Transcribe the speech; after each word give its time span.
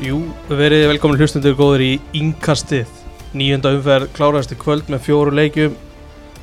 Jú, 0.00 0.22
verið 0.48 0.86
velkomin 0.94 1.20
hlustundur 1.20 1.52
góður 1.58 1.82
í 1.84 1.90
Inkastið 2.16 2.88
Nýjönda 3.36 3.70
umferð 3.76 4.08
kláraðist 4.16 4.54
í 4.54 4.56
kvöld 4.58 4.88
með 4.90 5.04
fjóru 5.04 5.30
leikjum. 5.36 5.74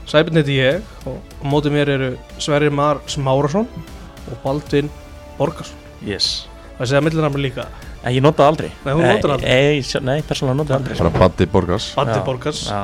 Sæbjörn 0.07 0.39
heiti 0.39 0.55
ég 0.55 0.85
og 1.09 1.17
á 1.19 1.45
móti 1.51 1.71
mér 1.73 1.89
eru 1.97 2.07
Sverrir 2.39 2.71
Mar 2.71 3.01
Smárasson 3.11 3.67
og 3.67 4.37
Baldvin 4.45 4.87
Borgarsson. 5.39 5.75
Yes. 6.05 6.45
Það 6.77 6.91
segja 6.93 7.01
millinarmi 7.03 7.41
líka? 7.43 7.65
En 8.05 8.15
ég 8.15 8.23
notaði 8.23 8.53
aldrei. 8.53 8.69
Nei, 8.85 8.93
hún 8.93 9.03
notar 9.03 9.33
aldrei. 9.35 9.49
Nei, 9.51 9.81
sjá- 9.83 10.03
nei 10.05 10.21
persónulega 10.21 10.61
notaði 10.61 10.77
aldrei. 10.79 10.97
Bara 11.01 11.13
Baddi 11.25 11.49
Borgars. 11.51 11.89
Bandi 11.97 12.15
Já. 12.15 12.23
Borgars, 12.29 12.63
Já, 12.69 12.81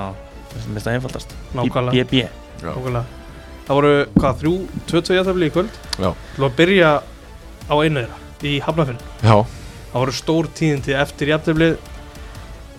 það 0.51 0.59
er 0.65 0.73
mest 0.75 0.87
að 0.89 0.97
einfaldast. 0.97 1.35
Nákvæmlega. 1.55 2.03
BB 2.03 2.27
nákvæmlega. 2.65 3.05
Það 3.63 3.75
voru, 3.79 3.93
hvað, 4.19 4.39
þrjú, 4.41 4.55
tvö, 4.89 5.01
tvö 5.07 5.15
jæðafli 5.21 5.47
í 5.47 5.53
kvöld? 5.55 5.81
Já. 5.95 6.09
Þú 6.35 6.47
að 6.49 6.55
byrja 6.59 6.89
á 7.71 7.75
einu 7.79 8.03
þeirra 8.03 8.17
í 8.43 8.59
Hafnafinn 8.59 8.99
Já, 9.23 9.37
Það 9.93 10.01
voru 10.01 10.15
stór 10.17 10.49
tíðindi 10.57 10.95
eftir 10.97 11.29
jæftöflið 11.29 11.75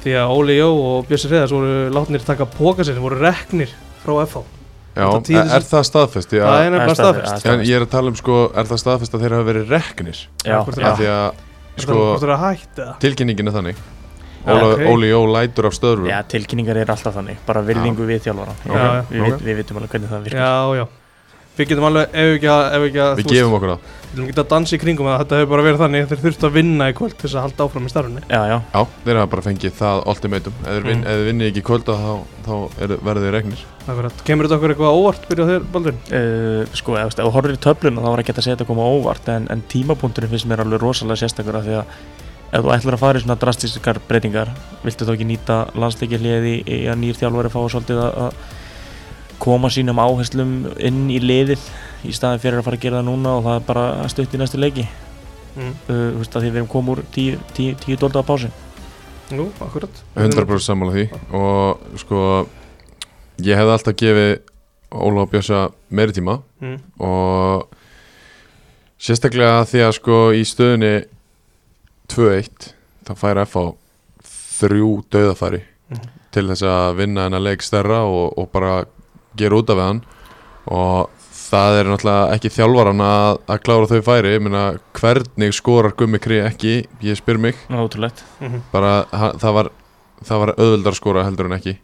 því 0.05 0.17
að 0.21 0.33
Óli 0.35 0.59
Jó 0.59 0.69
og 0.75 1.07
Bjössi 1.09 1.31
Hreðars 1.31 1.55
voru 1.55 1.77
látnir 1.95 2.25
taka 2.27 2.47
póka 2.51 2.85
sinni, 2.85 3.01
voru 3.01 3.21
reknir 3.23 3.71
frá 4.03 4.13
FH 4.27 4.43
já, 4.95 5.07
er, 5.07 5.49
er 5.57 5.65
það 5.71 5.87
staðfest? 5.89 6.35
Já, 6.37 6.45
Það 6.45 6.61
er 6.67 6.75
nefnilega 6.75 6.99
staðfest 6.99 7.49
en 7.51 7.65
ég 7.65 7.79
er 7.79 7.87
að 7.87 7.93
tala 7.95 8.13
um 8.13 8.19
sko, 8.19 8.41
er 8.53 8.69
það 8.69 8.83
staðfest 8.85 9.17
að 9.17 9.25
þeir 9.25 9.37
hafa 9.39 9.47
verið 9.49 9.73
reknir? 9.75 10.21
Já, 10.45 10.59
já, 10.59 10.59
Af 10.91 10.99
því 11.01 11.11
að 11.15 11.43
Sko, 11.75 12.03
tilkynningin 13.03 13.51
er 13.51 13.57
þannig 13.57 13.79
Já, 14.45 14.53
Óla, 14.53 14.67
ok. 14.75 14.85
Óli 14.93 15.09
Jó 15.09 15.23
lætur 15.33 15.71
af 15.71 15.75
stöðrum 15.79 16.11
já, 16.11 16.19
tilkynningar 16.29 16.79
er 16.83 16.93
alltaf 16.93 17.17
þannig 17.17 17.41
Bara 17.47 17.65
virðingu 17.65 18.05
við 18.11 18.27
þjálfara 18.27 18.55
Já, 18.61 18.75
já. 18.75 19.01
Við, 19.09 19.25
Ok. 19.25 19.33
við, 19.33 19.49
við 19.49 19.59
vitum 19.63 19.81
alveg 19.81 19.95
hvernig 19.97 20.13
það 20.13 20.29
virkar 20.29 20.45
Já, 20.45 20.83
já 20.83 21.04
Við 21.55 21.69
getum 21.71 21.85
alveg, 21.87 22.09
ef 22.11 22.25
við 22.27 22.33
ekki 22.39 22.49
að, 22.51 22.65
ef 22.75 22.81
við 22.83 22.89
ekki 22.91 23.01
að 23.05 23.13
Við 23.21 23.29
gefum 23.31 23.53
okkur 23.59 23.71
það 23.71 23.83
Við 23.85 24.15
getum 24.15 24.25
ekki 24.31 24.41
að 24.43 24.49
dansa 24.51 24.75
í 24.75 24.79
kringum 24.83 25.07
að 25.11 25.21
þetta 25.21 25.39
hefur 25.39 25.51
bara 25.53 25.65
verið 25.67 25.83
þannig 25.85 26.09
Þeir 26.11 26.21
þurftu 26.25 26.49
að 26.49 26.57
vinna 26.57 26.89
í 26.91 26.95
kvöld 26.99 27.15
til 27.15 27.25
þess 27.29 27.37
að 27.39 27.45
halda 27.45 27.67
áfram 27.69 27.87
í 27.87 27.93
starfinni 27.93 28.23
Já, 28.27 28.41
já, 28.51 28.57
Já, 28.75 28.81
þeir 29.05 29.21
hafa 29.21 29.31
bara 29.35 29.45
fengið 29.47 29.77
það 29.79 30.01
ultimatum 30.15 30.57
Ef 30.65 30.67
þeir, 30.75 30.89
vin, 30.89 30.99
Mm. 30.99 31.07
ef 31.07 31.15
þeir 31.21 31.29
vinni 31.31 31.47
ekki 31.51 31.63
í 31.63 31.67
kvölda 31.69 31.97
þá, 32.01 32.11
þá 32.49 32.53
er, 32.87 32.97
verður 33.07 33.27
þeir 33.29 33.37
reknir 33.39 33.63
Akkurat. 33.85 34.25
Kemur 34.27 34.49
þetta 34.49 34.59
okkur 34.59 34.75
eitthvað 34.75 34.99
óvart 34.99 35.27
byrjað 35.31 35.51
þér, 35.55 35.65
Baldvin? 35.75 35.99
uh, 36.11 36.75
sko, 36.79 36.97
ef 36.99 37.15
þú 37.19 37.31
horfir 37.35 37.55
í 37.55 37.63
töfluna 37.69 38.03
þá 38.05 38.09
var 38.15 38.23
ekki 38.25 38.33
hægt 38.35 38.41
að 38.43 38.47
segja 38.49 38.57
þetta 38.59 38.69
koma 38.71 38.87
á 38.87 38.91
óvart 38.99 39.31
en, 39.35 39.49
en 39.53 39.65
tímapunkturinn 39.75 40.33
finnst 40.35 40.49
mér 40.51 40.63
alveg 40.65 40.81
rosalega 40.83 41.21
sérstakur 41.21 41.59
af 41.61 41.67
því 41.69 41.77
að 41.83 41.95
ef 42.55 42.63
þú 42.65 42.73
ætlar 42.79 42.97
að 42.97 43.03
fara 43.03 43.19
í 43.21 43.25
svona 43.25 43.37
drastískar 43.43 43.99
breytingar 44.09 44.53
viltu 44.87 45.05
þá 45.09 45.13
ekki 45.17 45.27
nýta 45.29 45.57
landsleikjarliði 45.75 46.55
í 46.65 46.79
að 46.89 47.01
nýr 47.03 47.19
þjálfari 47.19 47.51
fá 47.53 47.61
svolítið 47.75 48.01
að, 48.07 48.19
að 48.25 48.54
koma 49.39 49.69
sínum 49.73 49.99
áherslum 49.99 50.53
inn 50.79 51.09
í 51.11 51.19
liðið 51.21 51.63
í 52.05 52.13
staðin 52.13 52.41
fyrir 52.43 52.59
að 52.61 52.65
fara 52.69 52.77
að 52.79 52.83
gera 52.85 53.01
það 53.01 53.09
núna 53.09 53.33
og 53.39 53.45
það 53.47 53.57
er 53.61 53.67
bara 53.69 53.85
að 54.05 54.09
stutt 54.15 54.35
í 54.35 54.41
næstu 54.43 54.61
leiki 54.63 54.89
Mm. 55.55 55.69
uh, 55.87 56.11
þú 56.11 56.19
veist 56.19 56.35
að 56.35 56.43
því 56.43 56.49
við 56.51 56.57
erum 56.59 56.69
komið 56.73 56.91
úr 56.97 57.01
tíu, 57.15 57.35
tíu, 57.55 57.75
tíu 57.79 57.95
dólda 57.97 58.19
á 58.19 58.27
pási 58.27 58.49
Jú, 59.31 59.45
akkurat 59.63 60.01
100% 60.19 60.65
sammála 60.67 60.93
því 60.97 61.05
Og 61.31 61.85
sko 62.03 62.19
Ég 63.39 63.55
hefði 63.61 63.73
alltaf 63.77 63.95
gefið 64.01 64.33
Óla 64.91 65.23
og 65.23 65.31
Bjössa 65.31 65.61
meiri 65.95 66.13
tíma 66.17 66.41
mm. 66.59 66.75
og 66.99 67.69
sérstaklega 68.99 69.63
því 69.71 69.85
að 69.87 69.95
sko 70.01 70.19
í 70.35 70.43
stöðunni 70.47 70.93
2-1 72.11 72.69
þá 73.07 73.13
fær 73.23 73.41
FH 73.45 73.65
þrjú 74.59 74.91
döðafæri 75.13 75.63
Mhm. 75.95 76.07
til 76.33 76.47
þess 76.49 76.63
að 76.67 76.95
vinna 76.97 77.27
hennar 77.29 77.43
leik 77.45 77.63
stærra 77.63 78.03
og, 78.09 78.33
og 78.39 78.51
bara 78.51 78.85
gera 79.41 79.59
út 79.61 79.71
af 79.75 79.81
hann. 79.83 80.01
Og 80.71 81.11
það 81.35 81.79
er 81.81 81.89
náttúrulega 81.93 82.35
ekki 82.39 82.51
þjálfaran 82.55 83.03
að, 83.05 83.39
að 83.53 83.63
klára 83.67 83.89
þau 83.91 84.03
færi. 84.07 84.35
Ég 84.35 84.43
meina 84.47 84.65
hvernig 84.99 85.55
skorar 85.57 85.95
Gummi 85.99 86.19
Kri 86.25 86.39
ekki? 86.47 86.75
Ég 87.05 87.19
spyr 87.21 87.39
mig. 87.39 87.59
Ótrúlegt. 87.71 88.25
Mm 88.41 88.63
bara 88.73 88.95
ha- 89.13 89.35
það 89.39 89.53
var, 89.59 89.71
það 90.25 90.43
var 90.45 90.55
auðveldar 90.59 90.95
að 90.95 91.01
skora 91.01 91.25
heldur 91.29 91.51
en 91.51 91.59
ekki. 91.59 91.77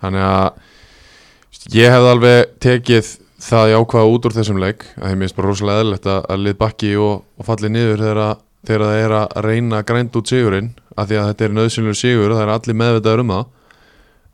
Þannig 0.00 0.24
að 0.24 1.74
ég 1.76 1.92
hefði 1.92 2.10
alveg 2.14 2.54
tekið 2.64 3.10
það 3.40 3.70
jákvæða 3.74 4.10
út 4.14 4.26
úr 4.28 4.34
þessum 4.36 4.60
leik. 4.60 4.84
Að 5.00 5.12
þeim 5.12 5.22
er 5.26 5.34
bara 5.36 5.48
rosalega 5.50 5.80
eðlilegt 5.84 6.06
að, 6.12 6.20
að 6.34 6.44
lið 6.46 6.58
bakki 6.60 6.92
og, 7.00 7.24
og 7.40 7.46
falli 7.48 7.70
niður 7.72 8.02
þegar, 8.04 8.22
að- 8.26 8.42
þegar 8.68 8.84
það 8.86 9.00
er 9.04 9.14
að 9.20 9.40
reyna 9.46 9.78
að 9.80 9.86
grænda 9.92 10.20
út 10.20 10.32
sigurinn. 10.32 10.70
Af 10.96 11.08
því 11.08 11.16
að 11.20 11.28
þetta 11.30 11.44
er 11.46 11.54
nöðsynlegu 11.56 11.96
sigur 12.00 12.34
það 12.34 12.42
er 12.46 12.52
allir 12.56 12.76
meðvitaður 12.80 13.22
um 13.24 13.34
það. 13.36 13.44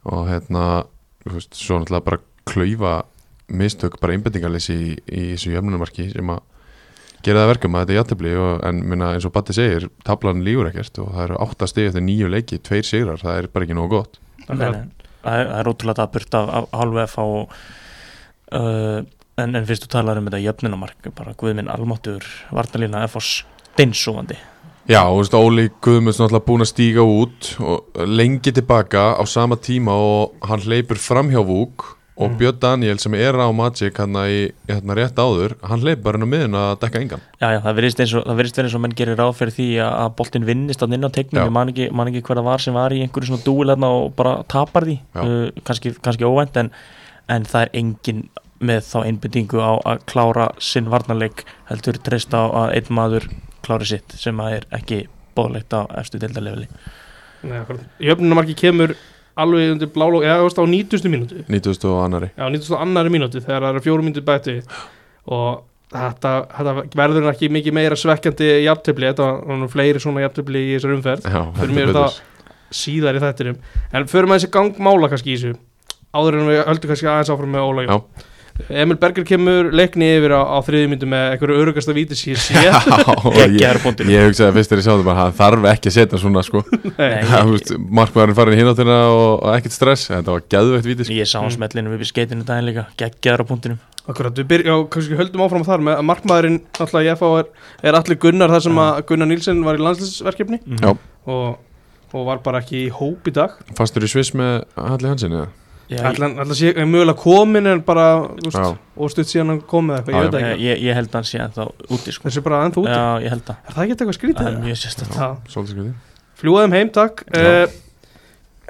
Og 0.06 0.28
hérna 0.30 0.64
veist, 1.34 1.56
svo 1.58 1.80
náttúrulega 1.80 2.06
bara 2.06 2.20
klaufa 2.46 2.92
mistök 3.46 3.98
bara 4.02 4.16
einbendingarleysi 4.16 4.76
í, 4.76 4.92
í 5.06 5.24
þessu 5.34 5.54
jöfnumarki 5.54 6.10
sem 6.12 6.30
að 6.34 6.42
gera 7.26 7.42
það 7.42 7.50
verkum 7.52 7.74
að 7.76 7.82
þetta 7.82 7.94
er 7.94 7.98
jættibli 8.00 8.34
en 8.68 8.82
minna, 8.92 9.10
eins 9.16 9.26
og 9.26 9.34
Batti 9.34 9.56
segir, 9.56 9.88
tablan 10.06 10.44
lígur 10.46 10.70
ekkert 10.70 11.00
og 11.02 11.10
það 11.14 11.24
eru 11.24 11.40
átta 11.46 11.68
stig 11.70 11.90
eftir 11.90 12.04
nýju 12.06 12.30
leiki, 12.30 12.60
tveir 12.62 12.86
sigrar 12.86 13.22
það 13.22 13.40
er 13.40 13.50
bara 13.54 13.66
ekki 13.66 13.78
nógu 13.78 13.92
gott. 13.96 14.20
Það 14.46 14.64
er, 14.68 14.78
það 15.24 15.52
er 15.58 15.70
ótrúlega 15.72 16.00
dapurt 16.02 16.38
af, 16.38 16.52
af 16.60 16.80
halvu 16.80 17.02
F 17.06 17.16
og 17.22 17.56
uh, 18.54 19.00
en, 19.42 19.54
en 19.54 19.66
fyrst 19.68 19.86
þú 19.86 19.92
talar 19.96 20.20
um 20.20 20.28
þetta 20.28 20.42
jöfnunamark 20.44 21.10
bara 21.18 21.34
guðminn 21.38 21.72
almáttur 21.72 22.26
varnalína 22.54 23.04
F 23.08 23.18
og 23.18 23.26
steinsúandi 23.26 24.38
Já, 24.86 25.00
og 25.02 25.16
þú 25.16 25.22
veist, 25.24 25.34
Óli 25.34 25.62
Guðmunds 25.82 26.18
náttúrulega 26.20 26.46
búin 26.46 26.62
að 26.62 26.68
stíga 26.70 27.02
út 27.02 27.46
og 27.58 28.02
lengi 28.06 28.52
tilbaka 28.54 29.16
á 29.18 29.22
sama 29.26 29.56
tíma 29.58 29.90
og 29.98 30.36
hann 30.46 30.62
hleypur 30.62 31.00
fram 31.02 31.32
hjá 31.32 31.40
Vúk 31.42 31.96
og 32.16 32.30
Mm. 32.30 32.36
Björn 32.38 32.60
Daniel 32.60 32.98
sem 32.98 33.14
er 33.14 33.34
á 33.34 33.50
Magic 33.52 33.98
hann 33.98 34.14
í 34.14 34.52
hérna 34.68 34.94
rétt 34.96 35.18
áður, 35.18 35.56
hann 35.60 35.82
hleypur 35.82 36.02
bara 36.04 36.16
inn 36.16 36.24
á 36.24 36.32
miðun 36.32 36.54
að 36.56 36.78
dekka 36.80 37.00
engan 37.02 37.20
Já, 37.42 37.48
já, 37.52 37.60
það 37.60 37.76
virðist 37.76 37.98
verið 37.98 38.62
eins 38.62 38.74
og 38.78 38.80
menn 38.80 38.94
gerir 38.96 39.18
ráð 39.18 39.34
fyrir 39.36 39.52
því 39.52 39.66
að, 39.84 40.14
boltinn 40.16 40.46
vinnist 40.46 40.82
að 40.82 40.94
inn 40.94 41.04
á 41.04 41.10
tegnum, 41.10 41.42
Já. 41.42 41.44
ég 41.44 41.52
man 41.52 41.68
ekki, 41.74 41.90
ekki 41.90 42.22
hver 42.22 42.40
það 42.40 42.48
var 42.48 42.64
sem 42.64 42.74
var 42.78 42.94
í 42.94 43.02
einhverju 43.02 43.26
svona 43.32 43.44
dúil 43.44 43.68
hérna 43.68 43.90
og 43.90 44.14
bara 44.16 44.36
tapar 44.48 44.86
því 44.86 44.96
uh, 45.18 45.50
kannski, 45.66 45.92
kannski 46.00 46.24
óvænt 46.24 46.56
en, 46.56 46.70
en 47.28 47.44
það 47.44 47.66
er 47.66 47.74
engin 47.82 48.28
með 48.64 48.86
þá 48.86 48.98
einbindingu 49.04 49.60
á 49.60 49.72
að 49.84 50.06
klára 50.08 50.48
sinn 50.62 50.88
varnarleik 50.88 51.44
heldur 51.68 51.98
treysta 52.00 52.38
á 52.38 52.46
að 52.64 52.78
einn 52.78 52.94
maður 52.96 53.28
klári 53.66 53.88
sitt 53.90 54.16
sem 54.20 54.40
að 54.42 54.56
er 54.60 54.66
ekki 54.80 55.02
bóðlegt 55.36 55.74
á 55.76 55.80
Nei, 57.46 57.58
akkurat 57.60 58.02
Jöfnumarki 58.02 58.56
kemur 58.58 58.94
alveg 59.36 59.74
undir 59.74 59.90
blálók 59.92 60.24
eða 60.24 60.40
þú 60.40 60.46
veist 60.48 60.60
á 60.60 60.64
90. 60.64 61.10
mínútu 61.12 61.42
90. 61.52 61.88
og 61.92 61.98
annari 62.06 62.30
Já, 62.32 62.46
90. 62.48 62.76
annari 62.80 63.12
mínútu 63.12 63.42
þegar 63.44 63.66
það 63.66 63.72
eru 63.74 63.82
fjórum 63.84 64.08
mínútu 64.08 64.24
bætti 64.26 64.54
og 65.26 65.64
þetta, 65.92 66.32
þetta 66.56 66.74
verður 66.98 67.28
ekki 67.30 67.50
mikið 67.52 67.76
meira 67.76 67.98
svekkjandi 67.98 68.48
jafntefli, 68.64 69.10
þetta 69.12 69.28
var 69.46 69.60
nú 69.60 69.68
fleiri 69.70 70.02
svona 70.02 70.24
jafntefli 70.24 70.62
í 70.64 70.72
þessar 70.76 70.96
umferð 70.96 71.28
Já, 71.28 71.40
Fyrir 71.60 71.76
mér 71.76 71.92
betur. 71.92 72.16
síðar 72.80 73.18
í 73.18 73.22
þættinum 73.22 73.60
en 73.92 74.08
förum 74.10 74.32
að 74.34 74.40
þessi 74.40 74.52
gangmála 74.56 75.12
kannski 75.12 75.34
í 75.34 75.36
þessu 75.36 75.52
áður 76.16 76.40
en 76.40 76.50
við 76.50 76.62
höldum 76.70 76.92
kannski 76.94 77.10
aðeins 77.12 77.32
áfram 77.36 77.54
með 77.54 77.68
Óla 77.68 77.86
Já. 77.86 77.96
Emil 78.70 78.96
Berger 78.98 79.24
kemur 79.28 79.68
leikni 79.76 80.08
yfir 80.16 80.32
á, 80.34 80.40
á 80.42 80.58
þriði 80.66 80.88
myndu 80.92 81.08
með 81.10 81.24
einhverju 81.34 81.58
örugasta 81.62 81.94
vítis 81.96 82.22
ég 82.26 82.38
sé. 82.40 82.54
Já, 82.66 82.74
og 83.22 83.36
ég, 83.36 83.56
ég 83.60 84.26
hugsaði 84.26 84.56
fyrst 84.56 84.72
þegar 84.72 84.82
ég 84.82 84.86
sáðu 84.88 85.04
bara 85.06 85.20
hann 85.26 85.36
þarf 85.38 85.68
ekki 85.72 85.90
að 85.92 85.96
setja 86.00 86.20
svona 86.22 86.42
sko. 86.46 86.62
Markmaðurinn 88.00 88.36
farin 88.38 88.58
hinn 88.58 88.70
áttina 88.70 88.96
og, 89.10 89.42
og 89.44 89.50
ekkert 89.56 89.74
stress, 89.76 90.06
þetta 90.10 90.34
var 90.36 90.44
geðveitt 90.52 90.88
vítis 90.88 91.10
Ég 91.12 91.28
sá 91.28 91.38
hann 91.40 91.46
Mm. 91.50 91.56
smellinu 91.58 91.92
upp 91.94 92.02
í 92.02 92.08
skeitinu 92.08 92.44
daginn 92.48 92.66
líka. 92.70 92.86
Geggjaður 92.98 93.44
á 93.44 93.50
punktinum 93.50 93.78
Akkurat, 94.06 94.34
við 94.38 94.46
byrjum, 94.50 94.70
já, 94.70 94.88
kannski 94.94 95.16
höldum 95.18 95.42
áfram 95.42 95.64
þar 95.66 95.82
með 95.82 95.96
að 96.00 96.04
markmaðurinn 96.10 96.58
náttúrulega 96.78 97.06
í 97.06 97.16
FH 97.18 97.30
er, 97.40 97.46
er 97.90 97.96
allir 97.98 98.18
Gunnar 98.22 98.52
þar 98.54 98.62
sem 98.66 98.78
að 98.82 99.00
Gunnar 99.08 99.30
Nílsen 99.30 99.62
var 99.66 99.78
í 99.78 99.82
landslisverkefni 99.82 100.60
Mhm. 100.62 100.82
Já. 100.84 100.92
og, 101.26 101.58
og 102.14 102.26
var 102.28 102.38
bara 102.44 102.60
ekki 102.62 102.84
í 102.86 102.90
hóp 102.94 103.26
í 103.26 103.34
dag. 103.34 103.56
Fastur 103.78 104.06
í 104.06 104.10
sviss 104.10 104.30
með 104.38 104.62
Halli 104.78 105.10
Hansen 105.10 105.34
eða? 105.34 105.48
Ætla 105.86 106.54
sé 106.58 106.72
er 106.74 106.86
mögulega 106.90 107.14
komin 107.20 107.66
en 107.70 107.80
bara 107.86 108.06
stutt 109.12 109.28
síðan 109.30 109.52
hann 109.52 109.60
komið 109.70 110.00
eitthvað, 110.00 110.16
ég 110.16 110.24
veit 110.26 110.40
ég, 110.40 110.46
ekki. 110.50 110.64
Ég, 110.66 110.80
ég 110.82 110.94
held 110.98 111.08
að 111.12 111.18
hann 111.20 111.28
sé 111.30 111.38
ennþá 111.44 111.66
úti 111.94 112.12
sko. 112.16 112.26
þessi 112.26 112.40
er 112.40 112.44
bara 112.48 112.60
ennþá 112.66 112.80
úti, 112.82 112.90
Já, 112.96 113.22
ég 113.22 113.30
held 113.36 113.50
að. 113.52 113.56
Er 113.68 113.76
það 113.76 113.82
ekki 113.84 113.94
eitthvað 113.96 114.16
skrítið? 114.18 114.40
Það 114.40 114.52
er 114.52 114.62
mjög 114.66 114.78
skriði 115.70 115.92
fljúaðum 116.36 116.74
heim, 116.76 116.88
takk. 116.92 117.22
Uh, 117.32 117.66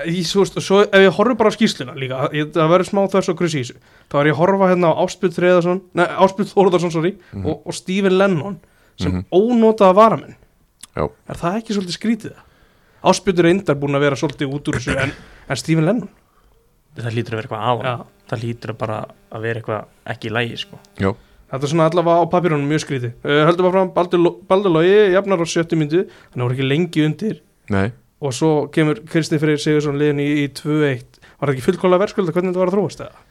í, 0.07 0.21
svo, 0.29 0.45
svo 0.45 0.83
ef 0.85 1.01
ég 1.07 1.17
horfi 1.17 1.35
bara 1.41 1.51
á 1.51 1.57
skýsluna 1.57 1.95
líka, 1.99 2.29
ég, 2.37 2.51
það 2.55 2.69
verður 2.75 2.89
smá 2.91 3.01
þess 3.17 3.33
og 3.33 3.39
þessu. 3.65 3.77
Þá 4.13 4.17
er 4.21 4.29
ég 4.29 4.37
að 4.37 4.41
horfa 4.43 4.69
hérna 4.71 4.91
á 4.93 4.95
Áspjöld 5.03 5.35
Þreðarsson 5.39 5.81
nei, 5.97 6.05
Áspjöld 6.21 6.53
Þórðarsson, 6.53 6.93
sorry 6.95 7.15
Mhm. 7.33 7.47
og, 7.49 7.63
og 7.67 7.75
Stephen 7.75 8.19
Lennon 8.19 8.59
sem 9.01 9.13
Mhm. 9.13 9.25
ónotaða 9.33 9.95
varamenn. 9.97 10.37
Já. 10.97 11.09
er 11.29 11.35
það 11.37 11.57
ekki 11.59 11.75
svolítið 11.75 11.97
skrítið? 11.99 12.33
Áspjöldur 13.05 13.45
reyndar 13.45 13.75
búin 13.77 13.97
að 13.97 14.01
vera 14.07 14.17
svolítið 14.17 14.53
út 14.55 14.69
úr 14.69 14.79
þessu 14.79 14.97
en, 15.03 15.13
en 15.49 15.57
Stephen 15.57 15.85
Lennon 15.85 16.09
Það 16.97 17.13
hlýtur 17.17 17.37
að 17.37 17.41
vera 17.41 17.47
eitthvað 17.47 17.67
á 17.67 17.73
Já. 17.87 17.95
Það 18.31 18.43
hlýtur 18.47 18.73
að 18.73 18.79
bara 18.83 18.99
að 19.37 19.45
vera 19.47 19.61
eitthvað 19.61 20.13
ekki 20.15 20.29
í 20.31 20.35
lægi 20.37 20.57
sko. 20.65 20.81
Þetta 21.47 21.63
er 21.63 21.71
svona 21.71 21.85
allavega 21.91 22.25
á 22.27 22.33
papírunum 22.33 22.67
mjög 22.67 22.83
skrítið 22.83 23.13
uh, 23.23 23.43
Höldum 23.47 23.69
bara 23.69 23.75
fram 23.77 23.91
Baldur, 23.95 24.19
Lo- 24.25 24.35
Baldur 24.51 24.73
Logi 24.75 24.97
jafnar 25.15 25.39
á 25.39 25.47
70 25.47 25.79
myndu, 25.79 26.01
hann 26.35 26.43
voru 26.43 26.57
ekki 26.57 26.67
lengi 26.67 27.05
undir 27.07 27.37
Nei, 27.71 27.93
og 28.19 28.35
svo 28.35 28.51
kemur 28.75 28.99
Kristi 29.07 29.39
Freyr 29.39 29.61
Sigursson 29.63 30.01
liðin 30.01 30.25
í, 30.25 30.27
í 30.43 30.49
2-1 30.59 31.21
Var 31.23 31.47
það 31.47 31.55
ekki 31.55 31.67
fullkóla 31.69 32.01
verðskulda 32.03 32.35
hvernig 32.35 32.51
þetta 32.51 32.65
var 32.65 32.73
að 32.73 32.77
þróast 32.79 33.05
eða? 33.07 33.23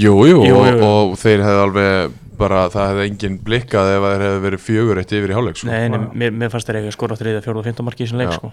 jú, 0.00 0.14
jú, 0.30 0.40
Jú, 0.46 0.54
og, 0.54 0.66
jú, 0.70 0.72
jú. 0.78 0.88
og 0.88 1.14
þeir 1.20 1.40
hefði 1.44 1.62
alveg 1.66 2.18
bara 2.40 2.60
það 2.72 2.88
hefði 2.94 3.06
enginn 3.10 3.38
blikkað 3.44 3.88
ef 3.92 4.04
það 4.06 4.20
hefði 4.24 4.42
verið 4.46 4.60
fjögur 4.64 5.00
eitt 5.02 5.10
yfir 5.18 5.32
í 5.32 5.34
hálfleik 5.36 5.58
sko. 5.60 5.68
Nei, 5.68 5.88
nei, 5.92 5.98
mér, 6.22 6.36
mér 6.40 6.52
fannst 6.54 6.70
þeir 6.70 6.78
eiga 6.80 6.92
skora 6.94 7.16
þriða, 7.18 7.42
fjóruða 7.44 7.60
og 7.60 7.66
fymta 7.68 7.84
marki 7.84 8.04
í 8.04 8.06
þessum 8.06 8.22
leik 8.22 8.30
Já. 8.30 8.36
sko. 8.38 8.52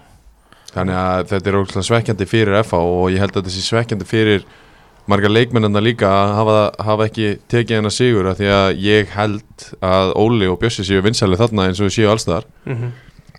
Þannig 0.74 0.96
að 1.00 1.26
þetta 1.32 1.50
er 1.52 1.58
ógæslega 1.62 1.86
svekkjandi 1.88 2.26
fyrir 2.28 2.58
FH 2.62 2.80
og 2.80 3.06
ég 3.14 3.22
held 3.22 3.32
að 3.36 3.40
þetta 3.42 3.54
sé 3.54 3.62
svekkjandi 3.68 4.08
fyrir 4.08 4.42
marga 5.08 5.30
leikmennina 5.32 5.80
líka 5.80 6.08
að 6.12 6.32
hafa, 6.36 6.56
hafa 6.84 7.06
ekki 7.08 7.28
tekið 7.48 7.78
hennar 7.78 7.94
sigur 7.94 8.26
af 8.28 8.36
því 8.40 8.50
að 8.52 8.82
ég 8.84 9.14
held 9.16 9.68
að 9.80 10.10
Óli 10.20 10.50
og 10.52 10.58
Bjössi 10.60 10.84
séu 10.84 11.00
vinsæli 11.04 11.38
þarna 11.40 11.68
eins 11.70 11.80
og 11.80 11.88
séu 11.94 12.10
allstaðar 12.12 12.44
Mhm. 12.68 12.90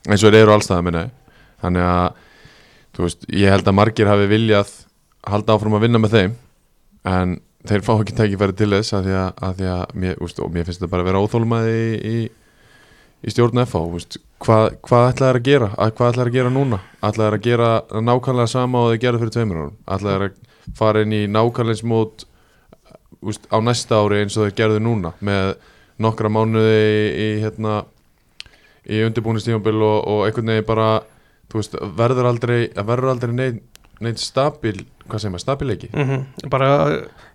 eins 0.10 0.24
og 0.24 0.32
þeir 0.34 0.42
eru 0.42 0.56
allstaðar 0.56 0.84
minna 0.88 1.04
þannig 1.62 1.86
að 1.86 2.10
veist, 3.00 3.26
ég 3.30 3.54
held 3.54 3.68
að 3.70 3.78
margir 3.78 4.08
hafi 4.10 4.26
viljað 4.28 4.72
halda 5.30 5.54
áfram 5.56 5.78
að 5.78 5.86
vinna 5.86 6.00
með 6.02 6.16
þeim 6.18 6.34
en 7.06 7.38
þeir 7.70 7.82
fá 7.86 7.94
ekki 8.00 8.16
tækifæri 8.18 8.56
til 8.58 8.70
þess 8.74 8.94
að 8.98 9.06
því 9.06 9.14
að, 9.20 9.30
að, 9.46 9.54
því 9.60 9.68
að 9.76 9.96
mér, 10.02 10.16
úst, 10.26 10.40
mér 10.50 10.66
finnst 10.68 10.82
þetta 10.82 10.90
bara 10.92 11.04
að 11.06 11.10
vera 11.12 11.22
óþólmaði 11.24 11.78
í, 11.78 11.94
í, 12.10 12.18
í 13.20 13.34
stjórn 13.34 13.64
FH 13.66 14.20
hvað, 14.40 14.66
hvað 14.86 15.08
ætlaði 15.12 15.40
að 15.40 15.48
gera 15.48 15.70
að, 15.76 15.94
hvað 15.98 16.14
ætlaði 16.14 16.30
að 16.30 16.38
gera 16.38 16.54
núna? 16.56 16.80
Ætlaði 17.04 17.38
að 17.38 17.46
gera 17.48 17.70
nákvæmlega 18.00 18.52
sama 18.54 18.84
og 18.84 18.94
þeir 18.94 19.02
gerðu 19.04 19.22
fyrir 19.24 19.36
tveimur 19.36 19.62
árum? 19.62 19.78
Ætlaði 19.96 20.30
að 20.30 20.76
fara 20.80 21.04
inn 21.04 21.16
í 21.16 21.22
nákvæmlega 21.32 21.82
smót 21.82 22.26
úst, 23.20 23.48
á 23.52 23.58
næsta 23.64 24.00
ári 24.00 24.24
eins 24.24 24.38
og 24.38 24.48
þeir 24.48 24.58
gerðu 24.62 24.84
núna 24.86 25.14
með 25.26 25.56
nokkra 26.00 26.32
mánuði 26.32 26.84
í, 27.12 27.28
hérna 27.44 27.82
í 28.88 29.02
undirbúinistífambil 29.08 29.76
og, 29.84 29.98
og 30.08 30.22
einhvern 30.28 30.54
veginn 30.54 30.70
bara 30.70 30.90
veist, 31.54 31.76
verður 31.98 32.32
aldrei 32.32 32.60
verður 32.78 33.14
aldrei 33.14 33.36
neitt, 33.36 33.82
neitt 34.00 34.22
stabil 34.24 34.86
hvað 35.10 35.20
segir 35.24 35.34
maður, 35.34 35.44
stabileiki 35.46 35.90
Mhm. 35.94 36.50
bara, 36.50 36.70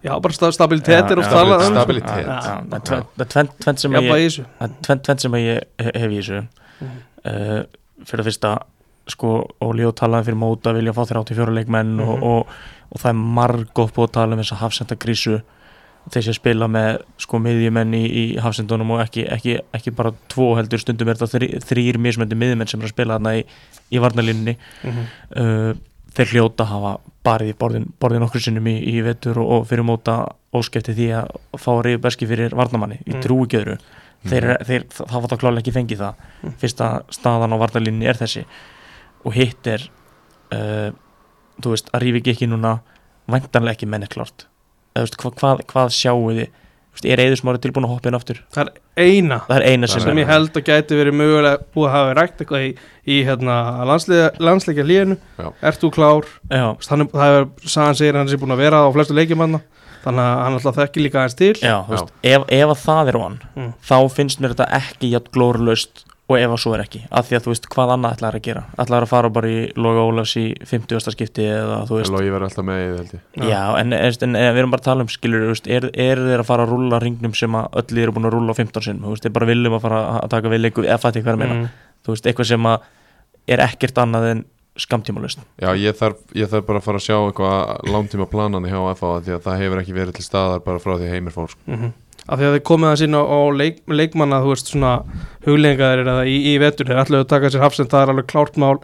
já, 0.05 0.21
bara 0.23 0.35
sta- 0.35 0.53
stabilitet 0.53 1.11
er 1.11 1.17
Já, 1.17 1.19
oft 1.19 1.31
já, 1.31 1.35
talað 1.37 1.57
um, 1.59 1.65
sko. 1.65 1.75
stabilitet. 1.75 2.27
Það 2.27 2.75
er 2.75 2.81
tvennt- 2.81 3.09
það 3.17 3.21
er 3.21 3.31
tvennt- 3.35 3.59
tvennt 3.61 3.79
sem 3.81 3.93
að 3.93 4.03
ég 4.03 4.11
er 4.11 5.19
sem 5.19 5.33
að 5.33 5.41
hef 5.95 6.11
í 6.11 6.19
þessu 6.21 6.47
Mhm. 6.81 6.91
uh, 7.25 7.63
fyrir 8.05 8.21
að 8.23 8.29
fyrsta 8.31 8.59
sko, 9.09 9.49
Óli 9.61 9.85
og 9.87 9.95
talaði 9.95 10.25
fyrir 10.31 10.39
móta 10.41 10.73
vilja 10.73 10.93
fá 10.95 11.05
34 11.07 11.53
leikmenn 11.53 12.01
og, 12.01 12.17
Mhm. 12.19 12.23
og, 12.23 12.47
og 12.93 13.01
það 13.01 13.11
er 13.11 13.15
margótt 13.15 13.93
búið 13.93 14.09
að 14.09 14.13
tala 14.13 14.33
um 14.33 14.39
þess 14.41 14.53
að 14.53 14.63
hafsenda 14.65 14.97
grísu 14.97 15.43
þeir 16.11 16.23
sem 16.23 16.35
spila 16.35 16.67
með 16.69 16.99
sko 17.19 17.39
miðjumenn 17.39 17.95
í, 17.95 18.05
í 18.13 18.37
hafsendunum 18.39 18.91
og 18.91 19.01
ekki, 19.07 19.27
ekki, 19.31 19.59
ekki 19.73 19.91
bara 19.95 20.13
tvo 20.29 20.55
heldur 20.57 20.79
stundum 20.79 21.09
er 21.09 21.15
þetta 21.15 21.39
þrý, 21.39 21.49
þrýr 21.65 21.97
mismöndi 21.97 22.37
miðjumenn 22.37 22.69
sem 22.69 22.81
er 22.81 22.87
að 22.87 22.93
spila 22.93 23.19
þarna 23.19 23.33
í, 23.41 23.45
í 23.93 23.99
varnalínunni 23.99 24.57
Mhm. 24.85 25.07
uh, 25.37 25.75
þeir 26.15 26.33
hljóta 26.33 26.67
hafa 26.71 26.95
barið 27.27 27.53
í 27.53 27.59
borðin, 27.59 27.87
borðin 28.01 28.25
okkur 28.27 28.43
sinnum 28.45 28.67
í, 28.71 28.77
í 28.95 29.01
vetur 29.05 29.41
og, 29.43 29.51
og 29.57 29.69
fyrir 29.71 29.87
móta 29.87 30.17
óskefti 30.55 30.95
því 30.95 31.11
að 31.19 31.31
fá 31.59 31.71
að 31.75 31.83
reyðu 31.89 32.03
beski 32.05 32.29
fyrir 32.31 32.55
varnamanni 32.55 33.01
í 33.03 33.15
Mm. 33.15 33.23
trúigeðru 33.25 33.79
þeir, 34.25 34.47
þeir, 34.65 34.87
það 34.95 35.15
var 35.21 35.31
það 35.33 35.41
klálega 35.43 35.63
ekki 35.65 35.75
fengið 35.75 36.03
það. 36.05 36.27
Mm. 36.43 36.57
fyrsta 36.63 36.91
staðan 37.13 37.55
á 37.55 37.63
varnalínni 37.65 38.09
er 38.09 38.21
þessi. 38.21 38.45
Og 39.25 39.37
hitt 39.37 39.67
er 39.67 39.87
uh, 40.55 40.91
þú 41.63 41.75
veist, 41.75 41.91
að 41.95 42.05
rífi 42.05 42.23
ekki 42.35 42.49
núna 42.51 42.79
væntanlega 43.31 43.79
ekki 43.79 43.89
menni 43.91 44.09
klárt. 44.11 44.47
Eða, 44.95 45.05
þú 45.05 45.09
veist, 45.09 45.19
hva, 45.23 45.33
hvað, 45.41 45.65
hvað 45.73 45.93
sjáu 45.97 46.29
þið 46.31 46.47
er 47.05 47.19
Eðursmári 47.25 47.59
tilbúin 47.59 47.85
að 47.89 47.93
hoppa 47.97 48.09
inn 48.09 48.15
aftur? 48.19 48.39
Það 48.55 48.69
er 48.71 49.09
eina. 49.09 49.41
Það 49.49 49.57
er 49.57 49.65
eina 49.73 49.87
sem, 49.91 50.01
sem 50.01 50.11
er- 50.19 50.23
ég 50.25 50.31
held 50.31 50.55
að 50.61 50.65
gæti 50.69 50.99
verið 51.01 51.17
mögulega 51.19 51.59
búið 51.75 51.89
að 51.89 51.95
hafa 51.97 52.15
rækt 52.21 52.39
eitthvað 52.45 52.67
í, 52.69 52.71
í 53.07 53.17
hérna, 53.27 53.57
landsleika 54.39 54.85
líðinu 54.87 55.17
Já. 55.39 55.49
ert 55.63 55.81
þú 55.83 55.91
klár? 55.95 56.25
Já, 56.51 56.67
þannig 56.87 57.11
það 57.11 57.39
er, 57.41 57.47
sagan 57.67 57.95
segir 57.99 58.15
hann 58.19 58.29
sé 58.31 58.39
búin 58.41 58.55
að 58.55 58.63
vera 58.65 58.85
á 58.85 58.89
flestu 58.95 59.15
leikjumanna 59.19 59.61
þannig 60.05 60.25
að 60.25 60.43
hann 60.45 60.57
alltaf 60.59 60.77
þekki 60.79 61.03
líka 61.07 61.21
aðeins 61.23 61.37
til. 61.39 61.53
Já, 61.65 61.77
þú 61.87 61.95
veist, 61.97 62.11
ef, 62.23 62.43
ef 62.49 62.73
að 62.75 62.83
það 62.85 63.09
er 63.13 63.17
on 63.21 63.39
Mm. 63.57 63.73
þá 63.83 63.97
finnst 64.13 64.41
mér 64.41 64.55
þetta 64.55 64.71
ekki 64.81 65.11
jætt 65.15 65.31
glórulaust 65.33 66.05
og 66.25 66.39
ef 66.41 66.53
að 66.55 66.61
svo 66.63 66.71
er 66.73 66.81
ekki, 66.87 67.01
af 67.13 67.27
því 67.29 67.37
að 67.37 67.43
þú 67.45 67.51
veist 67.53 67.67
hvað 67.75 67.91
annað 67.95 68.15
ætlaður 68.17 68.37
að 68.39 68.45
gera, 68.47 68.61
ætlaður 68.81 69.05
að 69.05 69.11
fara 69.11 69.31
bara 69.37 69.49
í 69.53 69.59
Loga 69.77 70.05
Ólafs 70.09 70.33
í 70.41 70.45
50. 70.65 71.13
skipti 71.13 71.45
eða 71.53 71.83
þú 71.91 71.99
veist, 71.99 72.13
Logi 72.15 72.31
verður 72.33 72.47
alltaf 72.49 72.65
með 72.65 72.81
í 72.81 72.87
held 72.95 73.13
ég 73.13 73.51
Já. 73.51 73.61
en, 73.83 73.93
en, 73.93 74.17
en, 74.25 74.39
en 74.41 74.55
við 74.57 74.63
erum 74.63 74.73
bara 74.73 74.81
að 74.81 74.89
tala 74.89 75.05
um 75.05 75.13
skilur, 75.13 75.45
er, 75.69 75.89
er 75.93 76.23
þeir 76.25 76.41
að 76.41 76.49
fara 76.49 76.65
að 76.65 76.73
rúlla 76.73 77.03
ringnum 77.05 77.37
sem 77.37 77.59
að 77.61 77.77
öll 77.83 78.01
eru 78.07 78.17
búin 78.17 78.31
að 78.31 78.37
rúlla 78.39 78.57
á 78.57 78.61
15 78.63 78.87
sinn, 78.89 79.03
þú 79.05 79.13
veist, 79.13 79.27
þeir 79.29 79.37
bara 79.37 79.51
viljum 79.53 79.77
að 79.77 79.85
fara 79.85 80.01
að 80.23 80.33
taka 80.39 80.55
við 80.55 80.65
leiku, 80.65 80.87
eða 80.89 81.01
fætti 81.05 81.23
hvað 81.27 81.37
er 81.37 81.43
meina, 81.45 81.61
Mm. 81.61 81.69
þú 82.09 82.17
veist, 82.17 82.27
eitthvað 82.33 82.49
sem 82.55 82.67
að 82.73 82.91
er 83.55 83.61
ekkert 83.69 84.01
annað 84.01 84.31
en 84.33 84.45
skamtímalust 84.81 85.39
Já, 85.61 85.69
ég 85.79 85.95
þarf, 85.95 86.17
ég 86.35 86.49
þarf 86.51 86.65
bara 86.67 86.81
að 86.81 86.87
fara 86.89 86.99
að 86.99 87.05
sjá 87.05 87.15
eitthvað 87.21 87.85
langtíma 87.93 88.27
planandi 88.33 88.73
hjá 88.73 88.81
FH 88.97 89.13
því 89.29 89.37
að 89.37 89.45
það 89.45 89.61
hefur 89.63 89.83
ekki 89.85 89.95
verið 89.95 90.17
til 90.17 90.25
staðar 90.27 90.65
bara 90.65 90.81
frá 90.83 90.97
því 90.99 91.13
heimir 91.13 91.37
fór. 91.37 91.53
Mm 91.69 91.93
af 92.25 92.41
því 92.41 92.49
að 92.49 92.55
þið 92.57 92.63
komið 92.71 92.91
að 92.91 93.01
sína 93.03 93.23
á 93.25 93.41
leik, 93.55 93.81
leikmanna 93.91 94.43
þú 94.45 94.53
veist 94.53 94.71
svona 94.73 94.93
huglengaðir 95.47 96.05
eða 96.05 96.29
í, 96.29 96.37
í 96.53 96.55
vetur 96.63 96.89
þeir 96.89 97.03
ætlaðu 97.03 97.27
að 97.27 97.33
taka 97.35 97.51
sér 97.53 97.65
hafsend 97.65 97.93
það 97.93 98.07
er 98.07 98.15
alveg 98.15 98.31
klárt 98.31 98.61
mál 98.61 98.79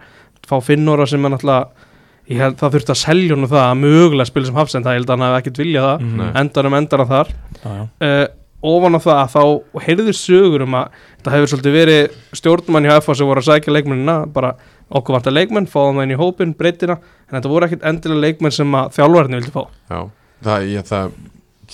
fá 0.48 0.58
finnóra 0.64 1.06
sem 1.08 1.24
er 1.24 1.34
náttúrulega 1.34 1.88
ég 2.30 2.42
held 2.44 2.58
það 2.60 2.76
þurfti 2.76 2.94
að 2.94 3.00
selja 3.00 3.36
honum 3.36 3.50
það 3.50 3.64
að 3.66 3.80
mögulega 3.80 4.28
spila 4.28 4.50
sem 4.50 4.60
hafsend 4.60 4.86
það 4.86 4.94
ég 4.96 5.00
held 5.00 5.08
að 5.10 5.16
hann 5.16 5.26
hafi 5.26 5.40
ekkert 5.40 5.62
viljað 5.62 5.88
það 5.88 6.04
mm. 6.04 6.20
Nei. 6.20 6.28
endanum 6.42 6.76
endar 6.78 7.02
hann 7.02 7.10
þar 7.10 7.32
já. 7.32 7.80
uh, 8.06 8.26
ofan 8.70 8.98
á 8.98 9.00
það 9.00 9.22
þá 9.34 9.42
heyrður 9.86 10.18
sögur 10.18 10.66
um 10.66 10.76
að 10.78 11.00
það 11.24 11.36
hefur 11.36 11.50
svolítið 11.52 11.76
verið 11.78 12.18
stjórnmann 12.40 12.86
hjá 12.88 12.94
FH 12.98 13.16
sem 13.16 13.30
voru 13.30 13.42
að 13.42 13.48
sækja 13.48 13.74
leikmennina 13.74 14.16
bara 14.34 14.52
okkur 14.90 15.16
vantar 15.16 15.34
leikmenn, 15.34 15.68
fáðum 15.70 16.00
það 16.00 16.06
inn 16.06 16.14
í 16.14 16.18
hópin 16.18 16.54
breytina, 16.58 16.96
en 17.28 17.36
þetta 17.36 17.52
voru 17.52 17.66
ekkert 17.66 17.84
endilega 17.86 18.24
leikmenn 18.26 18.54
sem 18.54 18.74
að 18.74 18.96
þjálfarni 18.96 19.38
vildi 19.38 19.54
fá 19.54 19.62
Já, 19.62 20.00
það, 20.46 20.66
ég, 20.70 20.88
það, 20.90 21.12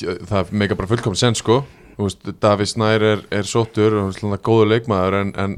það 0.02 0.52
meika 0.52 0.78
bara 0.78 0.90
fullkomn 0.90 1.18
sen 1.18 1.38
sko. 1.38 1.62
Davíð 2.42 2.68
Snær 2.74 3.04
er, 3.04 3.22
er 3.32 3.48
sóttur 3.48 3.94
og 4.02 4.10
svona 4.16 4.36
góður 4.36 4.74
leikmaður 4.74 5.20
en, 5.22 5.30
en 5.40 5.54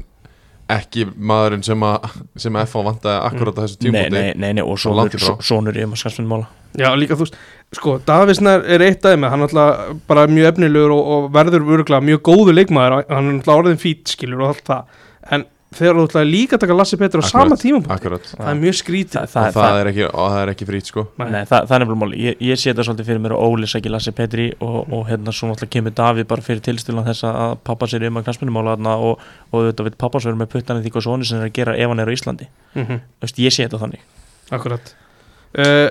ekki 0.69 1.07
maðurinn 1.17 1.65
sem 1.65 1.83
að 1.83 2.05
sem 2.39 2.55
að 2.55 2.69
FH 2.69 2.85
vantaði 2.85 3.19
akkurat 3.25 3.57
á 3.57 3.61
þessu 3.63 3.75
Nei, 3.75 3.83
tímúti 3.83 4.13
nei, 4.13 4.31
nei, 4.37 4.51
nei, 4.59 4.63
og 4.63 4.79
sonur, 4.79 5.75
í 5.75 5.81
í 5.81 5.87
um 5.87 5.95
að 5.95 6.01
skarsfinn 6.03 6.29
mála. 6.29 6.47
Já, 6.77 6.91
líka 6.93 7.17
þú 7.17 7.25
veist, 7.25 7.37
sko, 7.73 7.95
Davísnær 8.05 8.65
er 8.69 8.83
eitt 8.85 9.01
dæmi, 9.01 9.31
hann 9.31 9.41
er 9.41 9.49
alltaf 9.49 10.03
bara 10.07 10.27
mjög 10.29 10.51
efnilegur 10.51 10.93
og, 10.93 11.07
og 11.15 11.29
verður 11.33 11.65
örgulega 11.79 12.05
mjög 12.05 12.21
góður 12.29 12.59
leikmaður, 12.59 12.99
hann 13.09 13.31
er 13.31 13.39
alltaf 13.39 13.63
orðin 13.63 13.81
fít, 13.81 14.05
skilur 14.13 14.43
og 14.43 14.51
allt 14.51 14.69
það, 14.69 14.99
en 15.33 15.47
þegar 15.75 15.97
þú 15.99 16.03
ætlaði 16.07 16.29
líka 16.29 16.57
að 16.57 16.63
taka 16.63 16.75
Lassi 16.77 16.97
Petur 16.99 17.21
á 17.21 17.23
Akkurat, 17.23 17.33
sama 17.33 17.57
tímum 17.59 17.83
Akkurat, 17.93 18.25
það 18.31 18.49
er 18.51 18.57
mjög 18.59 18.77
skrítið. 18.79 19.19
Þa, 19.19 19.21
og 19.23 19.33
það, 19.33 19.59
það, 19.59 19.79
er 19.81 19.89
ekki, 19.91 20.05
og 20.09 20.31
það 20.33 20.41
er 20.41 20.51
ekki 20.53 20.67
frýtt 20.69 20.89
sko. 20.89 21.03
Nei. 21.19 21.43
Það, 21.51 21.53
það 21.53 21.75
er 21.75 21.83
nefnilega 21.83 21.99
máli, 22.03 22.21
ég, 22.25 22.41
ég 22.49 22.61
sé 22.61 22.71
þetta 22.71 22.85
svolítið 22.87 23.09
fyrir 23.11 23.21
mér 23.25 23.35
og 23.37 23.45
Óli 23.45 23.69
sækir 23.69 23.93
Lassi 23.93 24.15
Petri 24.17 24.47
og, 24.65 24.79
og 24.89 25.05
hérna 25.11 25.35
svo 25.35 25.51
náttúrulega 25.51 25.75
kemur 25.77 25.95
Davíð 25.99 26.29
bara 26.33 26.45
fyrir 26.49 26.65
tilstillan 26.65 27.07
þess 27.07 27.29
að 27.29 27.55
pappa 27.69 27.89
sér 27.91 28.07
um 28.09 28.19
að 28.19 28.27
knastmyndumála 28.27 28.75
þarna 28.75 28.97
og, 29.11 29.23
og 29.53 29.69
þetta 29.69 29.87
veit 29.87 30.01
pappa 30.01 30.23
svo 30.23 30.31
verið 30.31 30.41
með 30.41 30.51
puttan 30.55 30.81
því 30.81 30.95
hvað 30.95 31.07
soni 31.07 31.29
sem 31.29 31.39
er 31.39 31.51
að 31.51 31.55
gera 31.61 31.77
ef 31.77 31.93
hann 31.93 32.03
er 32.03 32.09
á 32.09 32.15
Íslandi. 32.17 32.49
Mm 32.73 32.85
-hmm. 32.85 33.07
Veist, 33.21 33.41
ég 33.45 33.53
sé 33.53 33.67
þetta 33.67 33.83
þannig. 33.85 34.05
Akkurat. 34.49 34.93
Uh, 35.53 35.89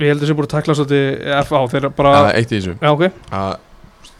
Ég 0.00 0.12
heldur 0.12 0.28
sem 0.28 0.36
búin 0.36 0.48
að 0.48 0.54
takla 0.56 0.74
svolítið 0.76 1.28
FA 1.48 1.60
þeir 1.72 1.86
bara, 1.96 2.14
er 2.30 2.40
eitt 2.40 2.52
í 2.52 2.58
þessu 2.58 2.74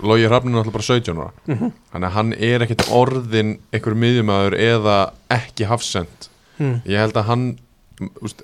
Logi 0.03 0.29
Hrafnir 0.29 0.57
er 0.57 0.63
alltaf 0.63 0.77
bara 0.77 0.89
17 0.89 1.19
ára 1.19 1.31
mm 1.47 1.59
-hmm. 1.59 1.73
þannig 1.93 2.09
að 2.09 2.17
hann 2.17 2.33
er 2.33 2.65
ekkert 2.67 2.87
orðin 2.91 3.59
einhver 3.73 3.95
miðjumæður 4.05 4.59
eða 4.59 4.97
ekki 5.31 5.69
hafsend 5.71 6.29
mm. 6.59 6.81
ég 6.85 6.99
held 6.99 7.17
að 7.17 7.29
hann 7.31 7.45
úst, 8.23 8.43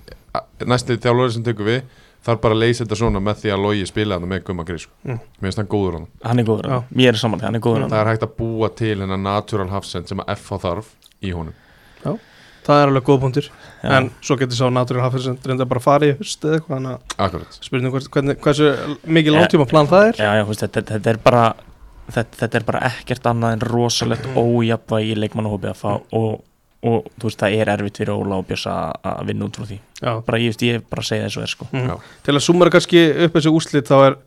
næsti 0.64 0.98
þjálfur 0.98 1.32
sem 1.32 1.44
tekur 1.44 1.66
við 1.66 1.82
þarf 2.24 2.40
bara 2.40 2.54
að 2.54 2.62
leysa 2.64 2.84
þetta 2.84 2.98
svona 3.00 3.20
með 3.20 3.40
því 3.42 3.52
að 3.54 3.62
Logi 3.62 3.86
spila 3.86 4.18
hann 4.18 4.28
með 4.28 4.42
Gumma 4.44 4.64
Gris 4.64 4.82
sko. 4.82 4.92
Mm. 5.04 5.20
mér 5.38 5.48
finnst 5.48 5.58
hann 5.58 5.70
góður 5.70 5.92
hann 5.98 6.06
Hann 6.22 6.38
er 6.38 6.44
góður, 6.44 6.82
ég 6.96 7.08
er 7.08 7.16
saman 7.16 7.40
því, 7.40 7.44
hann 7.44 7.54
er 7.54 7.60
góður 7.60 7.80
hann 7.80 7.90
það 7.90 8.00
er 8.00 8.10
hægt 8.12 8.26
að 8.26 8.36
búa 8.38 8.68
til 8.68 9.00
hennar 9.00 9.22
natural 9.22 9.68
hafsend 9.68 10.08
sem 10.08 10.20
að 10.20 10.34
FH 10.36 10.60
þarf 10.66 10.92
í 11.22 11.32
honum 11.32 11.54
Það 12.68 12.82
er 12.82 12.90
alveg 12.90 13.04
góð 13.06 13.20
punktur. 13.22 13.46
Já. 13.80 13.92
En 13.96 14.10
svo 14.20 14.37
getur 14.37 14.58
sá 14.58 14.66
Natural 14.68 15.06
Hafið 15.06 15.22
sem 15.25 15.38
reynda 15.48 15.66
bara 15.68 15.80
að 15.80 15.87
fara 15.87 16.08
í 16.08 16.16
höst 16.18 16.42
eða 16.44 16.58
eitthvað 16.58 16.75
Þannig 16.76 17.87
að 17.88 17.94
hvort, 17.94 18.08
hvernig, 18.12 18.37
hversu 18.44 18.68
mikið 19.08 19.37
langtíma 19.38 19.66
plan 19.70 19.88
það 19.88 20.10
er. 20.10 20.20
Já, 20.20 20.28
já, 20.37 20.44
veist, 20.50 20.64
þetta, 20.66 20.84
þetta 20.90 21.12
er 21.14 21.20
bara 21.25 21.44
þetta, 22.12 22.40
þetta 22.42 22.60
er 22.60 22.66
bara 22.68 22.82
ekkert 22.90 23.30
annað 23.32 23.56
en 23.56 23.64
rosalegt 23.72 24.28
ójafvægi 24.42 25.14
í 25.14 25.18
leikmannahópi 25.22 25.70
að 25.72 25.80
fá 25.80 25.88
og, 25.96 26.30
og 26.84 27.08
þú 27.16 27.30
veist, 27.30 27.40
það 27.40 27.56
er 27.56 27.72
erfitt 27.72 28.02
fyrir 28.02 28.14
Óla 28.14 28.42
og 28.42 28.48
Björns 28.50 28.66
að 28.75 29.22
vinna 29.30 29.48
út 29.48 29.60
frá 29.60 29.68
því. 29.70 29.80
Já, 30.02 30.12
bara 30.28 30.42
ég, 30.44 30.52
veist, 30.52 30.66
ég 30.68 30.84
bara 30.92 31.06
segja 31.08 31.28
þessu 31.30 31.44
er 31.46 31.54
sko. 31.54 31.70
Mm. 31.72 31.88
Já. 31.88 32.12
Til 32.28 32.37
að 32.37 32.44
sumara 32.50 32.75
kannski 32.76 33.04
upp 33.26 33.38
þessu 33.38 33.54
úslit 33.56 33.88
þá 33.88 33.96
er 34.02 34.18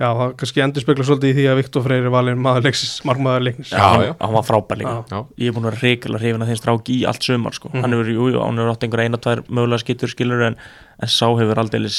Já, 0.00 0.06
það 0.16 0.30
kannski 0.40 0.62
endur 0.64 0.80
spekla 0.84 1.04
svolítið 1.04 1.30
í 1.30 1.34
því 1.36 1.42
að 1.50 1.58
Viktor 1.60 1.82
Freyr 1.84 2.06
er 2.08 2.12
valinn 2.14 2.38
maður 2.40 2.64
leiksis, 2.70 2.92
markmaður 3.04 3.42
leiknis 3.50 3.72
Já, 3.74 3.82
hann, 3.84 4.04
já. 4.06 4.12
hann 4.20 4.32
var 4.38 4.46
frábær 4.48 4.78
líka 4.80 4.94
Já. 5.12 5.18
ég 5.36 5.50
er 5.50 5.52
búin 5.56 5.66
að 5.66 5.74
vera 5.74 5.82
reykjulega 5.84 6.22
hrifin 6.24 6.44
að 6.46 6.48
þeim 6.52 6.60
strák 6.62 6.88
í 6.94 6.96
allt 7.10 7.26
sumar 7.28 7.52
sko. 7.58 7.68
Mhm. 7.74 7.82
hann 7.84 7.92
hefur, 7.92 8.08
jú, 8.14 8.28
jú, 8.32 8.40
hann 8.40 8.56
hefur 8.62 8.72
átt 8.72 8.86
einhver 8.88 9.02
eina, 9.04 9.18
tvær 9.20 9.42
mögulega 9.50 9.82
skittur 9.84 10.08
skilur 10.14 10.46
en, 10.46 10.56
en 11.02 11.08
sá 11.08 11.26
hefur 11.36 11.60
aldeilis 11.60 11.98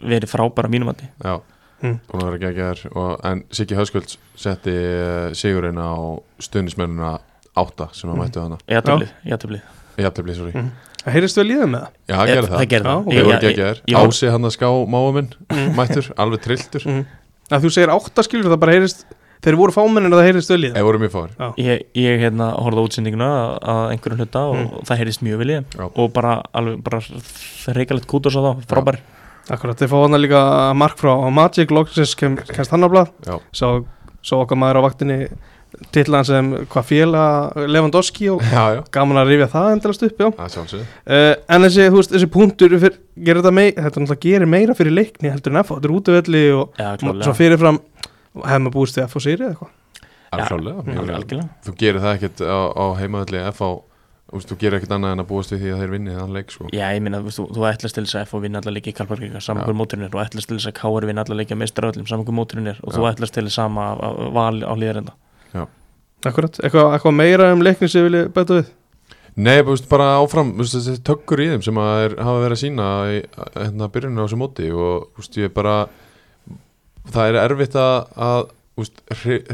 verið 0.00 0.32
frábær 0.32 0.64
að 0.70 0.72
mínum 0.78 0.88
að 0.94 1.04
já 1.24 1.40
Mm. 1.84 1.98
búin 2.08 2.22
að 2.22 2.30
vera 2.30 2.38
geggjaður 2.40 2.96
og, 2.96 3.20
en 3.28 3.40
Siggi 3.52 3.74
Hauskvölds 3.76 4.14
setti 4.40 4.72
uh, 4.72 5.34
sigurinn 5.36 5.76
á 5.76 5.92
stuðnismennuna 6.40 7.18
átta 7.60 7.88
sem 7.92 8.08
að 8.08 8.14
Mm. 8.14 8.22
mættu 8.22 8.40
hana 8.40 8.56
ég 8.70 8.78
aðtöflið, 8.80 9.10
ég 9.26 9.34
aðtöflið 9.36 9.60
í 10.00 10.06
aftöfli, 10.08 10.34
sorry 10.38 10.52
Mm. 10.54 10.70
Það 11.04 11.12
heyrist 11.18 11.36
vel 11.36 11.50
í 11.50 11.56
það 11.60 11.68
með 11.74 11.82
það 11.84 11.90
já, 12.08 12.14
það 12.16 12.30
gerði 12.30 12.48
það, 12.48 12.56
það 12.56 12.68
gerði 12.72 12.88
það. 12.88 13.04
Þeir 13.04 13.18
Ég- 13.18 13.24
voru 13.24 13.50
ég- 13.50 13.82
ég- 13.84 13.98
Ási 14.08 14.30
hann 14.32 14.48
að 14.48 14.54
ská 14.56 14.68
máa 14.94 15.12
minn 15.12 15.28
Mm. 15.50 15.74
mættur, 15.76 16.08
alveg 16.16 16.40
trilltur 16.46 16.86
mm. 16.88 17.04
Að 17.52 17.66
þú 17.66 17.70
segir 17.74 17.92
átta 17.92 18.24
skilur 18.24 18.48
það 18.54 18.60
bara 18.64 18.72
heyrist 18.78 19.04
þeir 19.44 19.56
voru 19.60 19.74
fámennir 19.76 20.08
að 20.14 20.20
það 20.22 20.26
heyrðist 20.30 20.52
öllið 20.54 20.70
Eða 20.78 20.84
voru 20.86 21.00
mjög 21.02 21.12
fáir. 21.12 21.32
Ég, 21.60 21.82
ég 22.00 22.22
hérna 22.22 22.46
horfði 22.56 22.80
á 22.80 22.86
útsendinguna 22.88 23.28
að 23.60 23.82
einhverjum 23.92 24.20
hluta 24.22 24.44
og 24.48 24.54
Mm. 24.56 24.84
það 24.88 25.00
heyrðist 25.02 25.22
mjög 25.26 25.38
vel 25.42 25.50
í 25.50 25.58
Já. 25.60 25.84
og 25.94 26.12
bara, 26.14 26.32
alveg, 26.54 26.78
bara 26.82 27.00
reikalegt 27.76 28.06
kútos 28.08 28.32
á 28.36 28.40
þá, 28.40 28.52
frábær. 28.70 28.98
Akkurat, 29.52 29.76
þeir 29.76 29.90
fá 29.92 29.96
hann 30.00 30.16
líka 30.22 30.40
mark 30.74 30.96
frá 30.96 31.12
Magic 31.30 31.68
Logsins 31.70 32.14
kem, 32.16 32.36
kemst 32.36 32.70
hann 32.72 32.80
á 32.80 32.88
blað. 32.88 33.10
Já, 33.28 33.36
svo, 33.52 33.84
svo 34.24 34.40
okkar 34.46 34.56
maður 34.56 34.80
á 34.80 34.86
vaktinni 34.88 35.18
titlan 35.94 36.26
sem 36.26 36.50
hvað 36.70 36.86
félag 36.88 37.58
Lewandowski 37.70 38.28
og 38.32 38.42
já, 38.44 38.62
já. 38.76 38.80
gaman 38.94 39.20
að 39.22 39.30
rifja 39.32 39.48
það 39.54 39.70
endalast 39.76 40.04
upp 40.08 40.20
já. 40.24 40.28
Uh, 40.28 41.32
en 41.48 41.66
þessi, 41.66 41.86
þú 41.90 42.00
veist, 42.00 42.12
þessi 42.14 42.30
punktur 42.34 42.76
fyr, 42.82 42.98
gerir 43.16 43.40
þetta, 43.42 43.54
mei, 43.54 43.70
þetta 43.72 44.02
náttúrulega 44.04 44.24
gerir 44.26 44.52
meira 44.56 44.76
fyrir 44.78 44.96
leikni 44.96 45.32
heldur 45.32 45.54
en 45.54 45.62
FH, 45.62 45.78
þetta 45.78 45.90
er 45.90 45.96
útöfelli 45.98 46.44
og 46.58 46.84
fyrirfram 47.40 47.80
hefum 48.44 48.68
við 48.70 48.76
búist 48.76 49.00
við 49.00 49.08
FH 49.08 49.24
sýri 49.26 49.48
eða 49.48 49.54
eitthvað? 49.54 49.80
Þú 51.64 51.76
gerir 51.78 52.02
það 52.02 52.14
ekkert 52.18 52.46
á, 52.46 52.58
á 52.74 52.84
heimaðalli 52.98 53.44
FH 53.52 53.74
Þú 54.34 54.56
gerir 54.58 54.80
ekkert 54.80 54.94
annað 54.96 55.12
en 55.14 55.22
að 55.22 55.26
búast 55.30 55.52
við 55.52 55.60
því 55.62 55.72
að 55.74 55.80
þeir 55.82 55.90
vinni 55.92 56.14
þann 56.16 56.32
leik 56.34 56.50
sko. 56.50 56.66
Já, 56.74 56.84
ég 56.96 57.02
minna, 57.04 57.20
þú, 57.22 57.44
þú, 57.54 57.66
ætlast 57.68 57.94
til 57.94 58.02
þess 58.06 58.16
að 58.18 58.24
F 58.24 58.32
og 58.34 58.40
vinna 58.42 58.62
alla 58.62 58.72
leiki 58.74 58.90
í 58.90 58.94
Kalparkika, 58.96 59.42
saman 59.44 59.68
hver 59.68 59.76
móturinn 59.78 60.08
er. 60.08 60.14
Og 60.16 60.22
ætlast 60.24 60.50
til 60.50 60.56
þess 60.58 60.70
að 60.72 60.74
KR 60.80 61.06
vinna 61.06 61.22
alla 61.22 61.36
leiki 61.38 61.54
að 61.54 61.60
meistra 61.60 61.90
öllum, 61.92 62.08
saman 62.10 62.26
hver 62.26 62.36
móturinn 62.40 62.70
er. 62.72 62.80
Og 62.82 62.96
þú 62.96 63.06
ætlast 63.12 63.36
til 63.36 63.44
þess 63.46 63.60
sama 63.60 63.84
af- 63.92 64.02
af 64.08 64.32
val 64.34 64.58
á 64.64 64.74
líðarenda 64.74 65.14
Akkurat, 66.30 66.58
eitthvað, 66.62 66.94
eitthvað 66.96 67.16
meira 67.18 67.52
um 67.54 67.62
leikni 67.64 67.90
sem 67.90 68.04
við 68.04 68.10
vilja 68.10 68.32
bæta 68.34 68.58
við? 68.60 68.72
Nei, 69.34 69.56
bara 69.90 70.10
áfram 70.20 70.52
þessi 70.60 70.94
tökkur 71.02 71.42
í 71.42 71.48
þeim 71.50 71.62
sem 71.66 71.78
að 71.82 72.02
er, 72.04 72.12
hafa 72.22 72.42
verið 72.44 72.54
að 72.54 72.60
sína 72.60 72.88
í 73.10 73.16
hérna, 73.56 73.88
byrjunum 73.90 74.22
á 74.22 74.24
þessu 74.24 74.38
móti 74.38 74.68
og 74.70 75.08
þú 75.16 75.24
veist, 75.24 75.38
ég 75.40 75.50
er 75.50 75.54
bara 75.56 75.78
það 77.10 77.30
er 77.30 77.40
erfitt 77.42 77.78
að, 77.80 78.52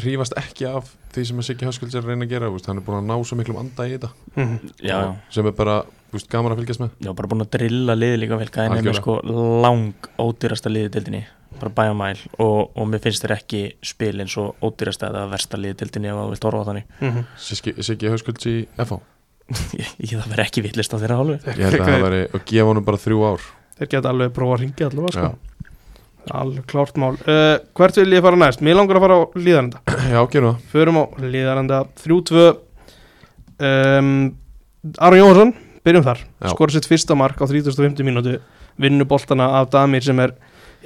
hrífast 0.05 0.37
ekki 0.41 0.69
af 0.69 0.93
því 1.15 1.25
sem 1.27 1.41
að 1.41 1.49
Siggi 1.49 1.67
Höskulds 1.69 1.97
er 1.97 2.05
að 2.05 2.13
reyna 2.13 2.27
að 2.27 2.35
gera 2.35 2.51
þú 2.51 2.59
veist, 2.59 2.69
hann 2.71 2.81
er 2.81 2.85
búin 2.87 3.01
að 3.01 3.09
ná 3.09 3.27
svo 3.27 3.39
miklum 3.41 3.59
anda 3.61 3.87
í 3.89 3.97
þetta. 3.97 4.13
Mm 4.37 4.71
Já, 4.79 4.95
já, 4.95 5.09
sem 5.35 5.49
er 5.51 5.57
bara 5.59 5.81
þú 5.83 6.19
veist, 6.19 6.31
gaman 6.31 6.55
að 6.55 6.63
fylgjast 6.63 6.83
með. 6.85 6.95
Já, 7.01 7.11
bara 7.19 7.31
búin 7.33 7.45
að 7.45 7.51
drilla 7.57 7.97
liði 7.99 8.21
líka 8.23 8.39
vel, 8.41 8.49
hvað 8.53 8.69
er 8.69 8.77
nefnir 8.77 8.99
sko 9.01 9.17
lang 9.65 10.11
ódýrasta 10.23 10.73
liði 10.73 10.93
dildinni, 10.95 11.25
bara 11.61 11.75
bæjamæl 11.77 12.21
og, 12.39 12.59
og 12.75 12.89
mér 12.91 13.03
finnst 13.05 13.25
þér 13.25 13.37
ekki 13.37 13.63
spil 13.87 14.23
eins 14.23 14.37
og 14.41 14.61
ódýrasta 14.65 15.11
eða 15.11 15.27
versta 15.31 15.61
liði 15.61 15.79
dildinni 15.83 16.11
ef 16.11 16.19
þú 16.19 16.27
vilt 16.33 16.49
orða 16.51 16.65
á 16.65 16.69
þannig. 16.71 16.87
-hmm. 17.01 17.25
Siggi, 17.47 18.13
Höskulds 18.13 18.47
í 18.51 18.57
FH 18.77 19.01
ég, 19.83 20.13
það 20.15 20.29
verð 20.31 20.45
ekki 20.45 20.63
villist 20.63 20.93
á 20.95 20.97
þeirra 20.99 21.17
hálfu. 21.19 21.39
Ég 21.59 21.65
held 21.65 21.81
að 21.81 21.89
það 21.89 22.05
veri 22.07 22.21
að 22.29 22.43
gefa 22.47 22.67
honum 22.71 22.85
bara 22.87 23.01
þrjú 23.03 23.23
ár. 23.27 23.47
Þeir 23.79 23.89
geta 23.95 24.13
alveg 24.13 24.35
prófa 24.37 24.57
að 24.57 24.61
ringja 24.65 24.91
allavega 24.91 25.15
sko. 25.17 25.31
Alveg 26.31 26.67
klárt 26.71 27.01
mál. 27.01 27.17
Uh, 27.25 27.57
Hvert 27.75 27.97
vil 27.97 28.13
ég 28.13 28.23
fara 28.23 28.39
næst? 28.39 28.61
Mér 28.63 28.77
langar 28.79 29.01
að 29.01 29.05
fara 29.07 29.17
á 29.19 29.21
líðarenda 29.41 29.81
Já, 30.13 30.21
gerum 30.31 30.53
það. 30.53 30.69
Förum 30.71 31.01
á 31.01 31.05
líðarenda 31.25 31.81
3-2 32.05 32.45
um, 33.59 34.11
Aron 35.01 35.19
Jóhansson 35.19 35.55
Byrjum 35.81 36.05
þar. 36.05 36.21
Skora 36.53 36.75
sitt 36.75 36.89
fyrsta 36.89 37.17
mark 37.17 37.41
á 37.41 37.49
3050 37.49 38.05
mínútu. 38.05 38.37
Vinnu 38.81 39.07
boltana 39.09 39.49
af 39.61 39.71
Damir 39.73 40.05
sem 40.05 40.19
er 40.21 40.35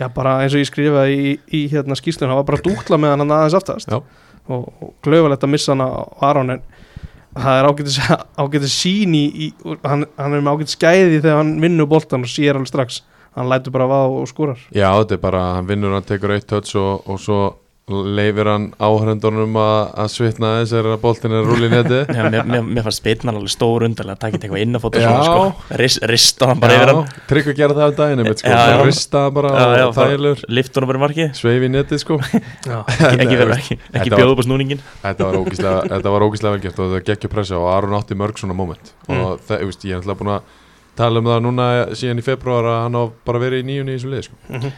Já 0.01 0.09
bara 0.15 0.39
eins 0.43 0.55
og 0.57 0.63
ég 0.63 0.69
skrifaði 0.71 1.17
í, 1.17 1.33
í 1.55 1.61
hérna 1.71 1.97
skýslun 1.99 2.31
Það 2.33 2.41
var 2.41 2.49
bara 2.51 2.65
dúkla 2.65 2.99
með 3.01 3.15
hann 3.15 3.31
aðeins 3.31 3.59
aftast. 3.59 3.91
Já. 3.93 4.01
Og, 4.45 4.67
og 4.83 4.95
klauvalegt 5.05 5.47
að 5.47 5.53
missa 5.55 5.73
hann 5.73 5.85
á 5.87 5.91
Aron 6.31 6.55
En 6.57 6.63
það 7.35 7.59
er 7.61 7.69
ágætis, 7.71 7.99
ágætis 8.43 8.77
sín 8.79 9.15
í, 9.19 9.25
í 9.47 9.77
hann, 9.83 10.07
hann 10.19 10.37
er 10.37 10.45
með 10.45 10.59
ágætis 10.59 10.77
skæði 10.79 11.19
þegar 11.21 11.41
hann 11.41 11.57
vinnur 11.63 11.91
boltan 11.91 12.27
og 12.27 12.31
sér 12.31 12.59
alveg 12.59 12.71
strax. 12.71 13.03
Hann 13.35 13.51
lætur 13.51 13.75
bara 13.75 13.89
vaða 13.91 14.21
og 14.21 14.29
skúrar 14.31 14.61
Já, 14.71 14.93
þetta 15.01 15.17
er 15.17 15.23
bara, 15.25 15.43
hann 15.57 15.67
vinnur, 15.67 15.95
hann 15.97 16.07
tekur 16.07 16.37
eitt 16.37 16.47
touch 16.51 16.77
og, 16.79 17.03
og 17.11 17.19
svo 17.19 17.39
leifir 17.85 18.49
hann 18.49 18.71
áhörendunum 18.81 19.57
að, 19.61 19.81
að 20.01 20.07
svitna 20.09 20.51
þess 20.63 20.73
að 20.79 20.87
boltin 21.03 21.35
er 21.37 21.45
rúli 21.45 21.69
neti 21.69 21.99
Já, 22.17 22.23
mér, 22.33 22.47
mér, 22.49 22.63
mér 22.65 22.87
fannst 22.87 23.03
spilnan 23.03 23.37
alveg 23.37 23.53
stór 23.53 23.85
undarlega 23.85 24.17
að 24.17 24.23
taka 24.23 24.39
eitthvað 24.39 24.63
inn 24.65 24.79
að 24.79 24.85
fóta 24.87 25.03
Já. 25.03 25.09
svona 25.11 25.27
sko. 25.27 25.77
Rist, 25.83 26.01
rista 26.09 26.49
hann 26.49 26.63
bara 26.63 26.79
yfir 26.79 26.93
hann. 26.95 27.11
Tryggvi 27.29 27.55
gerði 27.59 27.77
það 27.83 27.93
um 27.93 27.99
daginn 27.99 28.23
einmitt, 28.23 28.41
sko. 28.41 28.49
Já, 28.49 28.57
já. 28.57 28.73
Það 28.73 28.85
rista 28.89 29.25
hann 29.27 29.37
bara 29.37 29.51
Já, 29.53 29.67
já, 29.77 29.85
og 29.85 29.95
þægilegur 29.99 30.45
lift 30.59 30.79
honum 30.81 30.93
bara 30.93 31.01
í 31.01 31.03
markið. 31.05 31.35
Sveif 31.41 31.67
í 31.67 31.71
netið 31.75 32.01
sko. 32.01 32.19
Já, 32.71 32.79
ekki, 32.95 33.39
ekki, 33.45 33.79
ekki, 34.01 34.23
upp 34.25 34.41
á 34.41 34.45
snúningin 34.49 34.81
Þetta 35.03 35.29
var 35.29 35.39
ógíslega, 35.43 35.83
þetta 35.93 36.15
var 36.15 36.25
ógíslega 36.25 36.57
velgert 36.57 36.81
og 36.81 36.95
þetta 36.95 37.11
gekkja 37.11 37.33
pressa 37.35 37.59
og 37.61 37.69
Aron 37.75 37.99
átti 37.99 38.17
mörg 38.17 38.41
svona 38.41 38.57
moment. 38.57 38.95
Og 39.11 39.43
það, 39.45 39.61
ég 39.61 39.69
veist, 39.69 39.85
ég 39.85 39.99
er 39.99 40.01
náttúrulega 40.01 40.23
búin 40.23 40.33
að 40.39 40.49
tala 40.97 41.21
um 41.21 41.29
það 41.29 41.45
núna 41.45 41.69
síðan 41.93 42.23
í 42.23 42.25
februar 42.25 42.71
að 42.71 42.81
hann 42.87 42.97
á 42.97 43.03
bara 43.29 43.43
verið 43.43 43.65
í 43.65 43.69
nýjunni 43.69 43.93
í 43.93 43.99
þessu 43.99 44.13
liði 44.15 44.27
sko. 44.29 44.73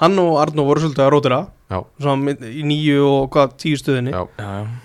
hann 0.00 0.20
og 0.22 0.36
Arnó 0.38 0.64
voru 0.68 0.84
svolítið 0.84 1.02
að 1.04 1.12
rótira 1.16 1.40
Já, 1.42 1.55
í 2.46 2.62
nýju 2.62 3.00
og 3.08 3.24
hvað 3.34 3.56
tíu 3.58 3.78
stöðinni. 3.80 4.12
Já. 4.14 4.22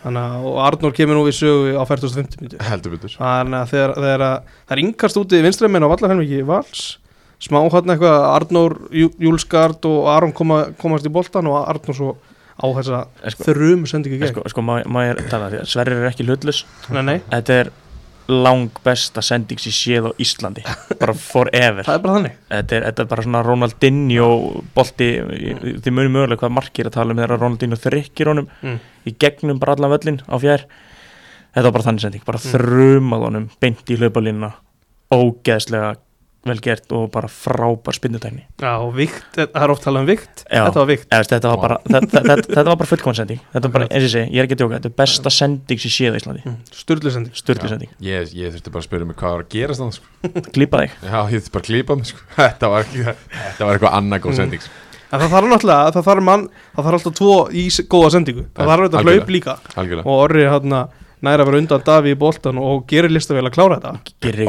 Þannig 0.02 0.24
að 0.24 0.48
og 0.50 0.56
Arnór 0.66 0.96
kemur 0.98 1.20
nú 1.20 1.26
við 1.28 1.36
sögu 1.38 1.76
á 1.78 1.84
4050 1.86 2.42
mínútu 2.42 2.62
heldur 2.66 2.96
betur. 2.96 3.14
Þannig 3.20 3.60
að 3.60 3.70
þegar, 3.76 3.94
þegar 4.00 4.24
að, 4.26 4.50
það 4.66 4.76
er 4.78 4.82
yngast 4.86 5.20
úti 5.22 5.42
vinstræminn 5.46 5.86
á 5.86 5.92
vallarhelmiki 5.94 6.42
Vals. 6.50 6.82
Smá 7.42 7.58
hann 7.62 7.94
eitthvað 7.94 8.26
Arnór, 8.32 8.76
Jú- 8.94 9.14
Júlsgard 9.22 9.86
og 9.90 10.10
Aron 10.14 10.34
koma, 10.34 10.64
komast 10.82 11.06
í 11.06 11.14
boltan 11.14 11.48
og 11.50 11.60
Arnór 11.62 11.98
svo 11.98 12.16
á 12.62 12.66
þessa 12.78 13.00
En 13.26 13.34
sko, 13.34 13.46
þrjum 13.50 13.86
sendingu 13.90 14.18
en 14.18 14.22
gegn. 14.26 14.34
Sko, 14.36 14.44
sko 14.54 14.62
má 14.66 15.06
ég 15.08 15.22
tala? 15.30 15.48
Að 15.50 15.70
Sverrir 15.70 16.02
er 16.04 16.10
ekki 16.12 16.26
hlutlus 16.28 16.66
þetta 16.90 17.56
er 17.62 17.72
lang 18.30 18.70
besta 18.86 19.22
sending 19.26 19.60
sem 19.60 19.74
séð 19.74 20.08
á 20.08 20.12
Íslandi. 20.22 20.62
Bara 21.00 21.14
forever. 21.18 21.84
Það 21.88 21.96
er 21.98 22.04
bara 22.06 22.16
þannig. 22.20 22.36
Þetta 22.52 22.76
er, 22.78 22.86
þetta 22.90 23.02
er 23.06 23.10
bara 23.14 23.26
svona 23.26 23.42
Ronaldinho 23.48 24.28
bolti, 24.76 25.10
þið 25.82 25.92
munum 25.92 26.16
mögulega 26.20 26.40
hvað 26.44 26.56
margir 26.60 26.88
að 26.92 26.96
tala 27.00 27.12
um 27.16 27.20
þegar 27.24 27.40
Ronaldinho 27.42 27.80
þrykkir 27.82 28.32
honum 28.34 28.48
Mm. 28.62 28.80
í 29.10 29.16
gegnum 29.18 29.60
bara 29.60 29.74
allan 29.76 29.92
völlin 29.96 30.22
á 30.30 30.36
fjær. 30.40 30.66
Þetta 31.56 31.66
var 31.68 31.72
bara 31.76 31.84
þannig 31.90 32.02
sending, 32.06 32.24
bara 32.26 32.38
Mm. 32.40 32.52
þrumað 32.54 33.26
honum 33.28 33.50
beint 33.60 33.90
í 33.92 33.98
hlaupalínuna. 33.98 34.54
Ógeðslega 35.12 35.96
vel 36.42 36.58
gert 36.66 36.90
og 36.98 37.04
bara 37.14 37.28
frábær 37.30 37.94
spinnutækni 37.94 38.42
já, 38.58 38.72
og 38.82 38.96
vikt, 38.98 39.26
það 39.38 39.58
er 39.62 39.74
oft 39.76 39.84
talað 39.86 40.02
um 40.02 40.08
vikt 40.10 40.40
Já. 40.50 40.64
þetta 40.66 40.80
var 40.82 40.88
vikt 40.90 41.06
Eða, 41.14 41.28
þetta, 41.30 41.50
var 41.52 41.60
bara, 41.62 41.76
þetta, 41.86 42.22
þetta, 42.26 42.46
þetta 42.48 42.64
var 42.72 42.80
bara 42.82 42.90
fullkomn 42.90 43.18
sending 43.20 43.42
þetta 43.54 43.62
var 43.68 43.74
bara, 43.76 43.88
eins 43.94 44.08
og 44.08 44.14
segi, 44.16 44.32
ég 44.34 44.42
er 44.42 44.48
ekki 44.48 44.56
að 44.58 44.62
djóka 44.64 44.80
þetta 44.80 44.90
er 44.90 44.96
besta 45.04 45.34
sending 45.36 45.84
sem 45.84 45.94
séð 45.94 46.18
á 46.18 46.20
Íslandi 46.22 46.42
mm. 46.50 46.56
sturlu 46.82 47.14
sending 47.14 47.38
styrlu 47.38 47.68
Já. 47.70 47.74
sending, 47.76 47.92
Ég, 48.08 48.34
ég 48.42 48.56
þurfti 48.56 48.74
bara 48.74 48.82
að 48.82 48.88
spyrja 48.90 49.10
mig 49.12 49.20
hvað 49.22 49.36
var 49.36 49.44
að 49.46 49.52
gerast 49.54 49.84
þannig 49.84 50.00
sko. 50.00 50.08
glýpa 50.58 50.82
þig 50.82 50.96
Já, 51.12 51.20
ég 51.22 51.36
þurfti 51.38 51.54
bara 51.54 51.62
að 51.62 51.68
klípa 51.70 52.00
mig 52.02 52.10
sko. 52.10 52.26
þetta, 52.42 52.72
var 52.74 52.88
ekki, 52.88 53.06
þetta 53.06 53.68
var 53.70 53.78
eitthvað 53.78 54.00
annað 54.02 54.24
góð 54.26 54.32
Mm. 54.32 54.40
sending 54.42 54.66
sko. 54.66 54.74
en 55.12 55.20
það 55.22 55.32
þarf 55.36 55.52
náttúrulega, 55.54 55.94
það 56.00 56.06
þarf 56.10 56.24
mann 56.32 56.44
það 56.74 56.86
þarf 56.90 56.98
alltaf 56.98 57.16
tvo 57.22 57.38
í 57.54 57.64
góða 57.94 58.12
sendingu 58.18 58.48
það 58.56 58.70
þarf 58.74 58.86
þetta 58.88 59.02
algjörlega. 59.02 59.22
hlaup 59.22 59.34
líka 59.38 59.56
Algjörlega 59.78 60.08
og 60.10 60.22
Orri 60.26 60.46
hann 60.50 60.76
næra 61.26 61.44
að 61.46 61.52
vera 61.52 61.62
undan 61.62 61.86
Daví 61.86 62.16
í 62.16 62.18
boltan 62.20 62.58
og 62.62 62.84
gerir 62.90 63.14
listavel 63.14 63.46
að 63.46 63.56
klára 63.56 63.80
þetta. 63.80 63.94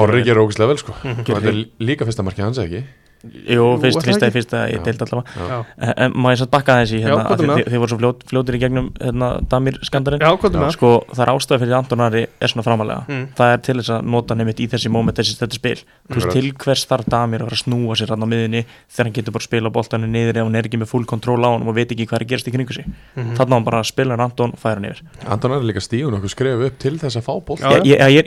Orri 0.02 0.24
gerur 0.26 0.46
ógíslega 0.46 0.72
vel. 0.72 0.80
sko. 0.80 0.96
Og 1.04 1.24
þetta 1.28 1.52
er 1.52 1.62
líka 1.84 2.08
fyrsta 2.08 2.24
markið 2.26 2.46
hans 2.48 2.60
ekki 2.62 2.84
Jú, 3.22 3.54
Jú, 3.54 3.64
fyrst, 3.78 4.02
fyrsta, 4.02 4.30
fyrsta, 4.34 4.60
ég 4.68 4.80
Já. 4.80 4.84
deild 4.84 5.02
allavega. 5.02 5.30
Já. 5.36 5.46
já, 5.48 5.64
En- 5.78 5.94
En 6.02 6.12
má 6.12 6.32
ég 6.32 6.38
satt 6.38 6.50
bakka 6.50 6.74
þessi 6.82 6.98
Já, 7.00 7.06
hérna, 7.06 7.30
er 7.30 7.38
þið, 7.38 7.68
þið, 7.70 7.78
voru 7.78 7.88
svo 7.92 7.98
fljót, 8.00 8.24
fljótir 8.26 8.54
í 8.56 8.60
gegnum 8.60 8.88
hérna, 8.98 9.28
Damir 9.48 9.78
skandarinn. 9.82 10.20
Já? 10.20 10.70
Sko, 10.72 11.04
það 11.12 11.22
er 11.22 11.32
ástæði 11.34 11.58
fyrir 11.62 11.72
að 11.72 11.78
Antonari 11.84 12.22
er 12.40 12.48
svona 12.48 12.64
framalega 12.66 13.06
Mm. 13.08 13.28
Það 13.36 13.52
er 13.52 13.58
til 13.58 13.74
þess 13.78 13.90
að 13.90 14.02
nota 14.04 14.34
nefnitt 14.34 14.60
í 14.60 14.68
þessi 14.68 14.90
moment 14.90 15.16
þessi 15.16 15.36
þetta 15.38 15.54
spil. 15.54 15.76
Þú 16.10 16.14
veist, 16.18 16.30
til 16.32 16.52
hvers 16.52 16.86
þarf 16.86 17.06
Damir 17.08 17.40
að 17.40 17.48
fara 17.50 17.56
að 17.56 17.64
snúa 17.64 17.94
sér 17.96 18.08
hann 18.10 18.22
á 18.22 18.26
miðinni 18.26 18.64
þegar 18.90 19.04
hann 19.06 19.12
getur 19.12 19.32
bara 19.32 19.42
að 19.42 19.48
spila 19.48 19.70
boltanu 19.70 20.06
niður 20.08 20.36
ef 20.36 20.44
hann 20.44 20.56
er 20.56 20.62
ekki 20.68 20.78
með 20.82 20.88
full 20.88 21.04
kontról 21.04 21.42
á 21.42 21.50
hann 21.52 21.66
og 21.68 21.74
veit 21.74 21.88
ekki 21.92 22.06
hvað 22.06 22.20
er 22.20 22.24
að 22.24 22.28
gerast 22.28 22.48
í 22.48 22.52
kringu 22.52 22.72
sig. 22.74 22.86
Mhm. 23.16 23.36
Þannig 23.36 23.52
á 23.52 23.54
hann 23.54 23.64
bara 23.64 23.80
að 23.80 23.86
spila 23.86 24.10
hann 24.16 24.20
Anton 24.30 24.52
og 24.52 24.58
færa 24.58 24.74
hann 24.80 24.84
yfir. 24.90 25.02
Anton 25.28 25.52
er 25.52 25.60
líka 25.60 25.80
stígun 25.82 26.14
okkur 26.18 26.30
skref 26.30 26.66
upp 26.66 26.78
til 26.78 26.98
þess 26.98 27.16
að 27.16 27.22
fá 27.22 27.34
ból 27.44 27.56
Já, 27.56 27.70
ég, 27.82 27.98
ég, 27.98 28.26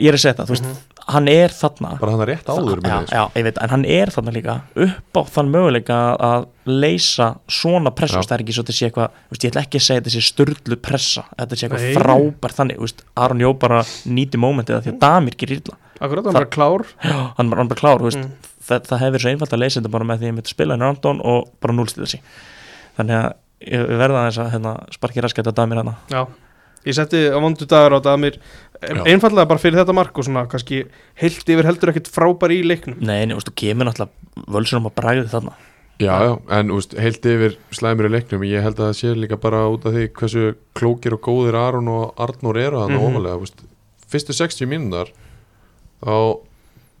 hann 1.06 1.28
er 1.30 1.52
þarna. 1.54 1.92
Bara 2.00 2.12
hann 2.16 2.22
er 2.24 2.30
rétt 2.32 2.48
áður 2.50 2.80
með 2.82 2.90
já, 2.90 2.96
þess 3.04 3.14
já, 3.14 3.22
ég 3.38 3.44
veit, 3.46 3.58
en 3.62 3.70
hann 3.70 3.84
er 3.96 4.10
þarna 4.14 4.32
líka. 4.34 4.54
Upp 4.86 5.18
á 5.18 5.22
þann 5.36 5.50
möguleika 5.54 5.98
að 6.18 6.46
leysa 6.66 7.28
svona 7.46 7.92
pressa, 7.94 8.22
það 8.26 8.34
er 8.38 8.44
ekki 8.46 8.56
svo 8.56 8.64
að 8.64 8.70
þetta 8.70 8.78
sé 8.80 8.88
eitthvað 8.88 9.36
ég 9.38 9.50
ætla 9.52 9.62
ekki 9.62 9.78
að 9.78 9.84
segja 9.86 10.00
að 10.00 10.08
þetta 10.08 10.14
sé 10.16 10.24
störlu 10.30 10.78
pressa 10.82 11.24
þetta 11.38 11.58
sé 11.60 11.68
eitthvað 11.68 11.86
frábær 12.00 12.56
þannig 12.58 12.80
þú 12.80 12.86
veist, 12.88 13.04
Aron 13.22 13.44
Jó 13.46 13.52
bara 13.62 13.82
nýti 14.18 14.40
mómentið 14.42 14.78
að 14.80 14.88
því 14.88 14.94
að 14.96 14.98
Damir 15.06 15.36
gerir 15.38 15.60
illa. 15.62 15.78
Akkurat, 16.00 16.26
hann 16.26 16.36
bara 16.40 16.50
klár. 16.52 16.84
Já, 17.06 17.18
hann 17.38 17.50
var 17.54 17.78
klár, 17.78 18.02
Mm. 18.02 18.32
það, 18.66 18.82
það 18.90 19.02
hefur 19.04 19.22
svo 19.22 19.30
einfalt 19.30 19.52
að 19.54 19.60
leysa 19.62 19.78
þetta 19.80 19.90
bara 19.94 20.04
með 20.10 20.18
því 20.18 20.24
að 20.26 20.30
ég 20.32 20.34
myndi 20.40 20.50
spila 20.50 20.74
henni 20.74 20.86
Anton 20.90 21.20
og 21.22 21.52
bara 21.62 21.72
núlstila 21.76 22.08
sig 22.10 22.20
þannig 22.98 23.14
að 23.20 23.28
ég 23.62 23.86
verða 24.00 24.24
aðeins 24.24 24.38
að 24.42 24.50
hérna, 24.56 24.72
sparki 24.96 25.22
raskætt 25.22 25.46
að 25.52 25.54
Damir 25.60 25.78
hana 25.80 25.94
já, 26.10 26.26
ég 26.84 26.96
setti 26.98 27.20
á 27.30 27.38
vondu 27.38 27.66
dagur 27.70 27.94
á 27.94 28.00
Damir. 28.02 28.40
Einfallega 28.82 29.48
bara 29.48 29.58
fyrir 29.62 29.78
þetta 29.80 29.94
mark 29.96 30.18
og 30.18 30.24
svona 30.26 30.46
kannski 30.50 30.82
heilt 31.22 31.48
yfir 31.48 31.64
heldur 31.68 31.92
ekkert 31.92 32.10
frábær 32.12 32.52
í 32.54 32.62
leiknum 32.66 32.98
Nei, 33.00 33.24
nei, 33.26 33.34
þú 33.34 33.40
veist, 33.40 33.48
þú 33.50 33.54
kemur 33.62 33.88
náttúrulega 33.88 34.46
völsunum 34.56 34.90
að 34.90 34.94
bræði 35.00 35.26
þarna 35.32 35.54
Já, 35.96 36.12
já, 36.20 36.32
en 36.52 36.70
úst, 36.76 36.92
heilt 37.00 37.24
yfir 37.24 37.54
slæmur 37.72 38.10
í 38.10 38.12
leiknum 38.12 38.42
ég 38.44 38.60
held 38.66 38.76
að 38.76 38.90
það 38.90 38.96
sé 38.98 39.12
líka 39.16 39.38
bara 39.40 39.62
út 39.72 39.86
af 39.88 39.94
því 39.96 40.08
hversu 40.18 40.42
klókir 40.76 41.14
og 41.16 41.22
góðir 41.24 41.56
Aron 41.56 41.88
og 41.88 42.12
Arnór 42.20 42.58
eru 42.60 42.82
Mhm. 42.84 42.92
mm 42.98 43.06
ofalega 43.06 43.38
úst, 43.40 43.62
fyrstu 44.06 44.34
60 44.36 44.68
mínúndar 44.68 45.08
þá 46.04 46.40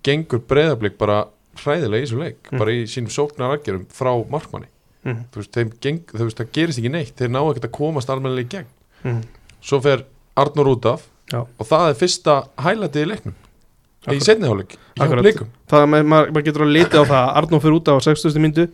gengur 0.06 0.40
breyðablík 0.48 0.96
bara 0.98 1.26
hræðilega 1.60 2.02
í 2.02 2.06
þessu 2.06 2.18
leik 2.22 2.38
Mhm. 2.52 2.58
bara 2.58 2.70
í 2.72 2.86
sínum 2.88 3.12
sóknar 3.12 3.52
aðgerum 3.58 3.84
frá 3.92 4.12
markmanni 4.30 4.68
mm. 5.04 5.24
þú 5.32 5.42
veist, 5.42 5.52
þeim 5.52 5.70
geng, 5.80 6.00
þú 6.12 6.24
veist, 6.24 6.38
það 6.40 6.52
gerist 6.52 6.78
ekki 6.80 6.92
neitt 6.92 7.16
þeir 7.16 7.28
ná 7.36 7.40
ekkert 7.50 7.68
að 7.68 7.76
komast 7.76 8.08
almennilega 8.10 8.46
í 8.46 8.52
gegn 8.56 8.66
mm. 9.04 9.22
svo 9.60 9.80
fer 9.84 10.04
Arnur 10.36 10.72
út 10.72 10.86
af 10.86 11.04
Já. 11.32 11.40
og 11.42 11.66
það 11.66 11.88
er 11.90 11.96
fyrsta 12.02 12.34
hælætið 12.62 13.02
í 13.02 13.08
leiknum 13.12 13.34
í 13.34 14.06
Akkurat. 14.06 14.22
setni 14.28 14.46
hálfleik 14.46 14.76
hjá 14.76 15.02
Akkurat. 15.06 15.24
blikum 15.26 15.48
það 15.72 15.82
er 15.82 15.88
maður, 15.90 16.30
maður 16.36 16.44
getur 16.46 16.62
að 16.66 16.74
lita 16.76 17.00
á 17.02 17.04
það 17.04 17.22
að 17.22 17.32
Arnó 17.40 17.60
fyrir 17.64 17.78
út 17.80 17.88
af 17.90 17.98
á 17.98 18.00
60. 18.06 18.38
myndu 18.44 18.68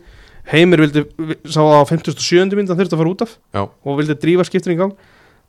Heimir 0.51 0.81
vildi, 0.83 1.01
sá 1.47 1.61
það 1.63 1.81
á 1.81 1.83
57. 1.89 2.55
myndu 2.59 2.73
hann 2.73 2.79
þurfti 2.83 2.93
að 2.97 3.01
fara 3.01 3.13
út 3.15 3.21
af 3.25 3.31
Já. 3.55 3.61
og 3.63 3.97
vildi 4.01 4.15
drífa 4.21 4.45
skiptin 4.45 4.75
í 4.75 4.77
gang 4.77 4.93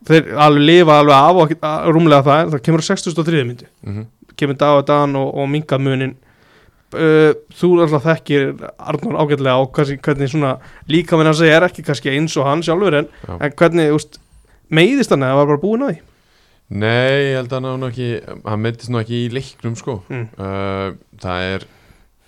þeir 0.09 0.33
alveg 0.39 0.65
lifa 0.69 0.99
alveg 1.03 1.15
af 1.19 1.37
og 1.43 1.55
að- 1.61 1.89
rúmlega 1.93 2.23
það, 2.25 2.53
það 2.55 2.63
kemur 2.69 2.81
á 2.85 2.87
63. 2.89 3.45
myndu 3.45 3.67
mm 3.85 4.05
kemur 4.35 4.57
dag 4.59 4.81
og 4.81 4.87
dagan 4.89 5.13
og, 5.15 5.29
og 5.39 5.45
minkað 5.47 5.79
munin 5.85 6.17
uh, 6.95 7.31
þú 7.55 7.69
alltaf 7.85 8.03
þekkir 8.09 8.49
Arnór 8.83 9.15
ágætlega 9.23 9.61
og 9.63 9.69
hvernig, 9.77 10.01
hvernig 10.03 10.31
svona 10.33 10.57
líka 10.91 11.15
minn 11.21 11.31
að 11.31 11.39
segja 11.39 11.61
er 11.61 11.67
ekki 11.69 11.85
kannski 11.87 12.11
eins 12.11 12.35
og 12.41 12.49
hann 12.49 12.65
sjálfur 12.67 12.97
en, 12.99 13.07
en 13.37 13.55
hvernig, 13.55 13.93
úst, 13.95 14.19
meiðist 14.75 15.15
hann 15.15 15.23
eða 15.23 15.37
var 15.39 15.53
bara 15.53 15.63
búin 15.63 15.85
að 15.87 15.93
því 15.95 16.01
Nei, 16.73 17.31
ég 17.31 17.39
held 17.39 17.53
að 17.53 17.67
hann, 17.69 17.87
ekki, 17.91 18.11
hann 18.49 18.63
meitist 18.65 18.93
nú 18.93 19.01
ekki 19.03 19.25
í 19.27 19.33
leiknum 19.35 19.75
sko. 19.79 19.99
Mm. 20.09 20.29
uh, 20.41 20.95
það 21.21 21.49
er 21.55 21.67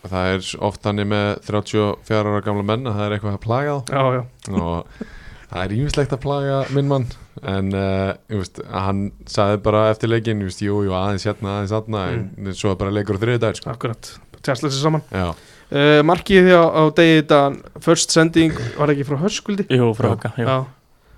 það 0.06 0.32
er 0.36 0.48
oft 0.62 0.86
hann 0.86 1.02
með 1.08 1.28
34 1.48 2.20
ára 2.30 2.42
gamla 2.44 2.66
menn 2.66 2.86
að 2.86 2.98
það 2.98 3.06
er 3.06 3.14
eitthvað 3.16 3.38
að 3.38 3.42
plaga 3.42 3.78
já, 3.90 4.02
já, 4.14 4.20
þá 4.46 4.60
og 4.60 5.00
það 5.46 5.62
er 5.64 5.74
ímislegt 5.78 6.14
að 6.14 6.22
plaga 6.22 6.60
minn 6.76 6.90
mann. 6.90 7.08
En 7.46 7.72
uh, 7.76 8.12
veist, 8.32 8.60
hann 8.72 9.02
sagði 9.30 9.58
bara 9.66 9.88
eftir 9.92 10.10
leikin, 10.12 10.44
veist, 10.46 10.62
jú, 10.64 10.78
jú, 10.86 10.94
aðeins 10.96 11.26
hérna, 11.28 11.58
aðeins 11.58 11.74
aðna 11.76 12.06
en 12.12 12.54
svo 12.56 12.72
er 12.72 12.80
bara 12.80 12.94
leikur 12.94 13.18
á 13.18 13.22
þriði 13.24 13.42
dag 13.42 13.58
sko. 13.58 13.74
akkurat. 13.74 14.12
Tjastla 14.46 14.70
sér 14.70 14.84
saman. 14.86 15.04
Já, 15.10 15.32
uh, 15.72 16.00
markið 16.06 16.52
á, 16.54 16.64
á 16.70 16.82
degi 16.96 17.20
þetta 17.20 17.42
first 17.84 18.14
sending 18.14 18.56
var 18.76 18.94
ekki 18.94 19.06
frá 19.08 19.18
hörskuldi 19.24 19.66
Jú, 19.72 19.90
frá 19.98 20.14
Já. 20.38 20.56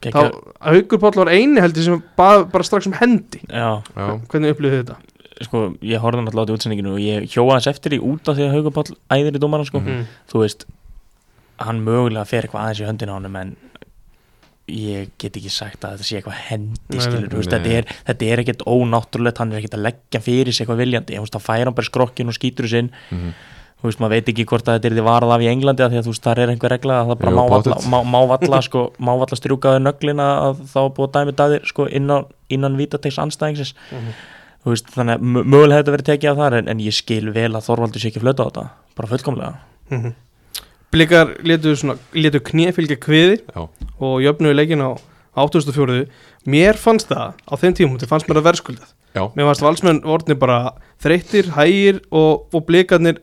Já, 0.02 0.10
þá 0.10 0.18
Gekka- 0.22 0.54
Haukur 0.68 0.98
Páll 1.02 1.18
var 1.20 1.30
eini 1.34 1.60
heldur 1.60 1.82
sem 1.84 2.02
bara, 2.16 2.44
bara 2.44 2.64
strax 2.64 2.86
um 2.86 2.92
hendi. 2.98 3.40
Já, 3.50 3.82
já, 3.82 4.08
hvernig 4.30 4.54
upplýðið 4.54 4.82
þetta? 4.84 4.96
Sko, 5.46 5.62
ég 5.86 6.00
horfði 6.02 6.24
náttúrulega 6.24 6.42
á 6.42 6.46
þetta 6.48 6.56
útsendinginu 6.58 6.92
og 6.96 7.02
ég 7.02 7.28
hjóa 7.30 7.52
hans 7.54 7.66
eftir 7.70 7.94
í 7.94 8.00
út 8.02 8.26
af 8.30 8.36
því 8.38 8.46
að 8.48 8.54
Hauka 8.56 8.74
Páll 8.74 8.96
æðir 9.14 9.38
í 9.38 9.42
dómaran 9.42 9.66
sko. 9.68 9.80
Mhm. 9.80 10.04
þú 10.30 10.42
veist 10.42 10.64
hann 11.58 11.80
mögulega 11.84 12.26
fer 12.26 12.42
eitthvað 12.46 12.62
aðeins 12.64 12.80
í 12.82 12.86
höndina 12.86 13.14
á 13.14 13.18
honum 13.18 13.36
en 13.36 13.56
ég 14.68 15.08
get 15.18 15.32
ekki 15.38 15.50
sagt 15.50 15.80
að 15.86 15.94
þetta 15.96 16.06
sé 16.06 16.16
eitthvað 16.18 16.40
hendi 16.50 16.92
Nei, 16.92 17.00
skilur, 17.00 17.28
veist, 17.38 17.50
þetta 17.54 17.70
er, 17.78 17.86
þetta 18.10 18.26
er 18.28 18.42
ekkert 18.42 18.64
ónáttúrulegt 18.68 19.38
hann 19.40 19.52
er 19.54 19.62
ekkert 19.62 19.78
að 19.78 19.84
leggja 19.86 20.20
fyrir 20.20 20.52
sig 20.52 20.66
eitthvað 20.66 20.82
viljandi. 20.82 21.16
Þú 21.16 21.24
veist, 21.24 21.38
þá 21.38 21.46
fær 21.46 21.64
hann 21.64 21.76
bara 21.78 21.88
skrokkin 21.88 22.28
og 22.28 22.36
skýtur 22.36 22.68
þessi 22.68 22.82
inn 22.84 22.90
mhm, 23.14 23.32
þú 23.78 23.86
veist, 23.88 24.00
maður 24.02 24.14
veit 24.16 24.30
ekki 24.32 24.44
hvort 24.50 24.68
að 24.68 24.78
þetta 24.78 24.88
er 24.90 24.94
því 24.98 25.04
varað 25.06 25.34
af 25.36 25.44
í 25.44 25.48
Englandi 25.52 25.84
af 25.86 25.92
því 25.92 25.98
að 26.00 26.06
þú 26.08 26.12
veist, 26.14 26.24
þar 26.26 26.40
er 26.44 26.52
einhver 26.54 26.72
regla 26.74 26.96
að 27.02 27.10
það 27.12 27.20
bara 27.22 27.30
Jú, 27.32 27.36
má 27.38 27.44
valla, 27.52 27.62
pottet. 27.62 27.90
má, 27.92 27.98
má 28.14 28.18
valla 28.32 28.60
sko, 28.68 28.82
má 28.98 29.12
valla 29.20 29.38
strjúkaði 29.38 29.82
nöglina 29.84 30.26
að 30.48 30.62
þá 30.72 30.80
búið 30.96 31.06
að 31.08 31.14
dæmi 31.18 31.36
dæðir 31.42 31.68
sko 31.70 31.86
innan, 32.00 32.26
innan 32.50 32.78
vítategs 32.80 33.20
anstæðingsins 33.22 33.74
þú 34.64 34.72
veist, 34.74 34.90
þannig 34.96 35.18
að 35.20 35.28
mö- 35.36 35.44
mögulega 35.46 35.82
þetta 35.84 35.94
verið 35.94 36.08
tekið 36.10 36.30
af 36.32 36.40
þar 36.42 36.58
en, 36.58 36.72
en 36.74 36.80
ég 36.82 36.96
skil 36.98 37.28
vel 37.34 37.50
að 37.54 37.68
Þorvaldur 37.68 38.02
sé 38.02 38.10
ekki 38.10 38.24
flöta 38.24 38.42
á 38.42 38.48
þetta 38.50 38.64
bara 38.98 39.12
fullkomlega. 39.14 39.52
Mm 39.94 40.16
blikar 40.88 41.34
letu, 41.44 42.40
knifylgja 42.48 42.96
kviði 42.96 43.34
já, 43.44 43.60
og 44.00 44.14
jöfnuðu 44.24 44.54
leikin 44.56 44.80
á 44.80 44.96
84. 45.38 46.06
Mér 46.48 46.78
fannst 46.80 47.10
það 47.12 47.36
á 47.44 47.52
þeim 47.60 47.74
tímum, 47.76 47.98
þetta 48.00 48.08
fannst 48.10 48.28
mér 48.30 48.40
að 48.40 48.46
verðskuldað. 48.48 48.94
Já, 49.14 49.22
Mér 49.36 49.50
fannst 49.50 49.64
valsmenn 49.66 50.00
vortni 50.02 50.34
bara 50.40 50.56
þreyttir, 51.04 51.50
hægir 51.54 52.00
og, 52.08 52.48
og 52.56 52.64
blikarnir 52.66 53.20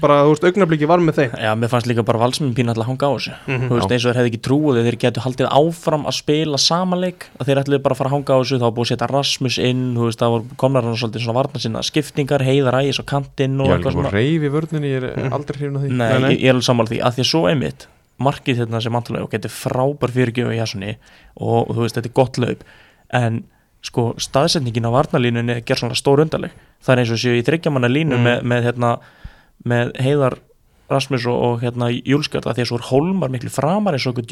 bara, 0.00 0.16
þú 0.24 0.30
veist, 0.32 0.44
augnabliki 0.48 0.86
var 0.88 0.98
með 1.02 1.16
þeim 1.18 1.32
Já, 1.42 1.50
mér 1.58 1.70
fannst 1.72 1.86
líka 1.90 2.04
bara 2.06 2.18
valsminn 2.22 2.54
pínu 2.54 2.70
alltaf 2.72 2.84
að 2.84 2.90
hanga 2.90 3.06
á 3.08 3.12
þessu 3.16 3.32
Mhm. 3.46 3.68
þú 3.68 3.74
veist, 3.78 3.88
Já. 3.88 3.94
eins 3.94 4.04
og 4.06 4.10
þeir 4.14 4.18
hefði 4.20 4.30
ekki 4.32 4.40
trúið 4.46 4.84
þeir 4.88 4.98
getur 5.04 5.22
haldið 5.26 5.48
áfram 5.58 6.04
að 6.06 6.14
spila 6.18 6.58
samanleik 6.58 7.26
að 7.40 7.46
þeir 7.48 7.60
ætluðu 7.62 7.82
bara 7.82 7.94
að 7.94 7.98
fara 7.98 8.10
að 8.10 8.14
hanga 8.16 8.32
á 8.34 8.38
þessu 8.42 8.58
þá 8.62 8.68
búið 8.74 8.86
að 8.86 8.90
setja 8.92 9.08
Rasmus 9.12 9.58
inn, 9.58 9.82
þú 9.96 10.04
veist, 10.08 10.18
það 10.22 10.30
voru 10.34 10.44
komnar 10.56 10.82
hann 10.88 10.94
svolítið 10.96 11.22
svona 11.26 11.38
varna 11.40 11.58
sinna 11.60 11.82
skiptingar, 11.82 12.40
heiðar 12.46 12.78
ægis 12.82 12.98
og 13.00 13.06
kantinn 13.06 13.60
og 13.60 13.66
eitthvað 13.68 13.78
líka 13.78 13.92
svona 13.92 14.10
bara 14.10 14.18
reyf 14.18 14.42
í 14.42 14.50
vörninni 14.54 14.88
ég 14.88 15.02
er 15.02 15.16
Mhm. 15.18 15.32
aldrei 15.32 15.56
hrifin 15.58 15.76
að 15.76 15.82
því 15.82 15.90
Nei, 15.92 16.18
Nei. 16.18 16.30
Ég, 16.34 16.40
ég 16.40 16.48
er 16.48 16.54
alveg 16.54 16.68
sammála 16.68 16.88
því 16.88 16.98
að 17.02 17.12
því 17.14 17.22
að 17.24 17.30
svo 17.32 17.42
einmitt 17.50 17.86
markið 18.18 18.56
þetta 18.66 18.82
sem 18.82 18.92
antalega 18.92 19.22
og 19.24 19.30
getur 19.30 19.50
frábær 19.50 20.10
fyrirgjöfu 20.10 20.50
í 20.54 20.58
Jassunni 20.58 20.96
og, 21.38 21.70
og 21.70 21.76
þú 21.76 21.80
veist, 21.86 21.94
þetta 21.96 22.06
er 22.06 22.14
gott 22.14 22.38
laup 22.38 22.60
en 23.10 23.44
sko, 23.80 24.14
staðsetningin 24.18 24.86
á 24.86 24.90
varnalínunni 24.90 25.64
ger 25.64 25.76
svona 25.78 25.94
stór 25.94 26.18
undarleg 26.24 26.50
það 26.82 26.92
er 26.92 26.98
eins 26.98 27.12
og 27.14 27.18
séu 27.22 27.38
í 27.38 27.44
þryggjamanna 27.46 27.86
línu 27.88 28.16
Mm. 28.18 28.24
með, 28.26 28.42
með, 28.42 28.62
hérna, 28.66 28.98
með 29.64 29.94
heiðar 30.02 30.38
Rasmus 30.88 31.26
og, 31.28 31.36
og 31.44 31.58
hérna 31.60 31.90
Júlskjöld 31.92 32.46
að 32.48 32.56
því 32.58 32.64
að 32.64 32.68
svo 32.70 32.78
er 32.78 32.86
Hólmar 32.88 33.32
miklu 33.32 33.50
framar 33.52 33.96
eins 33.96 34.06
og 34.08 34.16
okkur 34.16 34.28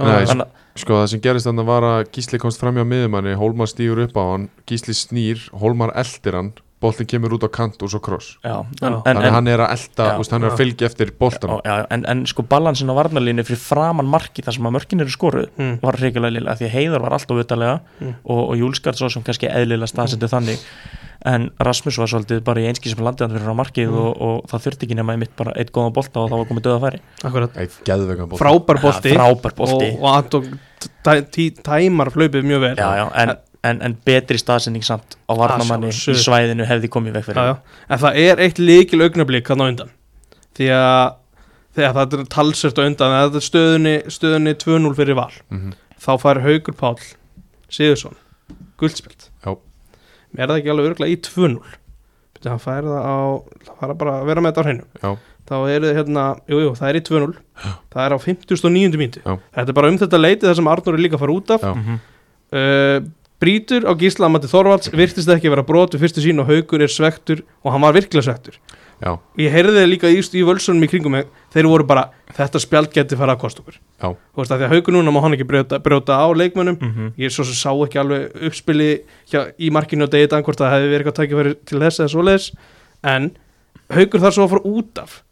Nei, 0.00 0.24
þannig 0.24 0.46
að 0.46 0.80
Sko 0.80 0.96
það 0.96 1.08
sem 1.12 1.20
gerist 1.24 1.48
þannig 1.50 1.66
var 1.68 1.84
að 1.84 2.04
Gísli 2.14 2.40
komst 2.40 2.62
fram 2.62 2.78
hjá 2.80 2.86
miðumanni, 2.88 3.34
Hólmar 3.36 3.68
stýur 3.68 4.00
upp 4.06 4.16
á 4.16 4.24
hann 4.32 4.48
Gísli 4.64 4.96
snýr, 4.96 5.44
Hólmar 5.60 5.92
eldir 6.00 6.38
hann 6.38 6.54
boltin 6.84 7.08
kemur 7.08 7.34
út 7.36 7.44
á 7.46 7.50
kant 7.52 7.80
og 7.84 7.90
svo 7.92 8.00
kross 8.04 8.34
já, 8.44 8.60
Já. 8.60 8.88
en, 8.88 8.96
en, 8.96 9.02
þannig 9.04 9.20
að 9.22 9.28
en, 9.28 9.36
hann 9.36 9.50
er 9.52 9.62
að 9.64 9.72
elda, 9.76 10.08
Já, 10.08 10.18
úst, 10.20 10.34
hann 10.34 10.44
er 10.44 10.50
já. 10.50 10.52
að 10.52 10.60
fylgja 10.60 10.88
eftir 10.90 11.12
boltan 11.20 11.54
já, 11.54 11.60
já, 11.64 11.86
en, 11.96 12.04
en 12.12 12.24
sko 12.28 12.44
balansin 12.50 12.92
á 12.92 12.94
varnalínu 12.98 13.44
fyrir 13.46 13.62
framan 13.62 14.10
marki 14.10 14.44
þar 14.44 14.58
sem 14.58 14.68
að 14.68 14.76
mörkin 14.76 15.04
eru 15.04 15.14
skoruð 15.14 15.46
mm. 15.54 15.78
var 15.84 16.00
reyngilega 16.00 16.36
liðlega 16.36 16.58
því 16.60 16.68
að 16.68 16.74
Heiðar 16.78 17.06
var 17.06 17.16
alltaf 17.18 17.40
utalega 17.44 17.80
Mm. 17.94 18.14
og, 18.26 18.40
og 18.50 18.56
Júlskart 18.58 18.98
svo 18.98 19.08
sem 19.12 19.22
kannski 19.24 19.48
eðlilega 19.48 19.88
staðsettu 19.88 20.28
þannig 20.28 20.62
en 21.24 21.46
Rasmus 21.64 21.96
var 21.98 22.10
svolítið 22.12 22.40
bara 22.44 22.60
í 22.60 22.66
einski 22.68 22.90
sem 22.92 23.00
landið 23.04 23.24
hann 23.26 23.36
fyrir 23.38 23.48
á 23.48 23.60
markið 23.62 23.88
Mm. 23.88 23.96
og, 23.96 24.20
og 24.26 24.42
það 24.50 24.64
þurfti 24.66 24.84
ekki 24.88 24.96
nema 24.98 25.14
einmitt 25.16 25.32
bara 25.38 25.54
eitt 25.56 25.70
góðan 25.72 25.94
bolta 25.96 26.20
og 26.20 26.28
það 26.30 26.38
var 26.42 26.48
komið 26.50 26.64
döða 26.66 26.80
færi. 26.84 27.00
Akkurat, 27.24 27.56
Eitt 27.56 27.78
geðvegan 27.88 28.28
bolti 28.28 28.42
frábær 28.44 28.80
bolti. 28.82 29.14
frábær 29.16 29.54
bolti. 29.56 29.88
Og, 29.94 30.02
og 30.04 30.10
Anton 30.18 30.60
tæmar 31.64 32.10
hlaupið 32.14 32.44
mjög 32.48 32.60
vel. 32.66 32.74
Já, 32.76 32.88
já, 33.00 33.06
en, 33.22 33.34
en, 33.64 33.80
en 33.88 33.96
betri 34.04 34.38
staðsending 34.40 34.84
samt 34.84 35.16
á 35.24 35.32
varnamanni 35.38 35.88
í 35.92 36.16
svæðinu 36.20 36.66
hefði 36.68 36.90
komið 36.92 37.16
veg 37.18 37.24
fyrir. 37.30 37.40
Já, 37.40 37.54
já. 37.54 37.84
en 37.88 38.02
það 38.04 38.18
er 38.24 38.42
eitt 38.44 38.60
líkil 38.60 39.02
augnablík 39.06 39.48
hann 39.52 39.64
á 39.64 39.66
undan. 39.72 39.92
Því 40.54 40.68
að 40.76 41.14
þegar 41.74 41.94
það 41.96 42.18
er 42.20 42.26
talsert 42.36 42.78
á 42.78 42.82
undan. 42.84 43.16
Þetta 43.24 43.40
er 43.40 43.46
stöðunni, 43.48 43.94
stöðunni 44.12 44.54
2-0 44.60 44.94
fyrir 45.00 45.16
val 45.18 45.32
Mhm. 45.50 45.72
þá 46.04 46.10
fær 46.20 46.42
Haugur 46.44 46.76
Páll 46.76 47.00
Sigursson 47.72 48.14
guldspilt. 48.78 49.30
Er 50.38 50.50
það 50.50 50.58
ekki 50.60 50.72
alveg 50.74 50.90
örgulega 50.92 51.14
í 51.14 51.20
2-0 51.24 51.56
Bíddu, 52.34 52.50
hann 52.50 52.62
fær 52.62 52.84
það 52.88 53.04
á 53.06 53.16
það 53.68 53.78
fara 53.80 53.96
bara 54.00 54.14
að 54.20 54.28
vera 54.30 54.44
með 54.44 54.52
þetta 54.52 54.62
á 54.62 54.66
hreinu 54.68 54.84
Já, 55.04 55.10
þá 55.48 55.54
er 55.74 55.84
það 55.86 55.98
hérna, 56.00 56.24
jú, 56.50 56.60
jú, 56.64 56.70
það 56.80 56.88
er 56.90 56.98
í 57.00 57.04
2-0 57.08 57.34
það 57.94 58.04
er 58.06 58.14
á 58.14 58.18
59. 58.24 58.98
mínútu 59.00 59.22
Já. 59.24 59.34
þetta 59.58 59.68
er 59.74 59.78
bara 59.80 59.92
um 59.92 59.98
þetta 60.02 60.20
leiti 60.24 60.48
þar 60.48 60.58
sem 60.60 60.72
Arnur 60.74 60.98
er 60.98 61.04
líka 61.04 61.18
að 61.18 61.24
fara 61.24 61.36
út 61.38 61.54
af 61.56 61.68
Já. 61.68 61.74
Mhm. 61.74 62.00
uh, 62.54 62.98
Brítur 63.44 63.84
á 63.84 63.92
Gísla 63.98 64.28
Amati 64.30 64.48
Þorvalds 64.48 64.88
virtist 64.94 65.28
ekki 65.28 65.50
vera 65.52 65.64
brot 65.66 65.92
við 65.92 66.04
fyrstu 66.06 66.22
sín 66.24 66.38
og 66.40 66.46
Haugur 66.48 66.80
er 66.80 66.88
svektur 66.88 67.42
og 67.64 67.74
hann 67.74 67.82
var 67.82 67.92
virkilega 67.96 68.24
svektur 68.30 68.56
já, 69.04 69.12
ég 69.40 69.52
heyrði 69.52 69.74
það 69.76 69.90
líka 69.90 70.10
í, 70.12 70.20
í 70.20 70.44
völsunum 70.48 70.84
í 70.86 70.88
kringum 70.90 71.14
mig. 71.14 71.26
Þeir 71.54 71.68
voru 71.70 71.86
bara, 71.88 72.06
þetta 72.34 72.62
spjald 72.62 72.92
geti 72.94 73.18
fara 73.20 73.36
að 73.36 73.42
kosta 73.44 73.62
okkur. 73.62 73.76
Já. 74.00 74.08
þú 74.10 74.40
veist 74.40 74.54
að 74.54 74.62
því 74.62 74.66
að 74.66 74.72
Haugur 74.74 74.96
núna 74.96 75.14
má 75.14 75.20
hann 75.24 75.36
ekki 75.36 75.48
brjóta, 75.48 75.80
brjóta 75.84 76.16
á 76.18 76.26
leikmönnum. 76.34 76.78
Mhm. 76.80 77.12
ég 77.20 77.34
svo 77.34 77.44
sem 77.44 77.58
sá 77.58 77.70
ekki 77.74 78.00
alveg 78.00 78.32
uppspili 78.48 78.88
hjá, 79.30 79.52
í 79.60 79.70
markinu 79.70 80.08
og 80.08 80.10
degið 80.10 80.40
hvort 80.40 80.58
það 80.58 80.74
hefði 80.74 80.90
verið 80.90 81.04
eitthvað 81.04 81.18
tækifæri 81.20 81.54
til 81.64 81.78
þess 81.84 82.00
eða 82.00 82.14
svoleiðis. 82.14 82.50
En 83.04 83.30
Haugur 83.92 84.20
þarf 84.20 84.34
svo 84.34 84.44
að 84.48 84.52
fara 84.54 84.68
út 84.74 84.98
af. 84.98 85.22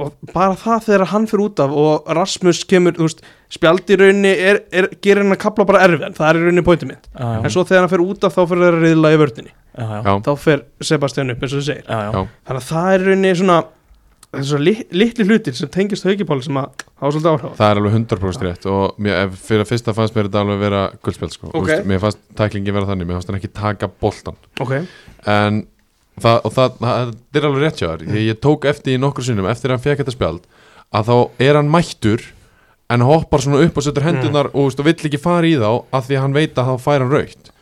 Og 0.00 0.12
bara 0.32 0.56
það 0.56 0.84
þegar 0.88 1.10
hann 1.12 1.26
fyrir 1.28 1.44
út 1.44 1.60
af 1.60 1.70
og 1.70 2.06
Rasmus 2.16 2.64
kemur, 2.64 2.96
þú 2.96 3.06
veist 3.06 3.20
spjald 3.52 3.90
í 3.92 3.98
rauninni 4.00 4.32
er, 4.32 4.62
er, 4.72 4.88
gerir 5.04 5.22
hann 5.22 5.36
að 5.36 5.44
kapla 5.44 5.66
bara 5.68 5.84
erfið 5.84 6.16
það 6.16 6.28
er 6.30 6.38
í 6.40 6.46
rauninni 6.46 6.64
pointið 6.64 6.88
mitt. 6.88 7.10
Já, 7.12 7.44
en 7.44 7.52
svo 7.52 7.66
þegar 7.68 7.84
hann 7.84 7.92
fyrir 7.92 8.08
út 8.08 8.24
af 8.24 8.32
þá 8.32 8.40
fyrir 8.48 8.64
það 8.64 8.72
að 8.72 8.86
reyðla 8.86 9.12
í 9.12 9.20
vördinni 9.20 9.52
já, 9.78 10.02
já, 10.04 10.12
þá 10.26 10.32
fer 10.38 10.64
Sebastian 10.84 11.30
upp 11.34 11.42
eins 11.46 11.52
og 11.56 11.62
þú 11.62 11.66
segir 11.68 11.86
já, 11.86 11.98
já. 12.02 12.10
Já. 12.12 12.26
þannig 12.48 12.62
að 12.62 12.68
það 12.72 12.90
er 12.96 13.00
í 13.00 13.06
rauninni 13.08 13.32
svona 13.40 13.60
þessu 14.32 14.58
li, 14.62 14.72
litli 14.96 15.24
hlutir 15.28 15.56
sem 15.58 15.68
tengist 15.72 16.06
haugipáli 16.08 16.44
sem 16.46 16.56
að 16.56 16.84
hafa 17.02 17.10
svolítið 17.12 17.30
áhrif 17.32 17.50
á. 17.52 17.58
það 17.58 17.70
er 17.74 17.80
alveg 17.82 17.96
100% 17.98 18.46
rétt 18.48 18.68
og 18.72 18.94
mér, 19.04 19.34
fyrir 19.36 19.64
að 19.66 19.70
fyrsta 19.72 19.94
fannst 19.96 20.16
mér 20.16 20.28
þetta 20.30 20.40
alveg 20.46 20.62
vera 20.62 20.80
guldspjald 21.04 21.34
sko. 21.36 21.50
Þú 21.52 21.60
Ok. 21.60 21.66
veist, 21.68 21.84
mér 21.90 22.00
fannst 22.00 22.20
tæklingi 22.40 22.72
vera 22.72 22.88
þannig, 22.88 23.08
mér 23.10 23.18
fannst 23.18 23.28
hann 23.32 23.40
ekki 23.40 23.52
taka 23.52 23.90
boltan 24.00 24.38
ok, 24.64 24.72
en 25.28 25.60
það, 26.20 26.38
og 26.48 26.52
það, 26.56 26.78
það, 26.80 27.12
það 27.32 27.42
er 27.42 27.48
alveg 27.50 27.62
rétt 27.66 27.82
hjá 27.82 27.88
þér 27.90 28.06
ég, 28.08 28.22
ég 28.32 28.40
tók 28.40 28.64
eftir 28.72 28.96
í 28.96 29.00
nokkur 29.04 29.24
sinnum 29.28 29.50
eftir 29.52 29.68
að 29.68 29.76
hann 29.76 29.84
fekk 29.84 30.00
þetta 30.04 30.16
spjald 30.16 30.48
að 30.92 31.08
þá 31.12 31.44
er 31.48 31.60
hann 31.60 31.70
mættur 31.72 32.24
en 32.92 33.04
hoppar 33.08 33.40
svona 33.44 33.60
upp 33.64 33.76
og 33.80 33.84
setur 33.86 34.04
hendunar 34.04 34.48
og, 34.52 34.66
veist, 34.68 34.80
og 34.80 34.88
vill 34.88 34.96
ekki 35.08 35.20
fara 35.20 35.48
í 35.48 35.54
þá 35.60 35.68
af 35.92 36.08
því 36.08 36.16
að 36.18 36.24
hann 36.26 36.34
veit 36.36 36.56
að 36.60 36.72
þá 36.72 36.74
fær 36.88 37.04
hann 37.04 37.12
raukt 37.14 37.52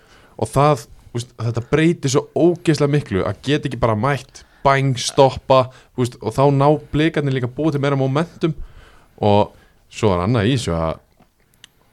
og 0.40 0.48
það, 0.54 0.86
veist, 1.14 1.34
þetta 1.40 1.64
breytir 1.72 2.14
svo 2.14 2.26
ógeðslega 2.34 2.94
miklu 2.94 3.24
að 3.26 3.42
geta 3.46 3.70
ekki 3.70 3.80
bara 3.82 3.98
mætt 3.98 4.44
bang, 4.64 4.98
stoppa 5.00 5.66
veist, 5.98 6.18
og 6.20 6.36
þá 6.36 6.44
ná 6.54 6.66
blikarnir 6.92 7.38
líka 7.38 7.50
búið 7.50 7.76
til 7.76 7.84
meira 7.84 7.98
momentum. 7.98 8.54
Og 9.20 9.52
svo 9.92 10.14
er 10.14 10.24
annað 10.24 10.50
í 10.50 10.56
þessu 10.56 10.76
að 10.76 11.00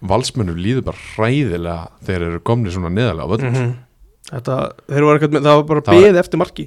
valsmönnur 0.07 0.59
líður 0.61 0.85
bara 0.91 1.05
hræðilega 1.15 1.89
þegar 2.05 2.21
þeir 2.21 2.29
eru 2.29 2.45
komni 2.45 2.73
svona 2.73 2.93
neðalega 2.93 3.25
á 3.25 3.31
völlum 3.33 3.53
mm 3.55 3.75
þetta, 4.31 4.57
þeir 4.91 5.07
ekkert 5.13 5.35
með, 5.35 5.45
það 5.45 5.59
var 5.59 5.67
bara 5.71 5.83
Það 5.87 6.05
beð 6.05 6.19
eftir 6.21 6.41
marki 6.41 6.65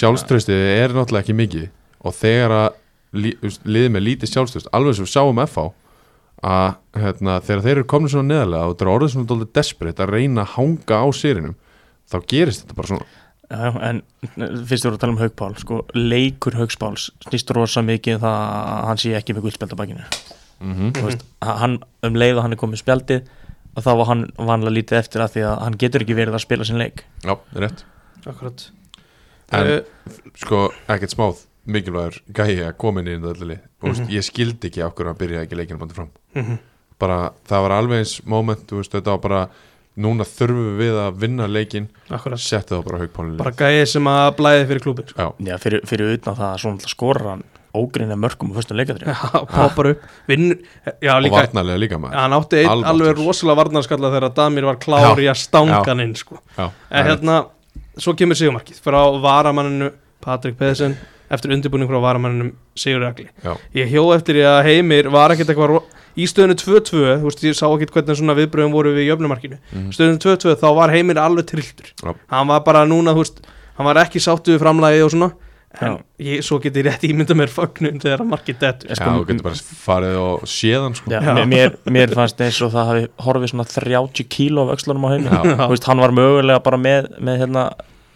sjálfströstið 0.00 0.62
er 0.76 0.94
náttúrulega 0.96 1.24
ekki 1.24 1.36
mikið. 1.36 1.66
Og 2.06 2.14
þegar 2.16 2.54
að 2.56 2.68
liðið 3.16 3.92
með 3.94 4.06
lítið 4.06 4.32
sjálfströst 4.32 4.70
alveg 4.76 4.96
sem 4.96 5.06
við 5.06 5.12
sáum 5.12 5.42
FH 5.46 5.66
að 6.46 6.66
hérna, 7.00 7.38
þegar 7.44 7.62
þeir 7.64 7.74
eru 7.78 7.86
komin 7.88 8.12
svona 8.12 8.30
neðarlega 8.32 8.66
og 8.66 8.74
þetta 8.74 8.84
er 8.86 8.92
orðið 8.92 9.12
svona 9.14 9.30
dólið 9.30 9.52
desperate 9.56 10.04
að 10.04 10.12
reyna 10.12 10.42
að 10.42 10.52
hanga 10.56 10.98
á 11.00 11.06
sýrinum 11.16 11.54
þá 12.10 12.16
gerist 12.30 12.64
þetta 12.64 12.76
bara 12.78 12.90
svona. 12.92 13.06
Já, 13.46 13.68
en 13.88 14.00
fyrst 14.66 14.84
voru 14.88 14.96
að 14.96 15.02
tala 15.04 15.12
um 15.14 15.20
Haugpál 15.22 15.52
sko, 15.60 15.76
leikur 15.94 16.56
Haugspáls 16.58 17.10
snýst 17.28 17.52
rosa 17.54 17.82
mikið 17.86 18.16
um 18.16 18.22
það 18.24 18.38
að 18.42 18.86
hann 18.90 18.98
sé 18.98 19.12
ekki 19.14 19.36
með 19.36 19.44
guldspjaldabakinu 19.46 20.06
mm 20.64 20.92
Þú 20.96 21.04
veist, 21.06 21.22
hann, 21.44 21.76
um 22.08 22.14
leið 22.18 22.38
og 22.40 22.42
hann 22.46 22.56
er 22.56 22.60
komið 22.62 22.80
spjaldið 22.82 23.28
og 23.76 23.84
þá 23.84 23.90
var 24.00 24.06
hann 24.10 24.24
vanlega 24.38 24.72
lítið 24.78 24.98
eftir 24.98 25.20
að 25.22 25.34
því 25.36 25.42
að 25.46 25.58
hann 25.62 25.76
getur 25.82 26.02
ekki 26.06 26.16
verið 26.16 26.34
að 26.38 26.42
spila 26.46 26.64
sinn 26.64 26.78
leik. 26.80 27.04
Já, 27.22 27.34
rétt. 27.60 27.84
Akkurat. 28.26 28.64
En 29.52 29.66
Eh, 29.66 29.82
sko, 30.42 30.72
ekkert 30.88 31.12
smáð 31.14 31.42
mikilvægur 31.68 32.16
gæi 32.34 32.64
að 32.66 32.76
koma 32.80 33.00
inn 33.02 33.06
í 33.12 33.18
þetta 33.20 33.34
öllu 33.44 33.58
Mhm. 33.84 34.08
ég 34.10 34.24
skildi 34.24 34.70
ekki 34.70 34.82
okkur 34.82 35.06
að 35.12 35.18
byrja 35.20 35.42
ekki 35.44 35.54
leikinu 35.60 35.78
bandi 35.78 35.94
fram. 35.94 36.08
Mhm. 36.34 36.58
bara, 36.98 37.30
það 37.46 37.62
var 37.62 37.70
alveg 37.76 37.98
eins 38.00 38.24
moment, 38.24 38.66
þú 38.66 38.76
veist, 38.80 38.90
þetta 38.96 39.04
var 39.12 39.18
bara 39.18 39.48
núna 39.96 40.26
þurfum 40.28 40.76
við 40.80 40.96
að 41.00 41.20
vinna 41.22 41.46
leikin 41.48 41.86
setja 42.36 42.76
það 42.76 42.82
bara 42.88 43.00
haugpálinu 43.02 43.38
Bara 43.40 43.54
gæði 43.56 43.84
sem 43.90 44.08
að 44.12 44.30
blæði 44.40 44.66
fyrir 44.70 44.84
klúbin 44.84 45.08
sko. 45.10 45.22
Já, 45.22 45.50
Já, 45.50 45.56
fyrir, 45.62 45.84
fyrir 45.88 46.12
utan 46.18 46.36
það 46.36 46.50
að 46.52 46.60
svona 46.64 46.90
skora 46.92 47.30
hann 47.34 47.44
ógrinna 47.76 48.16
mörgum 48.20 48.52
á 48.52 48.56
fyrstum 48.56 48.78
leikadrið 48.80 49.10
Já, 49.10 49.16
poppar 49.52 49.90
upp. 49.92 50.04
Vinn, 50.30 50.46
já 51.04 51.12
og 51.16 51.24
líka 51.24 51.42
varnarlega 51.42 51.82
líka 51.82 51.98
maður. 52.00 52.20
Hann 52.22 52.36
átti 52.38 52.62
einn 52.62 52.86
alveg 52.92 53.18
rosalega 53.18 53.60
varnarskalla 53.62 54.12
þegar 54.14 54.34
Damir 54.38 54.68
var 54.68 54.78
klár 54.80 55.10
Já, 55.10 55.26
í 55.26 55.28
að 55.32 55.42
stanga 55.42 55.82
hann 55.84 56.04
inn 56.06 56.14
sko. 56.16 56.40
Já, 56.56 56.70
En 56.90 57.10
hérna, 57.10 57.36
svo 58.00 58.16
kemur 58.16 58.38
Sigurmarkið. 58.38 58.80
Frá 58.84 59.00
varamanninu 59.24 59.90
Patrik 60.24 60.56
Pedersen 60.60 60.96
eftir 61.30 61.52
undirbúning 61.56 61.88
frá 61.90 62.00
varamanninu 62.04 62.52
Sigur 62.76 63.00
Ragli 63.06 63.28
Já. 63.44 63.56
Ég 63.74 63.90
hjó 63.94 64.04
eftir 64.16 64.34
því 64.40 64.44
að 64.50 64.60
Heimir 64.70 65.08
var 65.10 65.30
ekkert 65.34 65.50
eitthvað 65.54 65.82
í 66.16 66.24
stöðinu 66.30 66.54
2-2, 66.56 67.00
þú 67.20 67.26
veist, 67.28 67.42
ég 67.44 67.56
sá 67.58 67.66
ekkert 67.68 67.90
hvernig 67.92 68.16
svona 68.16 68.36
viðbröðum 68.38 68.72
voru 68.72 68.94
við 68.96 69.10
jöfnumarkinu 69.10 69.58
Mhm. 69.72 69.90
stöðinu 69.92 70.18
2-2 70.22 70.54
þá 70.62 70.68
var 70.74 70.90
Heimir 70.94 71.18
alveg 71.20 71.46
trilltur 71.50 71.90
Já. 72.02 72.14
hann 72.30 72.46
var 72.48 72.60
bara 72.64 72.86
núna, 72.86 73.12
þú 73.12 73.24
veist 73.24 73.42
hann 73.76 73.84
var 73.86 73.96
ekki 74.04 74.22
sáttu 74.24 74.54
við 74.56 74.62
framlagið 74.64 75.04
og 75.04 75.10
svona 75.12 75.32
en 75.78 75.98
ég, 76.18 76.40
svo 76.40 76.56
get 76.62 76.72
ég 76.72 76.86
rétt 76.86 77.02
ímynda 77.04 77.34
mér 77.36 77.50
fögnum 77.52 77.98
þegar 78.00 78.22
að 78.24 78.30
markið 78.32 78.58
dettur 78.62 78.88
Já, 78.88 78.96
þú 79.04 79.26
getur 79.28 79.42
bara 79.44 79.58
farið 79.84 80.14
og 80.16 80.46
séðan 80.48 80.94
sko. 80.96 81.10
Já, 81.12 81.20
Já. 81.20 81.44
mér- 81.44 81.76
Mér, 81.92 82.14
fannst 82.16 82.40
eins 82.40 82.62
og 82.64 82.72
það 82.72 82.86
hafi 82.88 83.08
horfið 83.26 83.50
svona 83.52 83.66
30 83.68 84.24
kíló 84.32 84.64
af 84.70 84.78
öxlunum 84.78 85.04
á 85.04 85.10
Já. 85.20 85.42
Þú 85.44 85.68
veist, 85.74 85.84
hann 85.84 86.00
var 86.00 86.14
mögulega 86.16 86.62
bara 86.64 86.78
með, 86.80 87.10
með 87.20 87.38
hérna, 87.44 87.66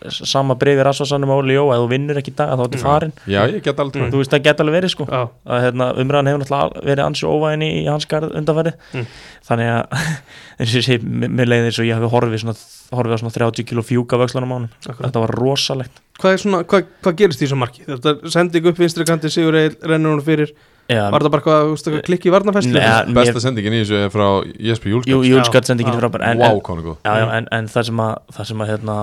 sama 0.08 0.54
breyfi 0.56 0.82
rasvarsanum 0.86 1.28
á 1.28 1.36
Óli 1.36 1.54
Jó 1.58 1.64
ef 1.74 1.82
þú 1.82 1.88
vinnur 1.92 2.20
ekki 2.20 2.32
í 2.32 2.36
dag 2.38 2.54
þá 2.56 2.62
ertu 2.64 2.80
farin 2.80 3.12
Já, 3.28 3.40
ég 3.52 3.60
get 3.66 3.82
alveg 3.82 4.08
þú 4.14 4.20
veist 4.22 4.32
það 4.32 4.44
geta 4.46 4.64
alveg 4.64 4.76
verið 4.80 4.94
sko. 4.94 5.06
Já, 5.10 5.22
að 5.44 5.64
hérna, 5.66 5.90
umræðan 6.00 6.30
hefur 6.30 6.42
náttúrulega 6.44 6.84
verið 6.90 7.04
ansi 7.04 7.26
óvæðin 7.28 7.66
í, 7.66 7.70
í 7.84 7.86
hans 7.90 8.08
garð 8.10 8.32
undanfæri 8.40 8.72
Mm. 8.94 9.06
þannig 9.50 9.68
að 9.70 10.00
eins 10.60 10.72
og 10.72 10.78
ég 10.80 10.86
segi, 10.88 11.12
mér 11.30 11.48
leiði 11.50 11.68
eins 11.70 11.78
og 11.82 11.86
ég 11.88 11.96
hafi 12.00 12.10
horfið, 12.14 12.42
svona, 12.44 12.56
horfið 12.96 13.14
á 13.14 13.18
svona 13.22 13.34
30 13.36 13.68
kíló 13.70 13.84
fjúka 13.86 14.16
af 14.18 14.24
öxlunum 14.28 14.50
á 14.52 14.56
hann 14.58 14.66
akkurat. 14.86 15.06
Þetta 15.10 15.22
var 15.24 15.32
rosalegt. 15.40 16.00
Hvað, 16.20 16.34
er 16.36 16.42
svona, 16.42 16.60
hvað, 16.68 16.90
hvað 17.04 17.16
gerist 17.20 17.40
í 17.40 17.46
þessu 17.46 17.58
marki? 17.60 17.84
Þetta 17.88 18.14
sendi 18.34 18.60
ekki 18.60 18.72
upp 18.74 18.82
vinstri 18.82 19.06
kanti 19.08 19.30
Sigur 19.32 19.56
Eil 19.56 19.76
rennur 19.88 20.16
hún 20.18 20.24
fyrir. 20.26 20.52
Já, 20.90 21.04
Var 21.14 21.22
þetta 21.22 21.30
bara 21.30 21.44
hvað, 21.46 21.68
eitthvað 21.70 22.00
klikki 22.08 22.28
í 22.28 22.32
ja, 22.34 22.94
Besta 23.14 23.36
mér- 23.38 23.42
sendingin 23.44 23.76
í 23.78 23.80
þessu 23.84 23.98
er 24.04 24.10
frá 24.10 24.26
Jesper 24.58 24.90
Jú, 24.90 24.98
Júlskjöld 25.06 25.28
Júlskatt 25.30 25.68
sendi 25.70 25.84
ekki 25.86 25.94
Já. 25.94 26.00
frábær. 26.02 26.24
En, 26.26 26.40
Vá, 26.42 26.48
en, 26.50 26.90
já, 27.06 27.26
en, 27.38 27.46
en 27.54 27.68
það 27.70 27.86
sem 27.90 28.00
að, 28.02 28.14
það 28.34 28.48
sem 28.50 28.64
að 28.64 28.70
hérna, 28.72 28.96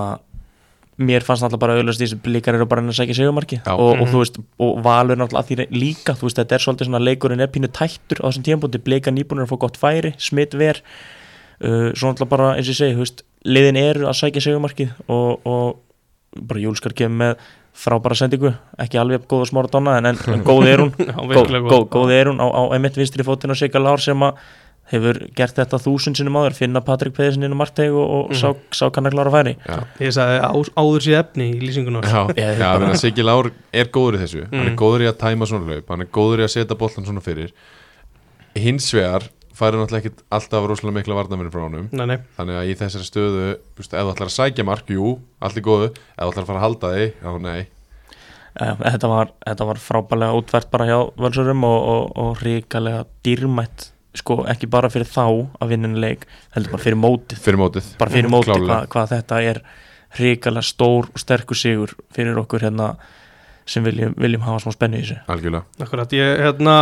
mér 0.98 1.22
fannst 1.22 1.44
náttúrulega 1.44 1.62
bara 1.62 1.74
auðvitað 1.78 2.00
því 2.02 2.08
sem 2.10 2.20
blíkar 2.24 2.56
eru 2.58 2.66
bara 2.66 2.82
að 2.82 2.96
sækja 2.98 3.14
segumarki 3.20 3.60
og, 3.70 3.80
og 3.80 4.00
Mhm. 4.02 4.10
þú 4.12 4.22
veist, 4.22 4.38
og 4.58 4.80
valur 4.82 5.16
náttúrulega 5.20 5.44
að 5.44 5.48
því 5.48 5.66
líka, 5.78 6.14
þú 6.18 6.26
veist, 6.26 6.38
þetta 6.40 6.54
er 6.56 6.64
svolítið 6.64 6.88
svona 6.88 7.02
leikurinn 7.04 7.40
er 7.44 7.52
pínu 7.54 7.70
tættur 7.70 8.18
á 8.18 8.26
þessum 8.28 8.46
tímpúndi 8.48 8.80
blíkar 8.82 9.14
nýbúinir 9.14 9.46
að 9.46 9.52
fá 9.52 9.58
gott 9.62 9.76
færi, 9.78 10.14
smitt 10.18 10.54
ver. 10.58 10.80
Uh, 11.62 11.90
svo 11.94 12.10
náttúrulega 12.10 12.28
bara, 12.30 12.48
eins 12.56 12.68
og 12.68 12.74
ég 12.74 12.80
segi, 12.82 12.94
þú 12.94 13.02
veist 13.06 13.22
liðin 13.46 13.76
eru 13.80 14.06
að 14.10 14.18
sækja 14.20 14.42
segumarkið 14.46 14.90
og, 15.08 15.46
og 15.46 15.78
bara 16.38 16.60
Júlskar 16.60 16.94
kemur 16.94 17.18
með 17.22 17.46
frábæra 17.78 18.16
sendingu, 18.18 18.50
ekki 18.78 18.98
alveg 18.98 19.26
góð 19.30 19.44
og 19.44 19.48
smára 19.52 19.70
donna 19.70 19.96
en, 19.98 20.06
en, 20.10 20.18
en 20.34 20.42
góð 20.46 20.66
er 20.66 20.82
hún. 20.82 20.92
Góð, 21.30 21.52
góð, 21.70 21.84
góð 21.94 22.10
er 22.14 22.26
hún 22.32 22.42
á, 22.42 22.46
á 22.50 22.62
emitt 22.74 22.96
vinstri 22.98 23.22
fótinn 23.26 23.54
og 23.54 23.58
Sigga 23.58 23.78
Lár 23.78 24.02
sem 24.02 24.18
að 24.18 24.34
hefur 24.90 25.18
gert 25.36 25.54
þetta 25.58 25.78
þúsund 25.84 26.16
sinnum 26.16 26.36
áður 26.40 26.54
finna 26.56 26.80
Patrik 26.80 27.12
Pedersen 27.16 27.42
inn 27.44 27.52
á 27.52 27.60
markteg 27.60 27.92
og, 27.92 28.08
og 28.08 28.30
Mhm. 28.30 28.38
sá, 28.40 28.54
sá 28.72 28.90
kann 28.92 29.04
að 29.04 29.12
klára 29.16 29.30
færi. 29.34 29.56
Já, 29.68 29.78
Ég 30.00 30.12
sagði 30.16 30.38
á, 30.40 30.50
áður 30.80 31.02
sér 31.04 31.18
efni 31.22 31.50
í 31.54 31.60
lýsingunum 31.60 32.02
já, 32.02 32.26
Ég- 32.34 32.58
já 32.58 32.78
menn 32.78 32.90
að 32.94 33.00
Siggi 33.02 33.22
Lár 33.22 33.50
er 33.72 33.84
góður 33.92 34.16
í 34.16 34.22
þessu. 34.24 34.44
Hann 34.50 34.66
er 34.66 34.70
Mm. 34.72 34.76
góður 34.80 35.04
í 35.04 35.08
að 35.12 35.18
tæma 35.20 35.46
svona 35.46 35.66
hlaup 35.68 35.88
Hann 35.88 36.00
er 36.00 36.06
góður 36.06 36.38
í 36.40 36.44
að 36.48 36.54
setja 36.56 36.76
boltan 36.78 37.04
svona 37.04 37.20
fyrir. 37.22 37.52
Hins 38.56 38.90
vegar 38.94 39.28
færi 39.58 39.74
náttúrulega 39.74 40.04
ekkit 40.06 40.20
alltaf 40.30 40.66
rosalega 40.70 40.94
mikla 41.00 41.16
varnaminn 41.18 41.50
frá 41.50 41.64
honum. 41.66 41.88
Nei, 41.92 42.06
nei, 42.06 42.18
Þannig 42.38 42.58
að 42.60 42.68
í 42.70 42.76
þessari 42.78 43.08
stöðu 43.08 43.46
Ef 43.78 43.88
þú 43.90 44.12
ætlar 44.14 44.28
að 44.30 44.36
sækja 44.36 44.64
mark, 44.64 44.86
jú, 44.86 45.18
allt 45.42 45.56
er 45.58 45.62
góðu. 45.66 45.88
Ef 45.90 46.22
þú 46.22 46.30
ætlar 46.32 46.44
að 46.44 46.46
fara 46.46 46.58
að 46.58 46.66
halda 46.66 46.92
þig, 46.94 47.12
já, 47.22 47.38
nei. 47.42 47.66
Eh, 48.60 48.74
þetta 48.74 49.08
var, 49.08 49.28
þetta 49.46 49.66
var 49.68 49.78
frábælega 49.78 50.38
útvært 50.40 50.70
bara 50.70 50.86
hjá 50.88 50.98
völsurum 51.16 51.62
og, 51.64 51.88
og, 51.88 52.12
og 52.16 52.38
ríkalega 52.42 53.04
dýrmætt 53.22 53.90
sko 54.18 54.42
ekki 54.50 54.68
bara 54.70 54.90
fyrir 54.92 55.08
þá 55.08 55.24
að 55.62 55.72
vinna 55.74 55.90
leik 56.02 56.26
heldur 56.54 56.74
bara 56.74 56.84
fyrir 56.84 56.98
mótið. 57.00 57.40
Fyrir 57.44 57.60
mótið. 57.60 57.92
Bara 58.00 58.14
fyrir 58.14 58.32
mótið 58.32 58.52
Klárlega. 58.52 58.74
hvað, 58.74 58.90
hvað 58.94 59.14
þetta 59.14 59.40
er 59.52 59.62
ríkalega 60.18 60.64
stór 60.64 61.08
og 61.12 61.20
sterkur 61.20 61.58
sigur 61.58 61.94
fyrir 62.16 62.38
okkur 62.40 62.64
hérna 62.66 62.92
sem 63.68 63.84
viljum, 63.84 64.14
viljum 64.16 64.44
hafa 64.46 64.62
smá 64.64 64.72
spennu 64.72 64.96
í 65.00 65.02
þessu. 65.04 65.18
Algjörlega. 65.28 65.64
Akkurat 65.84 66.14
Ég, 66.16 66.38
hérna, 66.40 66.76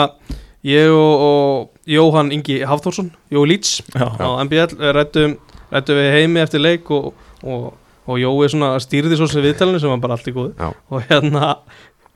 ég 0.67 0.93
og, 0.95 1.25
og 1.27 1.91
Jóhann 1.91 2.31
Ingi 2.35 2.61
Hafþórsson 2.67 3.11
Jói 3.35 3.43
Líts 3.51 3.81
Já, 3.95 4.07
á 4.23 4.29
MBL 4.45 4.79
rættum, 4.95 5.35
rættum 5.75 5.99
við 5.99 6.13
heimi 6.15 6.41
eftir 6.45 6.63
leik 6.63 6.91
og, 6.95 7.11
og, 7.43 7.75
og 8.07 8.23
Jói 8.23 8.47
svona 8.55 8.77
stýrði 8.83 9.19
svo 9.19 9.27
sem 9.31 9.43
viðtalinu 9.43 9.83
sem 9.83 9.91
var 9.91 9.99
bara 10.05 10.15
allt 10.19 10.31
í 10.31 10.35
góðu. 10.37 10.55
Já. 10.55 10.71
og 10.91 11.03
hérna 11.11 11.57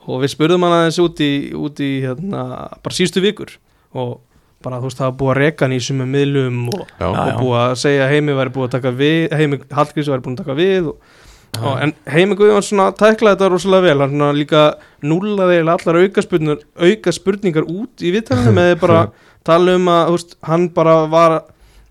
og 0.06 0.22
við 0.22 0.33
spurðum 0.33 0.64
hann 0.66 0.78
aðeins 0.78 0.98
út 1.02 1.20
í, 1.26 1.33
út 1.59 1.83
í 1.83 1.90
hérna, 2.06 2.44
bara 2.83 2.96
síðustu 2.96 3.22
vikur 3.26 3.56
og 3.90 4.20
bara 4.64 4.81
þú 4.81 4.90
veist 4.90 5.01
það 5.01 5.09
var 5.09 5.16
búið 5.20 5.33
að 5.33 5.38
reka 5.40 5.64
hann 5.64 5.73
í 5.73 5.81
sumum 5.85 6.11
miðlum 6.12 6.61
og, 6.75 6.83
Já, 7.01 7.07
Já, 7.07 7.20
og 7.23 7.40
búið 7.40 7.59
að 7.62 7.75
segja 7.81 8.05
að 8.05 8.11
heimi 8.14 8.37
væri 8.37 8.53
búið 8.57 8.66
að 8.66 8.75
taka 8.75 8.92
við 8.99 9.35
heimi 9.40 9.59
Hallgríms 9.73 10.11
væri 10.12 10.25
búið 10.27 10.35
að 10.35 10.40
taka 10.42 10.57
við 10.59 10.90
og, 10.90 11.14
og, 11.61 11.70
en 11.87 11.94
heimi 12.12 12.37
Guðjón 12.37 12.66
svona 12.66 12.88
tæklaði 12.99 13.38
þetta 13.38 13.49
rosalega 13.55 13.87
vel. 13.87 13.94
Hann 14.03 14.12
svona 14.12 14.29
líka 14.37 14.64
núlaði 15.01 15.62
allar 15.64 16.01
auka 16.03 16.25
spurningar, 16.27 16.66
auka 16.77 17.14
spurningar 17.16 17.70
út 17.73 18.05
í 18.05 18.12
viðtalinu 18.16 18.53
með 18.59 18.75
bara 18.83 19.07
tala 19.49 19.79
um 19.79 19.88
að 19.94 20.12
veist, 20.16 20.37
hann 20.51 20.68
bara 20.77 20.99
var 21.14 21.38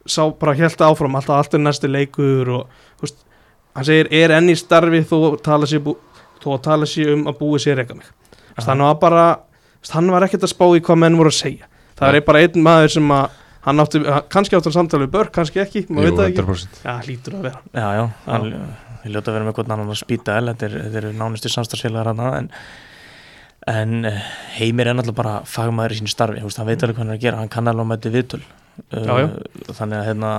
sá 0.05 0.21
bara 0.37 0.53
helt 0.57 0.85
áfram 0.85 1.17
alltaf 1.17 1.41
alltaf 1.41 1.61
næsti 1.63 1.89
leikur 1.89 2.53
og 2.53 2.85
veist, 3.01 3.17
hann 3.73 3.89
segir 3.89 4.11
er 4.13 4.35
enn 4.37 4.53
í 4.53 4.57
starfi 4.57 5.01
þó 5.09 5.33
tala 5.41 5.65
sér, 5.69 5.81
bú, 5.89 5.97
þó 6.43 6.53
að 6.53 6.63
tala 6.69 6.89
sér 6.89 7.15
um 7.17 7.25
að 7.33 7.41
búi 7.41 7.57
sér 7.61 7.81
reyka 7.81 7.97
mig. 7.97 8.05
Hann 8.61 8.85
var 8.85 9.01
bara 9.01 9.27
hann 9.89 10.13
var 10.13 10.29
ekkert 10.29 10.45
að 10.45 10.53
spá 10.53 10.65
í 10.75 10.85
hvað 10.85 11.01
menn 11.07 11.17
voru 11.17 11.33
að 11.33 11.39
segja 11.39 11.69
það 11.99 12.17
er 12.19 12.25
bara 12.27 12.41
einn 12.45 12.63
maður 12.65 12.93
sem 12.95 13.13
að 13.15 13.37
hann 13.65 13.83
átti, 13.83 13.99
kannski 14.33 14.55
átti 14.57 14.69
hann 14.71 14.77
samtali 14.79 15.05
við 15.07 15.13
börk, 15.17 15.31
kannski 15.35 15.61
ekki 15.63 15.85
maður 15.89 16.09
veit 16.09 16.19
það 16.19 16.29
ekki, 16.31 16.45
100% 16.45 16.83
já, 16.85 16.93
hlýtur 17.05 17.35
að 17.39 17.47
vera. 17.49 17.63
Já, 17.75 17.87
já, 17.99 18.03
hann, 18.25 18.45
við 19.03 19.15
ljóta 19.15 19.31
að 19.31 19.35
vera 19.39 19.47
með 19.49 19.57
hvern 19.59 19.73
annan 19.75 19.91
að 19.93 19.99
spýta 20.03 20.37
el, 20.39 20.51
þetta, 20.53 20.69
er, 20.69 20.77
eru 21.01 21.11
nánustu 21.19 21.51
samstagsfélagar 21.53 22.11
hann 22.13 22.23
en, 22.39 22.47
en 23.69 23.93
eh, 24.09 24.21
Heimir 24.57 24.89
er 24.89 24.95
náttúrulega 24.97 25.19
bara 25.19 25.33
fagmaður 25.49 25.97
í 25.97 25.99
sínu 25.99 26.11
starfi, 26.13 26.39
þú 26.41 26.47
veist, 26.49 26.61
hann 26.61 26.69
veit 26.71 26.83
alveg 26.87 26.95
hvað 26.97 27.03
hann 27.05 27.13
er 27.13 27.19
að 27.19 27.25
gera 27.27 27.41
hann 27.43 27.51
kann 27.53 27.69
alveg 27.69 27.85
að 27.85 27.91
mæti 27.91 28.13
viðtöl. 28.15 28.41
Já, 28.95 29.11
já. 29.19 29.27
Þannig 29.75 29.97
að 29.99 30.05
hérna 30.07 30.29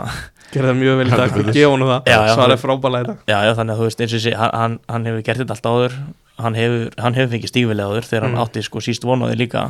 gerði 0.51 0.71
það 0.71 0.79
mjög 0.81 0.97
vel 1.03 1.05
í 1.05 1.11
dag, 1.21 1.35
gefa 1.53 1.71
hann 1.75 1.85
það. 1.91 2.31
Svarið 2.33 2.63
frábælega 2.65 3.05
í 3.05 3.09
dag. 3.11 3.19
Já, 3.29 3.37
já, 3.45 3.53
þannig 3.59 3.75
að 3.75 3.83
þú 3.83 3.89
veist, 3.91 4.01
eins 4.01 4.15
og 4.17 4.17
þessi 4.23 4.33
hann, 4.41 4.79
hann 4.89 5.09
hefur 5.11 5.25
gert 5.29 5.43
þetta 5.45 5.57
allt 5.59 5.69
áður 5.69 5.99
hann 6.41 6.57
hefur, 6.57 6.87
hann 7.05 7.19
hefur 7.19 7.33
fengið 7.35 7.53
stífilega 7.53 7.91
áður 7.93 8.09
þegar 8.09 8.25
Mm. 8.25 8.33
hann 8.39 8.47
átti 8.49 8.63
sko 8.65 8.81
síst 8.81 9.05
vonaði 9.05 9.37
líka 9.43 9.67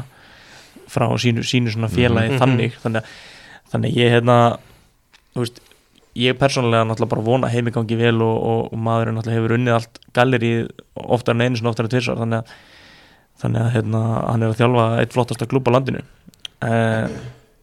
frá 0.90 1.06
sínu, 1.22 1.44
sínu 1.46 1.70
svona 1.74 1.88
félagi 1.92 2.34
Mhm. 2.34 2.40
þannig, 2.42 2.72
þannig, 2.82 3.02
að- 3.02 3.72
þannig 3.72 3.90
að 3.92 4.00
ég 4.02 4.10
hérna 4.16 4.36
þú 5.34 5.44
veist, 5.44 5.60
ég 6.18 6.34
persónulega 6.38 6.84
náttúrulega 6.88 7.08
bara 7.14 7.22
vona 7.22 7.46
að 7.46 7.54
heimi 7.54 7.70
gangi 7.70 7.96
vel 7.96 8.20
og, 8.26 8.36
og, 8.42 8.72
og 8.72 8.78
maðurinn 8.78 9.14
náttúrulega 9.20 9.38
hefur 9.38 9.54
unnið 9.56 9.74
allt 9.78 10.00
galleri 10.12 10.52
oftar 10.96 11.34
en 11.36 11.40
einu 11.46 11.56
svona 11.60 11.70
oftar 11.70 11.86
en 11.86 11.92
tvisvar. 11.94 12.18
Þannig 12.18 12.40
að, 12.42 12.54
þannig 13.40 13.60
að 13.62 13.70
hérna, 13.76 14.00
hann 14.28 14.42
er 14.42 14.50
að 14.50 14.58
þjálfa 14.58 14.86
eitt 15.00 15.14
flottasta 15.14 15.46
klúb 15.46 15.70
á 15.70 15.74
landinu. 15.76 16.02
Eh, 16.60 17.08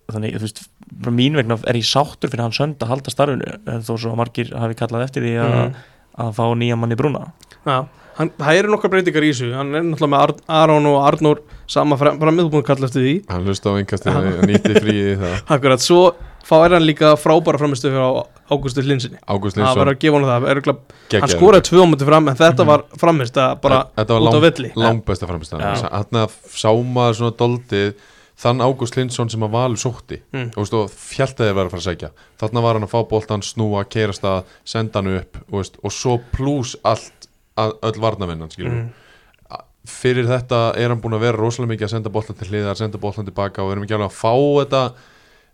þannig, 0.10 0.38
þú 0.40 0.46
veist 0.48 0.64
bara 1.04 1.12
mín 1.14 1.36
vegna 1.36 1.60
er 1.68 1.76
ég 1.76 1.86
sáttur 1.86 2.32
fyrir 2.32 2.42
hann 2.48 2.56
sönd 2.56 2.80
að 2.80 2.88
halda 2.94 3.12
starfinu 3.12 3.60
þó 3.84 3.94
svo 4.00 4.16
margir 4.16 4.50
hafi 4.56 4.74
kallað 4.80 5.04
eftir 5.10 5.22
því 5.28 5.34
að, 5.44 5.54
Mhm. 5.60 5.76
að 6.18 6.34
fá 6.40 6.44
nýja 6.56 6.78
mann 6.80 6.92
í 6.96 6.96
brúna. 6.96 7.32
Já, 7.68 7.86
hann, 8.18 8.32
það 8.40 8.60
eru 8.62 8.72
nokkar 8.74 8.92
breytingar 8.94 9.26
í 9.28 9.32
þessu. 9.34 9.52
Hann 9.58 9.74
er 9.76 9.84
náttúrulega 9.88 10.14
með 10.14 10.24
Ar 10.24 10.34
Aron 10.64 10.90
og 10.92 10.98
Arnór 11.08 11.42
sama 11.68 11.98
framið, 12.00 12.48
þú 12.48 12.50
búin 12.54 12.64
að 12.64 12.70
kalla 12.72 12.90
eftir 12.90 13.06
því. 13.06 13.14
Hann 13.30 13.46
hlusta 13.48 13.70
á 13.70 13.78
einkastinu 13.80 14.24
og 14.34 14.42
nýtti 14.50 14.74
fríið 14.82 15.12
í 15.14 15.20
það. 15.22 15.38
Akkurat, 15.58 15.84
svo 15.84 16.02
fá 16.48 16.56
er 16.64 16.78
hann 16.78 16.86
líka 16.88 17.14
frábæra 17.20 17.60
framistu 17.60 17.90
fyrir 17.92 18.24
Ágústi 18.48 18.80
Linsinni 18.88 19.18
Ágúst 19.28 19.58
það 19.60 19.66
var 19.66 19.74
Linsson 19.76 19.90
að 19.92 19.98
gefa 20.00 20.16
hann 20.22 20.28
það, 20.30 20.46
örugglega- 20.54 21.20
hann 21.20 21.32
skoraði 21.34 21.66
tvö 21.68 21.82
á 21.84 21.88
múti 21.92 22.06
fram 22.08 22.30
en 22.32 22.38
þetta 22.40 22.64
Mhm. 22.64 22.70
var 22.70 22.84
framist 23.02 23.36
að 23.44 23.58
bara 23.66 23.80
Þetta 23.98 24.14
var 24.16 24.22
út 24.32 24.38
á 24.40 24.42
villi 24.46 24.70
langbesta 24.80 25.28
framstæðan 25.28 25.66
Já. 25.76 25.90
Hann 25.92 26.30
sá 26.56 26.72
maður 26.88 27.18
svona 27.20 27.36
doldið 27.42 27.92
þann 28.38 28.62
Ágúst 28.64 28.96
Lindsson 28.96 29.30
sem 29.34 29.42
að 29.44 29.52
Valur 29.58 29.80
sótti. 29.82 30.22
Mm. 30.32 30.52
og, 30.56 30.68
og 30.78 30.92
fjalltaði 30.94 31.54
var 31.58 31.66
að 31.66 31.72
fara 31.74 31.82
að 31.82 31.88
sækja. 31.90 32.10
Þarna 32.40 32.62
var 32.62 32.74
hann 32.78 32.86
að 32.86 32.92
fá 32.94 33.00
boltan, 33.10 33.42
snúa, 33.42 33.82
keirast 33.90 34.24
að 34.30 34.44
senda 34.64 35.02
hann 35.02 35.18
upp 35.18 35.40
og, 35.52 35.66
og 35.84 35.92
svo 35.92 36.20
pluss 36.32 36.76
allt, 36.86 37.17
öll 37.58 38.00
varnavinnan 38.02 38.50
skilur 38.54 38.72
Mm. 38.78 38.90
fyrir 39.88 40.28
þetta 40.28 40.76
er 40.76 40.90
hann 40.92 41.00
búin 41.02 41.16
að 41.16 41.24
vera 41.24 41.38
rosalega 41.40 41.72
mikið 41.74 41.88
að 41.88 41.94
senda 41.94 42.10
boltan 42.12 42.36
til 42.36 42.48
hliðar, 42.50 42.76
senda 42.76 42.98
boltan 43.00 43.26
tilbaka 43.26 43.64
og 43.64 43.70
við 43.70 43.76
erum 43.78 43.84
ekki 43.86 43.96
alveg 43.96 44.10
að 44.12 44.18
fá 44.20 44.34
þetta 44.60 44.82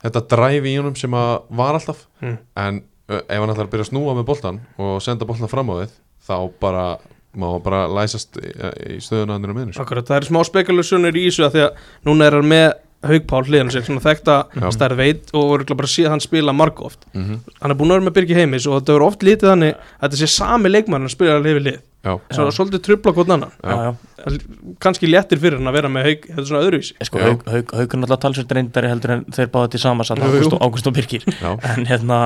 þetta 0.04 0.22
dræfi 0.34 0.72
í 0.74 0.78
honum 0.80 0.96
sem 1.00 1.14
að 1.14 1.34
var 1.50 1.78
alltaf 1.78 2.06
Mm. 2.22 2.38
en 2.58 2.82
ef 3.10 3.40
hann 3.40 3.50
ætlar 3.54 3.68
að 3.68 3.74
byrja 3.76 3.86
að 3.86 3.92
snúa 3.92 4.16
með 4.18 4.26
boltan 4.26 4.60
og 4.80 5.02
senda 5.02 5.26
boltan 5.26 5.50
fram 5.52 5.70
á 5.70 5.76
þið 5.84 5.92
þá 6.28 6.36
bara, 6.60 6.98
má 7.36 7.46
hann 7.52 7.62
bara 7.62 7.84
læsast 7.88 8.38
í, 8.42 8.50
í 8.96 8.98
stöðuna 9.04 9.34
hann 9.38 9.46
er 9.46 9.54
miðinu 9.54 9.74
sko. 9.76 9.84
Akkurat, 9.84 10.08
það 10.08 10.18
er 10.18 10.28
smá 10.32 10.42
spekulasjónir 10.50 11.16
í 11.20 11.28
þessu 11.30 11.46
að 11.46 11.54
því 11.54 11.64
að 11.68 11.86
núna 12.10 12.26
er 12.26 12.38
hann 12.40 12.50
með 12.50 12.74
Haugpál 13.04 13.44
hliðan 13.44 13.70
sér, 13.74 13.84
svona 13.84 14.00
þekta 14.00 14.36
stærð 14.72 14.96
veit 14.96 15.32
og 15.36 15.50
voru 15.50 15.76
bara 15.76 15.90
að 15.90 15.92
sé 15.92 16.06
hann 16.08 16.22
spila 16.24 16.54
margóft 16.56 17.04
mm 17.14 17.24
-hmm. 17.24 17.40
hann 17.62 17.72
er 17.72 17.76
búin 17.76 17.92
að 17.92 17.98
vera 18.00 18.06
með 18.08 18.14
Birgi 18.16 18.34
Heimis 18.38 18.66
og 18.68 18.80
þetta 18.82 18.96
er 18.96 19.04
oft 19.04 19.20
lítið 19.24 19.50
þannig 19.52 19.74
að 19.76 20.08
þetta 20.08 20.18
sé 20.22 20.28
sami 20.28 20.70
leikmann 20.70 21.04
að 21.04 21.12
spila 21.12 21.40
lið 21.40 21.54
við 21.60 21.64
lið, 21.68 21.80
Já, 22.04 22.18
svo 22.36 22.50
Já. 22.50 22.52
svolítið 22.58 22.82
trubla 22.84 23.14
hvort 23.16 23.30
annan, 23.32 23.52
Já. 23.64 23.70
já, 23.72 23.96
já. 24.28 24.40
kannski 24.84 25.08
léttir 25.08 25.40
fyrir 25.40 25.56
hann 25.62 25.72
að 25.72 25.78
vera 25.78 25.92
með 25.92 26.10
Haug, 26.10 26.26
þetta 26.28 26.42
er 26.42 26.50
svona 26.50 26.64
öðruvísi. 26.66 26.98
Sko, 27.08 27.22
haug, 27.24 27.48
er 27.48 27.88
náttúrulega 27.88 28.20
talsveit 28.26 28.52
reyndari 28.58 28.92
heldur 28.92 29.16
en 29.16 29.24
þeir 29.32 29.50
báða 29.54 29.72
til 29.72 29.80
sama 29.80 30.04
satt 30.04 30.20
Jú, 30.20 30.28
jú. 30.36 30.60
Ágúst 30.60 30.90
og, 30.92 31.00
já, 31.00 31.52
en 31.72 31.88
hérna 31.88 32.20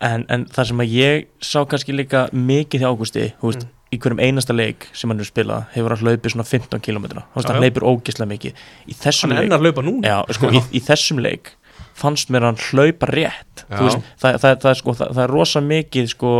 en, 0.00 0.26
en 0.28 0.46
það 0.50 0.70
sem 0.72 0.82
að 0.82 0.96
ég 0.96 1.28
sá 1.38 1.60
kannski 1.70 1.94
líka 1.94 2.26
mikið 2.34 2.82
hjá 2.82 2.88
Ágústi, 2.90 3.28
veist, 3.42 3.68
í 3.94 4.00
hverjum 4.02 4.20
einasta 4.20 4.56
leik 4.56 4.88
sem 4.96 5.10
hann 5.12 5.22
er 5.22 5.28
spilað, 5.28 5.68
hefur 5.76 5.94
hann 5.94 6.02
hlaupið 6.02 6.34
svona 6.34 6.48
15 6.50 6.82
km, 6.82 7.06
hann 7.22 7.46
já. 7.46 7.56
hleypur 7.60 7.86
ógislega 7.86 8.30
mikið. 8.32 8.66
Í 8.90 8.98
þessum 8.98 9.30
hann 9.30 9.38
er 9.38 9.44
leik, 9.44 9.52
enn 9.52 9.56
að 9.56 9.66
hlaupa 9.68 9.86
núna. 9.86 10.10
Já, 10.10 10.18
sko, 10.36 10.50
í, 10.50 10.62
í 10.74 10.82
þessum 10.82 11.22
leik 11.22 11.54
fannst 11.96 12.32
mér 12.34 12.50
hann 12.50 12.58
hlaupa 12.60 13.08
rétt. 13.08 13.64
Veist, 13.70 14.02
það, 14.20 14.40
það, 14.42 14.56
það, 14.64 14.78
sko, 14.82 14.96
það, 14.98 15.12
það 15.14 15.22
er 15.24 15.32
rosa 15.32 15.62
mikið 15.64 16.10
sko 16.12 16.32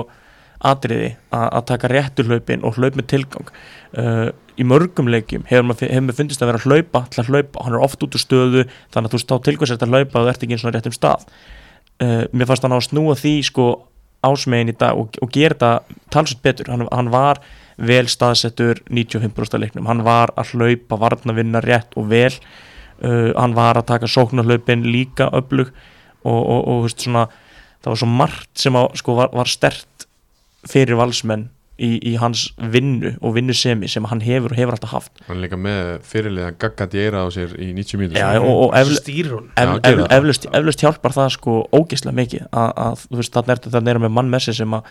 atriði 0.65 1.15
að 1.35 1.65
taka 1.69 1.91
réttur 1.93 2.29
hlaupin 2.31 2.65
og 2.65 2.79
hlaup 2.79 2.97
með 2.97 3.09
tilgang. 3.13 3.51
Uh, 3.97 4.29
í 4.57 4.65
mörgum 4.65 5.11
leikjum 5.13 5.45
hefur 5.51 5.69
maður 5.69 6.17
fundist 6.17 6.43
að 6.43 6.51
vera 6.51 6.61
að 6.63 6.67
hlaupa 6.71 7.03
til 7.13 7.23
að 7.23 7.31
hlaupa, 7.33 7.65
hann 7.65 7.77
er 7.77 7.85
oft 7.85 8.03
út 8.05 8.17
úr 8.17 8.23
stöðu 8.23 8.65
þannig 8.95 9.11
að 9.11 9.13
þú 9.13 9.21
þá 9.23 9.37
tilkvæmst 9.49 9.85
að 9.85 9.93
hlaupa 9.93 10.21
og 10.21 10.25
þú 10.25 10.33
ert 10.33 10.47
ekki 10.47 10.57
eins 10.57 10.65
og 10.65 10.75
réttum 10.75 10.97
stað. 10.97 11.27
Uh, 11.97 12.25
mér 12.33 12.49
fannst 12.49 12.65
hann 12.65 12.77
á 12.77 12.79
að 12.81 12.89
snúa 12.89 13.17
því 13.17 13.35
sko 13.51 13.67
ásmegin 14.27 14.73
í 14.73 14.77
dag 14.77 14.99
og, 14.99 15.17
og 15.23 15.33
gera 15.33 15.55
þetta 15.55 16.01
talsveit 16.13 16.43
betur, 16.45 16.71
hann, 16.73 16.87
hann 16.91 17.13
var 17.13 17.41
vel 17.77 18.07
staðsettur 18.09 18.81
95% 18.89 19.59
af 19.59 19.63
leiknum. 19.63 19.89
Hann 19.91 20.05
var 20.07 20.33
að 20.41 20.55
hlaupa, 20.57 20.99
varna 21.01 21.37
vinna 21.37 21.61
rétt 21.65 21.93
og 22.01 22.09
vel. 22.13 22.33
Uh, 22.97 23.33
hann 23.37 23.57
var 23.57 23.77
að 23.77 23.91
taka 23.93 24.09
sóknarhlaupin 24.09 24.87
líka 24.89 25.29
öflug 25.37 25.69
og, 26.25 26.41
og, 26.41 26.61
og 26.65 26.87
veist, 26.87 27.05
svona, 27.05 27.27
það 27.85 27.93
var 27.93 28.01
svo 28.01 28.09
margt 28.09 28.63
sem 28.63 28.79
að, 28.81 28.87
sko, 29.03 29.17
var, 29.19 29.33
var 29.37 29.51
stert 29.53 30.06
fyrir 30.71 30.99
valsmenn 30.99 31.49
í, 31.77 31.91
í 32.01 32.15
hans 32.21 32.47
vinnu 32.73 33.15
og 33.21 33.35
vinnusemi 33.37 33.89
sem 33.91 34.07
hann 34.09 34.23
hefur 34.25 34.55
og 34.55 34.61
hefur 34.61 34.77
alltaf 34.77 34.95
haft. 34.95 35.13
Hann 35.27 35.39
er 35.39 35.45
líka 35.47 35.59
með 35.61 35.91
fyrirliðan 36.09 36.57
gaggandi 36.63 37.03
eira 37.05 37.25
á 37.25 37.29
sér 37.35 37.53
í 37.61 37.73
90 37.77 38.01
mínútur. 38.01 38.21
Já, 38.21 38.41
og, 38.41 38.63
og 38.69 38.77
eflust, 38.81 40.49
eflust 40.51 40.85
hjálpar 40.85 41.17
það 41.17 41.35
sko 41.37 41.59
ógeðslega 41.77 42.17
mikið 42.17 42.47
að, 42.51 42.73
að 42.87 43.05
þú 43.11 43.21
veist 43.21 43.37
þannig 43.37 43.55
er 43.57 43.63
þetta 43.67 43.85
er 43.95 44.03
með 44.07 44.17
mann 44.17 44.33
með 44.33 44.47
sig 44.49 44.59
sem 44.63 44.79
að 44.79 44.91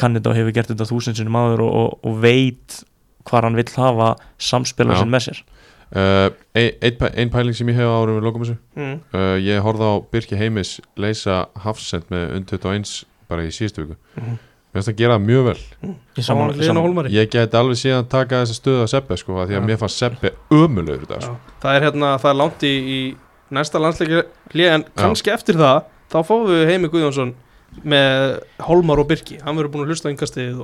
kann 0.00 0.16
þetta 0.16 0.32
og 0.32 0.38
hefur 0.40 0.56
gert 0.56 0.72
þetta 0.72 0.88
þúsundsinum 0.88 1.36
áður 1.40 1.64
og, 1.66 1.72
og, 1.80 1.96
og 2.08 2.20
veit 2.22 2.78
hvað 3.28 3.48
hann 3.48 3.58
vill 3.58 3.72
hafa 3.76 4.12
samspila 4.42 4.96
Já. 4.96 5.02
sinn 5.02 5.12
með 5.12 5.26
sér. 5.28 5.42
Uh, 5.92 6.30
ein, 6.56 6.70
ein, 6.80 6.94
pæ- 6.96 7.12
ein 7.20 7.30
pæling 7.32 7.56
sem 7.56 7.68
ég 7.68 7.76
hef 7.76 7.84
á 7.88 7.92
árum 8.00 8.16
við 8.16 8.24
lokum 8.24 8.44
þessu. 8.46 8.54
Mm. 8.78 8.94
uh, 9.12 9.34
ég 9.44 9.60
horfði 9.64 9.90
á 9.92 9.94
Birki 10.14 10.38
Heimis 10.40 10.78
leysa 10.96 11.42
Hafsend 11.64 12.08
með 12.12 12.32
und 12.38 12.48
21 12.48 12.94
bara 13.28 13.44
í 13.44 13.52
síðustu 13.52 13.84
viku. 13.84 13.98
Mhm. 14.16 14.38
Mér 14.72 14.80
finnst 14.80 14.92
að 14.92 14.98
gera 15.02 15.16
það 15.18 15.26
mjög 15.28 15.44
vel 15.50 15.56
Ég 16.16 16.24
Saman 16.26 16.82
Hólmari 16.82 17.12
ég 17.12 17.30
get 17.32 17.54
alveg 17.58 17.76
síðan 17.80 18.08
taka 18.08 18.42
þessa 18.42 18.56
stöðu 18.56 18.84
að 18.86 18.90
Seppi 18.94 19.18
sko, 19.20 19.36
af 19.42 19.48
því 19.50 19.56
að 19.58 19.60
Já. 19.60 19.66
mér 19.68 19.80
fannst 19.82 20.00
Seppi 20.00 20.30
ömulegur 20.56 21.06
dag 21.10 21.22
sko. 21.26 21.36
Já. 21.36 21.54
það 21.64 21.76
er 21.76 21.86
hérna, 21.86 22.12
það 22.22 22.30
er 22.32 22.38
langt 22.40 22.64
í, 22.64 22.72
í 22.72 23.00
næsta 23.52 23.82
landsleiki 23.82 24.22
hlið 24.54 24.70
en 24.78 24.84
kannski 24.96 25.34
eftir 25.34 25.60
það 25.60 25.82
þá 26.12 26.18
fáum 26.28 26.46
við 26.48 26.64
Heimi 26.70 26.88
Guðjónsson 26.92 27.34
með 27.82 28.34
Hólmar 28.62 29.00
og 29.02 29.08
Birki. 29.10 29.38
Hann 29.42 29.56
verður 29.58 29.72
búin 29.72 29.84
að 29.86 29.92
hlusta 29.92 30.10
yngastið 30.12 30.60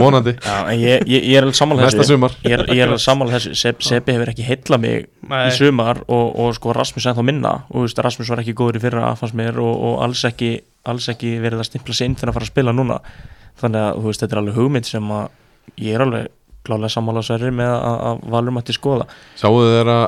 vonandi. 0.00 0.34
Ég, 0.78 1.04
ég, 1.06 1.26
ég 1.28 1.36
er 1.38 1.46
alveg 1.46 1.58
sammála 1.58 1.84
næsta 1.84 2.00
þessu. 2.00 2.16
sumar. 2.16 2.36
Ég 2.44 2.56
er, 2.56 2.64
ég 2.72 2.82
er 2.82 2.90
alveg 2.90 3.02
sammála 3.04 3.34
þessu. 3.36 3.52
Seb, 3.60 3.82
Sebi 3.84 4.16
hefur 4.16 4.32
ekki 4.32 4.46
heilla 4.46 4.80
mig 4.82 5.08
Nei, 5.28 5.42
í 5.46 5.52
sumar 5.54 6.02
og, 6.06 6.32
og 6.40 6.54
sko 6.56 6.74
Rasmus 6.76 7.08
ennþá 7.12 7.26
minna. 7.28 7.54
Og 7.72 7.86
veist, 7.86 8.00
Rasmus 8.04 8.32
var 8.32 8.42
ekki 8.42 8.56
góður 8.58 8.80
í 8.80 8.84
fyrra 8.86 9.12
mér 9.38 9.60
og, 9.62 9.74
og 9.90 10.00
alls, 10.06 10.24
ekki, 10.28 10.54
alls 10.88 11.10
ekki 11.12 11.36
verið 11.44 11.62
að 11.62 11.70
stimpla 11.70 11.98
sig 11.98 12.10
inn 12.10 12.18
fyrir 12.18 12.32
að 12.32 12.40
fara 12.40 12.48
að 12.48 12.54
spila 12.54 12.74
núna. 12.74 12.98
Þannig 13.60 13.84
að 13.84 14.00
þú 14.00 14.08
veist, 14.08 14.24
þetta 14.24 14.36
er 14.36 14.42
alveg 14.42 14.58
hugmynd 14.58 14.88
sem 14.88 15.14
að 15.18 15.28
ég 15.84 15.94
er 15.98 16.06
alveg 16.06 16.32
klálega 16.68 16.92
sammála 16.92 17.22
sverri 17.24 17.52
með 17.54 17.74
að, 17.74 18.00
að 18.08 18.24
valum 18.34 18.60
að 18.60 18.68
til 18.68 18.76
skoða 18.76 19.06
Sáuðu 19.38 19.70
þeir 19.76 19.92
að 19.94 20.06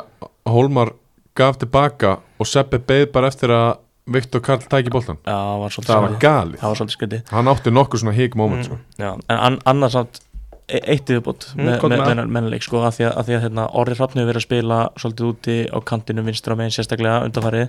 Hólmar 0.51 0.93
gaf 1.39 1.61
tilbaka 1.61 2.17
og 2.41 2.49
Seppi 2.49 2.81
beið 2.83 3.07
bara 3.15 3.31
eftir 3.31 3.53
að 3.55 3.71
Viktor 4.07 4.41
Karl 4.41 4.63
tæki 4.69 4.91
boltan 4.91 5.19
Já, 5.27 5.35
það 5.35 5.61
var 5.61 5.71
svolítið 5.71 5.93
það 5.93 6.01
var 6.01 6.11
skrítið. 6.11 6.25
galið 6.25 6.59
það 6.63 6.69
var 6.69 6.77
svolítið 6.81 6.97
skritið 6.97 7.31
hann 7.37 7.49
átti 7.53 7.71
nokkur 7.77 7.99
svona 8.03 8.17
hík 8.17 8.35
moment 8.35 8.61
Mm. 8.61 8.65
sko. 8.67 8.79
Já, 8.99 9.13
en 9.29 9.37
an, 9.39 9.59
annars 9.67 9.93
samt 9.93 10.21
e- 10.69 10.81
eitt 10.87 11.07
yfirbútt 11.11 11.55
Mm, 11.55 11.65
með, 11.67 11.81
með, 11.81 11.99
með 11.99 12.17
með 12.17 12.29
mennileik 12.31 12.63
sko, 12.63 12.79
að 12.87 12.95
því 12.99 13.05
að, 13.11 13.17
að, 13.19 13.25
því 13.27 13.35
að 13.37 13.43
hérna, 13.45 13.69
Orri 13.75 13.95
Hrafn 13.95 14.19
hefur 14.19 14.31
verið 14.33 14.41
að 14.43 14.49
spila 14.49 14.89
svolítið 14.97 15.31
úti 15.33 15.57
á 15.71 15.79
kantinu 15.85 16.23
vinstra 16.25 16.55
megin 16.57 16.71
sérstaklega 16.79 17.25
undanfarið 17.29 17.69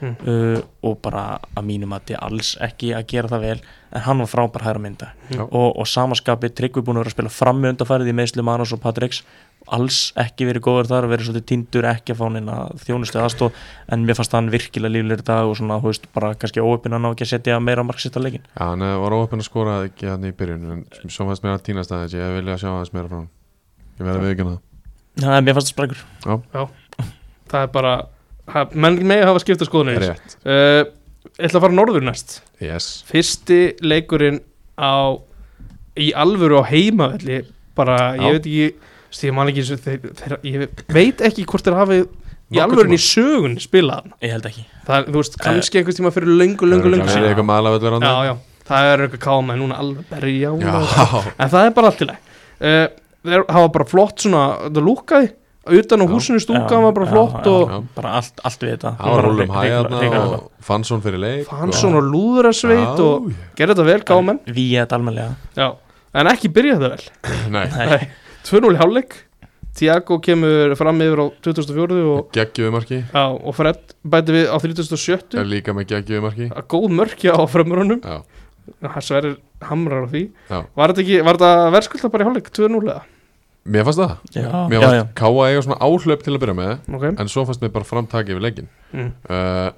Mm. 0.00 0.14
uh, 0.30 0.60
og 0.86 1.00
bara 1.02 1.40
að 1.56 1.64
mínum 1.66 1.90
að 1.90 2.04
þið 2.06 2.18
alls 2.22 2.56
ekki 2.62 2.92
að 2.94 3.06
gera 3.10 3.28
það 3.28 3.40
vel 3.40 3.60
en 3.92 4.00
hann 4.00 4.18
var 4.18 4.26
frábær 4.30 4.62
hæra 4.62 4.78
mynda 4.78 5.08
Já. 5.28 5.42
og, 5.42 5.74
og 5.76 5.86
samaskapi 5.90 6.50
Tryggvi 6.54 6.82
búin 6.86 6.94
að 6.94 7.02
vera 7.02 7.10
að 7.10 7.16
spila 7.16 7.28
frammi 7.34 7.68
undanfarið 7.72 8.06
í 8.12 8.14
meðslu 8.14 8.44
Manos 8.46 8.72
og 8.72 8.80
Patriks 8.80 9.24
alls 9.68 9.98
ekki 10.16 10.46
verið 10.48 10.64
góður 10.64 10.88
þar 10.88 11.06
verið 11.10 11.28
svolítið 11.28 11.48
tindur 11.50 11.88
ekki 11.90 12.14
að 12.14 12.20
fá 12.20 12.28
neina 12.32 12.58
þjónustu 12.84 13.20
aðstóð 13.20 13.58
en 13.92 14.06
mér 14.08 14.16
fannst 14.16 14.36
hann 14.36 14.52
virkilega 14.52 14.94
líflegir 14.94 15.24
dag 15.28 15.48
og 15.48 15.58
svona, 15.58 15.80
þú 15.82 15.90
veist, 15.90 16.06
bara 16.14 16.30
kannski 16.40 16.64
óöpinn 16.64 16.96
að 16.96 17.02
ná 17.04 17.08
ekki 17.10 17.26
að 17.26 17.32
setja 17.34 17.58
meira 17.60 17.84
marksitt 17.84 18.16
á 18.16 18.20
leikin 18.22 18.46
Já, 18.46 18.62
hann 18.62 18.86
eh, 18.86 18.94
var 19.02 19.16
óöppin 19.18 19.42
að 19.42 19.48
skora 19.50 19.74
ekki 19.90 20.08
hann 20.08 20.24
í 20.24 20.32
byrjun 20.38 20.70
en 20.72 20.86
svo 21.12 21.28
fannst 21.28 21.44
mér 21.44 21.58
að 21.58 21.66
týnast 21.68 21.92
aðeins 21.92 22.16
ég 22.16 22.38
vilja 22.38 22.56
sjá 22.62 22.70
aðeins 22.70 22.94
meira 22.96 23.10
frá 23.10 23.18
hann 23.18 23.28
ég 23.98 24.06
verði 24.06 24.18
að 24.18 24.28
viðkjöna 24.30 24.54
það. 24.54 24.64
Já, 25.18 25.40
mér 25.42 25.58
fannst 25.58 25.68
það 25.68 25.74
sprækur. 25.74 26.04
Það 27.48 27.64
er 27.64 27.72
bara 27.74 27.94
menn 28.72 29.00
með 29.08 29.24
hafa 29.28 29.42
skipta 29.42 29.66
skoðunir 29.68 30.00
Rétt, 30.02 30.36
uh, 30.44 30.84
ég 31.36 31.48
ætla 31.48 31.60
að 31.60 31.64
fara 31.66 31.76
norður 31.76 32.04
næst. 32.06 32.38
Yes. 32.62 33.02
Fyrsti 33.08 33.60
leikurinn 33.84 34.40
á 34.78 35.18
í 35.98 36.12
alvöru 36.14 36.62
á 36.62 36.70
heimavelli 36.70 37.42
bara, 37.78 38.14
Já. 38.14 38.22
ég 38.28 38.38
veit 38.38 38.46
ekki 38.46 38.94
ekki, 39.12 39.64
þeir, 39.84 40.00
þeir, 40.20 40.36
ég 40.44 40.66
veit 40.92 41.22
ekki 41.28 41.46
hvort 41.48 41.64
þeir 41.66 41.78
hafi 41.78 42.00
í 42.48 42.60
alvörun 42.62 42.94
í 42.96 43.00
sögun 43.02 43.56
spilað. 43.60 44.12
Ég 44.24 44.36
held 44.36 44.46
ekki. 44.48 44.64
Það 44.86 45.00
er, 45.00 45.08
þú 45.08 45.22
veist, 45.22 45.40
kannski 45.42 45.80
einhvers 45.80 45.98
tíma 45.98 46.12
fyrir 46.14 46.30
löngu, 46.38 46.68
löngu, 46.68 46.92
löngu 46.92 47.08
Það 47.08 47.18
er 47.20 47.28
eitthvað 47.32 47.48
já, 48.28 48.34
það 48.68 48.92
er 48.92 49.02
eitthvað 49.04 49.24
káma 49.24 49.56
en 49.56 49.60
núna 49.64 49.80
alveg 49.82 50.06
berja 50.12 50.54
já, 50.62 50.78
en 51.36 51.52
það 51.52 51.66
er 51.66 51.74
bara 51.76 51.90
allt 51.92 52.00
í 52.04 52.08
læg 52.08 52.32
uh, 52.60 52.86
þeir 53.28 53.44
hafa 53.52 53.72
bara 53.74 53.86
flott 53.88 54.24
svona, 54.24 54.46
það 54.68 54.88
lúkaði. 54.88 55.34
Utan 55.68 56.00
á 56.00 56.06
húsinu 56.08 56.40
stúka 56.40 56.78
var 56.80 56.94
bara 56.96 57.06
flott 57.10 57.44
já, 57.44 57.50
og 57.52 57.68
Já. 57.68 57.80
bara 57.98 58.12
allt, 58.16 58.38
allt 58.48 58.62
við 58.64 58.70
þetta. 58.70 58.92
Það 58.96 59.10
var 59.10 59.18
Bara 59.18 59.26
rúlum 59.26 59.50
hæðna 59.52 60.22
og 60.22 60.46
Fansson 60.64 61.02
fyrir 61.04 61.20
leik 61.20 61.50
Fansson 61.50 61.98
og 61.98 62.06
Lúðrasveit 62.08 63.02
og 63.04 63.26
gerði 63.58 63.74
þetta 63.74 63.86
vel, 63.90 63.98
káma. 64.08 64.36
Við 64.46 64.70
þetta 64.78 64.96
almenlega 64.96 65.58
já, 65.58 65.68
en 66.22 66.30
ekki 66.32 66.50
byrjaði 66.56 66.86
það 66.86 66.94
vel. 66.94 67.36
Nei, 67.52 67.66
Nei, 67.74 68.08
2-0 68.48 68.74
í 68.74 68.80
hálfleik. 68.80 69.18
Tiago 69.78 70.16
kemur 70.24 70.72
fram 70.78 71.02
yfir 71.04 71.20
á 71.22 71.26
2004 71.44 71.98
og, 72.02 72.30
geggjöðu 72.34 72.72
marki. 72.74 73.02
Já, 73.04 73.24
og 73.28 73.54
Fred 73.54 73.92
bæti 74.02 74.34
við 74.34 74.48
á 74.50 74.56
37 74.58 75.38
er 75.38 75.46
líka 75.46 75.74
með 75.76 75.92
geggjöðu 75.92 76.24
marki. 76.24 76.48
Að 76.50 76.66
góð 76.72 76.88
mörkja 76.98 77.36
á 77.38 77.42
framrunum 77.46 78.00
Já, 78.02 78.16
það 78.80 79.04
sverir 79.06 79.36
hamrar 79.68 80.08
á 80.08 80.08
því. 80.10 80.24
Já. 80.48 80.58
Var 80.80 80.96
þetta, 80.98 81.52
verðskulda 81.76 82.10
bara 82.14 82.26
í 82.26 82.28
hálfleik 82.30 82.50
2-0 82.58 82.82
eða? 82.88 82.98
Mér 83.68 83.84
fannst 83.84 84.00
það. 84.00 84.16
Já, 84.32 84.48
Mér 84.72 84.82
fannst. 84.82 85.14
Káa 85.18 85.46
eiga 85.50 85.62
svona 85.66 85.78
áhlaup 85.84 86.24
til 86.24 86.34
að 86.34 86.42
byrja 86.42 86.56
með 86.56 86.74
ok. 86.98 87.06
En 87.12 87.30
svo 87.30 87.44
fannst 87.48 87.62
mér 87.62 87.74
bara 87.74 87.88
framtaki 87.88 88.34
yfir 88.34 88.44
leikin 88.44 88.68
mm. 88.96 89.10
uh, 89.28 89.70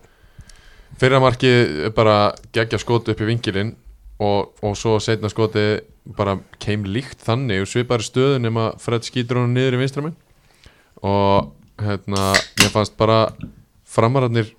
Fyrra 1.00 1.20
marki 1.22 1.50
bara 1.96 2.16
geggja 2.54 2.78
skoti 2.80 3.14
upp 3.14 3.22
í 3.24 3.28
vingilinn 3.30 3.74
og, 4.20 4.52
og 4.62 4.76
svo 4.76 4.98
setna 5.00 5.30
skoti 5.32 5.80
bara 6.16 6.38
keim 6.60 6.84
líkt 6.84 7.22
þannig 7.24 7.62
og 7.64 7.68
svipari 7.70 8.04
stöðu 8.04 8.40
nema 8.42 8.70
Fred 8.80 9.04
skýtur 9.06 9.40
hann 9.42 9.54
niður 9.56 9.78
í 9.78 9.82
vinstramenn 9.84 10.16
og 11.06 11.52
hérna 11.80 12.32
mér 12.60 12.72
fannst 12.74 12.96
bara 13.00 13.26
framararnir 13.90 14.50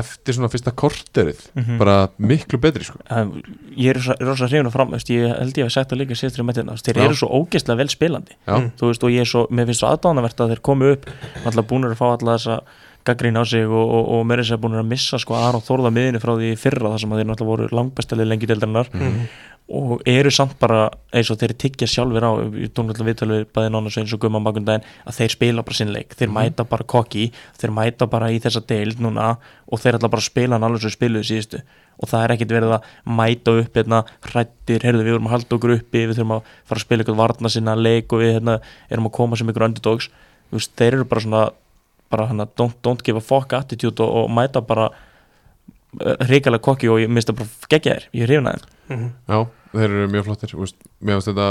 eftir 0.00 0.32
svona 0.32 0.48
fyrsta 0.48 0.72
korterið 0.72 1.42
Mhm. 1.54 1.76
bara 1.78 2.08
miklu 2.18 2.58
betri 2.60 2.84
sko 2.84 2.98
Um, 3.10 3.42
Ég 3.76 3.90
er 3.90 3.94
rosa- 4.00 4.16
rosa 4.20 4.46
hrifun 4.48 4.72
fram 4.72 4.94
Ég 5.12 5.28
held 5.38 5.54
ég 5.60 5.66
að 5.66 5.74
það 5.92 5.98
líka 6.00 6.16
sérstri 6.16 6.42
með 6.44 6.62
þetta 6.62 6.82
Þeir 6.88 6.96
Já. 6.96 7.04
eru 7.04 7.14
svo 7.14 7.28
ógeðslega 7.28 7.76
vel 7.76 7.88
spilandi 7.88 8.32
Já, 8.46 8.56
Mm. 8.56 8.70
Þú 8.80 8.86
veist 8.88 9.04
og 9.04 9.10
ég 9.10 9.20
er 9.20 9.24
svo, 9.28 9.46
mér 9.50 9.66
finnst 9.66 9.80
svo 9.84 9.88
aðdánavert 9.92 10.40
að 10.40 10.48
þeir 10.54 10.60
komu 10.62 10.92
upp 10.92 11.04
Alltaf 11.44 11.66
búinir 11.68 11.92
að 11.92 11.96
fá 12.00 12.06
alla 12.16 12.38
þessa 12.38 12.60
gaggrín 13.08 13.40
á 13.40 13.44
sig 13.48 13.66
og, 13.66 13.84
og, 13.84 14.08
og 14.14 14.24
meira 14.28 14.44
þess 14.44 14.56
að 14.56 14.64
búin 14.64 14.78
að 14.78 14.90
missa 14.92 15.20
sko 15.20 15.36
Aron 15.38 15.64
Þórða 15.64 15.94
miðinu 15.96 16.22
frá 16.22 16.34
því 16.36 16.54
fyrra 16.60 16.92
þar 16.94 17.04
sem 17.04 17.14
þeir 17.18 17.30
náttúrulega 17.30 17.52
voru 17.52 17.70
langbæstalið 17.78 18.32
lengi 18.32 18.50
deildarinnar. 18.50 18.92
Mhm. 18.94 19.28
og 19.68 20.00
eru 20.08 20.30
samt 20.32 20.54
bara 20.56 20.86
eins 21.12 21.28
og 21.28 21.36
þeir 21.40 21.52
tyggja 21.60 21.86
sjálfur 21.92 22.24
á 22.24 22.32
í 22.56 22.70
tónlega 22.72 23.04
viðtölu 23.04 23.42
bæði 23.52 23.72
nánu 23.74 23.90
eins 23.92 24.14
og 24.16 24.22
Gumma 24.22 24.40
Magundaginn 24.40 24.86
að 25.04 25.18
þeir 25.18 25.34
spila 25.34 25.64
bara 25.66 25.76
sinn 25.76 25.92
leik. 25.92 26.16
Þeir 26.16 26.32
mæta 26.32 26.64
bara 26.64 26.86
kokki, 26.88 27.26
þeir 27.60 27.74
mæta 27.76 28.08
bara 28.08 28.30
í 28.32 28.40
þessa 28.40 28.64
deild 28.64 29.02
núna 29.04 29.34
og 29.68 29.82
þeir 29.82 29.98
ætla 29.98 30.08
bara 30.08 30.24
að 30.24 30.30
spila 30.30 30.56
hann 30.56 30.64
alveg 30.64 30.86
svo 30.86 30.94
spiluðu 30.94 31.28
síðustu. 31.28 31.60
Og 32.00 32.08
það 32.08 32.24
er 32.24 32.34
ekkit 32.36 32.56
verið 32.56 32.74
að 32.78 32.88
mæta 33.20 33.56
upp 33.60 33.76
hérna 33.76 34.02
hrættir, 34.24 34.88
heyrðu 34.88 35.04
við 35.04 35.16
vorum 35.18 35.28
að 35.28 35.36
halda 35.36 35.56
okkur 35.58 35.76
uppi 35.76 36.04
við 36.06 36.16
þurfum 36.16 36.36
að 36.38 36.52
fara 36.64 36.80
að 36.80 36.86
spila 36.86 37.04
eitthvað 37.04 37.20
varna 37.20 37.52
sinna 37.52 37.76
leik 37.76 38.12
og 38.14 38.24
við 38.24 38.36
hérna, 38.38 38.58
erum 38.88 39.10
að 39.10 39.16
koma 39.20 39.36
sem 39.36 39.52
ykkur 39.52 39.68
underdogs. 39.68 40.08
Veist, 40.54 40.72
þeir 40.80 40.96
eru 40.96 41.08
bara 41.10 41.26
svona 41.26 41.42
bara 42.10 42.26
hana, 42.30 42.46
don't, 42.56 42.74
don't 42.82 43.02
give 43.04 43.16
a 43.18 43.20
fuck 43.24 43.52
attitude 43.52 44.00
og, 44.04 44.14
og 44.24 44.30
mæta 44.30 44.60
bara 44.64 44.88
hrikalega 46.28 46.60
kokki 46.62 46.88
og 46.92 47.00
ég 47.00 47.08
minnst 47.12 47.30
að 47.32 47.38
bara 47.40 47.68
gegja 47.72 47.94
þér, 47.96 48.06
ég 48.18 48.26
hrifin 48.28 48.50
að 48.50 48.58
þeim 48.58 48.74
Mhm. 48.88 49.08
Já, 49.28 49.38
þeir 49.74 49.84
eru 49.92 50.06
mjög 50.08 50.24
flottir 50.24 50.52
Mér 50.56 51.18
finnst 51.18 51.28
þetta 51.28 51.48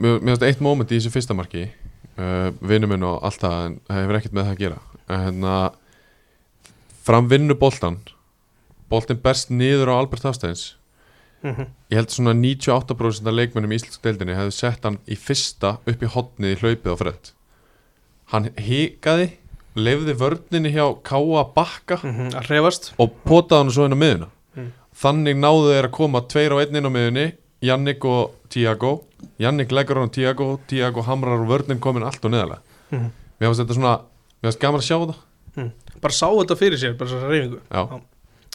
Mér 0.00 0.14
mér 0.24 0.30
finnst 0.32 0.44
eitt 0.48 0.60
moment 0.64 0.88
í 0.92 0.96
þessu 0.96 1.10
fyrsta 1.12 1.34
marki 1.36 1.66
uh, 2.16 2.48
Vinnuminn 2.64 3.02
og 3.04 3.18
allt 3.28 3.42
það 3.42 3.56
En 3.66 3.74
það 3.90 3.98
hefur 4.00 4.18
ekkert 4.20 4.36
með 4.38 4.46
það 4.46 4.54
að 4.54 4.62
gera 4.62 4.78
En 5.10 5.24
hérna 5.26 5.54
Fram 7.04 7.28
vinnu 7.28 7.56
boltan 7.60 7.98
Boltin 8.90 9.20
berst 9.22 9.50
niður 9.52 9.92
á 9.92 10.00
Albert 10.00 10.24
Hafsteins 10.28 10.76
Mhm. 11.42 11.68
Ég 11.88 11.96
held 11.96 12.10
svona 12.12 12.34
98% 12.36 13.28
af 13.28 13.32
leikmennum 13.32 13.70
í 13.72 13.76
Íslensk 13.78 14.02
deildinni 14.04 14.34
hefðu 14.36 14.52
sett 14.52 14.82
hann 14.84 14.98
í 15.08 15.16
fyrsta 15.16 15.78
upp 15.88 16.02
í 16.04 16.08
hotnið 16.12 16.52
í 16.52 16.58
hlaupið 16.60 16.92
á 16.92 16.96
fredd 17.00 17.30
Hann 18.32 18.50
hikaði 18.60 19.30
Leifði 19.76 20.14
vörninni 20.18 20.72
hjá 20.74 20.86
Káa 21.06 21.44
bakka 21.54 22.00
Mhm. 22.02 22.32
Að 22.34 22.46
hrefast 22.48 22.92
og 22.98 23.12
potaði 23.24 23.58
hann 23.64 23.70
svo 23.70 23.84
inn 23.86 23.94
á 23.94 24.00
miðuna 24.02 24.28
Mm. 24.56 24.72
þannig 24.96 25.36
náðu 25.38 25.68
þeir 25.70 25.84
að 25.86 25.90
koma 25.92 26.20
tveir 26.26 26.50
á 26.50 26.56
einn 26.58 26.74
inn 26.76 26.86
á 26.86 26.90
miðunni 26.90 27.32
Jannik 27.62 28.04
og 28.04 28.32
Tiago. 28.48 29.04
Jannik 29.38 29.68
leggur 29.70 29.94
hann 30.00 30.08
á 30.08 30.12
Tiago 30.12 30.58
Tiago 30.66 31.02
hamrar 31.02 31.38
og 31.40 31.46
vörnin 31.48 31.78
komin 31.78 32.02
allt 32.02 32.24
og 32.24 32.30
neðalega 32.32 32.58
Mhm. 32.90 33.10
mér 33.40 33.46
finnst 33.54 33.60
þetta 33.60 33.74
svona 33.78 34.00
mér 34.42 34.50
finnst 34.50 34.58
gaman 34.60 34.80
að 34.80 34.88
sjá 34.88 34.96
þetta. 35.06 35.70
Bara 36.00 36.12
sá 36.12 36.26
þetta 36.32 36.56
fyrir 36.56 36.78
sér, 36.78 36.96
bara 36.98 37.10
þessa 37.10 37.28
reyfingu 37.28 37.60
já, 37.70 38.00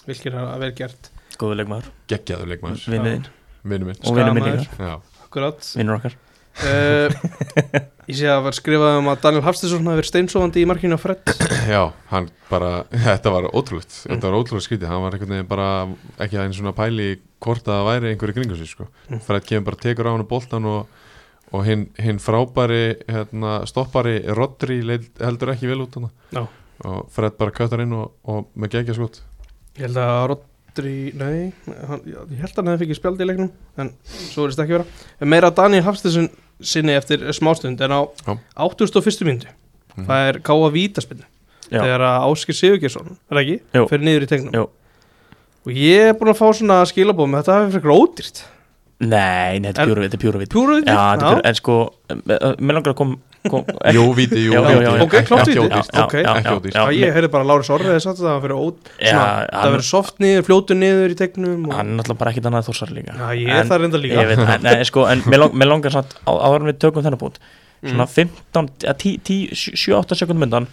Vilkir 0.08 0.34
að 0.34 0.60
vera 0.60 0.72
gert. 0.72 1.10
Góðu 1.38 1.56
leikmaður, 1.60 1.86
geggjaður 2.08 2.48
leikmaður. 2.48 3.26
Vinnu 3.66 3.86
minn. 3.86 3.98
Og 4.06 4.16
vinnu 4.16 4.34
minn 4.34 4.44
líka, 4.44 4.78
já, 4.78 5.02
Akkurat. 5.26 5.60
Vinnur 5.76 5.98
okkar 6.00 6.14
Ég 8.06 8.20
sé 8.20 8.28
að 8.30 8.36
það 8.38 8.44
var 8.46 8.56
skrifað 8.56 8.98
um 9.00 9.08
að 9.12 9.22
Daniel 9.24 9.44
Hafstinsson 9.48 9.88
hafi 9.90 10.00
verið 10.00 10.10
steinsofandi 10.12 10.62
í 10.62 10.68
markinu 10.70 10.98
á 10.98 11.02
Fred. 11.02 11.32
Já, 11.74 11.82
hann 12.12 12.28
bara 12.52 12.70
þetta 13.08 13.34
var 13.34 13.48
ótrúlegt, 13.52 13.96
Mm. 14.06 14.12
þetta 14.14 14.30
var 14.30 14.38
ótrúlegt 14.40 14.68
skrítið. 14.68 14.90
Hann 14.92 15.02
var 15.04 15.16
einhvern 15.18 15.34
veginn 15.36 15.50
bara 15.50 15.68
ekki 16.22 16.38
aðeins 16.38 16.60
svona 16.62 16.76
pæli 16.78 17.08
hvort 17.44 17.66
að 17.66 17.74
það 17.80 17.88
væri 17.90 18.12
einhverju 18.14 18.38
kringu 18.38 18.60
sig 18.60 18.70
sko. 18.72 18.88
Mm. 19.10 19.24
Fred 19.26 19.48
kemur 19.50 19.68
bara 19.72 19.82
tekur 19.88 20.10
á 20.10 20.14
hann 20.14 20.28
boltan 20.30 20.70
og, 20.70 21.02
og 21.52 21.66
hinn 21.68 21.88
hin 22.02 22.22
frábæri 22.22 22.84
hérna, 23.10 23.58
stoppari 23.70 24.20
Rodri 24.38 24.80
heldur 24.86 25.54
ekki 25.56 25.70
vel 25.74 25.82
út 25.88 25.98
hann 26.00 26.12
og 26.86 27.06
Fred 27.16 27.38
bara 27.40 27.54
köttar 27.56 27.82
inn 27.86 27.94
og, 27.96 28.14
og 28.30 28.50
með 28.60 28.78
gegja 28.78 28.96
skot. 28.98 29.22
Ég 29.80 29.88
held 29.90 29.98
að 30.06 30.26
Rodri, 30.34 30.96
nei 31.18 31.52
hann, 31.90 32.02
Ég 32.06 32.40
held 32.42 32.52
að 32.54 32.58
hann 32.62 32.72
hefði 32.76 32.86
fikið 32.86 32.98
spjald 33.00 33.22
í 33.24 33.28
leiknum 33.30 33.52
En 33.80 33.92
svo 34.06 34.44
verðist 34.46 34.62
ekki 34.64 34.76
vera. 34.78 34.88
En 35.24 35.32
Meira 35.32 35.52
Daniel 35.56 35.86
Hafstinsson 35.88 36.28
sinni 36.62 36.94
eftir 36.96 37.20
smástund 37.34 37.82
En 37.82 37.92
á 37.92 38.02
Já. 38.26 38.38
81. 38.56 39.26
myndu 39.26 39.48
Mhm. 39.96 40.06
Það 40.08 40.28
er 40.30 40.40
káa 40.44 40.72
vítaspinnu. 40.72 41.24
Þegar 41.72 42.02
Áskir 42.28 42.54
Sigurgjesson, 42.54 43.18
er 43.32 43.36
það 43.38 43.42
ekki? 43.46 43.60
Jú. 43.74 43.86
Fyrir 43.90 44.04
niður 44.04 44.24
í 44.26 44.28
tegnum. 44.28 44.68
Og 45.66 45.72
ég 45.74 46.10
er 46.10 46.14
búin 46.14 46.30
að 46.34 46.38
fá 46.38 46.50
svona 46.54 46.82
skilabóð 46.86 47.30
með 47.32 47.44
þetta 47.44 47.56
hafi 47.56 47.72
fyrir 47.80 47.96
ódýrt 47.96 48.44
nei, 49.00 49.60
nei, 49.60 49.72
þetta 49.74 49.84
er 49.84 50.04
er 50.06 50.20
pjúra 50.22 50.40
vit 50.40 50.52
Pjúra 50.54 50.76
já, 50.80 50.86
þetta 50.86 51.14
er 51.14 51.24
pjúra, 51.24 51.42
en 51.50 51.56
sko 51.60 51.76
mér 52.64 52.78
langar 52.78 52.94
að 52.94 52.98
kom, 53.02 53.10
kom 53.52 53.66
Jú, 53.96 54.06
víti, 54.16 54.40
jú, 54.46 54.54
Já, 54.56 54.62
já, 54.62 54.70
já, 54.70 54.78
víti. 54.78 54.86
já. 54.86 55.04
Ok, 55.04 55.16
klárt 55.28 55.50
ekki. 55.52 56.72
Já, 56.72 56.84
ég 56.96 57.12
heyrði 57.18 57.32
bara 57.34 57.48
Láris 57.50 57.70
Orrið 57.76 58.00
satt 58.06 58.22
að 58.24 58.30
það 58.30 58.40
fyrir 58.46 58.56
Það 59.04 59.68
verður 59.76 59.86
soft 59.90 60.24
niður, 60.24 60.46
fljótu 60.48 60.78
niður 60.80 61.12
í 61.14 61.20
tegnum 61.20 61.68
hann 61.76 61.92
er 61.92 62.00
náttúrulega 62.00 62.22
bara 62.24 62.32
ekkit 62.34 62.48
annað 62.50 62.70
þórsar 62.70 62.96
líka. 62.96 63.18
Já, 63.20 63.28
ég 63.44 63.52
er 63.60 63.70
það 63.70 63.84
reynda 63.84 64.02
líka. 64.06 64.16
ég 64.24 64.32
veit, 64.32 64.44
en, 64.56 64.66
nei, 64.66 64.88
sko, 64.88 65.06
en 65.12 65.22
mér, 65.28 65.44
lang, 65.44 65.60
mér 65.60 65.72
langar 65.74 65.92
samt 65.94 66.16
á, 66.24 66.32
áður 66.32 66.64
en 66.64 66.72
við 66.72 66.80
tökum 66.88 67.06
þennan 67.06 67.22
bút 67.22 67.40
Mm. 67.86 67.92
svona 67.92 68.06
15, 68.10 68.70
eða 68.88 68.94
10, 68.98 69.18
10, 69.28 69.50
7-8 69.78 70.16
sekundum 70.18 70.42
myndan 70.42 70.66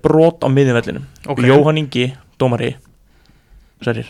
brot 0.00 0.40
á 0.40 0.48
miðjumvellinum 0.48 1.02
Ok. 1.28 1.42
Jóhann 1.44 1.80
Ingi, 1.82 2.06
dómari 2.40 2.70
Særir, 3.82 4.06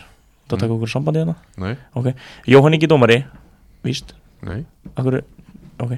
það 0.53 0.63
taka 0.65 0.77
okkur 0.77 0.93
sambandi 0.93 1.23
hérna? 1.23 1.35
Nei, 1.61 2.15
Jóhann 2.49 2.77
Ingi 2.77 2.89
dómari, 2.89 3.19
víst? 3.85 4.15
Nei. 4.45 4.63
Akkur, 4.93 5.19
ok. 5.83 5.97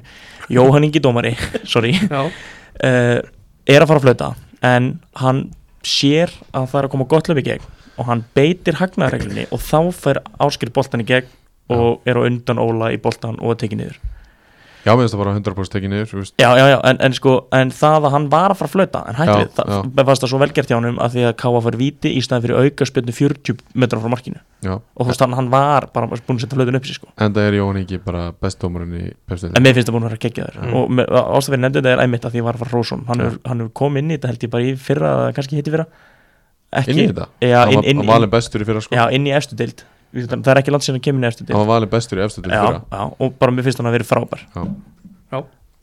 Jóhann 0.52 0.88
Ingi 0.88 1.02
dómari, 1.02 1.36
sorry. 1.72 1.94
Uh, 2.10 3.22
er 3.66 3.82
að 3.82 3.88
fara 3.90 4.00
að 4.00 4.04
flauta 4.08 4.32
en 4.66 4.90
hann 5.20 5.46
sér 5.86 6.32
að 6.50 6.70
það 6.72 6.80
er 6.80 6.88
að 6.88 6.92
koma 6.94 7.08
gott 7.10 7.30
löf 7.30 7.40
í 7.40 7.46
gegn 7.46 7.66
og 7.96 8.08
hann 8.10 8.24
beitir 8.36 8.76
hagnaðarreglunni 8.80 9.46
og 9.54 9.62
þá 9.62 9.78
fer 9.96 10.20
áskil 10.42 10.72
boltan 10.74 11.04
í 11.04 11.08
gegn 11.08 11.30
og 11.72 12.06
er 12.06 12.18
á 12.20 12.26
undan 12.26 12.60
Óla 12.62 12.92
í 12.94 13.00
boltan 13.02 13.38
og 13.40 13.54
er 13.54 13.60
tekið 13.62 13.80
niður 13.80 14.00
Já, 14.86 14.92
mér 14.94 15.02
finnst 15.02 15.16
það 15.16 15.22
bara 15.22 15.34
100% 15.34 15.72
tekið 15.74 15.90
niður 15.90 16.12
veist. 16.20 16.34
já, 16.38 16.48
já, 16.54 16.64
já, 16.70 16.76
en, 16.90 16.98
en 17.02 17.14
sko, 17.16 17.32
en 17.58 17.72
það 17.74 18.04
að 18.06 18.14
hann 18.14 18.28
var 18.30 18.52
að 18.54 18.60
fara 18.60 18.70
að 18.70 18.74
flauta 18.76 19.00
en 19.10 19.18
hætti 19.18 19.38
við, 19.40 19.50
það 19.56 19.72
já. 19.72 19.78
fannst 20.06 20.24
það 20.24 20.32
svo 20.32 20.40
velgert 20.42 20.70
hjá 20.70 20.76
hann 20.78 21.00
að 21.02 21.16
því 21.16 21.24
að 21.26 21.34
Káa 21.42 21.62
fyrir 21.66 21.80
víti 21.80 22.12
í 22.14 22.22
staðin 22.22 22.44
fyrir 22.46 22.60
auka 22.62 22.88
spjöndu 22.88 23.16
40 23.16 23.64
metrar 23.82 24.04
frá 24.04 24.12
markinu. 24.14 24.40
Já, 24.62 24.74
og 24.78 25.02
þú 25.02 25.08
veist 25.10 25.24
hann, 25.26 25.36
hann 25.36 25.50
var 25.52 25.88
bara 25.92 26.08
búin 26.10 26.38
að 26.38 26.44
setja 26.46 26.56
flautun 26.56 26.78
upp 26.78 26.86
sér 26.86 27.00
sko. 27.00 27.10
En 27.18 27.34
það 27.34 27.50
er 27.50 27.58
Jóhann 27.58 27.82
ekki 27.82 28.00
bara 28.06 28.24
bestdómarinn 28.46 28.94
í 28.96 29.04
pefstöðin 29.26 29.58
en 29.58 29.66
mér 29.66 29.76
finnst 29.76 29.90
það 29.90 29.98
búin 29.98 30.06
að 30.06 30.12
vera 30.14 30.22
geggjaður. 30.26 30.56
Mm. 30.62 31.02
og 31.06 31.36
ástafinn 31.40 31.66
nefndi 31.66 31.82
þetta 31.82 31.94
er 31.96 32.04
æmitt 32.06 32.26
að 32.30 32.36
því 32.36 32.46
var 32.46 32.56
að 32.56 32.62
fara 32.64 32.72
hrósum 32.76 33.04
hann 33.10 33.24
hefur 33.26 33.38
hann 33.46 33.62
hefur 33.64 33.74
komið 33.82 34.04
inn 34.04 34.12
í 34.14 34.16
þetta 34.16 34.32
held 34.32 34.46
ég 34.46 34.54
bara 34.54 34.66
í 34.66 34.76
fyrra 34.86 35.86
Inn 36.84 36.98
í 36.98 37.04
þetta? 37.08 37.28
Já, 37.40 37.60
inn, 37.70 37.78
var- 37.78 37.86
inn, 37.86 38.06
var 38.06 38.26
bestur 38.30 38.62
í 38.64 38.66
sko. 38.66 38.94
Já, 38.94 39.06
inn 39.14 39.26
í 39.26 39.32
efstu 39.32 39.56
deild 39.56 39.84
það 40.24 40.50
er 40.52 40.60
ekki 40.62 40.74
langt 40.74 40.86
sinni 40.86 41.00
að 41.00 41.06
kemur 41.06 41.20
inn 41.20 41.26
í 41.26 41.30
efstu 41.30 41.46
Hann 41.50 41.62
var 41.62 41.70
valinn 41.74 41.92
bestur 41.92 42.20
í 42.20 42.24
efstu 42.24 42.42
til 42.44 42.52
já, 42.54 42.62
já, 42.80 43.02
og 43.06 43.36
bara 43.40 43.54
mér 43.54 43.66
finnst 43.66 43.82
hann 43.82 43.90
að 43.90 43.98
vera 43.98 44.08
frábær. 44.08 44.44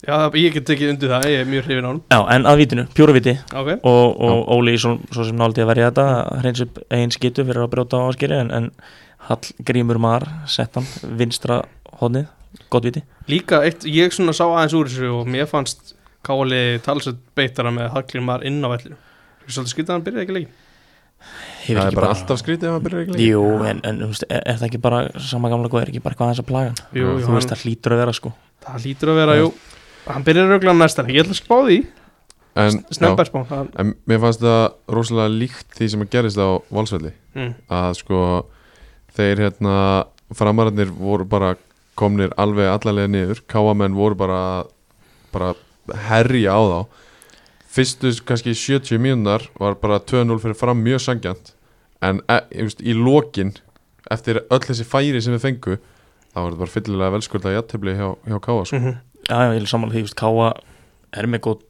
Já, 0.04 0.18
ég 0.36 0.52
get 0.52 0.66
tekið 0.68 0.90
undir 0.92 1.12
það, 1.14 1.22
ég 1.32 1.40
er 1.40 1.46
mjög 1.48 1.62
hrifin 1.64 1.86
á 1.86 1.88
hann 1.88 2.00
já, 2.12 2.18
en 2.34 2.48
að 2.50 2.58
vitinu, 2.60 2.82
pjúra 2.92 3.14
viti. 3.16 3.32
Ok, 3.56 3.70
og, 3.88 4.18
og 4.26 4.50
Óli 4.52 4.74
svo, 4.76 4.98
svo 5.14 5.24
sem 5.24 5.38
náldi 5.40 5.64
að 5.64 5.70
verja 5.70 5.86
þetta 5.88 6.06
hreins 6.42 6.60
upp 6.66 6.82
einn 6.92 7.14
skitu 7.14 7.46
fyrir 7.46 7.64
að 7.64 7.70
brjóta 7.72 8.02
á 8.04 8.08
áskeri 8.10 8.36
en, 8.36 8.50
en 8.52 8.66
Hallgrímur 9.30 10.00
Mar 10.04 10.26
sett 10.50 10.76
hann 10.76 10.84
vinstra 11.16 11.62
hodnið, 12.02 12.28
gott 12.68 12.84
viti. 12.84 13.00
Líka 13.32 13.62
eitt, 13.64 13.88
ég 13.88 14.12
svona 14.12 14.36
sá 14.36 14.44
aðeins 14.44 14.76
úr 14.76 14.92
þessu 14.92 15.14
og 15.22 15.30
mér 15.32 15.48
fannst 15.48 15.94
Káli 16.24 16.82
talsett 16.84 17.20
beitara 17.36 17.72
með 17.72 17.94
Hallgrímar 17.96 18.44
inn 18.44 18.60
á 18.60 18.68
vellinu 18.74 19.00
svolítið 19.48 19.72
skytað 19.74 19.90
að 19.90 19.96
hann 19.96 20.06
byrjaði 20.06 20.24
ekki 20.24 20.34
Hefur 20.34 21.53
Það 21.64 21.86
er 21.88 21.96
bara 21.98 22.10
alltaf 22.12 22.40
skrítið 22.40 22.68
ef 22.68 22.74
hann 22.74 22.84
byrjar 22.84 23.02
ekki 23.04 23.14
leik 23.14 23.22
Jú, 23.24 23.42
en, 23.70 23.80
en 23.88 24.00
þú 24.02 24.08
veist, 24.10 24.26
er, 24.28 24.42
er 24.52 24.58
það 24.60 24.66
ekki 24.68 24.80
bara 24.84 25.00
sama 25.24 25.50
gamla 25.52 25.70
góð, 25.72 25.84
er 25.84 25.92
ekki 25.92 26.02
bara 26.04 26.18
hvað 26.18 26.32
þess 26.32 26.42
að 26.44 26.48
plaga 26.50 26.72
Jú, 26.92 27.04
jú, 27.04 27.14
þú 27.24 27.36
veist, 27.36 27.50
hann, 27.50 27.58
það 27.58 27.64
hlýtur 27.64 27.94
að 27.94 28.02
vera 28.02 28.14
sko. 28.18 28.32
Það 28.64 28.86
hlýtur 28.86 29.12
að 29.12 29.20
vera, 29.20 29.36
jú. 29.40 29.50
Hann 30.04 30.26
byrjaði 30.26 30.52
röglega 30.52 30.76
næstan, 30.78 31.12
ég 31.12 31.24
ætla 31.24 31.36
að 31.36 31.40
spá 31.40 31.54
því. 31.64 31.78
Hann, 32.54 32.80
en 33.82 33.94
mér 34.06 34.20
fannst 34.22 34.42
það 34.44 34.64
rosalega 34.94 35.32
líkt 35.32 35.78
því 35.78 35.88
sem 35.90 36.04
að 36.04 36.12
gerist 36.12 36.38
á 36.38 36.48
Valsvelli. 36.70 37.14
Mm, 37.34 37.54
að 37.80 37.88
sko 37.98 38.20
þeir 39.16 39.46
hérna 39.46 39.78
framararnir 40.34 40.92
voru 40.94 41.26
bara 41.26 41.54
komnir 41.98 42.34
alveg 42.40 42.68
allalega 42.70 43.10
niður. 43.10 43.42
Káamenn 43.50 43.96
voru 43.96 44.18
bara 44.18 44.42
bara 45.34 45.54
herja 46.08 46.54
á 46.54 46.62
þá 46.62 46.78
fyrstu 47.74 48.12
kannski 48.28 48.54
70 48.54 49.00
mínúnar 49.02 49.48
var 49.60 49.78
bara 49.82 49.98
2-0 49.98 50.38
fyrir 50.42 50.58
fram 50.58 50.82
mjög 50.84 51.02
sangjant 51.08 51.54
en 52.04 52.20
e, 52.28 52.38
veist, 52.54 52.82
í 52.84 52.94
lokin 52.96 53.54
eftir 54.12 54.42
öll 54.44 54.62
þessi 54.62 54.86
færi 54.86 55.22
sem 55.24 55.34
við 55.34 55.46
fengu 55.48 55.76
þá 56.34 56.38
var 56.38 56.48
þetta 56.52 56.62
bara 56.62 56.74
fyllilega 56.74 57.14
velskölda 57.16 57.54
jættefli 57.56 57.96
hjá, 57.98 58.08
hjá 58.28 58.38
káa 58.42 58.68
sko. 58.68 58.80
mm 58.80 59.02
Já, 59.24 59.38
já, 59.40 59.52
ég 59.54 59.62
vil 59.62 59.68
samanlega 59.70 59.96
því, 59.96 60.00
veist, 60.04 60.18
Káa 60.20 60.48
er 61.16 61.26
með 61.32 61.40
góð 61.46 61.60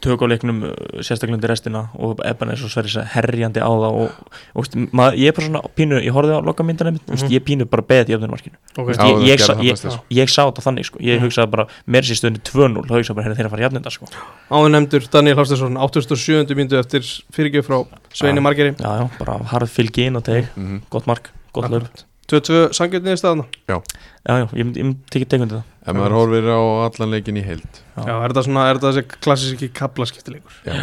tök 0.00 0.22
á 0.22 0.26
leiknum 0.30 0.62
uh, 0.64 0.70
sérstaklega 1.04 1.36
undir 1.36 1.50
restina 1.52 1.82
og 1.98 2.20
Ebban 2.24 2.50
er 2.52 2.56
svo 2.60 2.68
sverið 2.72 2.94
sér 2.96 3.06
herjandi 3.14 3.60
á 3.60 3.68
það 3.68 3.96
og, 4.00 4.10
og 4.54 4.62
veist, 4.64 4.76
maður, 4.96 5.18
ég 5.20 5.28
er 5.28 5.36
bara 5.36 5.46
svona 5.46 5.62
pínu, 5.76 6.00
ég 6.04 6.14
horfði 6.16 6.36
á 6.36 6.40
lokamyndana 6.44 6.92
mitt, 6.96 7.06
mm 7.06 7.16
Mhm. 7.20 7.30
ég 7.36 7.44
pínu 7.44 7.66
bara 7.70 7.82
beðið 7.82 8.12
í 8.12 8.16
öfnunmarkinu 8.16 8.56
Ok, 8.78 8.86
Veist, 8.86 9.00
Já, 9.00 9.06
ég, 9.06 9.20
ég, 9.28 9.64
ég, 9.70 9.98
ég 10.20 10.28
sá 10.32 10.42
þetta 10.48 10.62
þannig 10.66 10.84
sko. 10.88 10.98
ég 11.00 11.18
Mhm. 11.20 11.24
hugsaði 11.28 11.50
bara, 11.50 11.66
mér 11.86 12.02
sé 12.02 12.14
stöðunni 12.16 12.40
2-0 12.42 12.86
þá 12.88 12.94
hugsaði 12.96 13.14
bara, 13.14 13.26
hérna 13.28 13.36
þeir 13.36 13.46
að 13.46 13.50
fara 13.50 13.62
jafninda 13.68 13.90
sko. 13.90 14.06
Áður 14.50 14.70
nefndur 14.74 15.10
Daniel 15.10 15.36
Hafstæðsson 15.36 15.76
87. 15.76 16.54
myndu 16.56 16.78
eftir 16.80 17.02
fyrirgjöf 17.32 17.66
frá 17.66 17.86
Sveini 18.12 18.40
Já. 18.40 18.42
Margeri 18.42 18.74
já, 18.74 18.90
já, 19.00 19.10
bara 19.18 19.38
harð 19.52 19.68
fylgi 19.70 20.06
inn 20.06 20.16
á 20.16 20.22
teg 20.22 20.48
mm 20.56 20.82
gott 20.90 21.06
mark, 21.06 21.30
gott 21.52 21.70
löf 21.70 21.82
2-2 22.30 22.70
sangjötniði 22.72 23.18
staðna 23.18 23.44
já, 23.68 23.82
já, 24.28 24.46
ég 24.54 24.64
myndi, 24.64 24.96
tekið 25.10 25.28
tegundi 25.28 25.54
það 25.58 25.62
ef 25.90 25.96
maður 25.98 26.14
horfir 26.16 26.48
á 26.50 26.60
allan 26.86 27.10
leikin 27.14 27.38
í 27.40 27.42
heild. 27.44 27.80
Já, 28.00 28.12
er 28.16 28.32
þetta 28.32 28.44
svona, 28.46 28.64
er 28.70 28.78
þetta 28.80 28.90
þessi 28.96 29.20
klassíski 29.26 29.68
kaplaskiptileikur? 29.80 30.56
Já, 30.66 30.78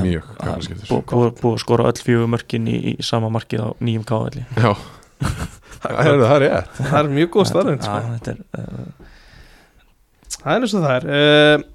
mjög 0.00 0.30
kaflaskiptur 0.40 0.90
Bú- 0.90 1.02
Búið 1.12 1.32
búið 1.42 1.56
að 1.58 1.62
skora 1.64 1.86
öll 1.92 2.02
fjögur 2.08 2.30
mörkin 2.34 2.66
í, 2.72 2.76
í 2.90 2.94
sama 3.06 3.30
markið 3.36 3.62
á 3.62 3.68
nýjum 3.84 4.04
kávalli 4.08 4.42
Já, 4.56 4.72
það 5.84 6.00
er, 6.02 6.20
það 6.24 6.34
er 6.36 6.44
rétt. 6.46 6.80
Það 6.82 6.98
er 7.02 7.12
mjög 7.20 7.30
góð 7.36 7.48
staðrind 7.52 7.86
sko. 7.86 8.00
Þetta 8.16 8.34
er 8.34 8.40
uh, 8.58 9.06
Það 10.36 10.52
er 10.56 10.66
eins 10.66 10.74
og 10.76 10.84
það 10.86 10.96
er. 10.98 11.08
Uh, 11.16 11.72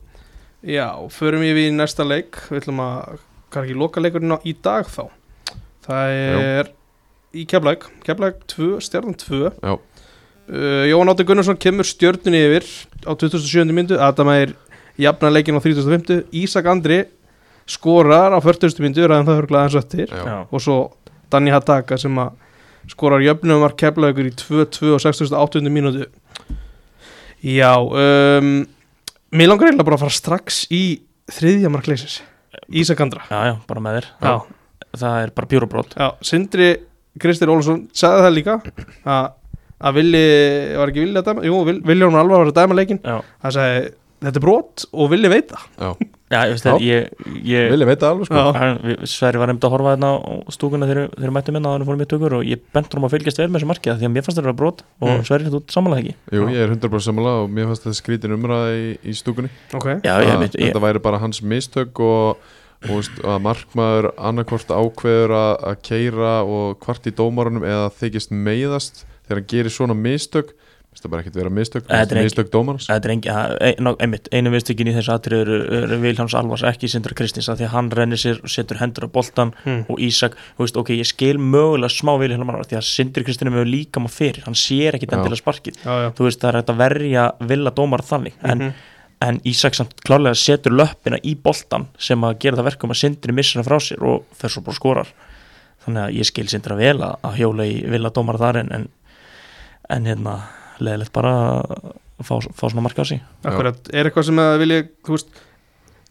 Já, 0.72 0.86
förum 1.10 1.42
við 1.42 1.58
í 1.64 1.70
næsta 1.74 2.04
leik. 2.06 2.38
Við 2.52 2.60
ætlum 2.62 2.82
að, 2.84 3.16
hvað 3.50 3.64
er 3.64 3.70
ekki 3.72 3.80
loka 3.82 4.04
leikurinn 4.04 4.36
á- 4.38 4.46
í 4.46 4.54
dag 4.64 4.86
þá? 4.94 5.02
Það 5.88 6.12
er 6.22 6.70
í 7.34 7.46
Keflæk 7.50 7.88
Keflæk 8.06 8.44
2, 8.52 8.68
stjarnan 8.86 9.16
2 9.18 9.40
Já. 9.58 9.74
Uh, 10.52 10.84
Jóhann 10.89 11.12
Átti 11.14 11.26
Gunnarsson 11.28 11.60
kemur 11.62 11.88
stjörnunni 11.88 12.43
yfir 12.49 12.68
á 13.08 13.12
27. 13.16 13.72
myndu 13.74 13.99
Adam 14.02 14.32
er 14.34 14.54
jafna 15.02 15.32
leikin 15.32 15.58
á 15.58 15.62
35. 15.64 16.26
Ísak 16.36 16.68
Andri 16.70 17.04
skorar 17.70 18.36
á 18.36 18.39
40. 18.43 18.80
myndu 18.84 19.08
ræðan 19.08 19.28
það 19.30 19.39
hörglaði 19.41 19.68
hans 19.70 19.80
öttir 19.80 20.16
og 20.52 20.62
svo 20.64 20.80
Danni 21.32 21.54
Hataka 21.54 21.97
sem 22.02 22.18
að 22.20 22.34
skorar 22.91 23.24
jöfnum 23.24 23.62
var 23.64 23.76
keflaugur 23.80 24.28
í 24.28 24.34
2-2 24.36 24.95
og 24.97 25.02
68. 25.04 25.62
mínútu 25.72 26.08
Já 27.41 27.74
um, 27.82 28.68
Mér 29.32 29.47
langar 29.47 29.70
eiginlega 29.70 29.88
bara 29.88 29.97
að 29.97 30.04
fara 30.04 30.14
strax 30.14 30.66
í 30.74 31.02
þriðja 31.32 31.72
markleisis 31.74 32.20
Ísak 32.68 32.99
Andra 33.02 33.24
já, 33.30 33.39
já, 33.47 33.54
bara 33.70 33.84
með 33.84 33.99
þér 33.99 34.08
Já, 34.22 34.34
Það 35.02 35.20
er 35.24 35.32
bara 35.38 35.49
pjúrubrót 35.54 35.95
já, 35.95 36.08
Sindri 36.26 36.72
Kristir 37.22 37.52
Ólafsson 37.52 37.86
sagði 37.95 38.26
það 38.26 38.36
líka 38.36 38.58
að, 39.04 39.32
að 39.82 39.98
Villi, 40.00 40.24
var 40.78 40.92
ekki 40.94 41.06
Villi 41.06 41.20
að 41.22 41.28
dæma? 41.32 41.44
Jú, 41.50 41.60
Vil- 41.68 41.82
Villi 41.92 42.06
var 42.12 42.22
alvar 42.24 42.48
að 42.52 42.56
dæma 42.62 42.78
leikin 42.78 43.02
Það 43.02 43.56
sagði, 43.58 43.92
þetta 44.22 44.38
er 44.38 44.44
brot 44.48 44.86
og 44.94 45.10
Villi 45.12 45.30
veit 45.34 45.50
það. 45.50 45.64
Já, 45.82 46.08
já 46.32 46.40
ég 46.46 46.52
veist 46.54 46.66
Já. 46.66 46.72
það 46.72 46.84
Ég, 46.86 47.08
ég 47.50 47.72
Vilja 47.74 47.88
veit 47.90 48.00
það 48.04 48.12
alveg 48.14 48.28
sko. 48.30 49.06
Sverri 49.10 49.42
var 49.42 49.50
nefnd 49.52 49.66
að 49.68 49.74
horfa 49.74 49.94
þarna 49.96 50.12
á 50.16 50.32
stúkuna 50.56 50.88
þegar 50.92 51.10
þeir 51.18 51.34
mættu 51.36 51.56
minna 51.56 51.72
að 51.72 51.76
hann 51.80 51.88
fórum 51.90 52.04
í 52.06 52.08
tökur 52.14 52.36
og 52.38 52.46
ég 52.48 52.62
bentur 52.78 53.02
um 53.02 53.08
að 53.10 53.16
fylgjast 53.18 53.42
vel 53.42 53.50
með 53.50 53.58
þessu 53.60 53.70
markið 53.72 53.92
af 53.96 54.00
því 54.00 54.08
að 54.08 54.14
mér 54.14 54.26
fannst 54.28 54.38
þetta 54.40 54.48
vera 54.48 54.60
brot 54.62 54.84
og 55.02 55.10
Mm. 55.12 55.26
Sverri 55.28 55.52
þú 55.52 55.62
samanlega 55.74 56.02
ekki? 56.06 56.16
Jú, 56.38 56.46
ég 56.54 56.62
er 56.64 56.72
100% 56.78 57.08
sammála 57.10 57.34
og 57.42 57.50
mér 57.58 57.68
fannst 57.72 57.84
þetta 57.90 58.00
skrítin 58.00 58.38
umræða 58.38 58.72
í, 58.78 58.88
í 59.04 59.14
stúkunni. 59.18 59.50
Ok, 59.74 59.90
Já, 60.06 60.14
að 60.16 60.28
ég, 60.30 60.40
veit, 60.46 60.56
ég, 60.62 60.70
þetta 60.72 60.86
væri 60.86 61.02
bara 61.10 61.20
hans 61.26 61.42
mistök 61.42 62.00
og, 62.06 62.38
veist, 62.86 63.18
að 63.26 63.42
markmaður 63.50 64.12
annarkvort 64.18 64.72
ákveður 64.72 65.34
að, 65.36 65.54
að 65.74 65.82
keira 65.90 66.32
og 66.46 66.78
hvart 66.86 67.10
í 67.10 67.16
dómarunum 67.18 67.66
eða 67.68 67.90
þykist 68.00 68.32
meiðast 68.32 69.04
þegar 69.28 69.41
hann 69.41 69.49
gerir 69.55 69.69
svona 69.74 69.95
mistök 69.97 70.53
finnst 70.91 71.05
það 71.05 71.11
bara 71.13 71.22
ekkert 71.24 71.38
vera 71.39 71.49
mistök 71.55 71.84
Þetta 71.88 71.95
er 71.95 72.01
Þetta 72.09 72.15
er 72.19 72.26
mistök 72.28 72.49
dómarans 72.51 72.88
Þetta 72.89 73.07
er 73.07 73.11
engi, 73.13 73.30
einmitt, 74.03 74.26
einu 74.36 74.51
viðstökin 74.51 74.89
í 74.91 74.95
þessu 74.97 75.13
atrið 75.13 75.41
eru, 75.45 75.99
Viljáns 76.03 76.34
Alvars 76.36 76.63
ekki 76.67 76.89
Sindra 76.91 77.15
Kristins 77.15 77.47
að 77.47 77.61
því 77.61 77.67
að 77.69 77.72
hann 77.78 77.91
rennir 77.95 78.19
sér 78.19 78.41
og 78.43 78.51
setur 78.51 78.82
hendur 78.82 79.07
á 79.07 79.09
boltan 79.15 79.53
Hmm. 79.63 79.86
og 79.88 80.01
Ísak, 80.03 80.36
þú 80.57 80.65
veist, 80.65 80.78
ok, 80.82 80.91
ég 80.99 81.07
skil 81.07 81.38
mögulega 81.39 81.93
smá 81.95 82.11
Viljáns 82.19 82.43
Alvars 82.43 82.67
því 82.67 82.80
að 82.82 82.88
Sindri 82.89 83.24
Kristins 83.24 83.53
hefur 83.53 83.72
líka 83.72 84.03
maður 84.03 84.17
fyrir, 84.17 84.43
hann 84.49 84.59
sér 84.59 84.97
ekki 84.99 85.07
Já. 85.07 85.15
endilega 85.15 85.39
sparkið, 85.39 85.80
já, 85.80 85.91
já 86.03 86.09
þú 86.17 86.28
veist, 86.28 86.41
það 86.43 86.49
er 86.51 86.59
hægt 86.59 86.74
að 86.76 86.82
verja 86.84 87.26
vilja 87.53 87.72
dómar 87.80 88.03
þannig, 88.03 88.34
en, 88.43 88.57
Mhm. 88.59 88.74
en 89.22 89.39
Ísak 89.47 89.76
samt 89.80 89.95
klárlega 90.03 90.36
setur 90.36 90.76
löppina 90.76 91.19
í 91.24 91.36
boltan 91.39 91.88
sem 91.97 92.19
að 92.19 92.39
gera 92.39 92.57
það 92.57 92.67
verkum 92.67 92.91
að 92.91 92.99
Sindri 92.99 93.32
missir 93.32 93.61
hann 93.61 93.69
frá 93.69 93.80
sér 93.80 94.01
og 94.03 94.26
svo 94.43 94.59
bara 94.61 94.76
og 94.76 94.76
skorar 94.76 95.07
þannig 95.86 96.03
að 96.09 96.15
ég 96.19 96.26
skil 96.28 96.47
Sindra 96.51 96.76
vel 96.76 96.97
að, 96.99 97.15
að 97.24 97.38
hjóla 97.39 97.63
í 97.65 97.78
vilja 97.89 98.11
dómar 98.13 98.38
þar 98.38 98.59
en, 98.59 98.72
en, 98.76 98.89
en 99.92 100.06
hérna, 100.10 100.36
leðilegt 100.82 101.14
bara 101.16 101.34
að 101.62 102.26
fá, 102.26 102.36
fá 102.54 102.66
svona 102.70 102.84
marka 102.86 103.04
á 103.04 103.08
sig 103.08 103.22
Akkurat, 103.46 103.80
er 103.94 104.10
eitthvað 104.10 104.28
sem 104.30 104.42
að 104.44 104.58
vilja, 104.66 104.84
þú 105.08 105.18
veist 105.18 105.39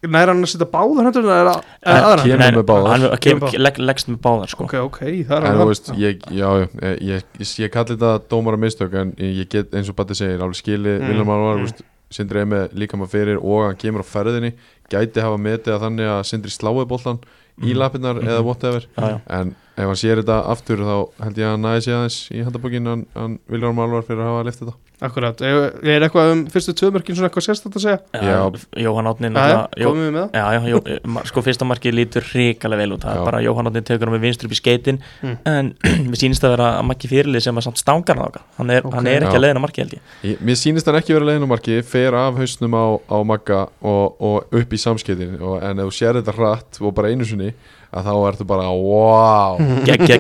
Nær 0.00 0.30
hann 0.32 0.38
að 0.40 0.48
setja 0.48 0.64
báðar 0.72 1.04
hendur 1.10 1.26
eða 1.28 1.50
aðra 1.84 2.22
kemur 2.24 2.54
með 2.56 2.62
báðar. 2.70 2.86
hann, 2.94 3.18
Kemur 3.20 3.50
kem, 3.52 3.60
legg, 3.60 3.80
leggst 3.84 4.08
með 4.08 4.20
báðar 4.24 4.48
sko. 4.48 4.64
Ok, 4.64 4.72
ok, 4.86 5.00
það 5.28 5.34
er 5.36 5.46
alveg- 5.50 5.68
veist, 5.68 5.90
ég, 6.00 6.22
já, 6.32 6.46
ég, 6.62 6.78
ég, 7.04 7.26
ég, 7.36 7.50
ég 7.66 7.72
kalli 7.74 7.98
þetta 7.98 8.12
dómara 8.32 8.56
mistök 8.62 8.94
en 8.96 9.10
ég 9.20 9.50
get 9.52 9.74
eins 9.76 9.90
og 9.92 9.98
Batti 9.98 10.16
segir 10.16 10.40
alveg 10.40 10.56
skili 10.56 10.94
Mm, 10.96 11.04
Viljum 11.10 11.32
Alvar, 11.34 11.60
mm. 11.66 11.84
Sindri 12.16 12.40
er 12.40 12.48
með 12.48 12.72
líka 12.80 12.96
maður 12.96 13.12
fyrir 13.12 13.42
og 13.44 13.66
hann 13.68 13.76
kemur 13.76 14.00
á 14.00 14.08
ferðinni 14.08 14.54
gæti 14.90 15.20
hafa 15.22 15.36
metið 15.38 15.76
að 15.76 15.84
þannig 15.84 16.08
að 16.16 16.22
Sindri 16.32 16.50
slái 16.56 16.86
boltan 16.88 17.20
í 17.60 17.70
Mhm. 17.72 17.78
lappirnar 17.78 18.14
Mhm. 18.20 18.28
eða 18.28 18.42
whatever 18.44 18.80
já, 18.96 19.08
já. 19.10 19.20
en 19.28 19.54
ef 19.76 19.84
hann 19.86 19.96
sér 20.02 20.22
þetta 20.22 20.46
aftur 20.48 20.78
þá 20.78 21.24
held 21.24 21.36
ég 21.36 21.44
að 21.44 21.50
hann 21.50 21.62
næði 21.62 21.82
sig 21.82 21.94
aðeins 21.94 22.18
í 22.32 22.44
handabókin 22.44 22.86
hann, 22.86 23.06
hann 23.14 23.38
Viljum 23.50 23.78
Alvar 23.78 24.02
fyrir 24.02 24.20
að 24.24 24.30
hafa 24.32 24.44
lift 24.44 24.60
þetta 24.60 24.74
Akkurat, 25.00 25.40
er, 25.40 25.70
er 25.80 26.04
eitthvað 26.04 26.30
um 26.34 26.40
fyrstu 26.52 26.74
tvömörkin 26.76 27.16
svona 27.16 27.30
eitthvað 27.30 27.44
sérstætt 27.46 27.76
að 27.78 27.84
segja? 27.86 28.00
Já. 28.20 28.40
Jóhann 28.84 29.08
Átni 29.08 29.30
komum 29.32 30.02
við 30.04 30.10
með 30.12 30.18
það? 30.20 30.34
já, 30.36 30.44
já, 30.52 30.60
jó, 30.74 30.80
ma- 31.14 31.22
sko 31.24 31.40
fyrsta 31.46 31.64
markið 31.64 31.94
lítur 31.96 32.26
hrikalega 32.28 32.82
vel 32.82 32.92
út 32.98 33.06
það 33.06 33.16
er 33.16 33.24
bara 33.30 33.40
að 33.40 33.46
Jóhann 33.46 33.70
Átni 33.70 33.82
tekur 33.88 34.10
hann 34.10 34.16
með 34.18 34.26
vinstur 34.28 34.50
upp 34.50 34.52
í 34.52 34.58
skeitin 34.60 34.98
Mm. 35.24 35.36
en 35.48 35.72
mér 36.10 36.20
sýnist 36.20 36.44
að 36.44 36.52
vera 36.54 36.68
að 36.78 36.84
makki 36.90 37.08
fyrirlið 37.10 37.42
sem 37.46 37.56
að 37.56 37.66
samt 37.70 37.80
stangar 37.80 38.16
hann 38.20 38.28
áka 38.28 38.44
hann 38.58 38.70
er, 38.76 38.84
Ok. 38.84 38.94
hann 38.98 39.06
er 39.08 39.24
ekki 39.24 39.36
Já. 39.36 39.40
að 39.40 39.44
leiðina 39.46 39.64
markið 39.64 39.82
held 39.84 39.96
ég 39.96 40.30
Ég, 40.30 40.38
mér 40.50 40.60
sýnist 40.60 40.86
hann 40.90 41.00
ekki 41.00 41.16
verið 41.16 41.30
leiðinumarki 41.32 41.80
fer 41.84 42.14
af 42.20 42.36
hausnum 42.40 42.76
á, 42.76 42.84
á 43.08 43.16
Magga 43.24 43.60
og, 43.80 44.20
og 44.20 44.54
upp 44.60 44.72
í 44.76 44.80
samskiptin 44.84 45.40
og, 45.40 45.58
en 45.64 45.80
ef 45.80 45.88
þú 45.90 45.96
sér 46.02 46.20
þetta 46.20 46.36
hratt 46.36 46.80
og 46.84 46.94
bara 46.96 47.08
einu 47.12 47.24
sinni 47.28 47.52
að 47.90 48.06
þá 48.06 48.12
ertu 48.30 48.46
bara 48.48 48.66
wow. 48.70 49.58
Geggja, 49.86 50.16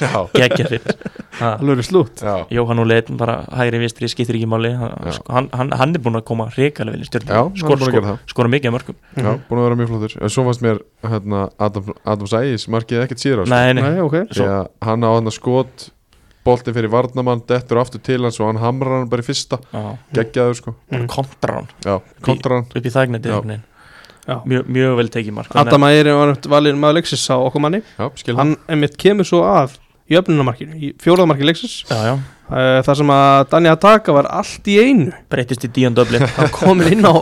Já. 0.00 0.20
geggja 0.38 0.80
Já, 2.22 2.34
Jóhann 2.54 2.80
úr 2.82 2.88
leiðin 2.88 3.18
bara 3.20 3.36
hægri 3.58 3.80
vinstri 3.82 4.08
skiptir 4.12 4.38
ekki 4.38 4.48
máli. 4.50 4.70
Hann, 4.78 4.94
Já. 5.08 5.16
sko, 5.18 5.32
hann, 5.34 5.48
hann, 5.52 5.72
hann 5.80 5.94
er 5.96 6.02
búin 6.04 6.18
að 6.20 6.26
koma 6.30 6.46
hrikalega 6.54 6.94
vel 6.94 7.02
í 7.02 7.08
já 7.34 7.40
er 7.42 7.58
skora, 7.60 7.80
að 8.04 8.08
það. 8.10 8.20
skora 8.34 8.52
mikið 8.54 8.70
af 8.70 8.76
mörgum 8.76 8.98
Já, 9.18 9.32
búin 9.48 9.60
að 9.60 9.66
vera 9.68 9.80
mjög 9.80 9.90
flottur. 9.92 10.14
En 10.20 10.34
svo 10.36 10.46
fannst 10.48 10.64
mér 10.64 10.80
hérna, 11.14 11.42
Adam, 11.68 11.90
Adam 12.14 12.30
Sæis 12.30 12.68
markið 12.72 13.02
ekkert 13.04 13.24
síðar 13.24 13.42
á 13.42 13.44
sko. 13.44 13.54
nei, 13.54 13.74
nei, 13.74 13.82
Nei, 13.84 14.00
ok. 14.04 14.16
Því 14.30 14.48
að 14.48 14.64
hann 14.88 15.04
á 15.04 15.10
hann 15.10 15.30
að 15.32 15.36
skot 15.40 15.88
bolti 16.44 16.74
fyrir 16.76 16.92
varnamann, 16.92 17.42
dettur 17.48 17.80
aftur 17.80 18.02
til 18.04 18.20
hans 18.22 18.38
og 18.40 18.50
hann 18.52 18.60
hamrar 18.60 19.00
hann 19.00 19.10
bara 19.12 19.24
í 19.24 19.26
fyrsta. 19.26 19.58
Já, 19.72 19.84
geggjaður 20.18 20.58
sko, 20.60 20.74
kontra 21.08 21.60
hann. 21.60 21.70
Já, 21.84 21.94
kontra 22.24 22.60
hann. 22.60 22.68
Upp 22.68 22.84
í 22.84 22.92
Já. 23.32 23.40
Já. 23.40 23.62
Mjög, 24.26 24.68
mjög 24.76 24.98
vel 25.00 25.10
tekið 25.12 25.36
mark. 25.36 25.56
Adam 25.60 25.86
Ægir 25.88 26.10
var 26.16 26.34
valinn 26.56 26.80
maður 26.80 27.00
leiksins 27.00 27.24
á 27.28 27.36
okkur 27.36 27.64
manni. 27.64 27.82
Já, 27.98 28.08
hann 28.38 28.56
einmitt 28.70 28.96
kemur 29.00 29.28
svo 29.28 29.42
að 29.48 29.76
í 30.10 30.18
öfnunamarkinu, 30.18 30.76
í 30.76 30.92
fjóraðamarki 31.00 31.46
leiksins. 31.48 31.76
Já, 31.88 31.96
já, 32.10 32.14
uh, 32.50 32.80
Það 32.84 32.98
sem 33.00 33.12
að 33.14 33.46
Dani 33.52 33.72
Ataka 33.72 34.16
var 34.16 34.28
allt 34.40 34.68
í 34.68 34.76
einu. 34.80 35.12
Breytist 35.32 35.64
í 35.64 35.72
díun 35.72 35.96
döblin 35.96 36.26
Hann 36.36 36.52
komur 36.54 36.90
inn 36.92 37.06
á 37.08 37.14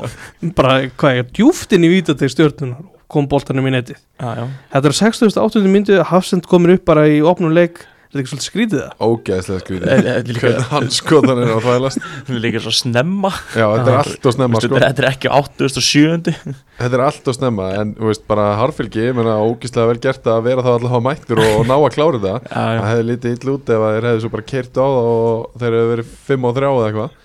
bara, 0.57 0.80
hvað 0.98 1.20
er, 1.20 1.30
djúft 1.30 1.74
inn 1.76 1.86
í 1.86 1.92
vítateg 1.92 2.32
stjórnunar 2.32 2.82
og 2.82 2.98
kom 3.12 3.28
boltanum 3.30 3.68
í 3.68 3.74
netið. 3.74 4.00
Já, 4.18 4.28
já. 4.40 4.44
Þetta 4.74 4.90
er 4.90 4.98
68. 4.98 5.64
myndu, 5.70 5.98
Hafsend 6.11 6.48
komur 6.50 6.74
upp 6.76 6.86
bara 6.88 7.07
í 7.11 7.20
opnum 7.22 7.55
leik. 7.55 7.84
Er 7.84 7.91
þetta 8.13 8.21
ekki 8.23 8.31
svolítið 8.33 8.47
skrítið 8.47 8.81
það? 8.83 8.93
Ógeðslega 9.07 9.57
Eh, 9.57 9.63
skrítið 9.65 10.41
Hvernig 10.43 10.67
hann 10.73 10.89
skotan 10.93 11.41
er 11.43 11.51
að 11.55 11.63
þvælast? 11.65 12.03
Hún 12.29 12.37
er 12.39 12.43
líka 12.45 12.61
svo 12.63 12.73
snemma. 12.77 13.31
Já, 13.57 13.65
þetta 13.73 13.93
er 13.93 13.99
allt 14.03 14.29
og 14.29 14.37
snemma 14.37 14.61
sko. 14.63 14.81
Þetta 14.83 15.03
er 15.05 15.09
ekki 15.09 15.33
á 15.33 15.39
87. 15.41 16.35
Þetta 16.83 16.99
er 16.99 17.05
allt 17.07 17.31
og 17.33 17.37
snemma 17.39 17.69
En, 17.81 17.95
þú 17.99 18.11
veist, 18.11 18.25
bara 18.29 18.47
harfylgi 18.61 19.07
Ég 19.09 19.17
meina, 19.17 19.39
ógeðslega 19.43 19.91
vel 19.93 20.03
gert 20.05 20.29
að 20.35 20.43
vera 20.51 20.65
þá 20.67 20.71
allavega 20.77 21.03
mættur 21.09 21.43
og, 21.43 21.53
og 21.63 21.69
ná 21.71 21.75
að 21.79 21.89
klára 21.97 22.21
þetta. 22.23 22.35
Já. 22.53 22.65
Það 22.83 22.91
hefði 22.93 23.07
lítið 23.11 23.37
illa 23.39 23.55
út 23.57 23.73
ef 23.77 23.87
þeir 23.89 24.09
hefði 24.11 24.25
svo 24.27 24.33
bara 24.37 24.49
kert 24.53 24.75
á 24.77 24.85
það 24.85 24.99
og 25.13 25.57
þeir 25.63 25.79
hefði 25.79 25.93
verið 25.95 26.13
5 26.29 26.49
og 26.53 26.59
3 26.61 26.73
eða 26.73 26.91
eitthvað. 26.91 27.19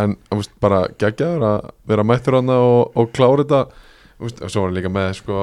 En 0.00 0.16
þú 0.28 0.36
veist, 0.42 0.52
bara 0.62 0.80
geggjaður 1.00 1.46
að 1.50 1.70
vera 1.90 2.04
mættur 2.06 2.36
hana 2.40 2.58
og, 2.62 2.90
og 3.00 3.08
klára 3.16 3.44
þetta. 3.46 3.62
Þú 4.20 4.26
veist, 4.28 4.42
og 4.44 4.50
svo 4.52 4.60
var 4.62 4.68
hann 4.70 4.76
líka 4.76 4.90
með 4.92 5.14
sko, 5.16 5.38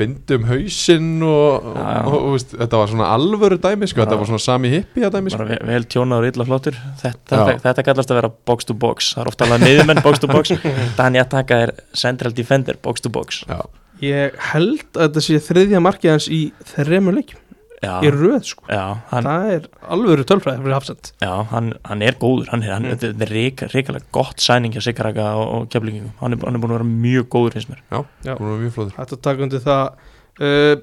bindum 0.00 0.46
hausinn 0.48 1.10
og, 1.26 1.66
Já, 1.76 1.84
já. 1.84 2.00
og, 2.08 2.16
og 2.20 2.32
veist, 2.36 2.54
þetta 2.56 2.80
var 2.80 2.92
svona 2.94 3.08
alvöru 3.16 3.58
dæmi 3.62 3.88
sko, 3.90 4.00
Já. 4.00 4.04
þetta 4.06 4.18
var 4.22 4.30
svona 4.30 4.42
sami 4.46 4.72
hippi 4.72 5.04
að 5.06 5.14
dæmi 5.18 5.34
sko. 5.34 5.42
Bara 5.44 5.52
vel, 5.52 5.60
vel 5.74 5.86
tjónaður 5.94 6.30
illa 6.32 6.46
flottur. 6.48 6.78
Þetta, 7.02 7.42
þetta 7.66 7.84
kallast 7.90 8.14
að 8.14 8.20
vera 8.22 8.32
box 8.50 8.68
to 8.70 8.76
box. 8.86 9.12
Það 9.16 9.22
er 9.26 9.32
ofta 9.34 9.48
alveg 9.48 9.64
miðjumenn 9.68 10.02
box 10.06 10.22
to 10.24 10.30
box. 10.32 10.54
Dani 10.98 11.20
Ataka 11.22 11.60
er 11.66 11.74
central 11.96 12.34
defender 12.36 12.80
box 12.82 13.04
to 13.06 13.12
box. 13.12 13.44
Já, 13.50 13.60
Ég 14.00 14.32
held 14.54 14.80
að 14.96 15.02
þetta 15.10 15.22
sé 15.26 15.38
þriðja 15.44 15.80
markið 15.84 16.14
hans 16.14 16.26
í 16.32 16.38
þremur 16.72 17.18
leikjum 17.18 17.42
Já, 17.80 17.94
Í 18.04 18.10
röð 18.12 18.42
sko. 18.44 18.64
Já, 18.68 18.82
hann, 19.08 19.24
Það 19.24 19.50
er 19.54 19.68
alvöru 19.88 20.24
tölfræði 20.28 20.60
fyrir 20.60 20.74
Hafsend 20.76 21.12
já 21.24 21.30
hann, 21.48 21.70
hann 21.88 22.02
er 22.04 22.12
góður 22.20 22.50
Hann 22.52 22.62
er, 22.66 22.72
hann, 22.74 22.84
Mm. 22.90 22.98
þetta 23.00 23.24
er 23.24 23.32
rík, 23.32 23.62
ríkalega 23.72 24.04
gott 24.12 24.36
sæning 24.44 24.74
hjá 24.76 24.82
Sigaraka 24.84 25.30
og, 25.40 25.46
og 25.54 25.68
keflingum 25.72 26.10
hann, 26.20 26.32
er- 26.36 26.44
hann 26.44 26.54
er 26.54 26.60
búin 26.60 26.74
að 26.74 26.76
vera 26.76 26.90
mjög 26.90 27.28
góður 27.32 27.56
finnst 27.56 27.70
mér. 27.72 27.80
Já, 27.90 28.04
Já. 28.28 28.34
hún 28.36 28.50
var 28.50 28.58
mjög 28.60 28.74
flóður 28.76 28.98
Hætt 28.98 29.14
að 29.16 29.22
taka 29.24 29.42
undir 29.46 29.64
það. 29.64 29.94
Uh, 30.40 30.76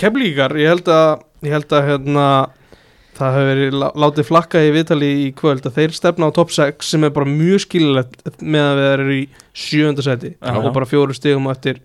Keflíkar, 0.00 0.52
ég 0.58 0.68
held 0.74 0.88
að 0.90 1.22
ég 1.46 1.52
held 1.54 1.72
að 1.76 1.88
hérna 1.88 2.26
það 3.14 3.36
hefur 3.36 3.48
verið 3.52 3.74
lá- 3.78 3.94
látið 4.04 4.26
flakka 4.26 4.58
í 4.64 4.72
viðtali 4.74 5.10
í 5.24 5.26
kvöld 5.38 5.62
að 5.68 5.76
þeir 5.78 5.92
stefna 5.94 6.28
á 6.28 6.34
top 6.34 6.50
6 6.50 6.88
sem 6.90 7.04
er 7.04 7.10
bara 7.14 7.26
mjög 7.30 7.62
skilulegt 7.62 8.42
með 8.42 8.64
að 8.66 8.80
við 8.80 8.88
erum 8.94 9.10
í 9.14 9.20
sjönda 9.54 10.02
seti 10.02 10.32
Já, 10.34 10.50
og 10.58 10.64
já. 10.66 10.72
bara 10.74 10.88
fjóru 10.90 11.14
stigum 11.14 11.46
eftir 11.52 11.78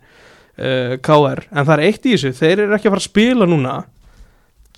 uh, 0.58 0.98
KR 0.98 1.44
en 1.54 1.66
það 1.66 1.74
er 1.78 1.86
eitt 1.86 2.04
í 2.10 2.16
þessu, 2.18 2.34
þeir 2.34 2.64
eru 2.66 2.74
ekki 2.76 2.90
að 2.90 2.96
fara 2.96 3.04
að 3.04 3.10
spila 3.12 3.46
núna 3.46 3.76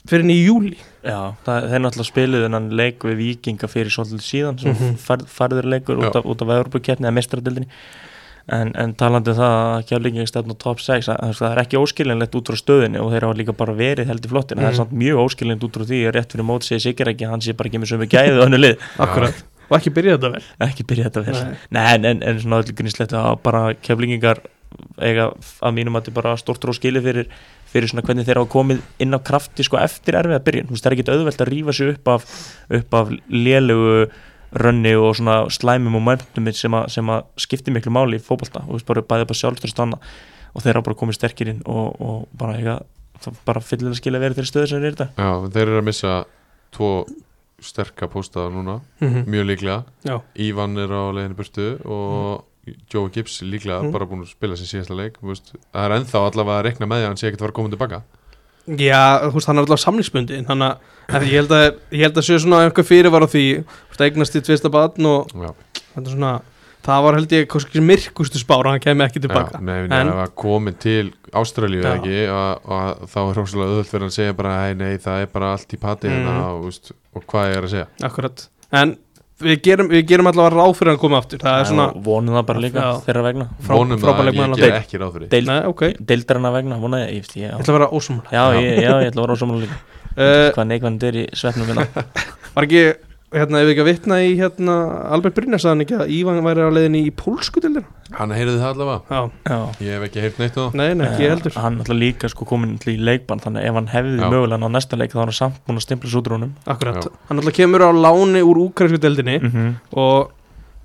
fyrir 0.09 0.29
í 0.33 0.37
júli 0.45 0.77
Já, 1.05 1.33
það, 1.45 1.65
þeir 1.71 1.81
náttúrulega 1.85 2.09
spiluðu 2.11 2.45
þennan 2.47 2.69
leik 2.77 3.03
við 3.07 3.15
vikinga 3.21 3.67
fyrir 3.71 3.89
svolítið 3.93 4.23
síðan 4.25 4.59
sem 4.61 4.71
Mhm. 4.75 4.95
færð, 5.01 5.25
færður 5.27 5.67
leikur 5.73 5.97
út 6.01 6.13
Já. 6.13 6.19
af, 6.19 6.25
út 6.25 6.41
af 6.41 6.47
Evropakeppni 6.57 7.07
eða 7.07 7.13
mestradildinni 7.17 7.67
en, 8.51 8.71
en 8.75 8.93
talandi 8.97 9.29
um 9.31 9.37
það 9.37 9.55
að 9.77 9.85
kjálingin 9.91 10.27
stefn 10.27 10.51
á 10.51 10.55
top 10.57 10.79
6 10.81 11.07
að, 11.13 11.17
að 11.21 11.35
það 11.37 11.51
er 11.51 11.61
ekki 11.63 11.77
óskilinlegt 11.81 12.35
út 12.35 12.49
frá 12.51 12.57
stöðinni 12.57 12.99
og 13.01 13.11
þeir 13.13 13.25
hafa 13.27 13.37
líka 13.37 13.53
bara 13.57 13.73
verið 13.77 14.09
heldur 14.09 14.29
flottir 14.33 14.57
en 14.57 14.63
það 14.63 14.67
er 14.67 14.73
Mhm. 14.73 14.81
samt 14.81 14.93
mjög 14.97 15.21
óskilinlegt 15.25 15.63
út 15.63 15.77
frá 15.77 15.85
því 15.85 15.99
að 16.09 16.15
rétt 16.17 16.31
fyrir 16.33 16.45
mót 16.49 16.63
segir 16.65 16.81
Sigur 16.81 17.07
ekki 17.13 17.29
hann 17.29 17.39
sé 17.41 17.53
bara 17.53 17.69
ekki 17.69 17.79
með 17.81 17.91
sömu 17.93 18.07
gæðu 18.09 18.59
lið, 18.59 18.77
akkurat 19.05 19.43
og 19.71 19.77
ekki 19.79 19.93
byrja 19.93 20.17
þetta 20.17 20.31
vel 20.33 20.43
ekki 20.67 20.83
byrja 20.89 21.05
þetta 21.09 21.25
vel 21.25 21.33
Nei. 21.37 21.57
Nei, 21.71 21.93
en, 21.95 22.05
en, 22.05 22.23
en 22.23 22.39
svona 22.41 22.59
öllu 22.63 22.73
gríslegt 22.75 23.13
að 23.13 23.37
bara 23.43 23.73
keflingingar 23.75 24.41
eiga 24.99 25.29
að 25.61 25.73
mínum 25.77 25.95
að 25.95 26.03
þetta 26.09 26.13
bara 26.17 26.35
stort 26.37 26.65
og 26.65 26.75
skili 26.75 26.99
fyrir, 27.03 27.27
fyrir 27.71 27.87
svona 27.91 28.03
hvernig 28.05 28.25
þeir 28.27 28.39
hafa 28.41 28.51
komið 28.51 28.81
inn 28.99 29.15
á 29.15 29.19
krafti 29.23 29.63
sko 29.63 29.77
eftir 29.79 30.17
erfiða 30.19 30.41
byrjun, 30.43 30.67
þú 30.67 30.75
veist 30.75 30.83
það 30.83 30.91
er 30.91 30.97
ekkit 30.97 31.11
auðvelt 31.15 31.41
að 31.45 31.51
rífa 31.53 31.73
sig 31.77 31.93
upp 31.95 32.07
af, 32.07 32.25
upp 32.79 32.93
af 32.99 33.11
lélugu 33.31 34.11
rönni 34.51 34.91
og 34.99 35.15
svona 35.15 35.37
slæmum 35.49 35.95
og 35.95 36.01
momentumit 36.03 36.55
sem, 36.59 36.71
að- 36.75 36.89
sem 36.91 37.07
að 37.07 37.23
skipti 37.39 37.71
miklu 37.71 37.91
máli 37.95 38.17
í 38.19 38.23
fótbolta. 38.23 38.59
Og 38.67 38.73
þú 38.73 38.79
veist 38.79 38.85
bara 38.89 39.01
bæði 39.01 39.27
bara 39.29 39.39
sjálfstöðst 39.39 39.79
annað. 39.79 40.01
Og 40.53 40.61
þeir 40.65 40.73
hafa 40.75 40.83
bara 40.89 40.99
komið 40.99 41.15
sterkir 41.15 41.47
inn 41.53 41.61
og, 41.65 41.95
og 42.01 42.27
bara 42.35 42.57
eiga 42.59 42.73
það 43.23 43.37
bara 43.45 43.61
fyllilega 43.63 43.95
skilja 44.01 44.19
verið 44.19 44.35
þeirri 44.41 44.49
stöðu 44.51 44.67
sem 44.67 44.81
þeir 44.81 44.87
eru 44.89 44.95
þetta 44.97 45.23
Já, 45.23 45.49
þeir 45.55 45.67
eru 45.69 45.79
að 45.79 45.85
missa 45.87 46.13
tvo 46.75 46.89
sterka 47.61 48.07
póstaða 48.11 48.51
núna 48.51 48.75
Mhm. 48.99 49.23
mjög 49.31 49.45
líklega. 49.47 49.83
Já. 50.03 50.19
Ívan 50.35 50.75
er 50.83 50.89
á 50.91 51.01
leiðinu 51.15 51.35
burtu 51.37 51.67
og 51.85 52.43
Joe 52.93 53.09
Gibbs 53.09 53.39
líklega 53.41 53.81
Mm. 53.81 53.91
bara 53.91 54.05
búin 54.05 54.21
að 54.21 54.31
spila 54.35 54.53
sér 54.55 54.69
síðasta 54.69 54.95
leik 54.95 55.15
veist, 55.21 55.53
það 55.73 55.85
er 55.87 55.95
ennþá 55.97 56.19
allavega 56.29 56.59
að 56.59 56.65
rekna 56.69 56.85
með 56.87 56.99
því 56.99 57.03
að 57.03 57.07
hann 57.09 57.17
sé 57.17 57.27
ekkert 57.27 57.41
að 57.41 57.45
fara 57.47 57.51
að 57.51 57.59
koma 57.61 57.73
tilbaka 57.75 58.01
Já, 58.77 59.01
veist, 59.33 59.47
hann 59.49 59.57
er 59.57 59.63
alltaf 59.65 59.79
samlingsbundin 59.81 60.45
þannig 60.45 60.77
að 61.09 61.23
ég 61.25 61.39
held 61.41 61.51
að 61.57 61.65
ég 61.97 62.03
held 62.05 62.17
að 62.21 62.27
séu 62.29 62.39
svona 62.43 62.59
eitthvað 62.67 62.89
fyrirvar 62.91 63.25
á 63.25 63.29
því 63.33 63.45
veist, 63.65 64.01
eignast 64.05 64.35
í 64.37 64.41
tvista 64.45 64.69
batn 64.69 65.05
og 65.09 65.33
Já, 65.33 65.51
svona 66.05 66.33
það 66.85 67.03
var 67.05 67.13
held 67.17 67.33
ég 67.33 67.81
myrkustu 67.81 68.39
spára 68.41 68.71
hann 68.75 68.79
kemi 68.81 69.03
ekki 69.05 69.19
já 69.19 69.25
tilbaka 69.25 69.59
nei, 69.61 69.83
En- 69.85 69.91
en 69.91 70.13
að 70.13 70.31
komin 70.37 70.77
til 70.77 71.11
Ástralíu 71.33 71.81
eða 71.81 71.97
Já. 71.97 71.97
ekki 71.97 72.21
og, 72.29 72.61
og 72.69 73.09
þá 73.09 73.17
er 73.21 73.35
hrósalega 73.37 73.69
auðvöld 73.73 73.89
fyrir 73.91 74.05
að 74.07 74.15
segja 74.17 74.33
bara 74.37 74.55
hei 74.67 74.73
nei 74.77 74.97
það 74.97 75.21
er 75.21 75.29
bara 75.33 75.51
allt 75.53 75.73
í 75.73 75.79
pati 75.81 76.07
Mm. 76.07 76.25
hérna 76.25 76.45
og, 76.53 76.93
og 77.15 77.25
hvað 77.25 77.55
er 77.57 77.61
að 77.65 77.69
segja 77.73 77.87
akkurat 78.01 78.47
en 78.71 78.97
við 79.43 79.61
gerum, 79.67 79.89
við 79.91 80.03
gerum 80.11 80.29
allavega 80.31 80.55
ráð 80.61 80.73
fyrir 80.79 80.93
að 80.95 80.99
koma 81.03 81.19
aftur. 81.21 81.41
Það 81.43 81.59
er 81.61 81.69
svona, 81.71 81.85
vonum 82.07 82.37
það 82.37 82.45
bara 82.51 82.63
líka 82.65 82.83
Já. 82.85 82.89
þeirra 83.07 83.23
vegna. 83.27 83.47
Frá- 83.61 83.77
Vonum 83.77 84.01
það, 84.01 84.21
leikmaður 84.29 84.61
ég 84.61 84.65
ger 84.65 84.77
ekki 84.79 85.01
ráð 85.01 85.13
fyrir. 85.17 85.29
Deil, 85.33 85.45
nei, 85.49 85.59
ok, 85.71 85.81
ég 85.91 86.01
deildarana 86.11 86.51
vegna, 86.55 86.79
vonaði 86.81 87.07
ég, 87.17 87.29
ég, 87.35 87.47
já. 87.47 87.53
ætla 87.57 87.73
að 87.73 87.77
vera 87.79 87.89
ósumlega 87.99 88.31
Já, 88.35 88.43
ég, 88.57 88.81
já, 88.81 88.91
ég 89.01 89.11
ætla 89.11 89.21
að 89.21 89.27
vera 89.27 89.37
ósámála 89.39 89.63
líka. 89.65 89.79
Uh, 90.11 90.49
Hvað 90.51 90.65
neikvæmd 90.67 91.03
er 91.07 91.15
í 91.21 91.21
svefnum 91.39 91.69
minna 91.71 91.85
var 92.57 92.65
ekki, 92.67 92.81
hérna, 93.31 93.61
ef 93.61 93.69
við 93.69 93.71
ekki 93.71 93.83
að 93.85 93.87
vitna 93.87 94.17
í 94.19 94.33
hérna, 94.35 94.73
Albert 95.15 95.37
Brynjar 95.37 95.61
sagði 95.63 95.71
hann 95.71 95.83
ekki 95.85 95.95
að 96.03 96.11
Ívan 96.17 96.41
væri 96.43 96.65
á 96.67 96.75
leiðinni 96.75 97.03
í 97.07 97.13
pólsku 97.15 97.63
til 97.63 97.71
Hann 98.17 98.31
heyrði 98.35 98.57
það 98.59 98.71
allavega 98.73 99.01
já, 99.09 99.21
Já 99.49 99.59
Ég 99.85 99.93
hef 99.95 100.03
ekki 100.09 100.21
heyrt 100.25 100.39
neitt 100.41 100.57
um 100.57 100.65
það 100.71 100.75
nei, 100.81 100.93
nei, 100.99 101.05
ekki 101.07 101.23
ég 101.25 101.31
heldur 101.35 101.55
Hann 101.61 101.79
ætla 101.83 101.95
líka 101.95 102.29
sko 102.29 102.45
komin 102.49 102.77
til 102.81 102.93
í 102.95 102.99
leikbann 102.99 103.39
Þannig 103.43 103.63
ef 103.69 103.73
hann 103.79 103.87
hefði 103.93 104.17
Já. 104.19 104.27
mögulega 104.33 104.67
á 104.67 104.69
næsta 104.75 104.97
leik 104.99 105.11
þá 105.15 105.17
er 105.21 105.25
hann 105.31 105.37
samt 105.39 105.61
búin 105.67 105.77
að 105.79 105.85
stimpla 105.87 106.09
sútrúnum 106.11 106.51
akkurat, 106.67 107.05
Já. 107.07 107.11
hann 107.29 107.39
alltaf 107.39 107.53
kemur 107.55 107.81
á 107.87 107.89
láni 107.95 108.41
úr 108.43 108.59
úkransku 108.67 108.99
deildinni 108.99 109.37
mm 109.39 109.51
-hmm. 109.51 109.73
og 109.95 110.31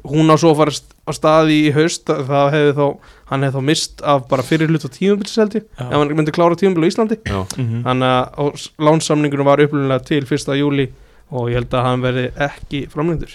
hún 0.06 0.30
á 0.30 0.36
svo 0.38 0.52
að 0.54 0.56
fara 0.56 0.70
st- 0.70 0.94
á 1.02 1.10
staði 1.12 1.56
í 1.66 1.72
haust 1.74 2.06
það 2.06 2.50
hefði 2.54 2.72
þá, 2.78 2.96
hann 3.26 3.42
hefði 3.42 3.56
þá 3.58 3.62
mist 3.66 4.02
af 4.02 4.28
bara 4.28 4.42
fyrir 4.42 4.68
hlut 4.70 4.84
á 4.86 4.90
tímubils 4.94 5.36
held 5.36 5.54
ég 5.58 5.64
ef 5.78 5.90
hann 5.98 6.14
myndi 6.14 6.30
klára 6.32 6.54
tímubil 6.54 6.84
á 6.86 6.90
Íslandi 6.92 7.16
Já, 7.26 7.42
Mhm. 7.58 7.82
þannig 7.82 8.06
að 8.06 8.28
og 8.38 8.54
s- 8.58 8.70
lánsamningunum 8.78 9.44
var 9.44 9.58
upplunlega 9.58 10.04
til 10.04 10.24
1. 10.24 10.54
júli 10.54 10.88
og 11.32 11.48
ég 11.50 11.54
held 11.54 11.70
að 11.74 11.82
hann 11.82 12.00
verði 12.02 12.30
ekki 12.38 12.86
framlendur 12.88 13.34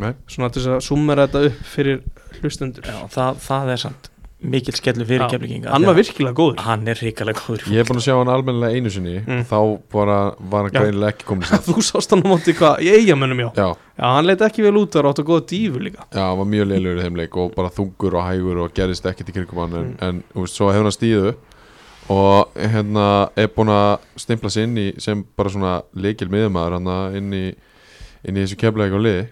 Nei. 0.00 0.14
svona 0.26 0.50
til 0.50 0.62
þess 0.62 0.68
að 0.76 0.80
summera 0.80 1.26
þetta 1.28 1.46
upp 1.46 1.62
fyrir 1.62 2.00
hlustendur 2.40 2.82
Já, 2.88 2.98
það, 3.12 3.36
það 3.48 3.70
er 3.76 3.76
samt 3.86 4.08
mikill 4.42 4.74
skellu 4.74 5.04
fyrir 5.06 5.22
Já. 5.22 5.28
keflinginga 5.30 5.70
hann 5.70 5.84
var 5.86 5.94
virkilega 5.94 6.34
góður 6.34 6.62
Hann 6.66 6.88
er 6.90 6.98
hrikalega 6.98 7.38
góður 7.44 7.68
Ég 7.70 7.78
er 7.78 7.86
búin 7.86 8.00
að 8.00 8.06
sjá 8.08 8.14
hann 8.18 8.30
almennilega 8.32 8.74
einu 8.80 8.90
sinni 8.90 9.12
Mm. 9.22 9.44
Þá 9.46 9.58
bara 9.94 10.16
var 10.50 10.64
hann 10.66 10.74
greinilega 10.74 11.12
ekki 11.14 11.28
komin 11.28 11.46
þú 11.68 11.76
sást 11.86 12.10
hann 12.10 12.24
á 12.24 12.30
móti 12.32 12.54
hvað, 12.58 12.82
í 12.82 12.90
eigamönnum 12.96 13.38
já 13.44 13.48
Já, 13.54 13.68
já, 13.70 14.02
hann 14.16 14.26
leit 14.26 14.42
ekki 14.42 14.64
vel 14.66 14.74
út 14.82 14.90
þar 14.96 15.06
og 15.06 15.14
átt 15.14 15.22
að 15.22 15.28
góða 15.30 15.46
dífu 15.52 15.78
líka 15.84 16.02
já, 16.10 16.24
hann 16.26 16.40
var 16.42 16.50
mjög 16.56 16.68
leilugur 16.72 16.98
í 16.98 17.06
þeim 17.06 17.20
leik 17.22 17.38
og 17.38 17.54
bara 17.54 17.70
þungur 17.78 18.18
og 18.18 18.26
hægur 18.32 18.60
og 18.64 18.74
gerist 18.74 19.06
ekkert 19.12 19.30
í 19.30 19.36
kringum 19.38 19.62
hann 19.62 19.78
en, 19.78 19.86
Mm. 19.92 20.02
en 20.08 20.22
þú 20.34 20.42
veist, 20.46 20.58
svo 20.58 20.72
hefur 20.74 20.88
hann 20.90 20.96
stíðu 20.98 21.30
upp 21.30 21.48
og 22.10 22.58
hérna 22.58 23.06
er 23.38 23.46
búin 23.54 23.70
að 23.70 23.92
stimpla 24.18 24.50
sig 24.50 24.66
inn 24.66 24.74
í 24.82 24.88
sem 25.00 25.22
bara 25.38 25.54
svona 25.54 25.76
leikil 25.94 26.26
miðumæður 26.34 26.80
hann 26.80 27.16
inn 27.20 27.30
í 27.38 27.44
inn 28.26 28.34
í 28.36 28.42
þessu 28.42 28.58
keflæk 28.58 28.98
og 28.98 29.06
liði 29.06 29.28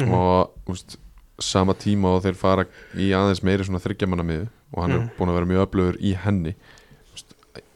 Mhm. 0.00 0.10
og 0.10 0.50
veist, 0.66 0.96
sama 1.38 1.74
tíma 1.74 2.14
og 2.16 2.22
þeir 2.24 2.34
fara 2.38 2.64
í 2.96 3.10
aðeins 3.16 3.42
meiri 3.42 3.64
svona 3.66 3.80
þryggjamanna 3.82 4.22
miðu 4.24 4.48
og 4.74 4.82
hann 4.82 4.92
Mhm. 4.92 5.02
er 5.02 5.10
búin 5.18 5.28
að 5.30 5.34
vera 5.34 5.46
mjög 5.46 5.66
öflugur 5.68 5.96
í 6.00 6.14
henni 6.16 6.54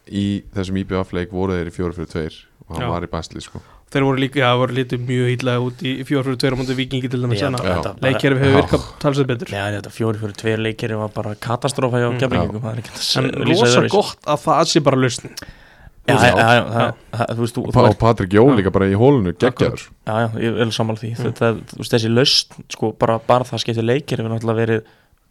í 0.09 0.43
þessum 0.55 0.79
IBF 0.81 1.13
leik 1.13 1.31
voru 1.35 1.53
þeir 1.59 1.69
í 1.69 1.75
fjóru 1.75 1.95
fyrir 1.97 2.09
tveir 2.13 2.39
og 2.69 2.77
hann 2.77 2.87
Já. 2.87 2.89
var 2.95 3.03
í 3.05 3.11
basli 3.13 3.41
sko 3.45 3.61
þeir 3.89 4.05
voru 4.05 4.21
líka, 4.21 4.41
já, 4.41 4.51
voru 4.57 4.75
lítið 4.77 5.01
mjög 5.09 5.29
ítlaði 5.37 5.61
út 5.65 5.83
í 5.85 5.93
fjórfjörðu 6.05 6.39
tveir 6.43 6.53
á 6.57 6.59
móti 6.61 6.75
vikingi 6.77 7.09
til 7.11 7.21
dæmis 7.23 7.41
Já, 7.41 7.49
Já. 7.49 7.57
bara- 7.59 7.95
leikjæri 8.05 8.37
hefur 8.39 8.53
Já. 8.53 8.61
virkað 8.63 8.83
talsveit 9.01 9.27
betur 9.29 9.51
Nei, 9.53 9.73
þetta 9.79 9.93
fjóri 9.93 10.19
fyrir 10.21 10.37
tveir 10.37 10.59
leikir 10.65 10.97
var 10.97 11.09
bara 11.09 11.35
katastrófa 11.35 11.97
hjá 12.01 12.09
Mm. 12.09 12.19
Það 12.19 13.25
er 13.25 13.31
að 13.31 13.41
en 13.41 13.49
rosa 13.49 13.89
gott 13.89 14.23
að 14.27 14.43
það 14.45 14.65
sé 14.73 14.81
bara 14.85 14.97
lausn 14.97 15.31
og, 16.15 17.99
Patrik 18.01 18.33
Jó 18.33 18.45
Já. 18.49 18.55
líka 18.59 18.71
bara 18.75 18.89
í 18.89 18.95
hólunu 18.99 19.33
geggjaður 19.37 19.83
Já, 20.09 20.15
já, 20.25 20.29
ég 20.45 20.73
sammála 20.77 20.99
því 21.03 21.11
Mm. 21.19 21.25
þessi 21.93 22.11
laust, 22.15 22.55
sko, 22.73 22.93
bara, 22.99 23.19
bara 23.27 23.45
það 23.45 23.63
skiptir 23.65 23.85
leikir 23.87 24.19
hefur 24.23 24.33
náttúrulega 24.35 24.63
verið 24.65 24.83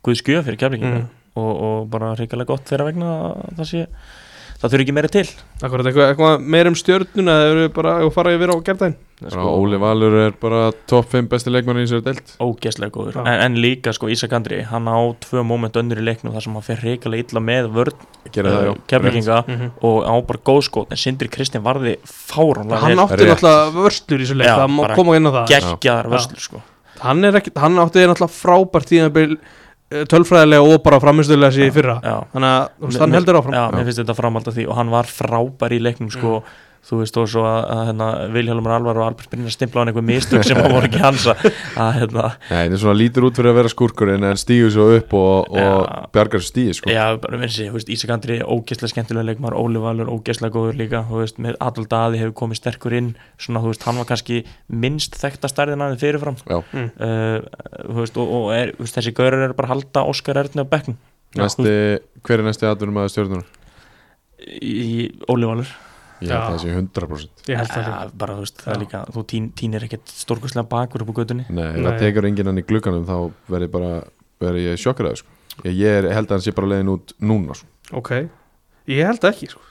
guð 0.05 0.19
skjöf 0.21 0.45
fyrir 0.47 0.57
keflingina 0.61 0.99
Mm. 1.01 1.07
og, 1.37 1.51
og 1.67 1.89
bara 1.89 2.15
hrikalega 2.15 2.47
gott 2.53 2.65
þeirra 2.69 2.85
vegna 2.91 3.11
að 3.33 3.57
það 3.57 3.69
sé 3.71 3.87
það 4.57 4.71
þurfi 4.73 4.85
ekki 4.87 4.93
meira 4.97 5.09
til. 5.13 5.25
Akkurat, 5.61 5.85
eitthvað, 5.89 6.07
eitthvað 6.13 6.45
meir 6.53 6.67
um 6.71 6.75
stjörnuna 6.77 7.33
eða 7.43 7.51
eru 7.53 7.67
bara 7.75 7.91
að 8.01 8.11
fara 8.15 8.33
yfir 8.37 8.53
á 8.53 8.57
gerðdæn 8.65 8.95
sko, 9.17 9.43
Óli 9.49 9.77
Valur 9.81 10.13
er 10.27 10.33
bara 10.37 10.71
topp 10.89 11.07
5 11.15 11.25
besti 11.31 11.49
leikmann 11.49 11.79
í 11.81 11.85
þessari 11.87 12.05
deilt 12.05 12.33
ógeðslega 12.43 12.93
góður. 12.93 13.15
En, 13.23 13.39
en 13.47 13.55
líka 13.61 13.89
sko 13.97 14.09
Ísak 14.13 14.33
Andri, 14.37 14.59
hann 14.69 14.85
á 14.85 14.97
tvö 15.25 15.41
moment 15.45 15.73
önnur 15.81 15.97
í 15.97 16.05
leiknum 16.05 16.33
þar 16.35 16.45
sem 16.45 16.53
hann 16.53 16.65
fer 16.67 16.81
hrikalega 16.83 17.25
illa 17.25 17.41
með 17.41 17.69
vörn 17.73 18.05
gera 18.35 18.51
það, 18.53 18.67
já. 18.67 18.73
Keflinga 18.93 19.39
Mhm. 19.47 19.71
og 19.81 19.97
á 20.05 20.13
bara 20.29 20.43
góð 20.45 20.61
skot 20.69 20.91
en 20.93 20.97
Sindri 21.01 21.29
Kristinn 21.33 21.65
varði 21.65 21.95
fáránlega 22.05 22.81
Hann 22.85 23.01
átti 23.07 23.25
náttúrulega 23.25 23.73
vörslur 23.73 24.21
í 24.21 24.25
þessu 24.27 24.37
leik 24.37 24.47
Já, 24.51 24.57
Það 24.61 24.73
má 24.77 24.95
koma 24.95 25.15
inn 25.17 25.25
á 25.25 25.31
það. 25.33 25.47
geggjaðar 25.53 26.05
Já. 26.05 26.13
vörslur 26.13 26.41
sko. 26.45 26.61
Hann, 27.01 27.23
er 27.25 27.33
ekki, 27.41 27.51
hann 27.57 27.77
átti 27.81 28.05
náttúrulega 28.05 28.33
frábært 28.37 28.89
tíðanbíl 28.89 29.37
tölfræðilega 29.87 30.67
og 30.67 30.81
bara 30.83 30.99
framistöðulega 30.99 31.55
sér 31.55 31.69
í 31.69 31.73
fyrra. 31.75 31.97
já, 32.03 32.15
Þannig 32.33 32.49
að 32.51 32.99
hann 32.99 33.13
heldur 33.15 33.39
áfram. 33.39 33.53
Já, 33.55 33.65
mér 33.71 33.85
finnst 33.87 34.01
þetta 34.03 34.15
framhald 34.17 34.47
af 34.51 34.57
því 34.57 34.65
og 34.67 34.75
hann 34.81 34.89
var 34.91 35.07
frábær 35.07 35.75
í 35.75 35.79
leiknum 35.79 36.09
sko 36.11 36.41
þú 36.87 36.99
veist 37.01 37.17
og 37.19 37.27
svo 37.27 37.43
að, 37.43 37.57
að 37.73 37.81
hérna, 37.89 38.07
Vilhjálmur 38.31 38.73
Alvar 38.77 38.99
og 39.01 39.05
Albert 39.09 39.31
Brynjar 39.31 39.53
stimpla 39.53 39.79
á 39.79 39.81
hann 39.83 39.91
einhver 39.91 40.05
mistök 40.07 40.45
sem 40.47 40.59
hann 40.59 40.71
voru 40.71 40.87
ekki 40.87 41.01
hans 41.03 41.25
að 41.27 41.89
hérna, 41.97 42.27
Nei, 42.47 42.61
það 42.69 42.75
er 42.77 42.81
svona 42.83 42.97
lítur 43.01 43.27
út 43.27 43.39
fyrir 43.39 43.51
að 43.51 43.57
vera 43.59 43.71
skúrkurinn 43.73 44.27
en 44.29 44.39
stígur 44.39 44.71
svo 44.73 44.85
upp 44.95 45.15
og, 45.19 45.49
og 45.51 45.59
Já. 45.59 45.97
bjargar 46.15 46.45
stíði 46.47 46.77
sko 46.77 46.93
Já, 46.93 47.03
bara 47.23 47.41
finnst 47.43 47.59
ég, 47.63 47.71
þú 47.73 47.79
veist, 47.79 47.91
Ísak 47.97 48.13
Andri 48.15 48.39
ógeðslega 48.43 48.93
skemmtilega 48.93 49.27
leikmar, 49.31 49.57
Óli 49.59 49.83
Valur 49.83 50.13
ógeðslega 50.15 50.55
góður 50.55 50.79
líka, 50.79 51.03
þú 51.09 51.21
veist, 51.23 51.41
með 51.43 51.59
Adolf 51.67 51.91
Daði 51.91 52.21
hefur 52.23 52.37
komið 52.43 52.61
sterkur 52.61 52.97
inn, 53.01 53.11
svona, 53.35 53.65
þú 53.65 53.73
veist, 53.73 53.85
hann 53.89 53.99
var 54.01 54.09
kannski 54.13 54.39
minnst 54.71 55.19
þekta 55.19 55.51
stærðin 55.51 55.83
aðeins 55.83 56.03
fyrirfram 56.05 56.39
Já. 56.47 56.61
Mm. 56.71 56.89
uh, 57.03 57.83
þú 57.91 57.99
veist, 57.99 58.21
og, 58.23 58.33
og 58.39 58.49
er, 58.55 58.73
þú 58.77 58.87
veist, 58.87 58.99
þessi 59.01 59.15
gaurar 59.19 59.47
eru 59.49 59.59
bara 59.59 59.73
halda 59.73 60.07
Óskar 60.07 60.39
Erni 60.43 60.63
á 60.63 60.67
bekknum 60.71 60.97
Næsti, 61.37 61.71
hver 62.23 62.39
er 62.39 62.47
næsti 62.47 62.65
atvinnum 62.69 63.01
að 63.03 63.11
stjórnunar? 63.11 63.47
í 64.47 65.09
Óli 65.31 65.47
Valur 65.49 65.69
Ég 66.21 66.31
held 66.31 66.41
að 66.41 66.53
það 66.53 66.61
sé 66.63 66.73
100% 66.73 67.49
Ég 67.51 67.59
held 67.61 67.71
það 67.71 67.83
ja, 67.83 67.89
líka. 67.93 68.17
bara, 68.23 68.35
þú 68.37 68.45
veist, 68.45 68.61
það 68.63 68.73
er 68.73 68.81
líka, 68.81 69.01
þú 69.13 69.23
tín, 69.31 69.47
tínir 69.59 69.85
ekkert 69.85 70.13
stórkostlega 70.13 70.69
bakur 70.71 71.03
upp 71.05 71.11
á 71.13 71.17
gödunni 71.19 71.45
Nei, 71.49 71.67
ef 71.67 71.85
það 71.85 71.99
tekur 72.01 72.27
enginn 72.29 72.49
hann 72.51 72.61
í 72.61 72.65
glugganum 72.65 73.05
þá 73.05 73.17
verði 73.53 73.69
bara, 73.75 73.91
verði 74.41 74.65
ég 74.65 74.81
sjokkaraður 74.81 75.21
sko. 75.21 75.35
Ég, 75.65 75.77
ég 75.77 75.99
er, 76.01 76.09
held 76.17 76.29
að 76.29 76.37
hann 76.37 76.45
sé 76.47 76.53
bara 76.57 76.71
leiðin 76.73 76.93
út 76.95 77.13
núna 77.21 77.57
sko. 77.57 77.69
Ok, 78.01 78.11
ég 78.89 79.09
held 79.11 79.29
ekki 79.29 79.51
sko. 79.53 79.61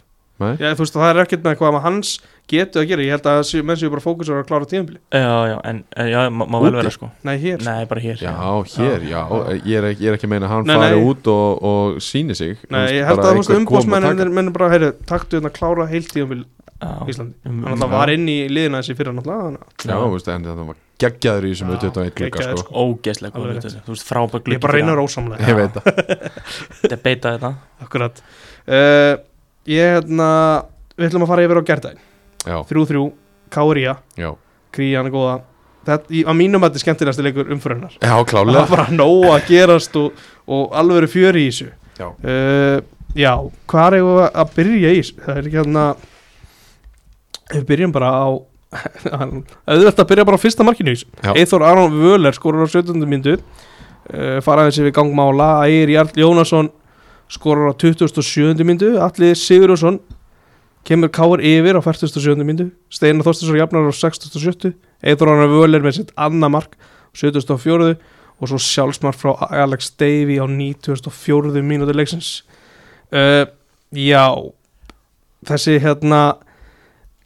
Nei? 0.42 0.52
Já, 0.60 0.70
þú 0.76 0.84
veist, 0.84 0.96
það 0.96 1.10
er 1.10 1.22
ekkert 1.22 1.44
með 1.46 1.58
hvað 1.62 1.78
hans 1.86 2.16
getu 2.50 2.78
að 2.80 2.88
gera 2.90 3.02
Ég 3.06 3.10
held 3.16 3.26
að 3.30 3.40
sé- 3.48 3.62
menn 3.66 3.76
séu 3.80 3.90
bara 3.90 4.02
fókusur 4.04 4.38
að 4.40 4.46
klára 4.48 4.68
tíðanbíl 4.70 4.98
Já, 5.10 5.32
já, 5.50 5.56
en, 5.70 5.80
en 5.96 6.08
já, 6.12 6.18
má, 6.30 6.44
má 6.46 6.58
vel 6.62 6.72
vera 6.78 6.90
sko. 6.94 7.10
Nei, 7.26 7.36
hér. 7.42 7.62
Nei, 7.66 7.84
bara 7.90 8.00
hér. 8.04 8.16
Já, 8.22 8.34
hér, 8.76 9.06
já, 9.10 9.22
Ég, 9.64 9.76
er 9.80 9.88
ekki, 9.90 10.02
ég 10.06 10.08
er 10.12 10.18
ekki 10.18 10.28
að 10.28 10.34
meina 10.34 10.46
að 10.46 10.54
hann 10.54 10.66
Nei, 10.70 10.76
fari 10.78 10.96
nei. 11.00 11.06
út 11.10 11.30
og, 11.32 11.62
og 11.72 11.96
síni 12.06 12.36
sig. 12.38 12.58
Nei, 12.70 12.84
ég 13.00 13.06
held 13.08 13.18
að 13.22 13.32
þú 13.32 13.40
veist 13.40 13.50
einhver 13.50 13.64
kom 13.66 13.76
að 13.76 13.86
umbóðsmenn 13.86 14.20
taka. 14.22 14.30
menn 14.40 14.52
bara, 14.54 14.68
heyru, 14.76 14.92
taktu 15.10 15.40
hérna 15.40 15.50
að 15.50 15.58
klára 15.58 15.88
heilt 15.90 16.12
tíðanbíl 16.14 16.44
Já, 16.76 16.90
í 17.06 17.08
Íslandi. 17.08 17.34
Hann 17.46 17.62
alltaf 17.72 17.88
Já. 17.88 17.96
var 17.96 18.10
inn 18.12 18.26
í 18.28 18.38
liðina 18.52 18.82
þessi 18.82 18.96
fyrra 18.98 19.12
náttúrulega 19.16 19.44
þannig 19.46 19.62
að- 19.64 19.86
Já, 19.88 19.96
þú 19.96 20.10
veist, 20.12 20.26
en 20.34 20.42
það 20.44 20.58
var 20.68 20.76
geggjaður 21.00 21.44
í 21.46 21.52
þessum 21.54 21.70
Já, 21.72 21.76
21 21.86 22.10
glugga 22.18 22.26
geggjaður, 22.36 22.58
sko. 22.60 22.66
sko. 22.66 22.82
ógeðslega 22.84 23.32
Alveg 23.40 23.56
góður 23.56 23.64
rétt. 23.64 23.86
þú 23.86 23.94
veist, 23.94 24.06
frábæk 24.10 24.36
Ég 24.36 24.44
gluggi 24.44 24.60
bara 24.66 24.74
reyna 24.76 24.92
fyrir 24.92 25.00
rósamlega 25.00 25.48
Ég 25.48 25.56
veit 25.56 25.72
það. 25.72 25.86
Að 26.84 26.90
debeita 26.92 27.32
þetta. 27.36 27.50
Akkurat. 27.86 28.20
Uh, 28.68 29.14
Ég 29.66 29.96
hérna 29.96 30.28
Við 30.96 31.08
ætlum 31.10 31.24
að 31.26 31.32
fara 31.32 31.46
yfir 31.48 31.60
á 31.60 31.68
gerðdæn 31.72 31.98
3-3, 32.46 33.04
Kária 33.52 33.96
já, 34.18 34.32
Krían 34.74 35.06
er 35.08 35.14
góða. 35.14 35.36
Þetta, 35.86 36.10
í, 36.10 36.24
á 36.26 36.32
mínum 36.34 36.64
að 36.64 36.72
þetta 36.72 36.80
er 36.80 36.84
skemmtilegasti 36.84 37.24
leikur 37.26 37.52
umfyrirnar 37.54 37.94
já, 38.00 38.10
það 38.10 38.26
klálega 38.32 38.64
var 38.64 38.72
bara 38.72 38.86
nóg 38.94 39.28
að 39.30 39.46
gerast 39.52 39.98
og, 40.00 40.24
og 40.50 40.74
alveg 40.74 41.10
fjöri 41.12 41.46
í 41.46 41.52
þessu. 41.52 41.68
Já. 41.96 42.08
uh, 42.10 42.80
já, 43.16 43.32
hvað 43.70 43.98
er 44.00 44.10
að 44.26 44.52
byrja 44.56 44.92
í 44.92 45.00
þessu? 45.00 45.16
Það 45.22 45.36
er 45.36 45.48
ekki 45.48 45.60
hérna 45.60 45.86
við 47.52 47.66
byrjum 47.70 47.94
bara 47.94 48.10
á 48.10 48.26
að 49.22 50.02
byrja 50.10 50.26
bara 50.26 50.40
á 50.40 50.42
fyrsta 50.42 50.66
markinu 50.66 50.92
í 50.92 50.98
þessu. 50.98 51.12
Já. 51.22 51.32
Eithor 51.38 51.64
Aron 51.66 51.94
Völer 51.94 52.34
skorur 52.36 52.66
á 52.66 52.68
17. 52.68 52.98
myndu 53.06 53.38
uh, 53.38 54.42
fara 54.44 54.66
þessi 54.66 54.88
við 54.88 54.96
gangmála 54.98 55.52
Ægir 55.68 55.94
Jarl 55.94 56.18
Jónasson 56.18 56.72
skorur 57.30 57.70
á 57.70 57.74
27. 57.78 58.58
myndu 58.66 58.96
Alli 59.02 59.32
Sigurðsson 59.38 60.00
kemur 60.86 61.10
Káur 61.10 61.42
yfir 61.42 61.78
á 61.78 61.82
47. 61.82 62.36
myndu 62.46 62.68
Steinar 62.92 63.26
Þorstinsson 63.26 63.58
jafnar 63.58 63.88
á 63.90 63.92
67. 63.92 64.74
Eithor 65.02 65.32
Aron 65.32 65.50
Völer 65.50 65.82
með 65.84 65.98
sitt 66.00 66.12
annað 66.14 66.54
mark 66.54 66.76
á 66.78 67.14
74. 67.18 67.96
og 68.36 68.50
svo 68.50 68.60
sjálfsmark 68.60 69.18
frá 69.18 69.34
Alex 69.64 69.90
Davey 69.98 70.38
á 70.38 70.46
94. 70.46 71.62
mínútu 71.64 71.96
leiksins 71.96 72.44
uh, 73.12 73.48
já 73.90 74.24
þessi 75.46 75.78
hérna 75.82 76.36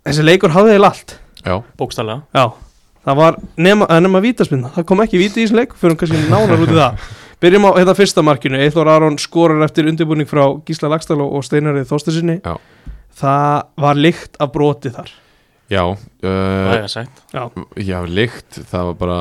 þessi 0.07 0.27
leikur 0.27 0.55
hafði 0.55 0.77
eða 0.79 0.93
allt 0.93 1.17
Já, 1.41 1.57
bókstallega 1.81 2.23
Já, 2.37 2.53
það 3.07 3.21
var 3.23 3.39
nema, 3.57 3.89
nema 4.01 4.21
vítaspinna, 4.25 4.71
það 4.75 4.87
kom 4.91 5.03
ekki 5.05 5.21
víti 5.21 5.41
í 5.41 5.47
þessum 5.47 5.61
leik 5.61 5.75
fyrir 5.81 5.97
kannski 6.01 6.21
nánar 6.29 6.61
út 6.61 6.73
í 6.73 6.79
það 6.79 7.11
Byrjum 7.41 7.65
á 7.65 7.71
þetta 7.79 7.97
fyrsta 7.97 8.23
markinu, 8.25 8.59
Eithor 8.61 8.89
Aron 8.93 9.17
skorar 9.17 9.63
eftir 9.65 9.87
undirbúning 9.89 10.29
frá 10.29 10.43
Gísla 10.69 10.91
Lagstall 10.93 11.23
og 11.25 11.41
Steinarið 11.47 11.89
Þóstasinni 11.89 12.37
Já. 12.45 12.59
Það 13.19 13.57
var 13.85 13.99
lykt 13.99 14.39
af 14.41 14.53
broti 14.55 14.93
þar. 14.95 15.11
Já 15.71 15.85
það 16.21 16.31
uh, 16.31 16.77
er 16.77 16.91
sagt. 16.91 17.23
Já, 17.31 17.43
Já, 17.79 17.99
lykt, 18.07 18.61
það 18.71 18.91
var 18.91 19.01
bara 19.01 19.21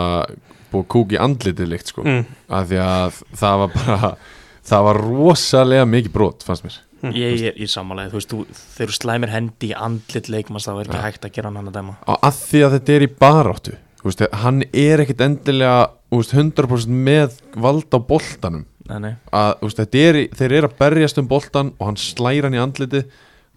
búið 0.69 0.85
kúk 0.93 1.15
í 1.15 1.19
andlitið 1.21 1.71
lykt 1.71 1.91
sko. 1.93 2.05
Mm. 2.05 2.23
af 2.49 2.69
því 2.69 2.79
að 2.83 3.23
það 3.41 3.63
var 3.63 3.73
bara 3.75 4.11
það 4.69 4.85
var 4.89 5.01
rosalega 5.03 5.89
mikið 5.89 6.15
brot 6.15 6.45
fannst 6.45 6.65
mér. 6.67 6.79
Ég 7.15 7.45
er 7.47 7.55
í 7.55 7.67
samanlega, 7.71 8.11
þú 8.11 8.17
veist, 8.17 8.33
þú, 8.33 8.57
þegar 8.75 8.89
þú 8.91 8.95
slæmir 8.97 9.31
hendi 9.31 9.69
í 9.69 9.75
andlit 9.77 10.27
leikmanns 10.27 10.65
þá 10.67 10.73
er 10.73 10.81
ekki 10.89 10.97
Já. 10.97 11.03
hægt 11.05 11.27
að 11.29 11.35
gera 11.37 11.51
hann 11.53 11.69
að 11.69 11.77
dæma. 11.77 11.93
Og 12.11 12.25
að 12.27 12.41
því 12.41 12.63
að 12.65 12.75
þetta 12.75 12.95
er 12.95 13.05
í 13.05 13.09
baráttu 13.21 13.75
veist, 14.03 14.25
hann 14.41 14.59
er 14.67 15.03
ekkit 15.03 15.23
endilega 15.23 15.77
veist, 16.11 16.35
100% 16.35 16.99
með 17.07 17.39
vald 17.55 17.95
á 17.95 17.99
boltanum. 18.03 18.67
Nei, 18.89 18.97
nei. 19.05 19.13
að 19.31 19.51
veist, 19.63 19.79
þetta 19.79 20.03
er, 20.09 20.19
þeir 20.41 20.57
eru 20.59 20.69
að 20.69 20.77
berjast 20.81 21.21
um 21.21 21.29
boltan 21.29 21.73
og 21.77 21.91
hann 21.91 21.99
slæra 22.01 22.49
hann 22.49 22.57
í 22.57 22.63
andlitið 22.63 23.07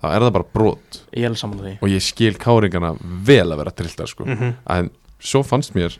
þá 0.02 0.06
er 0.10 0.24
það 0.26 0.32
bara 0.36 0.48
brot. 0.58 1.00
Ég 1.14 1.28
er 1.28 1.78
og 1.78 1.88
ég 1.92 2.02
skil 2.04 2.34
káringana 2.40 2.94
vel 3.00 3.46
að 3.46 3.60
vera 3.62 3.74
trilltar 3.74 4.10
sko. 4.10 4.26
Mm 4.26 4.54
en 4.72 4.90
svo 5.22 5.44
fannst 5.46 5.76
mér 5.78 5.94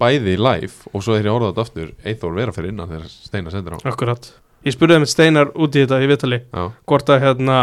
bæði 0.00 0.34
í 0.34 0.38
live 0.40 0.90
og 0.92 1.02
svo 1.04 1.14
þegar 1.14 1.28
ég 1.28 1.36
orðað 1.36 1.60
aftur 1.62 1.92
Eithor 2.04 2.34
vera 2.34 2.52
fyrir 2.52 2.72
innan 2.72 2.88
þegar 2.90 3.06
Steina 3.12 3.50
sendir 3.52 3.76
á. 3.76 3.78
Akkurat. 3.86 4.32
Ég 4.66 4.74
spurði 4.74 4.98
þeim 4.98 5.06
Steinar 5.06 5.52
út 5.54 5.76
í 5.76 5.84
þetta 5.84 6.00
í 6.02 6.08
vitali 6.10 6.40
Já, 6.42 6.64
hvort 6.84 7.12
að 7.12 7.22
hérna 7.22 7.60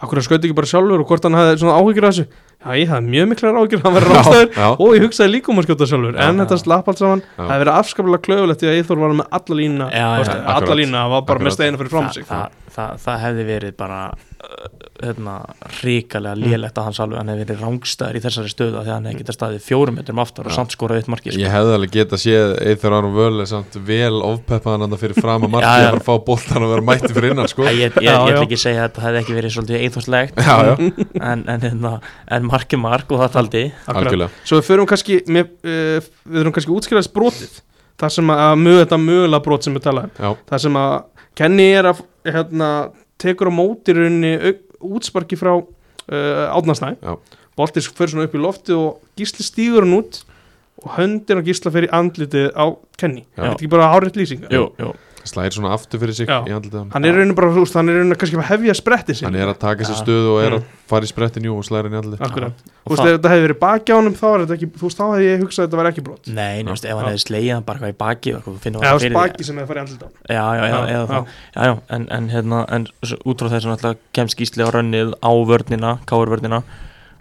Akkur 0.00 0.16
að 0.16 0.24
skauti 0.24 0.48
ekki 0.48 0.56
bara 0.56 0.68
sjálfur 0.68 1.02
og 1.02 1.10
hvort 1.10 1.26
hann 1.28 1.34
hafði 1.36 1.58
svona 1.60 1.76
áhyggjur 1.76 2.04
af 2.08 2.14
þessu. 2.14 2.22
Já, 2.60 2.70
ég 2.80 2.88
hafði 2.88 3.10
mjög 3.12 3.26
miklar 3.28 3.58
áhyggjur, 3.60 3.80
hann 3.84 3.96
verið 3.98 4.12
rástaður 4.16 4.60
og 4.80 4.94
ég 4.96 5.04
hugsaði 5.04 5.32
líka 5.34 5.52
um 5.52 5.60
að 5.60 5.66
skjóta 5.68 5.88
sjálfur 5.90 6.16
Já. 6.16 6.22
en 6.24 6.40
þetta 6.40 6.58
slapp 6.62 6.88
allt 6.88 7.02
saman, 7.02 7.22
það 7.36 7.50
hefði 7.52 7.62
verið 7.64 7.76
afskaplega 7.80 8.24
klöfulegt 8.24 8.62
því 8.64 8.70
að 8.70 8.78
Eithor 8.78 9.02
var 9.02 9.14
með 9.18 9.36
alla 9.38 9.58
lína 9.60 9.88
Já, 9.92 10.06
já, 10.24 10.38
alla 10.54 10.78
lína, 10.80 11.02
hann 11.04 11.12
var 11.12 11.26
bara 11.28 11.44
með 11.44 11.50
Akkurat. 11.52 11.58
steina 11.58 11.80
fyrir 11.82 11.92
fram 11.92 12.08
Þa, 12.08 12.16
sig 12.16 12.28
það, 12.80 13.00
það, 13.04 13.18
hefði 13.24 13.44
verið 13.48 13.74
bara 13.78 13.98
uh, 14.10 14.68
hérna, 15.00 15.34
ríkalega 15.80 16.36
Mm. 16.40 16.44
lélegt 16.46 16.78
að 16.80 16.86
hans 16.88 17.00
alveg 17.00 17.18
hann 17.20 17.30
hefði 17.32 17.44
verið 17.44 17.62
rángstæður 17.64 18.16
í 18.16 18.22
þessari 18.24 18.50
stöðu 18.52 18.76
af 18.80 18.84
því 18.84 18.90
að 18.90 18.96
hann 18.96 19.06
hefði 19.08 19.20
getað 19.20 19.36
staðið 19.36 19.62
fjórum 19.66 19.96
metrum 19.98 20.20
aftar 20.22 20.48
og 20.48 20.52
Já. 20.52 20.56
samt 20.58 20.74
skorað 20.74 21.00
eitt 21.00 21.10
marki 21.12 21.32
sko. 21.32 21.40
Ég 21.42 21.54
hefði 21.54 21.74
alveg 21.76 21.94
getað 21.94 22.22
séð 22.24 22.54
Eithor 22.70 22.96
Aron 22.96 23.16
Völ 23.16 23.46
samt 23.50 23.78
vel 23.90 24.20
ofpeppaðan 24.30 24.84
hann 24.86 24.98
fyrir 25.00 25.20
fram 25.20 25.46
að 25.46 25.52
marki 25.56 25.70
fara 25.70 26.00
að 26.00 26.04
fá 26.06 26.12
boltan 26.28 26.66
og 26.66 26.74
vera 26.74 26.86
mætti 26.90 27.12
fyrir 27.16 27.34
innan 27.34 27.50
sko. 27.50 27.66
Ég, 27.68 27.80
ég, 27.80 27.96
ég, 28.00 28.06
Já, 28.06 28.12
ég 28.12 28.20
ætla 28.20 28.36
já. 28.36 28.44
ekki 28.46 28.60
segja 28.60 28.84
að 28.84 28.88
þetta 28.90 29.06
hefði 29.06 29.22
ekki 29.22 29.38
verið 29.38 29.56
svolítið 29.56 29.86
eithvarslegt 29.86 30.40
Já, 30.40 30.56
já, 30.70 30.74
en, 31.30 31.44
en, 31.54 31.64
hérna, 31.66 31.94
en 32.36 32.50
mark 32.50 32.76
er 32.76 32.82
mark 32.84 33.12
og 33.16 33.24
það 33.24 33.34
taldi 33.38 33.64
Svo 34.44 34.60
við 34.60 34.68
förum 34.70 34.90
kannski 34.90 35.20
uh, 35.26 36.76
útskrifaðist 36.76 37.14
brotið 37.16 37.58
það 38.00 38.14
sem 38.16 38.32
að 38.32 38.54
mögulega 38.64 39.42
brot 39.44 39.66
sem 39.66 39.76
við 39.76 39.86
talaðum 39.88 40.36
það 40.48 40.62
sem 40.64 40.78
að 40.80 40.94
Kenny 41.40 41.70
er 41.72 41.88
að 41.94 42.02
hérna, 42.28 42.70
tekur 43.20 43.48
á 43.48 43.52
móti 43.54 43.94
í 43.94 43.96
rauninni 43.96 44.32
au- 44.36 44.96
útsparki 44.98 45.38
frá 45.40 45.54
uh, 45.56 46.46
átnarsnæ 46.56 46.94
Já. 47.00 47.14
boltis 47.56 47.88
fyrir 47.88 48.12
svona 48.14 48.28
upp 48.28 48.36
í 48.36 48.40
lofti 48.40 48.76
og 48.76 49.00
gísli 49.20 49.44
stígur 49.46 49.84
hann 49.86 49.98
út 50.00 50.22
og 50.80 50.94
höndin 50.96 51.40
á 51.40 51.44
gísla 51.44 51.72
fyrir 51.74 51.92
andlitið 51.96 52.50
á 52.56 52.64
Kenny 53.00 53.24
Já. 53.24 53.40
er 53.40 53.46
þetta 53.50 53.58
ekki 53.58 53.72
bara 53.72 53.90
áreitt 53.96 54.16
lýsing 54.20 54.46
jú, 54.52 54.66
jú. 54.80 54.92
Slæðir 55.28 55.54
svona 55.56 55.72
aftur 55.76 56.00
fyrir 56.00 56.14
sig 56.16 56.28
hann 56.30 56.90
hann 56.92 57.04
er 57.04 57.12
í 57.12 57.16
rauninni 57.18 57.34
bara, 57.36 57.50
veist, 57.52 57.74
hann 57.76 57.88
er 57.88 57.98
í 57.98 58.00
rauninni 58.00 58.16
kannski 58.20 58.38
að 58.40 58.48
hefja 58.50 58.74
spretti 58.78 59.14
sin 59.18 59.26
Hann 59.28 59.36
er 59.36 59.50
að 59.52 59.58
taka 59.60 59.84
sér 59.84 59.96
Já. 59.98 60.02
stöðu 60.04 60.28
og 60.34 60.38
er 60.44 60.50
Mm. 60.50 60.56
að 60.60 60.64
fara 60.90 61.04
í 61.06 61.10
sprettinjú 61.10 61.56
og 61.56 61.64
slæra 61.64 61.90
hann 61.90 61.94
í 61.94 62.52
Og 62.80 62.90
þú 62.90 62.96
veist, 62.96 63.04
ef 63.04 63.20
þetta 63.20 63.30
hefði 63.30 63.44
verið 63.46 63.58
baki 63.60 63.92
á 63.92 63.96
honum 64.00 64.14
þá 64.16 64.26
er 64.30 64.40
þetta 64.40 64.54
ekki, 64.56 64.68
þú 64.80 64.86
veist, 64.88 64.98
þá 64.98 65.04
hefði 65.10 65.26
ég 65.28 65.42
hugsað 65.44 65.60
að 65.60 65.66
þetta 65.68 65.76
var 65.80 65.88
ekki 65.90 66.04
brot. 66.06 66.26
Nei, 66.26 66.62
þú 66.64 66.72
veist, 66.72 66.84
ef 66.88 66.96
hann 66.96 67.08
hefði 67.10 67.22
slegið 67.26 67.52
hann 67.54 67.66
bara 67.68 67.78
eitthvað 67.78 67.92
í 67.92 67.98
baki 68.00 68.34
og 68.34 68.48
eða 68.80 69.12
baki 69.14 69.44
sem 69.44 69.56
hefði 69.60 69.68
farið 69.70 69.82
honum. 69.84 70.10
Já, 70.30 70.44
já, 70.56 70.64
já, 70.64 70.70
Já, 70.70 70.80
eða 70.80 71.00
já. 71.00 71.06
það. 71.10 71.26
Já, 71.54 71.62
já, 71.68 71.74
en, 71.90 72.06
en, 72.10 72.28
hérna, 72.32 72.58
út 73.28 73.38
frá 73.44 73.48
þess 73.52 73.66
að 73.68 73.72
náttúrulega 73.74 73.98
kemst 74.16 74.36
gísli 74.40 74.64
á 74.64 74.68
rönnið 74.72 75.12
á 75.20 75.30
vörnina, 75.46 75.92
káur 76.08 76.32
vörnina 76.32 76.62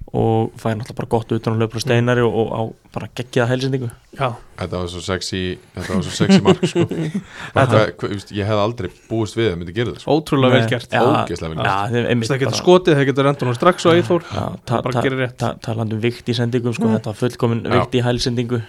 og 0.10 0.54
fær 0.58 0.74
náttúrulega 0.74 0.96
bara 0.98 1.10
gott 1.12 1.32
utan 1.36 1.54
og 1.54 1.60
löpur 1.62 1.78
á 1.78 1.84
steinari 1.84 2.24
og, 2.26 2.34
og 2.34 2.48
á 2.50 2.62
bara 2.96 3.10
geggjaða 3.14 3.50
heilsendingu 3.52 3.90
Já, 4.18 4.32
Þetta 4.58 4.80
var 4.82 4.88
svo 4.90 5.02
sexy 5.06 5.42
Þetta 5.76 5.94
var 5.94 6.02
svo 6.08 6.14
sexy 6.18 6.40
mark 6.42 6.64
sko. 6.66 6.86
Veist, 8.10 8.32
Ég 8.34 8.48
hef 8.50 8.58
aldrei 8.64 8.90
búist 9.10 9.38
við 9.38 9.52
að 9.52 9.60
myndi 9.60 9.76
gera 9.76 9.94
það 9.94 10.02
sko. 10.02 10.16
ótrúlega 10.18 10.58
vel 10.58 10.72
gert. 10.72 10.90
Það 10.90 12.42
getur 12.42 12.58
skotið, 12.58 12.98
það 12.98 13.08
getur 13.12 13.30
endur 13.30 13.54
strax 13.60 13.86
ta, 13.86 14.82
gerir 15.04 15.22
rétt. 15.26 15.38
ta, 15.38 15.54
talandi 15.62 15.98
um 15.98 16.02
vikt 16.04 16.30
í 16.30 16.36
sendingum 16.38 16.74
sko, 16.74 16.90
Mm. 16.90 16.98
þetta 16.98 17.12
var 17.14 17.18
fullkomin 17.22 17.64
vikt 17.70 17.96
í 18.00 18.04
hælsendingu. 18.06 18.62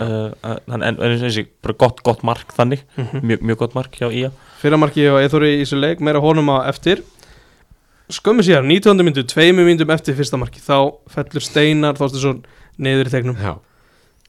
Uh, 0.00 0.32
en, 0.72 0.82
en, 0.82 0.96
en 0.98 1.18
þessi, 1.20 1.44
bara 1.62 1.74
gott, 1.78 1.98
gott 2.02 2.22
mark 2.24 2.48
þannig, 2.56 2.80
mjög, 3.22 3.42
mjög 3.44 3.58
gott 3.60 3.74
mark 3.76 3.92
hjá 4.00 4.08
Ía. 4.08 4.30
Fyrramarki 4.62 5.04
og 5.12 5.18
Eithori 5.20 5.50
í 5.58 5.62
þessu 5.66 5.78
leik, 5.78 6.00
meira 6.00 6.18
honum 6.24 6.48
á 6.48 6.64
eftir 6.70 7.02
Skömmu 8.12 8.44
síðan, 8.44 8.66
19. 8.68 9.04
myndu, 9.06 9.22
tveimu 9.30 9.64
myndum 9.66 9.92
eftir 9.94 10.16
fyrsta 10.18 10.38
marki 10.40 10.60
Þá 10.62 10.76
fellur 11.14 11.44
Steinar 11.44 11.96
Þorstinsson 11.98 12.42
niður 12.82 13.08
í 13.08 13.14
tegnum 13.14 13.38
Já, 13.40 13.54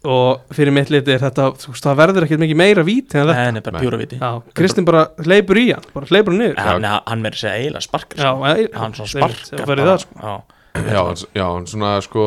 Og 0.03 0.41
fyrir 0.55 0.73
mitt 0.75 0.89
liti 0.91 1.13
er 1.15 1.21
þetta, 1.23 1.45
þú 1.61 1.69
veist, 1.71 1.85
það 1.85 1.99
verður 2.01 2.25
ekkert 2.25 2.41
mikið 2.43 2.57
meira 2.59 2.83
vít 2.83 3.13
en 3.15 3.21
þetta. 3.23 3.35
Nei, 3.39 3.51
nei, 3.55 3.61
bara 3.63 3.79
pjúra 3.83 3.99
viti 4.01 4.17
Já, 4.19 4.31
Kristinn 4.59 4.87
bara 4.87 5.05
hleypur 5.23 5.59
í 5.61 5.65
hann, 5.71 5.85
bara 5.95 6.09
hleypur 6.11 6.35
hann 6.35 6.41
niður. 6.43 6.57
Já, 6.59 6.79
nei, 6.83 6.89
hann 7.07 7.23
verður 7.23 7.39
segja 7.43 7.61
eiginlega 7.61 7.85
sparkar 7.87 8.19
Já, 8.19 8.31
sko. 8.33 8.49
já, 8.51 8.67
hann 8.81 8.97
svo 8.97 9.05
einmitt, 9.07 9.39
sparkar 9.39 9.63
það 9.63 9.71
verður 9.71 9.91
það, 9.93 10.03
sko. 10.03 10.19
já, 10.19 10.33
já, 10.83 10.99
hann, 10.99 11.23
já, 11.39 11.45
hann 11.53 11.69
svona 11.71 11.93
sko 12.03 12.25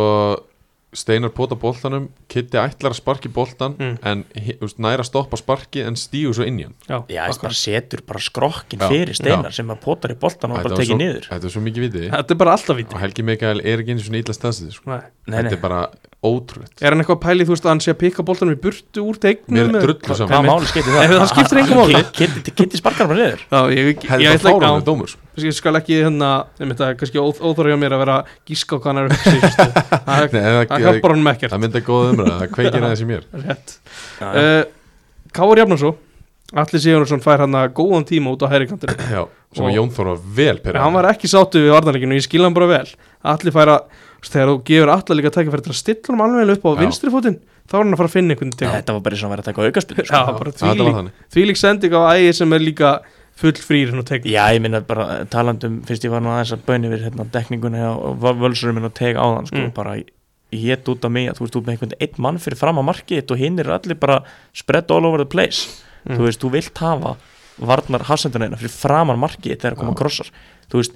Steinar 0.97 1.29
pota 1.37 1.55
boltanum 1.61 2.09
Kitty 2.33 2.57
ætlar 2.57 2.95
að 2.95 2.99
sparki 3.03 3.29
boltan 3.33 3.75
Mm. 3.77 3.99
en 4.03 4.25
veist, 4.63 4.79
næra 4.81 5.05
að 5.05 5.11
stoppa 5.11 5.37
sparki 5.37 5.83
en 5.85 5.95
stígu 6.01 6.33
svo 6.35 6.47
inn 6.49 6.59
í 6.59 6.65
hann. 6.65 6.75
Já, 6.89 7.03
já, 7.13 7.27
þess 7.29 7.43
bara 7.43 7.59
setur 7.61 8.01
bara 8.07 8.19
skrokkin 8.25 8.81
Já, 8.81 8.89
fyrir 8.89 9.15
steinar 9.19 9.51
já. 9.53 9.59
sem 9.61 9.69
að 9.69 9.81
potar 9.85 10.11
í 10.15 10.19
boltan 10.19 10.51
og 10.57 10.63
bara 10.63 10.77
tekið 10.81 10.91
svo- 10.95 10.99
niður. 11.03 11.29
Þetta 11.29 11.45
er 11.45 11.53
svo 11.53 11.63
mikið 11.67 11.85
vitið 11.87 12.11
Þetta 12.17 12.31
er 12.31 12.41
bara 12.41 12.53
alltaf 12.57 12.77
víti 12.81 12.95
og 12.97 13.01
Helgi 13.05 13.23
Mikael 13.29 13.61
er 13.61 13.79
ekki 13.85 13.93
einu 13.93 14.01
svona 14.07 14.23
illa 14.25 14.35
staðsið 14.35 14.73
sko. 14.73 15.01
Þetta 15.29 15.53
er 15.53 15.61
bara 15.61 15.81
ótrúlegt. 16.25 16.81
Er 16.83 16.91
hann 16.91 17.01
eitthvað 17.05 17.19
að 17.21 17.25
pæli, 17.27 17.45
þú 17.45 17.53
veist, 17.55 17.65
að 17.67 17.73
hann 17.75 17.81
sé 17.85 17.93
að 17.93 17.99
pikka 18.01 18.25
boltanum 18.25 18.57
í 18.57 18.61
burtu 18.61 19.05
úr 19.05 19.19
tegnum 19.21 19.53
Mér 19.53 19.77
er 19.77 19.85
drullu 19.87 20.17
saman. 20.17 20.33
Hvað 20.33 20.49
máli 20.49 20.67
skiptir 20.73 20.93
það? 20.97 21.03
Það 21.13 22.57
kitty 22.57 22.77
sparkar 22.81 23.07
bara 23.07 23.19
niður 23.21 25.17
Ég 25.37 25.53
skal 25.53 25.77
ekki 25.77 25.99
hérna, 26.01 26.31
ég 26.57 26.69
myndi 26.71 26.85
að 26.87 26.95
kannski 27.01 27.21
óþ, 27.21 27.43
óþóra 27.45 27.73
hjá 27.75 27.77
mér 27.81 27.93
að 27.93 28.03
vera 28.07 28.15
gíska 28.49 28.77
á 28.77 28.81
hvað 28.81 28.89
hann 28.89 29.01
er. 29.03 29.09
Það 30.71 30.81
hjálpar 30.87 31.13
honum 31.13 31.29
ekkert. 31.33 31.53
það 31.53 31.61
myndi 31.65 31.81
að 31.83 31.87
góða 31.91 32.13
umræða 32.15 32.37
Það 32.41 32.53
kveikir 32.55 32.81
aðeins 32.87 33.03
í 33.05 33.09
mér. 33.11 33.23
Rétt. 33.45 33.75
Uh, 34.23 34.63
Káur 35.37 35.61
Jafnarsson 35.61 35.97
Alli 36.57 36.79
Sigurðarsson 36.81 37.21
fær 37.25 37.43
hann 37.43 37.57
að 37.59 37.73
góðan 37.77 38.07
tíma 38.07 38.31
út 38.33 38.45
á 38.47 38.49
hæri 38.49 38.69
kantinu 38.71 38.95
Já, 39.17 39.23
sem 39.59 39.69
Jón 39.75 39.91
Þór 39.93 40.07
var 40.13 40.21
vel 40.39 40.59
perið 40.63 40.81
Hann 40.85 40.97
var 40.97 41.09
ekki 41.11 41.29
sáttu 41.29 41.59
við 41.65 41.75
varnarleikinu 41.75 42.15
og 42.15 42.21
ég 42.21 42.27
skil 42.29 42.45
hann 42.47 42.57
bara 42.57 42.71
vel. 42.71 42.89
Alli 43.27 43.51
fær 43.53 43.69
að, 43.75 43.81
þegar 44.25 44.49
þú 44.53 44.57
gefur 44.71 44.91
Alli 44.95 45.13
líka 45.19 45.35
tækifæri 45.35 45.67
til 45.67 45.75
að 45.75 45.81
stilla 45.83 46.15
hann 46.15 46.23
alveg 46.41 46.57
upp 46.57 46.65
á 46.65 46.71
Já. 46.71 46.81
vinstri 46.85 47.13
fótinn 47.13 47.41
þá 47.67 47.75
er 47.75 47.83
hann 47.83 47.93
að 47.93 48.01
fara 48.01 48.09
að 48.09 48.17
finna 48.17 48.31
einhvern 48.37 48.55
var 53.43 53.53
bara 53.53 53.77
eins 53.79 53.93
og 53.93 54.05
aukaspil 54.07 54.33
Já, 54.33 54.43
á 54.43 54.49
er 54.49 54.55
full 54.55 54.57
ég 54.57 54.63
minna 54.63 54.81
bara 54.81 55.25
talandum 55.27 55.83
fyrst 55.87 56.05
ég 56.05 56.11
var 56.11 56.21
nú 56.25 56.31
aðeins 56.33 56.53
að 56.57 56.65
bönni 56.67 56.89
við 56.93 57.05
hérna, 57.07 57.27
dekninguna 57.31 57.91
og 57.97 58.19
völsurum 58.41 58.75
minn 58.75 58.85
og 58.89 58.95
teg 58.95 59.17
áðan 59.17 59.47
sko, 59.47 59.57
Mm. 59.57 59.73
bara 59.75 59.97
ég 60.53 60.89
út 60.89 61.05
af 61.05 61.11
mig 61.11 61.29
að 61.29 61.37
þú 61.37 61.41
veist 61.45 61.57
út 61.57 61.65
með 61.67 61.73
einhvern 61.77 61.97
einn 62.01 62.23
mann 62.23 62.39
fyrir 62.39 62.57
fram 62.57 62.79
að 62.79 62.87
markið 62.89 63.31
og 63.31 63.39
hinn 63.39 63.59
er 63.59 63.67
allir 63.67 63.95
bara 63.99 64.23
spread 64.55 64.91
all 64.91 65.05
over 65.07 65.19
the 65.19 65.27
place 65.27 65.83
Mm. 66.07 66.17
þú 66.17 66.23
veist, 66.23 66.41
þú 66.41 66.51
vilt 66.53 66.79
hafa 66.79 67.17
varnar 67.59 68.05
hafsendunina 68.05 68.57
fyrir 68.57 68.71
fram 68.71 69.09
að 69.11 69.19
markið 69.19 69.57
þegar 69.59 69.77
koma 69.77 69.95
krossar 69.95 70.31
þú 70.71 70.79
veist, 70.81 70.93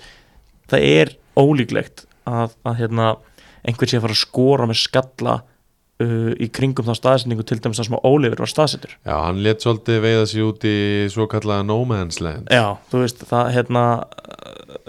það 0.68 0.80
er 0.84 1.16
ólíklegt 1.36 2.04
að, 2.26 2.54
að 2.64 2.76
hérna, 2.78 3.16
einhver 3.66 3.88
sé 3.88 3.96
að 3.98 4.02
fara 4.06 4.12
að 4.14 4.24
skora 4.24 4.66
með 4.66 4.78
skalla 4.86 5.42
uh, 6.00 6.32
í 6.40 6.48
kringum 6.52 6.86
þá 6.88 6.94
staðsendingu 6.98 7.44
til 7.46 7.58
dæmis 7.62 7.80
það 7.80 7.88
sem 7.90 7.98
Ólífur 8.10 8.42
var 8.44 8.50
staðsendur 8.52 8.94
Já, 9.06 9.16
hann 9.26 9.42
let 9.44 9.64
svolítið 9.64 10.00
veiða 10.04 10.26
sig 10.32 10.44
út 10.46 10.66
í 10.68 10.76
svo 11.12 11.26
kallaða 11.30 11.66
no 11.68 11.80
man's 11.88 12.20
land. 12.24 12.48
Já, 12.52 12.76
þú 12.92 13.02
veist, 13.04 13.24
það 13.30 13.50
hérna 13.56 13.84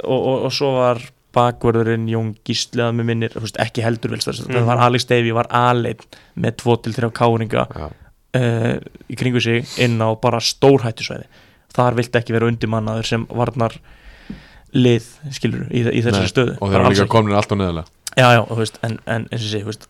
og, 0.04 0.20
og, 0.20 0.38
og 0.48 0.54
svo 0.56 0.72
var 0.80 1.02
bakvörðurinn 1.36 2.10
Jón 2.12 2.34
Gísliðað 2.48 2.98
með 2.98 3.08
minnir, 3.08 3.32
þú 3.36 3.46
veist, 3.46 3.60
ekki 3.64 3.84
heldur 3.86 4.12
vilst 4.16 4.28
það 4.28 4.42
Mhm. 4.52 4.66
var 4.68 4.82
Alex 4.88 5.06
Davey, 5.08 5.32
var 5.32 5.48
aleinn 5.56 6.02
með 6.36 6.58
2-3 6.66 7.12
káringa 7.16 7.64
uh, 7.72 8.76
í 9.08 9.16
kringu 9.20 9.40
sig 9.44 9.64
inn 9.80 9.96
á 10.04 10.12
bara 10.20 10.40
stórhættusvæði. 10.44 11.30
Þar 11.72 11.96
vilt 12.02 12.16
ekki 12.20 12.34
vera 12.36 12.50
undirmannaður 12.52 13.08
sem 13.08 13.24
varnar 13.32 13.78
lið, 14.76 15.08
skilur, 15.32 15.66
í, 15.72 15.82
í 15.88 16.02
Nei, 16.04 16.28
stöðu. 16.28 16.58
og 16.60 16.72
þeir 16.72 16.80
eru 16.82 16.92
líka 16.96 17.08
komin 17.12 17.36
alltaf 17.36 17.58
neðalega 17.60 17.88
Já, 18.20 18.28
já, 18.36 18.42
og 18.44 18.52
þú 18.52 18.60
veist, 18.60 18.80
en, 18.84 18.98
en 19.08 19.26
eins 19.32 19.44
og 19.46 19.50
sé, 19.54 19.62
þú 19.64 19.70
veist, 19.72 19.86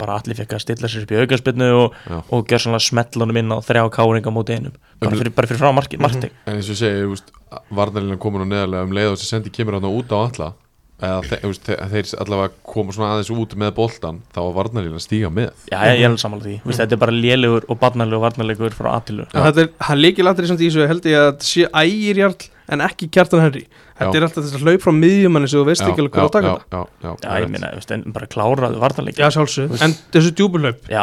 bara 0.00 0.16
allir 0.16 0.38
fekk 0.38 0.54
að 0.56 0.62
stilla 0.64 0.88
sér 0.88 1.04
upp 1.04 1.12
í 1.12 1.18
aukarspinnu 1.20 1.70
og, 1.76 1.96
og 2.32 2.46
gjör 2.48 2.62
svona 2.64 2.80
smetlunum 2.80 3.36
inn 3.42 3.52
á 3.52 3.58
þrjá 3.64 3.82
káringa 3.92 4.32
móti 4.32 4.56
einum, 4.56 4.76
bara 5.02 5.18
fyrir, 5.20 5.34
bara 5.36 5.50
fyrir 5.50 5.60
frá 5.60 5.72
markið, 5.76 6.00
markið 6.06 6.30
En 6.48 6.56
eins 6.56 6.70
og 6.72 6.78
segi, 6.80 7.02
þú 7.04 7.10
veist, 7.12 7.34
varnarlínan 7.76 8.22
komin 8.22 8.46
á 8.48 8.52
neðalega 8.54 8.88
um 8.88 8.96
leið 8.96 9.10
og 9.10 9.18
þessi 9.18 9.28
sendi 9.34 9.52
kemur 9.52 9.76
hann 9.76 9.90
út 9.90 10.16
á 10.16 10.18
alla 10.22 10.52
eða 10.96 11.20
þe 11.28 11.38
þú 11.42 11.48
veist, 11.52 11.66
þe 11.68 11.86
þeir 11.92 12.10
allavega 12.24 12.52
koma 12.72 12.94
svona 12.96 13.08
aðeins 13.12 13.30
út 13.36 13.54
með 13.60 13.72
boltan 13.76 14.22
þá 14.32 14.38
var 14.40 14.54
varnarlínan 14.62 15.02
stíga 15.04 15.28
með. 15.28 15.50
Já, 15.68 15.76
ég, 15.90 15.98
ég 16.00 16.08
alveg 16.08 16.22
sammála 16.22 16.46
því, 16.46 16.54
þú 16.62 16.70
veist, 16.70 16.80
þetta 16.80 16.96
er 16.96 17.02
bara 17.02 17.16
lélegur 17.20 17.66
og 17.68 17.80
barnalegur 17.82 18.22
varnalegur 18.24 18.76
frá 18.78 18.88
aðtilu 18.94 19.26
þetta 19.34 19.66
er, 19.66 19.68
hann 19.90 20.00
líkil 20.00 20.30
aðrið 20.30 20.54
samt 20.54 20.64
í 20.64 20.70
þessu 20.70 20.88
held 20.88 21.08
ég 21.12 21.20
að 21.20 21.34
sé 21.44 21.68
ægir 21.82 22.22
jarl 22.22 22.38
en 22.68 22.80
ekki 22.82 23.06
kjartan 23.14 23.40
henri 23.44 23.62
þetta 23.96 24.10
Já. 24.12 24.16
er 24.18 24.24
alltaf 24.26 24.44
þess 24.44 24.56
að 24.58 24.64
hlaup 24.66 24.82
frá 24.82 24.92
miðjumanni 24.96 25.48
sem 25.48 25.60
þú 25.60 25.66
veist 25.68 25.82
ekki 25.86 26.02
alveg 26.02 26.12
hvað 26.16 26.26
að 26.26 26.32
taka 26.36 26.48
já, 26.48 26.54
þetta. 26.56 26.76
já, 26.76 27.06
já, 27.06 27.10
Já, 27.26 27.40
ég 27.44 27.50
meina, 27.52 27.68
þú 27.72 27.78
veist, 27.80 27.92
en 27.96 28.02
bara 28.16 28.26
kláraðu 28.26 28.80
varnalegur 28.82 29.22
Já, 29.22 29.28
sjálfsög, 29.36 29.76
en 29.86 29.94
þessu 30.16 30.32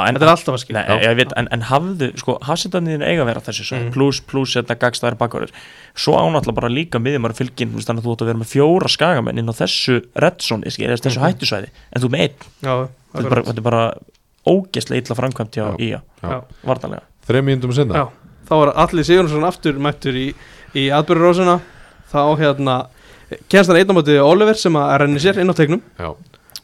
en, 0.03 0.15
þetta 0.17 0.27
er 0.27 0.31
alltaf 0.33 0.53
að 0.57 0.61
skilja. 0.63 0.83
Nei, 0.89 0.99
ég 1.07 1.15
veit, 1.21 1.33
en, 1.39 1.47
en 1.55 1.61
hafðu, 1.71 2.09
sko, 2.19 2.35
hafsettarniðin 2.43 3.05
eiga 3.07 3.23
að 3.23 3.29
vera 3.31 3.41
þessi 3.47 3.63
svo, 3.69 3.77
Mm. 3.83 3.91
plus, 3.95 4.19
plus, 4.21 4.53
þetta 4.59 4.75
gagstæðar 4.83 5.17
bakvarður 5.17 5.51
svo 5.95 6.13
ánáttúrulega 6.19 6.55
bara 6.59 6.69
líka 6.69 6.99
miðjumar 7.01 7.33
fylgin, 7.33 7.71
þú 7.73 7.79
veist, 7.79 7.87
þannig 7.89 8.03
að 8.03 8.07
þú 8.07 8.13
átt 8.13 8.21
að 8.23 8.29
vera 8.33 8.41
með 8.43 8.51
fjóra 8.53 8.89
skagamenn 8.93 9.39
inn 9.41 9.49
á 9.49 9.53
þessu 9.57 9.95
reddsoni, 10.15 10.71
skil, 10.71 10.87
þessu 10.93 11.19
Mhm. 11.19 11.25
hættusvæði 11.25 11.69
en 11.95 12.01
þú 12.01 12.09
með 12.13 12.19
einn, 12.27 12.37
Já, 12.61 12.75
þetta 13.13 13.25
er 13.25 13.29
bara, 13.33 13.43
þetta 13.43 13.57
er 13.57 13.67
bara 13.71 13.83
ógeðslega 14.47 15.01
illa 15.03 15.15
framkvæmt 15.15 15.55
hjá 15.57 15.65
Já. 17.95 18.05
Þá 18.43 18.53
var 18.59 18.73
allir 18.83 19.05
Sigurðsson 19.07 19.45
aftur 19.47 19.77
mættur 19.79 20.17
í, 20.19 20.25
í 20.77 20.87
atbyrjurósuna 20.93 21.59
þá 22.13 22.21
hérna 22.41 22.75
kennst 23.49 23.69
hann 23.71 23.79
einn 23.79 23.89
á 23.91 23.97
móti 23.97 24.15
Oliver 24.21 24.57
sem 24.59 24.75
að 24.77 24.93
renni 25.03 25.21
sér 25.23 25.39
inn 25.41 25.49
á 25.53 25.55
tegnum 25.57 25.81
Já, 25.99 26.11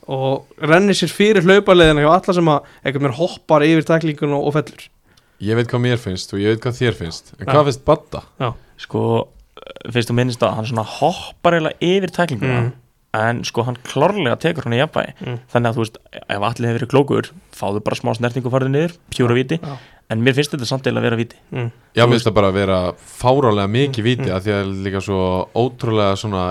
og 0.10 0.46
renni 0.62 0.94
sér 0.98 1.12
fyrir 1.14 1.46
hlaupaleðina 1.46 2.04
hjá 2.06 2.12
alla 2.16 2.36
sem 2.38 2.52
að 2.54 2.70
einhvern 2.84 3.06
veginn 3.08 3.20
hoppar 3.22 3.66
yfir 3.68 3.86
tæklingun 3.90 4.34
og, 4.38 4.48
og 4.50 4.56
fellur 4.60 4.88
ég 5.40 5.56
veit 5.60 5.70
hvað 5.72 5.84
mér 5.86 6.02
finnst 6.02 6.34
og 6.36 6.42
ég 6.42 6.54
veit 6.56 6.64
hvað 6.66 6.80
þér 6.82 6.98
finnst 7.00 7.34
En 7.40 7.46
Já. 7.48 7.52
hvað 7.54 7.70
finnst 7.70 7.86
Badda? 7.88 8.24
sko, 8.80 9.02
fyrst 9.92 10.10
þú 10.12 10.16
minnist 10.20 10.44
að 10.46 10.56
hann 10.58 10.68
svona 10.70 10.86
hoppar 11.00 11.58
eiginlega 11.58 11.90
yfir 11.94 12.16
tæklinguna 12.20 12.60
Mm. 12.60 12.72
En 13.14 13.44
sko 13.44 13.64
hann 13.66 13.78
klárlega 13.84 14.36
tekur 14.40 14.64
hann 14.68 14.74
í 14.78 14.82
jafnvægi 14.84 15.14
Mm. 15.26 15.40
þannig 15.52 15.70
að 15.72 15.76
þú 15.76 15.84
veist, 15.86 15.98
ef 16.30 16.42
allir 16.42 16.68
hefur 16.70 16.80
verið 16.80 16.92
klókur 16.94 17.32
fáðu 17.56 17.84
bara 17.84 17.96
smá 17.96 18.14
snertingu 18.16 18.50
farið 18.54 18.70
niður, 18.70 18.94
pjúra 19.10 19.34
viti 19.34 19.58
Já. 19.58 19.78
en 20.10 20.22
mér 20.24 20.34
finnst 20.38 20.52
þetta 20.54 20.66
samt 20.70 20.84
eiginlega 20.86 21.02
að 21.02 21.10
vera 21.10 21.18
viti 21.18 21.36
mm. 21.52 21.72
Já, 21.96 22.06
mér 22.06 22.14
finnst 22.14 22.28
það 22.30 22.34
bara 22.38 22.48
að 22.52 22.54
vera 22.60 22.78
fárálega 22.94 23.68
mikið 23.74 24.04
víti 24.06 24.28
Mm. 24.30 24.36
að 24.38 24.42
því 24.46 24.54
að 24.60 24.84
líka 24.86 25.02
svo 25.02 25.20
ótrúlega 25.56 26.16
svona 26.22 26.44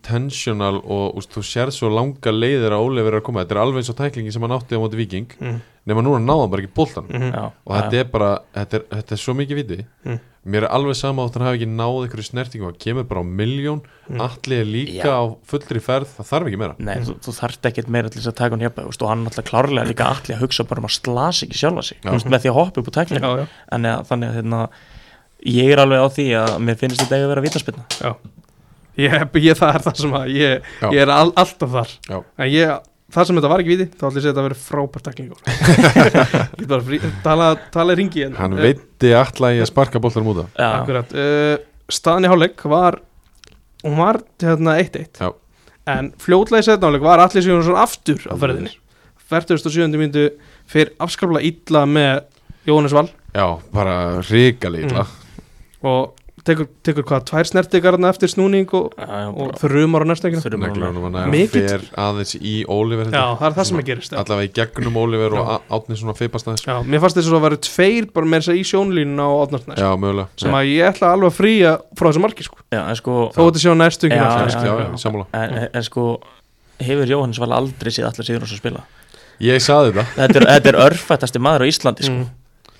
intentional 0.00 0.80
og 0.84 1.16
úst, 1.20 1.30
þú 1.36 1.42
sér 1.44 1.70
svo 1.74 1.90
langa 1.92 2.32
leiðir 2.32 2.72
að 2.72 2.84
Óli 2.86 3.02
verið 3.04 3.20
að 3.20 3.26
koma 3.28 3.44
Þetta 3.44 3.56
er 3.56 3.62
alveg 3.62 3.82
eins 3.82 3.90
og 3.92 3.96
tæklingi 4.00 4.32
sem 4.32 4.42
hann 4.42 4.56
átti 4.56 4.76
á 4.76 4.80
móti 4.80 4.96
Viking 4.96 5.28
Mm. 5.40 5.60
nema 5.86 6.02
núna 6.02 6.18
náðan 6.24 6.50
bara 6.50 6.62
ekki 6.62 6.74
boltan 6.74 7.06
Mm. 7.12 7.32
Já, 7.32 7.44
og 7.66 7.74
þetta 7.76 8.00
er 8.00 8.04
bara, 8.04 8.38
þetta 8.54 8.74
er, 8.74 8.82
þetta 8.90 9.12
er 9.12 9.16
svo 9.20 9.34
mikið 9.34 9.54
viti 9.60 9.84
Mm. 10.06 10.20
Mér 10.46 10.64
er 10.66 10.72
alveg 10.76 10.96
sama 10.98 11.24
átt 11.26 11.36
hann 11.36 11.46
hafi 11.48 11.58
ekki 11.60 11.68
náð 11.72 11.96
einhverju 12.06 12.26
snertingu 12.30 12.68
og 12.70 12.78
kemur 12.82 13.06
bara 13.10 13.22
á 13.22 13.26
miljón 13.26 13.82
Mm. 14.06 14.20
allir 14.22 14.60
er 14.62 14.68
líka 14.70 15.02
Já. 15.02 15.18
á 15.18 15.24
fullri 15.50 15.80
ferð 15.82 16.06
það 16.14 16.26
þarf 16.28 16.46
ekki 16.46 16.58
meira. 16.60 16.74
Nei, 16.78 17.00
þú, 17.02 17.16
þú 17.26 17.32
þarft 17.34 17.66
ekkert 17.66 17.88
meira 17.90 18.08
til 18.08 18.20
þess 18.20 18.30
að 18.30 18.36
taka 18.38 18.54
hann 18.54 18.62
hjá 18.62 18.70
og 18.86 19.08
hann 19.10 19.24
er 19.24 19.30
alltaf 19.32 19.48
klárlega 19.48 19.88
líka 19.88 20.06
allir 20.12 20.36
að 20.36 20.44
hugsa 20.44 20.62
bara 20.70 20.78
um 20.78 20.86
að 20.86 20.94
slasa 20.94 21.46
ekki 21.48 21.58
sjálfa 21.58 21.82
sig 21.88 21.98
veist, 22.06 22.28
með 22.30 22.44
því 22.44 22.52
að 22.52 22.58
hoppa 22.60 22.84
upp 22.84 22.92
Já, 22.94 23.18
já, 23.18 23.46
en 23.74 23.88
ja, 23.90 23.96
þannig 24.06 24.30
að 24.30 24.36
hérna, 24.38 24.60
ég 25.42 25.72
er 25.74 25.82
alveg 25.82 26.06
á 26.06 26.08
því 26.14 26.26
að 26.38 26.54
mér 26.68 26.78
finnst 26.78 27.02
þetta 27.02 27.18
eiga 27.18 27.26
að 27.26 27.32
vera 27.34 27.44
vítaspilna 27.48 27.84
já. 27.98 28.12
Ég, 28.96 29.12
ég, 29.42 29.58
það 29.58 29.74
er 29.74 29.82
það 29.84 29.98
sem 30.00 30.14
að 30.16 30.30
ég, 30.32 30.68
ég 30.94 31.02
er 31.02 31.10
all, 31.12 31.32
alltaf 31.36 31.74
þar. 31.74 31.90
Já. 32.06 32.18
en 32.38 32.48
ég, 32.54 32.86
það 33.14 33.28
sem 33.28 33.38
þetta 33.38 33.50
var 33.52 33.62
ekki 33.62 33.72
viti 33.74 33.86
þá 33.92 34.04
ætlum 34.06 34.10
ég 34.10 34.16
að 34.16 34.24
segja 34.24 34.32
að 34.32 34.36
þetta 34.36 34.46
verið 34.46 34.62
frábært 34.66 35.06
tæklingur 35.06 35.40
ég 36.62 36.70
bara 36.70 36.86
frí, 36.88 37.00
tala, 37.24 37.50
tala 37.74 37.94
í 37.94 38.00
ringi 38.00 38.24
en, 38.26 38.38
hann 38.40 38.56
eh, 38.56 38.64
veitti 38.70 39.12
alltaf 39.16 39.54
í 39.54 39.60
að 39.62 39.70
sparka 39.70 40.02
boltar 40.02 40.26
múta 40.26 40.46
Akkurat, 40.66 41.14
uh, 41.14 41.54
staðan 41.92 42.26
í 42.26 42.32
hálfleik 42.32 42.66
var 42.70 42.98
hún 43.84 44.00
var 44.00 44.20
hérna 44.42 44.78
1-1 44.82 45.22
Já. 45.22 45.30
en 45.92 46.10
fljótlega 46.22 46.64
í 46.64 46.66
setna 46.66 46.90
hálfleik 46.90 47.06
var 47.06 47.22
allir 47.22 47.46
Sigurðsson 47.46 47.78
aftur 47.78 48.26
á 48.26 48.34
ferðinni. 48.34 48.74
47. 49.30 49.90
myndu 49.98 50.28
fyrir 50.70 50.92
afskaplega 51.02 51.46
illa 51.46 51.82
með 51.90 52.20
Jóhannes 52.66 52.94
Val. 52.94 53.08
Já, 53.34 53.46
bara 53.74 53.96
ríkali 54.26 54.84
illa. 54.86 55.04
Og 55.86 56.14
tekur, 56.46 56.68
tekur 56.86 57.04
hvað, 57.08 57.24
tvær 57.30 57.48
snertigarna 57.50 58.10
eftir 58.12 58.30
snúning 58.32 58.70
og, 58.76 58.94
og 58.96 59.54
þrjumar 59.60 60.04
á 60.04 60.08
hann 60.08 61.30
Mikill- 61.32 61.66
fer 61.68 61.84
aðeins 61.98 62.34
í 62.38 62.54
Oliver 62.70 63.10
Já, 63.10 63.24
það 63.40 63.46
er 63.48 63.56
það 63.58 63.68
sem 63.70 63.80
að 63.80 63.86
gerist 63.90 64.14
já. 64.14 64.18
allavega 64.22 64.48
í 64.48 64.52
gegnum 64.56 64.98
Oliver 65.02 65.36
og 65.36 65.40
Já. 65.42 65.56
Á- 65.56 65.64
Átni 65.76 65.98
svona 65.98 66.14
feipastæðis 66.18 66.66
Já, 66.66 66.76
mér 66.86 67.02
fannst 67.04 67.18
þess 67.18 67.30
að 67.30 67.36
það 67.36 67.46
væri 67.46 67.60
tveir 67.68 68.08
bara 68.14 68.30
með 68.32 68.42
þess 68.44 68.52
að 68.54 68.60
í 68.60 68.64
sjónlínuna 68.70 69.26
á 69.26 69.32
átnarsnæs 69.46 69.82
já, 69.82 69.90
mögulega 70.06 70.28
sem 70.44 70.58
að 70.60 70.70
ég 70.72 70.90
ætla 70.92 71.12
alveg 71.16 71.32
að 71.32 71.38
fríja 71.40 71.72
frá 71.98 72.08
þessu 72.10 72.24
marki 72.26 72.46
sko. 72.46 72.60
Já, 72.72 72.82
en 72.86 73.00
sko 73.00 73.16
þó 73.34 73.40
þetta 73.46 73.62
sé 73.64 73.72
á 73.72 73.76
næstöngina 73.82 74.22
Já, 74.22 74.30
já, 74.36 74.46
já, 74.46 74.72
já. 74.72 74.86
já, 74.86 75.00
sammála 75.02 75.26
en, 75.72 75.82
sko 75.86 76.06
hefur 76.86 77.10
Jóhannes 77.10 77.40
val 77.42 77.52
aldrei 77.56 77.90
séð 77.94 78.10
allir 78.10 78.28
sigur 78.28 78.46
að 78.46 78.56
spila 78.60 78.84
ég 79.42 79.60
saði 79.60 79.92
þetta, 79.92 80.06
þetta 80.16 80.40
er, 80.40 80.46
þetta 80.54 80.70
er 80.72 80.78
örfættasti 80.86 81.40
maður 81.44 81.64
á 81.64 81.70
Íslandi 81.70 82.06
sko. 82.06 82.16
Mm. 82.22 82.28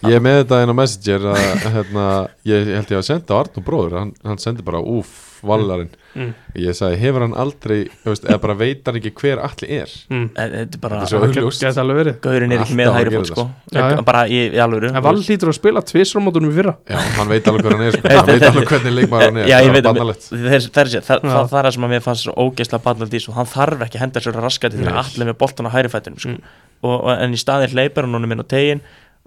Ég 0.04 0.20
með 0.22 0.42
þetta 0.44 0.62
inn 0.64 0.72
á 0.74 0.76
Messenger 0.82 1.28
að 1.32 1.68
hérna, 1.76 2.06
ég 2.44 2.66
held 2.76 2.90
ég 2.92 2.98
að 3.00 3.06
senda 3.08 3.32
á 3.32 3.40
Arnur 3.40 3.64
bróður, 3.64 3.98
hann, 4.02 4.12
hann 4.24 4.38
sendi 4.42 4.62
bara 4.66 4.80
úf, 4.84 5.22
vallarinn, 5.46 5.90
Mm. 6.16 6.30
ég 6.56 6.72
sagði 6.72 6.96
hefur 6.96 7.20
hann 7.26 7.34
aldrei, 7.36 7.90
veist, 8.06 8.24
eða 8.24 8.38
bara 8.40 8.54
veit 8.56 8.86
hann 8.88 8.96
ekki 8.96 9.10
hver 9.12 9.36
allir 9.44 9.82
er 9.82 9.90
Mm. 10.08 10.30
En 10.32 10.50
þetta 10.54 10.78
er 10.78 10.80
bara 10.80 11.00
Þetta 11.04 11.66
er 11.68 11.80
alveg 11.82 11.98
verið 12.00 12.14
Gaurin 12.24 12.52
er 12.56 12.62
ekki 12.64 12.76
með 12.78 12.88
hægri 12.94 13.12
fót 13.18 13.26
sko. 13.28 13.44
Já, 13.70 13.82
já. 13.92 14.00
bara 14.06 14.22
í, 14.26 14.38
í 14.48 14.56
alvöru 14.64 14.88
En 14.96 15.02
Val 15.04 15.12
hlýtur 15.20 15.50
að 15.52 15.58
spila 15.58 15.82
tvisra 15.84 16.22
mótunum 16.24 16.48
í 16.48 16.56
fyrra 16.56 16.72
já, 16.88 16.96
hann 17.18 17.28
veit 17.28 17.44
alveg 17.52 17.66
hver 17.66 17.76
hann 17.76 17.84
er, 17.84 17.92
sko. 17.98 18.08
Hann 18.16 18.26
veit 18.32 18.46
alveg 18.48 18.68
hvernig 18.72 18.96
leikmaður 18.96 19.26
hann 19.28 19.36
er 19.36 19.46
Já, 19.52 19.58
ég 19.60 19.68
það 19.68 19.72
veit 19.76 19.84
er 19.84 19.92
bannalegt. 19.92 20.24
það, 20.24 20.40
það, 20.40 21.04
það, 21.04 21.20
Já. 21.20 21.36
það, 21.36 21.50
það 21.52 21.66
er 21.66 21.70
sem 21.76 21.84
að 21.84 21.92
mér 21.92 22.04
fannst 22.08 22.24
svo 22.24 22.32
ógeðslega 22.46 22.82
barnald 22.88 23.12
í 23.12 23.20
svo 23.26 23.36
hann 23.36 23.52
þarf 23.52 23.84
ekki 23.84 24.00
að 24.00 24.04
henda 24.06 24.20
sér 24.24 24.40
raskati 24.40 24.80
þegar 24.80 25.00
allir 25.04 25.28
með 25.28 25.36
boltan 25.44 25.68
á 25.68 25.74
hægri 25.76 25.92
fættinum 25.92 26.18
sko. 26.24 26.32
Mm. 26.32 26.40
og, 26.80 26.96
og, 27.04 27.12
en 27.20 27.36
í 27.36 27.40
staðin 27.44 27.72
hleypar 27.76 28.08
hann 28.08 28.16
honum 28.16 28.32
inn 28.32 28.40
á 28.40 28.48
tegin 28.48 28.80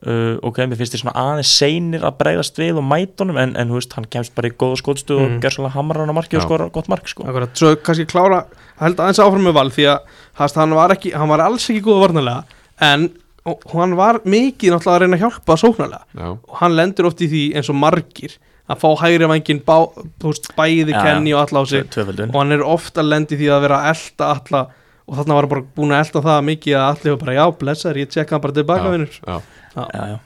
uh, 0.07 0.37
ok, 0.47 0.57
mér 0.69 0.79
finnst 0.79 0.93
þið 0.95 1.01
svona 1.03 1.15
aðeins 1.19 1.51
seinir 1.59 2.03
að 2.07 2.17
bregðast 2.21 2.59
við 2.61 2.77
og 2.79 2.85
mæta 2.87 3.23
honum 3.25 3.39
en, 3.41 3.55
en 3.59 3.69
þú 3.73 3.79
veist, 3.79 3.93
hann 3.97 4.07
kemst 4.13 4.35
bara 4.37 4.47
í 4.51 4.55
góða 4.55 4.79
skótstu 4.81 5.17
Mm. 5.19 5.37
og 5.37 5.43
gjör 5.43 5.55
svolítið 5.57 5.75
hamrar 5.75 6.03
hann 6.05 6.13
á 6.13 6.19
marki 6.19 6.37
og 6.37 6.43
Já. 6.43 6.47
skora 6.47 6.69
gott 6.71 6.87
mark 6.89 7.07
sko. 7.07 7.23
Akkurat, 7.27 7.55
svo 7.57 7.75
kannski 7.75 8.05
klára 8.07 8.43
held 8.79 8.95
aðeins 8.99 9.19
áfram 9.19 9.43
með 9.49 9.57
Val 9.59 9.69
því 9.75 9.87
að 9.91 9.99
hast, 10.39 10.55
hann, 10.55 10.75
var 10.77 10.93
ekki, 10.95 11.11
hann 11.15 11.29
var 11.29 11.39
alls 11.43 11.65
ekki 11.69 11.81
góða 11.83 12.05
varnarlega 12.07 12.43
en 12.79 13.09
og, 13.45 13.63
hann 13.73 13.95
var 13.97 14.19
mikið 14.23 14.75
náttúrulega 14.75 14.95
að 14.95 15.01
reyna 15.03 15.17
að 15.17 15.23
hjálpa 15.25 15.57
sóknarlega 15.59 16.29
og 16.47 16.55
hann 16.61 16.75
lendur 16.79 17.07
oft 17.09 17.21
í 17.23 17.27
því 17.31 17.43
eins 17.59 17.69
og 17.71 17.75
margir 17.79 18.37
að 18.69 18.77
fá 18.83 18.89
hægri 19.01 19.25
vangin 19.31 19.59
bæði 19.65 20.93
Já, 20.93 20.99
Kenny 21.01 21.33
og 21.33 21.41
alla 21.47 21.63
á 21.63 21.65
sig 21.65 21.87
og 22.29 22.35
hann 22.39 22.51
er 22.53 22.61
ofta 22.63 23.01
lendi 23.01 23.37
því 23.39 23.47
að 23.55 23.63
vera 23.65 23.79
að 23.81 23.89
elta 23.95 24.27
alla 24.35 24.61
og 25.09 25.17
þarna 25.19 25.37
var 25.39 25.47
bara 25.51 25.65
búin 25.75 25.91
að 25.95 26.03
elta 26.05 26.21
það 26.29 26.43
mikið 26.53 26.77
að 26.79 26.87
allir 26.93 27.13
var 27.15 27.21
bara 27.25 27.37
já, 27.39 27.45
blessar, 27.63 27.97
ég 27.99 28.09
tjekka 28.13 28.35
hann 28.37 28.43
bara 28.45 28.55
tilbaka 28.59 28.85
Já. 28.85 28.91
vinnur 28.95 29.15
já, 29.19 29.37
já, 29.75 30.03
já. 30.13 30.17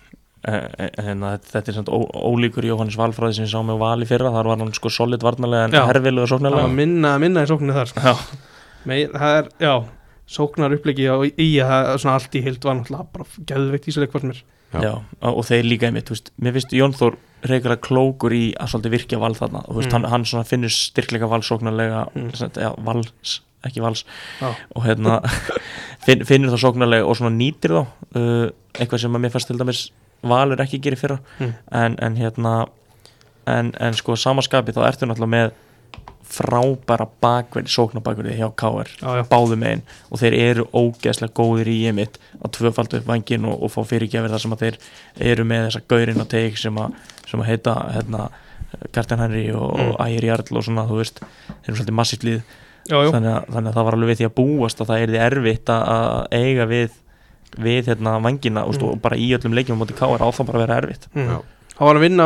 Eh, 0.43 0.55
eh, 0.83 0.89
hérna, 1.05 1.29
þetta 1.37 1.51
þetta 1.55 1.69
er 1.71 1.75
samt 1.77 1.87
ó- 1.95 2.11
ólíkur 2.27 2.65
Jóhannes 2.67 2.97
Valfræði 2.99 3.37
sem 3.37 3.45
ég 3.45 3.51
sá 3.53 3.61
með 3.63 3.77
Val 3.79 4.03
í 4.03 4.07
fyrra 4.09 4.31
þar 4.35 4.49
var 4.51 4.57
hann 4.59 4.73
sko 4.75 4.89
solid 4.91 5.21
varnarlega 5.23 5.69
en 5.69 6.17
var 6.19 6.27
sóknarlega 6.33 6.67
minna, 6.67 7.13
minna 7.23 7.45
í 7.45 7.47
sókninu 7.47 7.71
þar 7.77 7.87
sko. 7.93 8.01
Já. 8.03 8.41
Meir, 8.85 9.13
það 9.15 9.37
er, 9.39 9.47
já, 9.63 9.73
sóknar 10.27 10.75
upplegi 10.75 11.07
og 11.13 11.23
í 11.31 11.47
að 11.63 11.71
það 11.71 11.87
er 11.93 12.01
svona 12.03 12.17
allt 12.19 12.35
í 12.35 12.41
hild 12.43 12.67
var 12.67 12.75
náttúrulega 12.81 13.07
bara 13.15 13.29
gæðveikt 13.53 13.87
í 13.87 13.91
þessu 13.93 14.03
leik 14.03 14.11
fannst 14.17 14.27
mér 14.33 14.43
Já. 14.73 14.81
Já, 14.89 14.93
og 15.29 15.43
þeir 15.45 15.63
líka 15.69 15.85
einmitt, 15.87 16.07
þú 16.09 16.15
veist, 16.17 16.31
mér 16.41 16.55
finnst 16.57 16.71
Jón 16.73 16.95
Þór 16.97 17.15
reykjara 17.45 17.75
klókur 17.87 18.33
í 18.33 18.43
að 18.57 18.71
svolítið 18.73 18.93
virkja 18.97 19.19
val 19.21 19.35
þarna 19.37 19.61
og 19.67 19.75
þú 19.75 19.79
veist, 19.79 19.91
Mm. 19.91 19.95
hann, 19.99 20.07
hann 20.11 20.25
svona 20.25 20.47
finnur 20.49 20.73
styrkleika 20.73 21.29
valsóknarlega, 21.29 21.99
mm. 22.15 22.31
ja, 22.57 22.71
vals 22.83 23.39
ekki 23.67 23.81
vals, 23.83 24.05
Já. 24.41 24.49
og 24.75 24.83
hérna 24.85 25.19
finn, 26.05 26.23
finnur 26.27 26.53
það 26.53 26.63
sóknarlega 26.65 27.07
og 27.07 27.17
svona 27.19 27.35
nýtir 27.37 27.75
þá 27.75 27.81
uh, 27.83 28.47
eitthvað 28.79 29.03
sem 29.05 29.15
að 29.15 29.23
mér 29.25 29.33
fannst 29.35 29.51
til 29.51 29.59
dæmis 29.61 29.83
valur 30.23 30.61
ekki 30.63 30.79
gerir 30.83 30.99
fyrra 30.99 31.19
Mm. 31.39 31.53
en, 31.71 31.95
en 31.99 32.15
hérna 32.21 32.53
en, 33.47 33.73
en 33.79 33.93
sko 33.99 34.15
samaskapi 34.15 34.71
þá 34.75 34.85
ertu 34.87 35.07
náttúrulega 35.09 35.33
með 35.35 35.51
frábæra 36.33 37.05
bakverði, 37.21 37.69
sóknabakverði 37.69 38.37
hjá 38.39 38.47
KR 38.57 38.87
Já, 39.01 39.09
já. 39.19 39.23
báðum 39.29 39.59
megin 39.61 39.81
og 40.09 40.21
þeir 40.21 40.35
eru 40.39 40.63
ógeðslega 40.73 41.35
góðir 41.37 41.69
í 41.69 41.75
emitt 41.91 42.15
að 42.39 42.53
tvöfalda 42.57 43.01
upp 43.01 43.09
vangin 43.11 43.45
og, 43.49 43.59
og 43.67 43.73
fá 43.73 43.83
fyrirgjafir 43.91 44.31
þar 44.33 44.41
sem 44.45 44.55
að 44.55 44.63
þeir 44.63 44.79
eru 45.33 45.45
með 45.49 45.67
þessa 45.67 45.83
gaurinn 45.93 46.23
á 46.23 46.27
teik 46.31 46.57
sem 46.57 46.79
að, 46.81 46.95
sem 47.29 47.43
að 47.43 47.49
heita 47.51 47.75
hérna, 47.97 48.29
Karten 48.95 49.21
Henry 49.21 49.45
og, 49.53 49.75
Mm. 49.77 49.91
og 49.93 49.99
Ægir 50.07 50.25
Jarl 50.31 50.57
og 50.57 50.63
svona, 50.65 50.87
þú 50.89 50.97
veist, 51.03 51.19
þeir 51.21 51.69
eru 51.69 51.77
svolítið 51.77 51.97
massíft 51.99 52.23
lið 52.25 52.39
Já, 52.39 52.41
já, 52.41 52.62
þannig 52.89 53.31
að, 53.31 53.47
þannig 53.53 53.69
að 53.69 53.77
það 53.77 53.87
var 53.87 53.97
alveg 53.97 54.11
við 54.11 54.19
því 54.19 54.27
að 54.27 54.35
búast 54.39 54.83
að 54.83 54.91
það 54.91 55.03
er 55.03 55.13
því 55.13 55.23
erfitt 55.27 55.71
að- 55.73 55.87
að 55.93 56.43
eiga 56.43 56.67
við 56.69 56.99
við 57.63 57.89
hérna 57.91 58.15
vangina 58.23 58.63
mm. 58.65 58.83
og 58.87 59.01
bara 59.01 59.17
í 59.19 59.29
öllum 59.37 59.53
leikjum 59.53 59.77
á 59.77 59.81
móti 59.83 59.95
KR 59.97 60.23
á 60.25 60.29
það 60.33 60.47
bara 60.49 60.59
að 60.59 60.65
vera 60.65 60.77
erfitt 60.81 61.09
mm. 61.13 61.33
Hann 61.73 61.89
var 61.89 61.97
að 61.97 62.03
vinna 62.05 62.25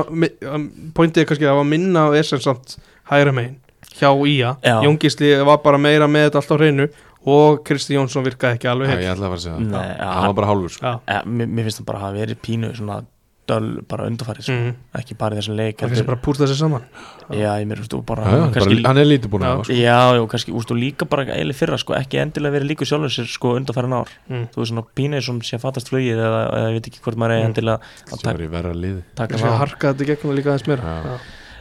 pointið 0.95 1.22
er 1.24 1.28
kannski 1.30 1.45
að 1.45 1.51
það 1.51 1.58
var 1.58 1.66
að 1.66 1.72
minna 1.72 2.03
á 2.03 2.10
Esen 2.20 2.41
samt 2.43 2.78
hægra 3.12 3.34
megin 3.36 3.58
hjá 3.97 4.12
Ía. 4.28 4.55
Jóngisli 4.84 5.30
var 5.47 5.62
bara 5.64 5.80
meira 5.82 6.08
með 6.12 6.28
þetta 6.28 6.41
allt 6.41 6.51
á 6.53 6.58
hreinu 6.58 6.88
og 7.28 7.62
Kristi 7.68 7.95
Jónsson 7.95 8.26
virkaði 8.26 8.58
ekki 8.58 8.70
alveg 8.72 8.91
Já, 8.91 8.93
heil 8.95 9.05
ég 9.05 9.14
ætla 9.14 9.28
að 9.28 9.34
fara 9.34 9.39
að 9.39 9.45
segja 9.45 9.86
það 9.99 10.28
var 10.28 10.36
bara 10.38 10.49
hálfur 10.51 10.74
sko. 10.76 10.91
Mér, 11.28 11.49
mér 11.49 11.68
finnst 11.68 11.82
það 11.82 11.88
bara 11.89 11.99
að 11.99 12.05
hafa 12.05 12.20
verið 12.22 12.41
pínu 12.45 12.74
svona 12.78 12.99
döl 13.48 13.68
bara 13.88 14.06
undarfærið 14.10 14.43
sko. 14.48 14.56
mm. 14.58 14.74
ekki 15.00 15.16
bara 15.20 15.36
í 15.36 15.39
þessum 15.39 15.56
leik 15.58 15.78
það 15.80 15.88
kannski 15.93 16.06
bara 16.10 16.20
pústa 16.26 16.48
sér 16.50 16.60
saman 16.60 16.84
já, 17.32 17.52
ég 17.62 17.68
mér 17.70 17.82
þú 17.88 18.02
bara, 18.08 18.24
Já, 18.28 18.41
kannski, 18.56 18.76
bara, 18.82 18.88
hann 18.91 19.02
er 19.02 19.08
lítið 19.08 19.32
búin 19.34 19.45
að 19.48 19.54
það 19.56 19.64
sko. 19.70 19.78
já, 19.80 19.98
já, 20.18 20.22
kannski 20.34 20.56
úst, 20.60 20.72
og 20.76 20.78
líka 20.82 21.08
bara 21.10 21.26
eiginlega 21.28 21.60
fyrra 21.62 21.78
sko, 21.82 21.95
ekki 21.98 22.20
endilega 22.24 22.56
verið 22.58 22.70
líku 22.74 22.88
sjálfur 22.89 23.14
sér 23.18 23.30
sko 23.32 23.54
undarfærin 23.60 23.95
ár 23.98 24.12
mm. 24.28 24.45
þú 24.54 24.62
veist 24.64 24.72
svona 24.74 24.86
pínu 25.00 25.22
sem 25.24 25.41
sé 25.48 25.56
að 25.58 25.64
fattast 25.68 25.91
flugið 25.93 26.20
eða, 26.28 26.41
eða 26.60 26.70
ég 26.72 26.78
veit 26.82 26.91
ekki 26.91 27.04
hvort 27.08 27.18
maður 27.24 27.36
er 27.38 27.43
Mm. 27.43 27.50
endilega 27.52 27.80
að 28.12 28.22
taka, 28.24 28.34
er 28.38 28.43
í 28.43 28.52
verra 28.52 28.74
liði 28.76 29.02
taka 29.16 29.38
það 29.41 29.58
harka 29.64 29.93
þetta 29.93 30.08
gegnum 30.12 30.36
líka 30.38 30.52
aðeins 30.54 30.68
meira 30.68 30.84
Já. 30.84 30.98
Já. 31.08 31.18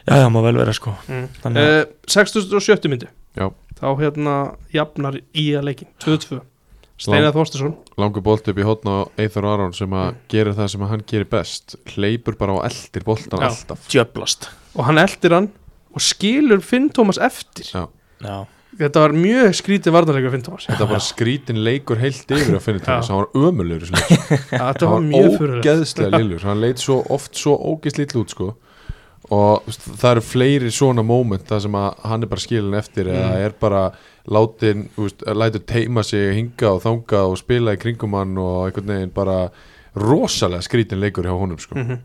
já, 0.06 0.14
já, 0.22 0.28
má 0.34 0.40
vel 0.46 0.56
vera 0.58 0.72
sko 0.76 0.94
Mm. 1.08 1.28
Þannig 1.42 1.62
að- 1.62 1.86
Uh, 1.86 1.94
6070 2.16 2.88
myndi 2.92 3.08
Já. 3.36 3.50
þá 3.78 3.86
hérna 4.00 4.34
jafnar 4.72 5.18
í 5.34 5.46
að 5.58 5.64
leikin 5.70 5.88
2-2 6.02 6.40
Steinar 6.96 7.32
Þorstason 7.36 7.74
langur 8.00 8.22
bolt 8.24 8.46
upp 8.48 8.56
í 8.58 8.64
hotna 8.64 9.04
á 9.04 9.08
Eithor 9.20 9.44
Aron 9.44 9.72
sem 9.76 9.90
að 9.92 10.06
Mm. 10.14 10.18
gerir 10.32 10.54
það 10.56 10.68
sem 10.72 10.80
hann 10.88 11.02
gerir 11.06 11.28
best. 11.28 11.76
Hleypur 11.92 12.36
bara 12.38 12.52
og 12.56 12.64
eldir 12.64 13.04
boltan 13.04 13.40
Já. 13.40 13.48
alltaf. 13.50 13.88
djöblast. 13.88 14.48
Og 14.76 14.84
hann 14.86 14.98
eldir 14.98 15.30
hann 15.34 15.50
og 15.94 16.00
skilur 16.00 16.60
Finn 16.62 16.88
Tómas 16.90 17.18
eftir. 17.20 17.64
Já. 17.72 17.88
já, 18.20 18.46
þetta 18.78 19.00
var 19.00 19.12
mjög 19.12 19.52
skrítið 19.60 19.92
varnarleikur 19.92 20.30
Finn 20.32 20.42
Tómas 20.42 20.66
þetta 20.66 20.78
var 20.80 20.88
bara 20.88 21.04
skrítin 21.04 21.60
leikur 21.64 21.96
heilt 22.00 22.26
yfir 22.30 22.56
að 22.56 22.80
Já. 22.80 23.00
þess 23.00 23.08
hann 23.08 23.18
var 23.18 23.28
ömulur 23.34 23.80
þetta 23.84 24.88
hann 24.88 25.10
var 25.12 25.28
var 25.28 25.60
ógeðslega 25.60 26.18
lillur. 26.18 26.40
Hann 26.42 26.60
leit 26.60 26.78
svo 26.78 27.02
oft 27.10 27.34
svo 27.36 27.56
ógeðslítið 27.56 28.20
út 28.24 28.30
sko 28.30 28.54
og 29.30 29.62
það 29.66 30.10
eru 30.12 30.20
fleiri 30.22 30.70
svona 30.70 31.02
moment 31.02 31.42
það 31.48 31.60
sem 31.66 31.72
að 31.80 32.04
hann 32.04 32.22
er 32.22 32.26
bara 32.30 32.40
skilin 32.44 32.74
eftir 32.78 33.08
eða 33.10 33.30
Mm. 33.32 33.44
er 33.46 33.54
bara 33.60 33.92
látin 34.28 34.88
lætur 35.34 35.64
teima 35.66 36.02
sig 36.04 36.34
hinga 36.34 36.70
og 36.74 36.82
þanga 36.82 37.22
og 37.30 37.38
spila 37.38 37.74
í 37.74 37.80
kringum 37.82 38.14
hann 38.14 38.36
og 38.38 38.66
einhvern 38.68 38.86
veginn 38.86 39.14
bara 39.14 39.50
rosalega 39.96 40.62
skrítin 40.62 41.00
leikur 41.00 41.24
hjá 41.24 41.34
honum 41.38 41.58
sko 41.58 41.74
Mhm. 41.74 41.98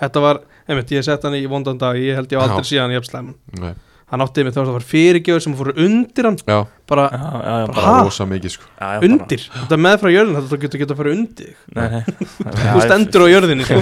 þetta 0.00 0.20
var, 0.20 0.40
einmitt, 0.68 0.90
ég 0.90 1.04
sett 1.04 1.22
hann 1.22 1.32
í 1.34 1.46
vondan 1.48 1.78
dag 1.78 1.96
ég 1.96 2.14
held 2.14 2.28
ég 2.28 2.40
aldrei 2.40 2.64
síðan 2.64 2.92
slæman 3.06 3.34
Nei. 3.60 3.74
Hann 4.12 4.22
átti 4.24 4.44
með 4.44 4.54
þá 4.54 4.60
að 4.60 4.68
það 4.68 4.76
var 4.76 4.86
fyrirgjöður 4.90 5.42
sem 5.44 5.56
fóru 5.58 5.74
undir 5.84 6.28
hann. 6.28 6.38
Já, 6.44 6.58
bara 6.90 7.04
já, 7.08 7.24
já, 7.24 7.66
bara 7.70 7.84
Ha? 7.84 7.94
rosa 8.04 8.26
mikið 8.28 8.54
sko. 8.54 8.68
Já, 8.78 8.86
já, 8.94 9.04
undir, 9.08 9.44
þetta 9.56 9.78
með 9.80 9.96
frá 10.02 10.10
jörðin 10.12 10.38
þetta 10.38 10.58
getur 10.64 10.82
getur 10.82 10.96
að 10.96 11.00
fara 11.00 11.14
undir 11.14 11.50
þig. 11.50 11.58
bara, 11.74 11.88
nei, 11.88 12.02
nei. 12.04 12.70
þú 12.74 12.84
stendur 12.84 13.24
á 13.24 13.26
jörðinni 13.32 13.68
sko. 13.68 13.80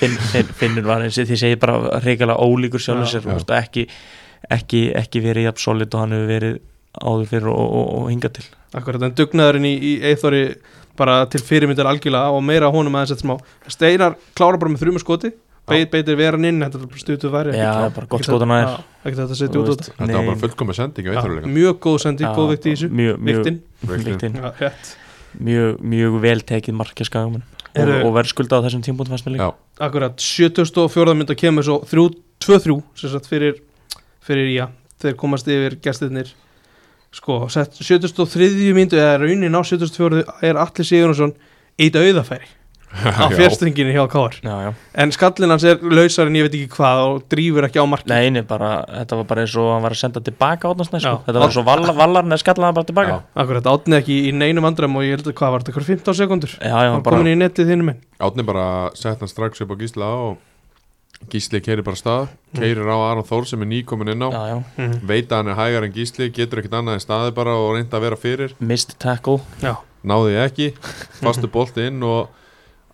Finn, 0.00 0.16
finn, 0.32 0.54
finnur 0.62 0.88
var 0.90 1.06
eins 1.06 1.20
og 1.22 1.30
því 1.30 1.40
segir 1.42 1.60
bara 1.62 2.00
reykjala 2.04 2.38
ólíkur 2.42 2.82
veist, 2.82 3.54
ekki, 3.60 3.86
ekki, 4.58 4.82
ekki 4.98 5.22
verið 5.24 5.50
jafn 5.50 5.62
solid 5.62 5.94
og 5.94 6.04
hann 6.04 6.16
hefur 6.16 6.32
verið 6.34 6.58
áður 6.96 7.30
fyrir 7.30 7.52
og, 7.52 7.66
og, 7.78 7.88
og 8.00 8.10
hinga 8.10 8.32
til. 8.32 8.46
Akkurat, 8.76 9.02
en 9.06 9.16
dugnaðurinn 9.16 9.68
í, 9.68 9.74
í 9.76 9.94
Eithori 10.10 10.44
bara 10.96 11.22
til 11.30 11.42
fyrirmyndar 11.44 11.88
algjörlega 11.90 12.32
og 12.32 12.44
meira 12.44 12.70
honum 12.72 12.94
aðeins 12.96 13.14
þetta 13.14 13.26
smá. 13.26 13.36
Steinar 13.72 14.16
klára 14.36 14.58
bara 14.60 14.72
með 14.72 14.84
þrjum 14.84 15.02
skoti 15.02 15.32
Beit, 15.66 15.88
beitir 15.90 16.14
veran 16.18 16.46
inn, 16.46 16.60
þetta 16.62 16.78
er 16.78 16.86
bara 16.86 17.00
stutuð 17.02 17.32
væri 17.34 17.54
Já, 17.58 17.70
bara 17.90 18.06
gott 18.06 18.22
skotan 18.26 18.52
að 18.54 18.60
þér. 18.62 18.84
ekki 19.02 19.18
þetta 19.18 20.12
var 20.12 20.28
bara 20.28 20.38
fullkomið 20.44 20.78
sending 20.78 21.08
á 21.08 21.10
Já, 21.10 21.16
Eithor 21.18 21.48
mjög 21.56 21.80
góð 21.82 21.96
sending, 22.04 22.36
góð 22.36 22.52
vikt 22.52 22.68
í 22.68 22.74
þessu 22.76 22.90
mjög, 22.90 23.16
mjög, 23.18 23.40
viktin, 23.40 23.58
Vigtin. 23.82 24.12
viktin. 24.12 24.36
já, 24.38 24.52
rétt 24.60 24.92
mjög, 25.48 25.80
mjög 25.94 26.18
vel 26.22 26.44
tekið 26.52 26.78
markja 26.78 27.06
skagamun 27.08 27.42
og, 27.76 28.20
skuldað 28.30 28.62
á 28.62 28.64
þessum 28.68 28.84
tímpúntum 28.86 29.16
fannst 29.16 29.26
mér 29.26 29.34
líka 29.36 29.48
Já. 29.48 29.54
akkurat, 29.88 30.22
74. 30.22 31.16
mynd 31.18 31.32
að 31.34 31.40
kemur 31.42 31.66
svo 31.66 31.80
2-3 32.40 32.78
sem 33.02 33.12
sagt 33.12 33.26
fyrir 33.26 33.58
fyrir 34.26 34.48
já, 34.54 34.68
þeir 35.02 35.18
komast 35.18 35.50
yfir 35.50 35.76
gestirnir 35.82 36.30
sko, 37.10 37.46
sett 37.50 37.74
73. 37.78 38.70
myndu 38.76 38.98
eða 39.00 39.18
raunin 39.22 39.54
á 39.58 39.62
74. 39.66 40.22
er 40.46 40.62
Alli 40.62 40.86
Sigurðarsson 40.86 41.34
eitt 41.78 41.98
auðafæri 41.98 42.48
á 42.96 43.28
Já. 43.28 43.36
fjörstinginni 43.36 43.92
hjá 43.92 44.04
Káar 44.10 44.38
já, 44.40 44.54
já. 44.66 44.70
en 44.94 45.12
skallin 45.12 45.52
hans 45.52 45.64
er 45.64 45.82
lausar 45.82 46.30
en 46.30 46.38
ég 46.38 46.46
veit 46.46 46.56
ekki 46.56 46.70
hvað 46.76 47.02
og 47.04 47.20
drýfur 47.32 47.68
ekki 47.68 47.82
á 47.82 47.86
marki 47.86 48.10
Nei, 48.10 48.30
nei, 48.32 48.42
bara, 48.46 48.70
þetta 48.88 49.20
var 49.20 49.28
bara 49.30 49.44
eins 49.44 49.56
og 49.60 49.70
hann 49.74 49.84
var 49.84 49.96
að 49.96 50.00
senda 50.00 50.22
tilbaka 50.24 50.72
átnarsnæð 50.72 51.04
sko. 51.04 51.20
Þetta 51.26 51.38
var 51.42 51.46
eins 51.50 51.60
og 51.60 51.68
vallar, 51.68 51.94
vallarinn 52.00 52.32
eða 52.32 52.42
skallaði 52.44 52.68
hann 52.70 52.78
bara 52.78 52.90
tilbaka. 52.90 53.20
Akkurat, 53.44 53.70
átni 53.74 53.98
ekki 54.00 54.18
í 54.28 54.34
neinum 54.34 54.68
andram 54.68 54.96
og 54.96 55.06
ég 55.06 55.16
held 55.18 55.30
að 55.30 55.38
hvað 55.40 55.54
var 55.54 55.64
þetta, 55.64 55.76
hvað 55.76 55.92
15 55.92 56.20
sekundur 56.22 56.56
já, 56.56 56.72
já, 56.72 56.90
hann 56.94 57.06
bara, 57.06 57.20
komin 57.20 57.32
í 57.34 57.40
netið 57.40 57.72
þínum 57.72 57.90
minn 57.92 58.04
Átni 58.16 58.46
bara 58.48 58.66
sett 58.96 59.20
hann 59.20 59.30
strax 59.30 59.60
upp 59.60 59.74
á 59.74 59.76
Gísla 59.76 60.12
og 60.26 60.36
Gísli 61.32 61.60
keirir 61.64 61.84
bara 61.84 61.98
stað 61.98 62.28
keirir 62.56 62.88
á 62.92 62.96
Aron 63.08 63.26
Þór 63.26 63.46
sem 63.48 63.62
er 63.64 63.70
nýkomin 63.70 64.12
inn 64.12 64.24
á. 64.24 64.28
Já, 64.30 64.42
já, 64.52 64.56
mm. 64.76 64.96
veit 65.08 65.30
að 65.32 65.40
hann 65.40 65.52
er 65.52 65.58
hægar 65.58 65.86
en 65.86 65.94
Gísli 65.94 66.28
getur 66.30 66.60
ekkert 66.60 66.76
annað 66.78 66.98
en 66.98 67.04
staði 67.04 67.32
bara 67.36 67.54
og 67.56 67.70
reynda 67.76 67.96
að 67.96 68.04
vera 68.04 68.18
fyrir. 68.20 68.56
Missed 68.60 68.96
tackle. 69.02 69.40
Já, 69.64 69.74
náði 70.06 70.36
ekki, 70.44 70.68
fastu 71.22 71.48
bolti 71.52 71.88
inn 71.88 72.04
og 72.06 72.28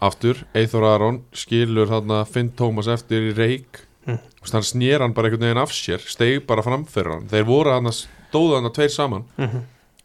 aftur, 0.02 0.42
Eithor 0.58 0.84
Aron 0.90 1.22
skilur 1.36 1.90
þarna 1.90 2.22
Finn 2.28 2.50
Tómas 2.58 2.90
eftir 2.92 3.30
í 3.30 3.34
reik 3.38 3.84
Mm. 4.02 4.16
mm. 4.18 4.48
hann 4.50 4.64
snér 4.66 4.98
hann 5.04 5.12
bara 5.14 5.28
einhvern 5.28 5.44
veginn 5.46 5.60
af 5.62 5.70
sér 5.70 6.02
steig 6.10 6.40
bara 6.46 6.62
framfyrir 6.66 7.12
hann, 7.12 7.28
þeir 7.30 7.44
voru 7.46 7.70
hann 7.70 7.86
stóðu 7.94 8.56
hann 8.58 8.72
tveir 8.74 8.90
saman, 8.90 9.22
mm 9.38 9.60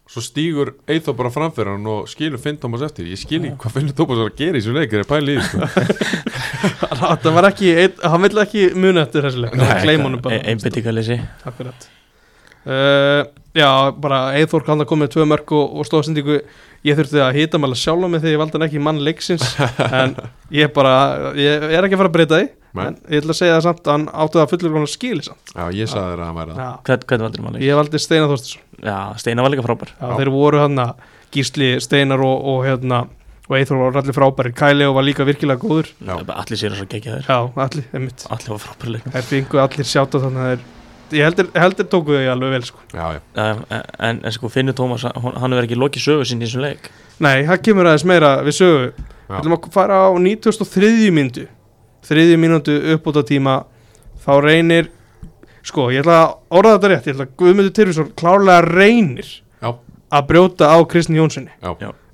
svo 0.08 0.22
stígur 0.24 0.70
Eithor 0.88 1.16
bara 1.20 1.32
framfyrir 1.34 1.74
hann 1.74 1.88
og 1.92 2.06
skilur 2.08 2.40
Finn 2.40 2.56
Tómas 2.62 2.84
eftir, 2.86 3.10
ég 3.12 3.20
skil 3.20 3.42
ekki 3.44 3.58
hvað 3.60 3.74
Finn 3.76 3.90
Tómas 3.98 4.22
var 4.22 4.30
að 4.32 4.38
gera 4.40 4.56
í 4.56 4.62
þessu 4.62 4.76
leik, 4.78 4.94
þeir 4.94 5.04
er 5.04 5.10
pælið 5.10 5.42
sko. 5.44 5.68
það 7.26 7.34
var 7.36 7.48
ekki 7.50 7.74
ein, 7.76 7.98
hann 8.14 8.24
vill 8.24 8.42
ekki 8.46 8.64
muna 8.80 9.04
eftir 9.04 9.28
þessu 9.28 9.44
leik 9.44 9.58
Nei, 9.60 9.68
gleym 9.84 10.06
honum 10.08 10.24
bara. 10.24 10.40
einbyttingalessi 10.54 11.18
akkurat 11.52 11.90
uh, 12.68 13.24
já, 13.58 13.70
bara 14.04 14.22
Eithor 14.38 14.66
kann 14.68 14.84
að 14.84 14.90
koma 14.92 15.06
með 15.06 15.16
tvö 15.16 15.28
mörg 15.32 15.54
og, 15.58 15.78
og 15.80 15.88
stóðsendingu 15.88 16.40
ég 16.88 16.98
þurfti 17.00 17.22
að 17.24 17.40
hita 17.40 17.60
maður 17.62 17.82
sjálf 17.82 18.08
mig 18.12 18.22
þegar 18.22 18.36
ég 18.36 18.42
valdi 18.44 18.64
ekki 18.68 18.84
mann 18.84 19.02
leiksins 19.04 19.48
en 20.02 20.16
ég 20.54 20.72
bara, 20.76 20.94
ég 21.40 21.68
er 21.72 21.84
ekki 21.84 21.98
að 21.98 22.04
fara 22.04 22.12
að 22.12 22.18
breyta 22.20 22.40
því 22.42 22.48
en 22.78 22.98
ég 23.10 23.24
ætla 23.24 23.34
að 23.34 23.40
segja 23.40 23.58
það 23.58 23.66
samt 23.66 23.84
að 23.88 23.94
hann 23.96 24.08
áttu 24.14 24.38
það 24.38 24.52
fullur 24.54 24.74
konar 24.76 24.92
skili 24.92 25.24
samt. 25.26 25.54
Já, 25.56 25.64
ég 25.74 25.90
sagði 25.90 26.10
þér 26.12 26.22
að 26.22 26.28
hann 26.28 26.38
væri 26.38 26.58
það. 26.58 26.74
Hvern, 26.88 27.24
valdur 27.26 27.46
maður 27.46 27.66
ég 27.66 27.80
valdi 27.80 28.02
Steinar 28.04 28.30
Þorstinsson 28.30 28.64
já, 28.86 28.98
Steina 29.24 29.46
var 29.46 29.54
líka 29.54 29.66
frábær. 29.66 29.90
Já, 29.96 30.04
Já. 30.04 30.14
þeir 30.20 30.32
voru 30.36 30.62
hann 30.62 30.84
að 30.84 30.92
Gísli, 31.34 31.70
Steinar 31.84 32.22
og, 32.28 32.38
og 32.54 32.60
hérna 32.68 33.00
og 33.48 33.54
Eithor 33.58 33.80
var 33.80 33.98
allir 34.04 34.16
frábæri, 34.16 34.54
Kæli 34.60 34.86
var 34.94 35.06
líka 35.08 35.26
virkilega 35.28 35.60
góður. 35.62 35.88
Já. 36.04 36.16
allir 36.20 36.60
sér 36.60 36.76
þess 36.76 36.84
að 36.86 36.92
gegja 36.94 37.18
þér 37.18 37.26
já, 37.32 37.40
allir, 37.66 37.86
einmitt. 37.96 38.20
Allir 38.30 38.52
var 38.54 38.62
frábær 38.68 38.88
ég 41.12 41.24
heldur, 41.24 41.48
heldur 41.56 41.86
tóku 41.92 42.12
þau 42.16 42.32
alveg 42.32 42.52
vel 42.52 42.64
sko. 42.68 42.80
Já, 42.94 43.06
já, 43.14 43.22
en, 43.36 43.62
en, 44.00 44.20
en 44.26 44.32
sko 44.32 44.50
Finnur 44.50 44.74
Tómas 44.78 45.04
hann 45.04 45.52
hefur 45.54 45.64
ekki 45.68 45.76
lokið 45.80 46.02
sögu 46.08 46.26
sín 46.26 46.42
í 46.42 46.46
þessum 46.48 46.62
leik 46.66 46.90
nei, 47.20 47.46
það 47.48 47.62
kemur 47.68 47.86
aðeins 47.90 48.06
meira 48.06 48.32
við 48.46 48.58
sögu 48.60 48.92
við 49.28 49.38
ætlum 49.40 49.54
að 49.58 49.72
fara 49.74 50.02
á 50.08 50.10
93. 50.18 51.12
myndu 51.12 51.48
þriðju 52.08 52.38
mínútu 52.40 52.76
uppbúta 52.96 53.24
tíma 53.28 53.64
þá 54.26 54.32
reynir 54.44 54.90
sko, 55.68 55.90
ég 55.92 56.04
ætla 56.06 56.18
að 56.24 56.36
orða 56.60 56.76
þetta 56.78 56.92
rétt 56.94 57.08
ég 57.10 57.16
ætla 57.18 57.26
að 57.28 57.34
Guðmundur 57.42 57.74
Tyrfisson 57.76 58.12
klárlega 58.16 58.62
reynir 58.68 59.28
Já. 59.62 59.74
að 60.12 60.28
brjóta 60.30 60.70
á 60.72 60.78
Kristni 60.88 61.18
Jónssoni 61.20 61.52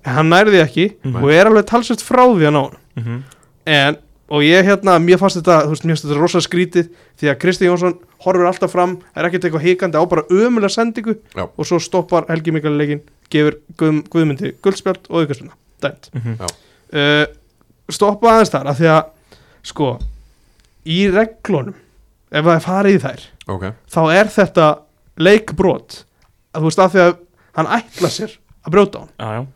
en 0.04 0.16
hann 0.18 0.30
nærði 0.34 0.60
ekki 0.64 0.88
Mhm. 1.04 1.22
og 1.24 1.30
er 1.32 1.46
alveg 1.52 1.66
talsvægt 1.70 2.02
frá 2.04 2.24
því 2.28 2.48
að 2.50 2.56
ná 2.56 2.62
hann 2.64 2.78
mm 2.96 3.04
-hmm. 3.04 3.22
en, 3.66 3.98
og 4.34 4.42
ég 4.42 4.66
hérna, 4.66 4.96
mér 5.04 5.20
fannst 5.22 5.38
þetta 5.38 5.60
þú 5.68 5.74
veist, 5.76 5.84
mér 5.86 5.94
fannst 5.98 6.08
þetta 6.08 6.20
rosa 6.22 6.42
skrítið 6.42 6.88
því 7.22 7.30
að 7.30 7.40
Kristi 7.44 7.68
Jónsson 7.68 7.98
horfir 8.26 8.48
alltaf 8.50 8.72
fram 8.74 8.96
er 9.14 9.28
ekkert 9.28 9.46
eitthvað 9.50 9.66
hikandi 9.68 10.00
á 10.00 10.04
bara 10.10 10.24
ömulega 10.34 10.74
sendingu 10.74 11.14
Já. 11.36 11.46
og 11.46 11.68
svo 11.70 11.78
stoppar 11.84 12.26
Helgi 12.32 12.54
Mikael 12.56 12.78
leikin 12.80 13.04
gefur 13.30 13.60
Guð, 13.78 14.00
Guðmundi 14.10 14.54
guldspjald 14.64 15.06
og 15.10 15.22
aukarsvinna 15.22 15.54
dæmt. 15.84 16.10
Uh, 16.94 17.26
stoppa 17.92 18.32
aðeins 18.38 18.54
þar 18.54 18.70
af 18.72 18.80
því 18.80 18.90
að 18.94 19.04
sko 19.70 19.90
í 20.90 21.00
reglunum 21.14 21.76
ef 22.34 22.46
það 22.48 22.56
er 22.58 22.64
farið 22.66 22.96
í 22.98 23.02
þær 23.04 23.26
ok. 23.54 23.66
þá 23.94 24.02
er 24.18 24.32
þetta 24.34 24.68
leikbrot. 25.24 26.00
Að 26.54 26.64
þú 26.64 26.70
veist 26.72 26.82
af 26.84 26.94
því 26.94 27.02
að 27.04 27.14
hann 27.60 27.70
ætla 27.78 28.10
sér 28.14 28.32
að 28.64 28.74
brjóta 28.74 29.04
á 29.04 29.26
hann. 29.30 29.50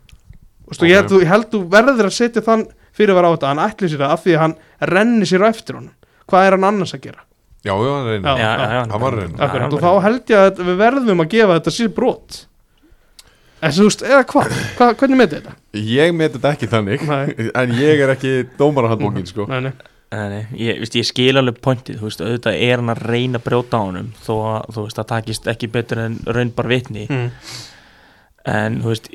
Veist, 0.68 0.82
og 0.84 0.88
ég, 0.90 0.98
held, 1.00 1.10
þú- 1.10 1.22
ég 1.24 1.30
held 1.32 1.48
þú 1.54 1.60
verður 1.72 2.08
að 2.10 2.14
setja 2.18 2.42
þann 2.44 2.66
fyrir 2.98 3.14
að 3.14 3.20
vera 3.20 3.30
á 3.30 3.34
þetta 3.36 3.52
hann 3.52 3.64
ætli 3.64 3.90
sér 3.92 4.02
það 4.02 4.14
af 4.16 4.26
því 4.26 4.34
að 4.34 4.44
hann 4.44 4.58
renni 4.92 5.30
sér 5.30 5.46
á 5.46 5.48
eftir 5.48 5.78
honum. 5.78 5.94
Hvað 6.28 6.48
er 6.48 6.56
hann 6.58 6.68
annars 6.68 6.94
að 6.98 7.04
gera? 7.06 7.24
Já, 7.66 7.72
já, 7.74 7.94
Já, 7.98 8.18
já, 8.22 8.36
já, 8.38 8.68
já, 8.74 8.82
hann 8.92 9.02
var. 9.02 9.16
Akkurat, 9.46 9.72
og 9.74 9.82
þá 9.82 9.90
held 10.04 10.30
ég 10.30 10.44
að 10.44 10.62
við 10.68 10.76
verðum 10.78 11.24
að 11.24 11.32
gefa 11.34 11.56
þetta 11.58 11.74
sér 11.74 11.92
brot. 11.96 12.42
En 13.58 13.74
þú 13.74 13.88
veist, 13.88 14.02
eða 14.06 14.24
hvað? 14.30 14.52
Hva, 14.78 14.88
hvernig 15.00 15.18
með 15.18 15.32
þetta? 15.34 15.52
Ég 15.82 16.12
met 16.14 16.34
þetta 16.36 16.50
ekki 16.54 16.68
þannig 16.70 17.04
Nei. 17.08 17.22
En 17.58 17.72
ég 17.74 18.02
er 18.04 18.12
ekki 18.14 18.34
dómarahandbókin 18.58 19.26
sko. 19.26 19.48
Nei, 19.50 19.72
nei, 20.14 20.42
ég, 20.56 20.78
veist, 20.80 20.94
ég 20.96 21.08
skil 21.08 21.34
alveg 21.40 21.58
pointið, 21.64 21.98
þú 22.00 22.06
veist, 22.06 22.22
auðvitað 22.22 22.60
er 22.68 22.80
hann 22.80 22.92
að 22.94 23.02
reyna 23.10 23.40
að 23.40 23.48
brjóta 23.48 23.80
á 23.82 23.86
honum 23.88 24.12
þó 24.22 24.32
að, 24.36 24.68
þú 24.76 24.84
veist, 24.86 25.00
það 25.00 25.08
takist 25.10 25.50
ekki 25.50 25.70
betur 25.74 26.02
en 26.04 26.20
raunbar 26.38 26.70
vitni. 26.70 27.08
Mm. 27.10 27.26
en, 28.54 28.78
þú 28.84 28.94
veist, 28.94 29.10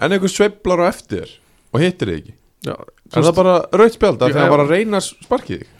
En 0.00 0.16
einhver 0.16 0.32
sveiflar 0.32 0.80
á 0.80 0.84
eftir 0.88 1.28
Og 1.70 1.82
hittir 1.82 2.08
þig 2.08 2.20
ekki? 2.22 2.34
Já, 2.66 2.74
Er 3.10 3.22
það 3.26 3.36
bara 3.42 3.58
rautt 3.80 3.98
spjald 3.98 4.22
af 4.22 4.28
Já, 4.28 4.32
Þegar 4.32 4.40
hann 4.40 4.50
já. 4.50 4.56
var 4.56 4.64
að 4.66 4.74
reyna 4.76 4.96
að 5.02 5.10
sparkið 5.26 5.60
þig 5.60 5.76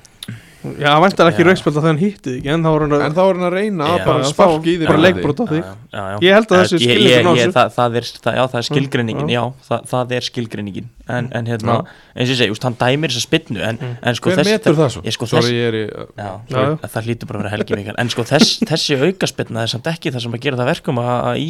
já 0.61 0.91
hann 0.93 1.01
væntar 1.01 1.29
ekki 1.31 1.41
Já. 1.41 1.47
raukspjöld 1.49 1.73
að 1.73 1.81
það 1.81 1.87
hann 1.89 1.99
hitti 2.03 2.31
þig 2.35 2.39
ekki 2.41 2.51
En 2.53 2.61
þá 2.61 2.69
var 2.69 2.83
hann 2.85 2.93
að 2.93 3.15
þá 3.17 3.21
er 3.25 3.37
hann 3.39 3.47
að 3.49 3.55
reyna 3.55 3.85
að 3.89 4.01
bara 4.05 4.19
já, 4.21 4.27
sparki 4.29 4.59
þá- 4.61 4.61
í 4.61 4.75
þig 4.81 4.89
bara 4.91 5.01
leikbrot 5.01 5.39
á 5.41 5.45
þig. 5.51 5.69
Ég 6.21 6.35
held 6.37 6.51
að 6.51 6.61
þessi 6.61 6.81
það, 7.55 7.71
það, 7.79 7.97
er, 7.97 8.09
það, 8.21 8.35
já, 8.37 8.43
það 8.53 8.59
er 8.61 8.67
skilgreiningin, 8.69 9.31
Já. 9.33 9.41
það, 9.71 9.87
það 9.95 10.13
er 10.19 10.27
skilgreiningin 10.29 10.91
en, 11.17 11.31
en 11.41 11.49
hérna, 11.49 11.77
eins 12.13 12.29
og 12.29 12.35
ég 12.35 12.41
segi, 12.43 12.59
hann 12.67 12.77
dæmir 12.85 13.09
þessa 13.15 13.25
spinnu 13.25 13.65
en, 13.71 13.81
Mm. 13.81 13.97
en 14.05 14.15
sko 14.21 14.31
Hver 14.37 14.45
metur 14.53 14.77
það 14.77 14.93
svo? 14.93 15.03
ég, 15.09 15.17
sko, 15.17 15.25
þess, 15.33 15.49
ég 15.49 15.65
er 15.71 15.79
í 15.81 15.85
það 16.93 17.09
hlýtur 17.09 17.27
bara 17.33 17.39
að 17.41 17.43
vera 17.47 17.55
helgi 17.57 17.77
mikil 17.81 17.95
en 17.97 18.09
sko 18.13 18.23
þess, 18.29 18.61
þessi 18.69 19.01
aukaspinna 19.01 19.63
er 19.65 19.73
samt 19.73 19.89
ekki 19.89 20.13
það 20.13 20.27
sem 20.29 20.33
að 20.37 20.41
gera 20.45 20.61
það 20.61 20.71
verkum 20.75 21.01
að, 21.01 21.41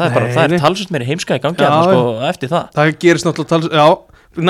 það 0.00 0.06
er 0.08 0.14
bara, 0.16 0.28
Nei, 0.30 0.34
það 0.36 0.46
nei. 0.50 0.58
er 0.60 0.64
talsvöld 0.66 0.94
meiri 0.96 1.08
heimska 1.10 1.36
í 1.38 1.42
gangi 1.44 1.60
Já, 1.60 1.70
þarna, 1.70 1.90
sko, 1.90 2.14
eftir 2.30 2.52
það 2.54 2.70
Það 2.78 2.94
gerist 3.04 3.28
náttúrulega 3.28 3.52
tals 3.52 3.68
Já, 3.80 3.88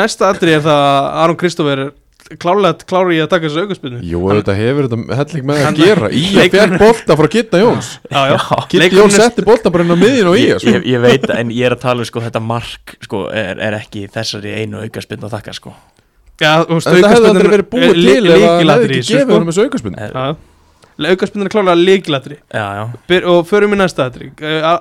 næsta 0.00 0.30
aðri 0.30 0.54
er 0.56 0.62
það 0.68 0.84
að 0.86 1.10
Aron 1.24 1.38
Kristófer 1.40 1.82
er 1.84 1.90
klárlega 2.38 2.86
klári 2.86 3.16
í 3.16 3.20
að 3.24 3.30
taka 3.32 3.48
þessu 3.48 3.62
aukaspinnu 3.64 4.00
Jú, 4.06 4.20
þetta 4.30 4.54
hefur 4.54 4.86
þetta 4.86 5.16
helling 5.18 5.46
með 5.48 5.62
að 5.66 5.78
gera 5.80 6.10
Í 6.14 6.24
að 6.38 6.52
fjær 6.54 6.74
bolta 6.78 7.16
frá 7.18 7.28
Gitta 7.32 7.62
Jóns 7.62 7.88
Já, 8.06 8.20
já, 8.30 8.36
Gitta 8.70 8.90
Jóns 9.00 9.16
setti 9.18 9.46
bolta 9.48 9.72
bara 9.74 9.86
inn 9.86 9.90
á 9.90 9.98
miðin 9.98 10.28
og 10.30 10.36
í 10.38 10.44
ég, 10.46 10.60
sko. 10.62 10.74
ég, 10.76 10.86
ég 10.92 11.02
veit, 11.02 11.26
en 11.34 11.50
ég 11.56 11.66
er 11.66 11.74
að 11.74 11.82
tala 11.82 12.04
um 12.04 12.10
sko, 12.10 12.22
þetta 12.22 12.42
mark 12.44 12.94
sko, 13.02 13.24
er, 13.34 13.58
er 13.58 13.78
ekki 13.80 14.04
þessari 14.14 14.54
einu 14.62 14.84
aukaspinna 14.84 15.26
að 15.26 15.34
þakka 15.40 15.56
sko. 15.58 15.74
Já, 16.40 16.52
þú 16.68 16.78
veist, 16.78 16.92
verið 17.34 17.56
er 17.58 17.64
búið 17.74 17.98
li- 17.98 18.14
til 18.14 18.30
ef 18.30 18.36
að 18.38 18.46
hann 18.46 18.70
hefði 18.76 18.86
ekki 18.86 19.02
gefið 19.10 19.26
sko. 19.26 19.34
honum 19.34 19.50
þessu 19.50 19.66
aukaspinn 19.66 19.98
Eh, 21.00 21.08
Já, 21.08 21.12
aukaspinnan 21.16 21.48
er 21.48 21.54
já, 22.52 22.66
já, 22.76 23.24
Og 23.24 23.46
förum 23.48 23.72
í 23.72 23.78
næsta 23.80 24.04
aðri 24.10 24.30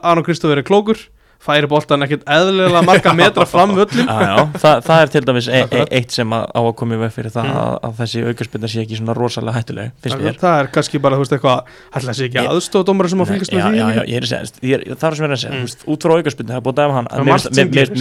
Aron 0.04 0.24
Kristófer 0.24 0.60
er 0.60 0.68
klókur 0.68 0.98
Færi 1.40 1.68
boltan 1.72 2.04
ekkert 2.04 2.26
eðlilega 2.28 2.82
marga 2.84 3.14
metra 3.16 3.46
fram 3.48 3.72
völlin 3.78 4.06
já, 4.12 4.16
já. 4.28 4.42
Þa, 4.60 4.72
það 4.84 5.02
er 5.06 5.12
til 5.14 5.22
dæmis 5.30 5.46
e, 5.48 5.62
e, 5.72 5.84
eitt 5.96 6.12
sem 6.12 6.34
að, 6.36 6.44
á 6.52 6.60
að 6.60 6.74
koma 6.76 6.98
í 6.98 7.00
veg 7.00 7.14
fyrir 7.16 7.32
það 7.32 7.46
Mm. 7.50 7.56
að, 7.62 7.72
að 7.88 7.94
þessi 8.02 8.24
aukaspinna 8.28 8.68
sé 8.70 8.82
ekki 8.84 8.98
svona 9.00 9.16
rosalega 9.16 9.56
hættuleg 9.56 9.94
mér 10.20 10.36
Það 10.42 10.56
er 10.60 10.68
kannski 10.76 11.00
bara, 11.00 11.16
þú 11.16 11.24
veist, 11.24 11.36
eitthvað 11.38 11.60
Ætla 11.96 12.12
þessi 12.12 12.26
ekki 12.28 12.40
Ég- 12.42 12.50
aðstofdómar 12.52 13.10
sem 13.14 13.24
að 13.24 13.32
fylgast 13.32 13.54
já, 13.56 13.62
með 13.64 13.70
því? 13.72 13.80
já, 13.80 13.88
já, 13.96 14.04
ég 14.04 14.16
er 14.20 14.28
að 14.28 14.32
segja, 14.34 14.44
það 15.00 15.08
er 15.10 15.16
sem 15.16 15.24
ég 15.24 15.30
er 15.30 15.36
að 15.38 15.42
segja 15.46 15.56
Mm. 15.56 15.64
út 15.96 16.00
frá 16.04 16.12
aukaspinnu, 16.20 16.50
það 16.52 16.60
er 16.60 16.66
búið 16.68 16.76
að 16.76 16.82
dæma 16.84 16.94
hann 17.00 17.08
Það 17.10 17.24
margt 17.32 17.48
sem 17.48 17.68
að- 17.70 17.74
gerist. 17.80 17.96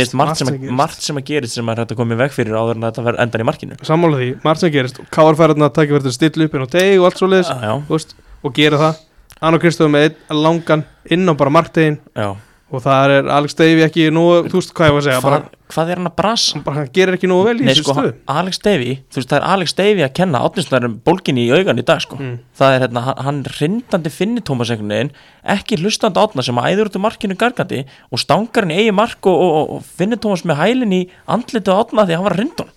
sem 1.54 1.66
að 1.70 1.72
að 1.72 1.78
þetta 1.84 1.98
komið 2.02 2.16
veg 2.24 2.30
fyrir 2.34 2.54
áður 2.58 2.74
en 2.74 2.82
þetta 2.88 3.14
endar 3.22 3.40
í 3.40 3.46
markinu. 3.48 3.74
Sammála 3.86 4.16
því, 4.18 4.28
margt 4.44 4.60
sem 4.66 4.70
gerist 4.74 4.98
Káar 5.14 5.38
og 12.70 12.82
það 12.84 13.12
er 13.16 13.28
Alex 13.32 13.54
Davey 13.56 13.84
ekki 13.86 14.08
nú, 14.12 14.24
þú 14.44 14.58
veist 14.60 14.72
hvað 14.76 14.88
ég 14.90 14.92
var 14.94 15.00
að 15.00 15.06
segja 15.06 15.20
Hvað, 15.22 15.30
bara, 15.30 15.58
hvað 15.72 15.90
er 15.92 16.00
hann 16.00 16.08
að 16.10 16.16
brasa? 16.18 16.60
hann 16.66 16.90
gerir 16.92 17.16
ekki 17.16 17.28
nú 17.30 17.38
vel 17.46 17.54
í 17.62 17.64
þessu 17.64 17.84
sko, 17.86 17.94
stöðu 17.96 18.12
Alex 18.34 18.58
Davey, 18.66 18.96
þú 19.08 19.20
veist, 19.22 19.30
það 19.32 19.38
er 19.38 19.46
Alex 19.54 19.74
Davey 19.78 20.04
að 20.04 20.12
kenna 20.18 20.42
átninsnærum 20.44 20.96
bólginni 21.06 21.46
í 21.48 21.52
augan 21.56 21.80
í 21.80 21.84
dag, 21.88 22.00
sko 22.04 22.18
Mm. 22.20 22.38
það 22.58 22.74
er 22.76 22.80
hérna, 22.84 23.04
hann- 23.24 23.44
rindandi 23.60 24.10
finni 24.12 24.40
Tómas 24.44 24.68
einhvern 24.70 24.92
veginn, 24.92 25.12
ekki 25.48 25.78
hlustandi 25.80 26.20
átna 26.20 26.44
sem 26.44 26.56
að 26.60 26.68
æður 26.74 26.90
út 26.90 26.96
úr 27.00 27.04
markinu 27.08 27.36
gargandi 27.40 27.84
og 28.12 28.18
stangar 28.20 28.66
hann 28.68 28.76
eigi 28.76 28.92
mark 28.92 29.24
og, 29.26 29.40
og, 29.40 29.70
og, 29.78 29.82
finni 29.96 30.16
Tómas 30.20 30.44
með 30.44 30.60
hælinn 30.60 30.92
í 30.92 31.08
andlitu 31.26 31.72
átna 31.72 32.04
því 32.04 32.12
að 32.12 32.16
hann 32.20 32.28
var 32.28 32.36
rindun. 32.36 32.70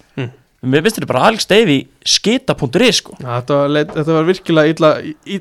Mér 0.64 0.84
finnst 0.86 1.00
þetta 1.00 1.10
bara 1.10 1.24
Alex 1.32 1.48
Davey 1.50 1.88
skita.is 2.06 3.00
sko. 3.02 3.16
Þetta, 3.18 3.58
þetta 3.96 4.14
var 4.18 4.28
virkilega 4.30 4.74
illa, 4.76 4.92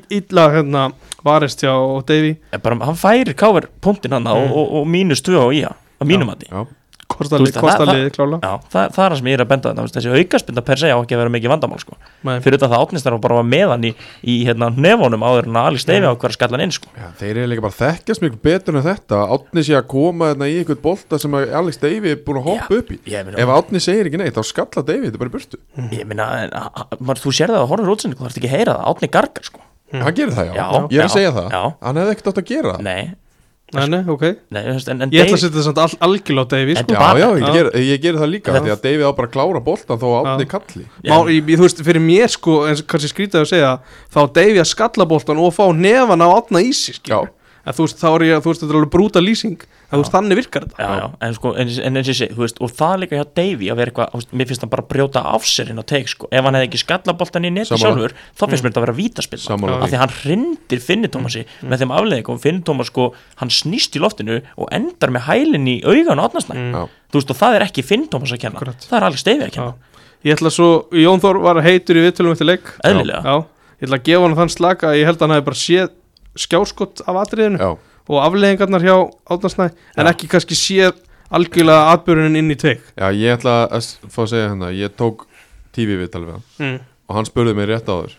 illa, 0.09 0.47
hérna, 0.55 0.85
varist 1.23 1.61
hjá 1.61 1.73
Davey 2.07 2.35
En 2.51 2.61
bara, 2.63 2.79
hann 2.89 2.97
færir 2.97 3.33
káver 3.37 3.67
punktin 3.81 4.11
hann 4.17 4.23
Mm. 4.25 4.31
og, 4.51 4.57
og, 4.57 4.73
og 4.81 4.87
mínus 4.87 5.21
2 5.21 5.37
á 5.37 5.47
ía 5.53 5.71
á 5.75 6.03
mínum 6.03 6.31
Þú 6.33 6.65
kostalið, 7.21 7.53
kostalið 7.61 8.07
klála 8.15 8.39
Já, 8.41 8.51
það, 8.73 8.85
það 8.95 9.03
er 9.05 9.11
það 9.13 9.17
sem 9.21 9.29
ég 9.31 9.37
er 9.37 9.43
að 9.45 9.49
benda 9.51 9.71
þetta 9.71 9.97
þessi 9.97 10.13
aukaspinda 10.21 10.63
per 10.67 10.81
se 10.81 10.91
á 10.91 10.97
ekki 10.97 11.15
að 11.15 11.21
vera 11.21 11.33
mikið 11.35 11.51
vandamál 11.53 11.79
sko. 11.83 11.97
Fyrir 12.41 12.57
þetta 12.57 12.69
það 12.71 12.83
átnistar 12.85 13.17
bara 13.21 13.37
var 13.39 13.47
með 13.51 13.67
hann 13.73 13.85
í, 13.87 13.91
í 14.25 14.35
hérna, 14.47 14.69
nefonum 14.75 15.25
áður 15.27 15.49
en 15.51 15.59
að 15.61 15.69
Alex 15.71 15.85
Davey 15.89 16.09
á 16.09 16.13
hver 16.21 16.35
skallan 16.35 16.63
inn 16.65 16.73
sko. 16.75 16.91
Já, 16.97 17.07
þeir 17.21 17.31
eru 17.41 17.49
líka 17.51 17.65
bara 17.67 17.77
þekkjast 17.79 18.25
miklu 18.25 18.41
betur 18.49 18.77
en 18.81 18.85
þetta. 18.85 19.21
Átni 19.37 19.63
sé 19.67 19.75
að 19.79 19.87
koma 19.93 20.31
þarna 20.33 20.49
í 20.51 20.57
einhvern 20.61 20.81
bolta 20.83 21.19
sem 21.21 21.37
að 21.37 21.53
Alex 21.61 21.81
Davey 21.81 22.15
er 22.15 22.21
búin 22.25 22.41
að 22.41 22.47
hoppa 22.51 22.71
Já, 22.75 22.81
upp 22.81 22.91
í. 22.91 22.99
Ég 23.11 23.25
meina- 23.27 23.39
Ef 23.45 23.53
Átni 23.57 23.81
segir 23.83 24.09
ekki 24.11 24.21
neitt, 24.21 24.35
þá 24.37 24.43
skalla 24.51 24.85
Davey 24.87 25.09
þetta 25.09 25.21
bara 25.21 25.31
í 25.31 25.35
burtu. 25.37 25.59
Ég 25.91 26.07
minna, 26.09 26.29
þú 27.21 27.33
sér 27.35 27.51
það 27.53 27.61
að 27.65 27.69
horfur 27.71 27.93
útsendingu, 27.95 28.19
þú 28.21 28.27
þarfst 28.27 28.39
ekki 28.41 28.49
að 28.51 28.55
heyra 28.57 28.77
það, 28.77 28.87
átni 28.95 29.11
gargar 29.17 29.43
sko. 29.49 29.59
Hann 29.91 30.15
gerir 30.15 30.31
það, 30.31 30.45
já, 30.47 30.55
Já, 30.55 30.67
Ég 30.87 31.01
er 31.01 31.03
að 31.03 31.09
já, 31.09 31.13
segja 31.17 31.31
það, 31.35 31.47
já. 31.51 31.61
hann 31.83 31.97
hefði 31.99 32.11
ekkert 32.15 32.29
átt 32.31 32.37
að 32.41 32.45
gera 32.51 32.71
það. 32.71 32.83
Nei, 32.87 33.01
Nei, 33.71 33.85
nei, 33.87 34.01
ok 34.11 34.23
nei 34.51 34.61
en, 34.67 35.01
en 35.05 35.13
Ég 35.15 35.23
ætla 35.23 35.37
að 35.37 35.43
setja 35.43 35.51
þetta 35.55 35.65
samt 35.69 35.81
all, 35.83 35.97
algjörlega 36.07 36.43
á 36.43 36.51
Davey 36.51 36.75
En 36.75 36.81
sko. 36.83 36.95
Já, 36.97 37.19
já, 37.21 37.27
ég, 37.39 37.53
ger, 37.55 37.69
ég 37.87 38.01
gerir 38.03 38.19
það 38.19 38.31
líka. 38.33 38.55
Því 38.57 38.73
að 38.73 38.81
Davey 38.85 39.05
á 39.07 39.11
bara 39.15 39.29
að 39.29 39.35
klára 39.37 39.61
boltan 39.63 40.01
þó 40.01 40.07
að 40.11 40.31
Átni 40.33 40.47
kalli 40.51 40.85
Má, 41.07 41.17
ég, 41.31 41.51
þú 41.55 41.63
veist, 41.65 41.83
fyrir 41.87 42.03
mér 42.03 42.33
sko 42.33 42.57
eins 42.67 42.83
og 42.83 42.89
kannski 42.91 43.11
skrítið 43.13 43.43
að 43.43 43.51
segja 43.53 43.71
þá 44.11 44.19
á 44.19 44.25
Davey 44.39 44.59
að 44.63 44.71
skalla 44.73 45.07
boltan 45.07 45.39
og 45.39 45.53
fá 45.55 45.63
nefan 45.71 46.25
á 46.25 46.27
átna 46.35 46.63
í 46.63 46.73
sig 46.75 46.99
skilur. 46.99 47.31
Já. 47.31 47.40
En 47.65 47.73
þú 47.77 47.85
veist, 47.85 47.99
þá 48.01 48.07
er 48.15 48.23
ég, 48.25 48.41
þú 48.41 48.49
veist, 48.51 48.61
þetta 48.63 48.73
er 48.73 48.79
alveg 48.79 48.91
brúta 48.95 49.21
lýsing. 49.21 49.61
En 49.91 49.97
þú 49.99 50.01
veist, 50.01 50.13
þannig 50.15 50.37
virkar 50.39 50.63
þetta. 50.65 50.77
Já, 50.81 50.91
já, 51.01 51.07
en 51.27 51.33
sko, 51.35 51.51
en, 51.61 51.67
en 51.87 51.99
eins 51.99 52.07
og 52.07 52.13
ég 52.13 52.17
segi, 52.21 52.33
þú 52.37 52.43
veist, 52.45 52.61
og 52.63 52.71
það 52.79 52.93
líka 53.03 53.17
hjá 53.19 53.25
Davey 53.37 53.67
að 53.73 53.79
vera 53.81 53.91
eitthvað, 53.91 54.11
þú 54.13 54.19
veist, 54.21 54.31
mér 54.39 54.47
finnst 54.51 54.63
hann 54.65 54.71
bara 54.71 54.85
að 54.85 54.89
brjóta 54.93 55.23
af 55.35 55.43
sér 55.51 55.69
inn 55.73 55.81
á 55.81 55.85
teik, 55.91 56.07
sko, 56.13 56.29
ef 56.31 56.45
hann 56.47 56.57
hefði 56.57 56.69
ekki 56.71 56.81
skallaboltan 56.85 57.45
í 57.45 57.51
neti 57.51 57.77
sjálfur, 57.81 58.15
þá 58.39 58.43
finnst 58.47 58.63
mér 58.65 58.71
þetta 58.71 58.81
að 58.81 58.85
vera 58.87 58.97
vítaspill 59.01 59.41
af 59.83 59.89
því. 59.91 59.99
hann 60.01 60.15
hrindir 60.21 60.79
Finni 60.81 61.11
Tómasi 61.11 61.43
með 61.67 61.83
þeim 61.83 61.93
afleðingum, 61.99 62.39
Finni 62.41 62.63
Tómas 62.65 62.87
sko 62.89 63.09
hann 63.43 63.51
snýst 63.51 63.95
í 63.99 64.01
loftinu 64.01 64.39
og 64.57 64.71
endar 64.71 65.11
með 65.11 65.27
hælinn 65.27 65.67
í 65.67 65.77
augan 65.83 66.19
og 66.23 66.31
átnasnæ, 66.31 66.55
Mm. 66.61 66.87
Þú 67.11 67.19
veist, 67.19 67.31
og 67.33 67.37
það 67.41 67.55
er 67.59 67.63
ekki 67.67 67.83
Finn 67.83 68.07
Tómas 68.07 68.31
að 68.31 68.39
kenna, 68.45 68.55
Akkurat. 68.61 68.79
það 68.87 68.97
er 68.97 69.03
Alex 69.09 69.23
Davey 69.27 69.47
að 69.49 69.51
kenna. 69.51 69.73
Ég 70.23 70.35
ætla 70.37 70.51
svo, 70.53 70.67
Jón 70.93 71.19
Þór 71.19 71.39
var 71.41 71.59
heitur 71.65 71.97
í 71.99 72.03
viðtölum 72.05 72.31
eftir 72.35 72.45
leik. 72.47 72.63
Ég 73.81 73.87
ætla 73.89 73.97
að 73.97 74.03
gefa 74.05 74.21
hann 74.27 74.35
þann 74.37 74.51
slaka 74.53 74.87
að 74.91 74.99
ég 75.01 75.05
held 75.09 75.17
að 75.17 75.25
hann 75.25 75.33
hefði 75.35 75.47
bara 75.49 75.59
séð 75.59 75.89
skjáskott 76.39 77.03
af 77.07 77.21
atriðinu 77.25 77.59
Já, 77.61 77.71
og 78.11 78.19
afleðingarnar 78.25 78.85
hjá 78.85 78.95
átnarsnæ 79.31 79.65
en 79.71 80.05
Já. 80.05 80.11
ekki 80.11 80.29
kannski 80.31 80.57
séð 80.57 80.95
algjörlega 81.31 81.91
atbyrjunin 81.95 82.39
inn 82.41 82.51
í 82.51 82.59
teik 82.59 82.81
já, 82.95 83.07
ég 83.11 83.37
ætla 83.37 83.65
að 83.71 83.91
fá 84.11 84.21
að 84.25 84.31
segja 84.33 84.49
hérna 84.49 84.71
Ég 84.75 84.95
tók 84.99 85.27
TV-viðtal 85.75 86.25
við 86.25 86.33
hann 86.35 86.45
mm. 86.59 86.79
Og 87.07 87.15
hann 87.17 87.27
spurði 87.29 87.55
mig 87.55 87.69
rétt 87.71 87.87
áður 87.91 88.17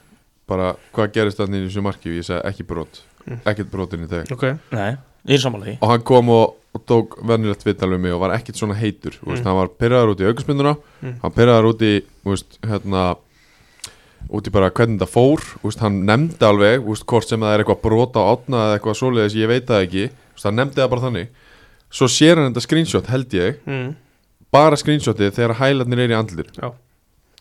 Bara, 0.48 0.74
hvað 0.96 1.12
gerist 1.14 1.40
þannig 1.40 1.62
í 1.62 1.66
þessu 1.68 1.84
marki 1.84 2.10
Og 2.12 2.20
ég 2.20 2.28
segi, 2.28 2.44
ekki 2.48 2.68
brot 2.68 3.02
Mm. 3.22 3.36
Ekkert 3.46 3.68
brotin 3.70 4.00
í 4.02 4.08
þeg 4.10 4.32
Ok, 4.34 4.40
nei, 4.74 4.96
ég 5.30 5.36
er 5.36 5.42
sammála 5.44 5.68
því 5.68 5.72
Og 5.78 5.90
hann 5.92 6.00
kom 6.08 6.30
og, 6.34 6.56
og 6.74 6.80
tók 6.90 7.12
venjulegt 7.22 7.62
viðtal 7.62 7.92
við 7.92 8.00
mig 8.02 8.14
Og 8.16 8.18
var 8.24 8.32
ekkert 8.34 8.58
svona 8.58 8.74
heitur 8.74 9.14
mm. 9.14 9.28
veist. 9.30 9.44
Hann 9.46 9.58
var 9.60 9.68
pyrraður 9.78 10.16
út 10.16 10.24
í 10.24 10.26
aukaspinduna 10.26 10.72
Mm. 11.02 11.12
Hann 11.22 11.34
pyrraður 11.36 11.68
út 11.70 11.84
í, 11.86 11.92
þú 12.24 12.32
veist, 12.34 12.58
hérna 12.66 13.04
út 14.30 14.46
í 14.46 14.52
bara 14.54 14.70
hvernig 14.70 15.00
það 15.00 15.10
fór 15.12 15.42
veist, 15.62 15.80
hann 15.80 16.04
nefndi 16.06 16.44
alveg, 16.46 16.84
veist, 16.86 17.04
hvort 17.06 17.28
sem 17.28 17.40
það 17.40 17.54
er 17.54 17.64
eitthvað 17.64 17.82
brota 17.82 18.20
á 18.22 18.24
átna 18.32 18.60
eða 18.68 18.76
eitthvað 18.78 18.98
svoleiðis, 19.00 19.34
ég 19.36 19.48
veit 19.48 19.66
það 19.66 19.82
ekki. 19.86 20.04
Veist, 20.34 20.44
hann 20.44 20.56
nefndi 20.56 20.80
það 20.82 20.90
bara 20.94 21.04
þannig. 21.06 21.28
Svo 21.92 22.06
sér 22.08 22.36
hann 22.40 22.52
þetta 22.52 22.64
screenshot 22.64 23.06
held 23.12 23.34
ég 23.36 23.58
mm. 23.68 23.90
bara 24.52 24.76
screenshotið 24.80 25.34
þegar 25.36 25.58
hælarnir 25.60 25.98
er 26.06 26.14
í 26.14 26.16
andlir 26.16 26.48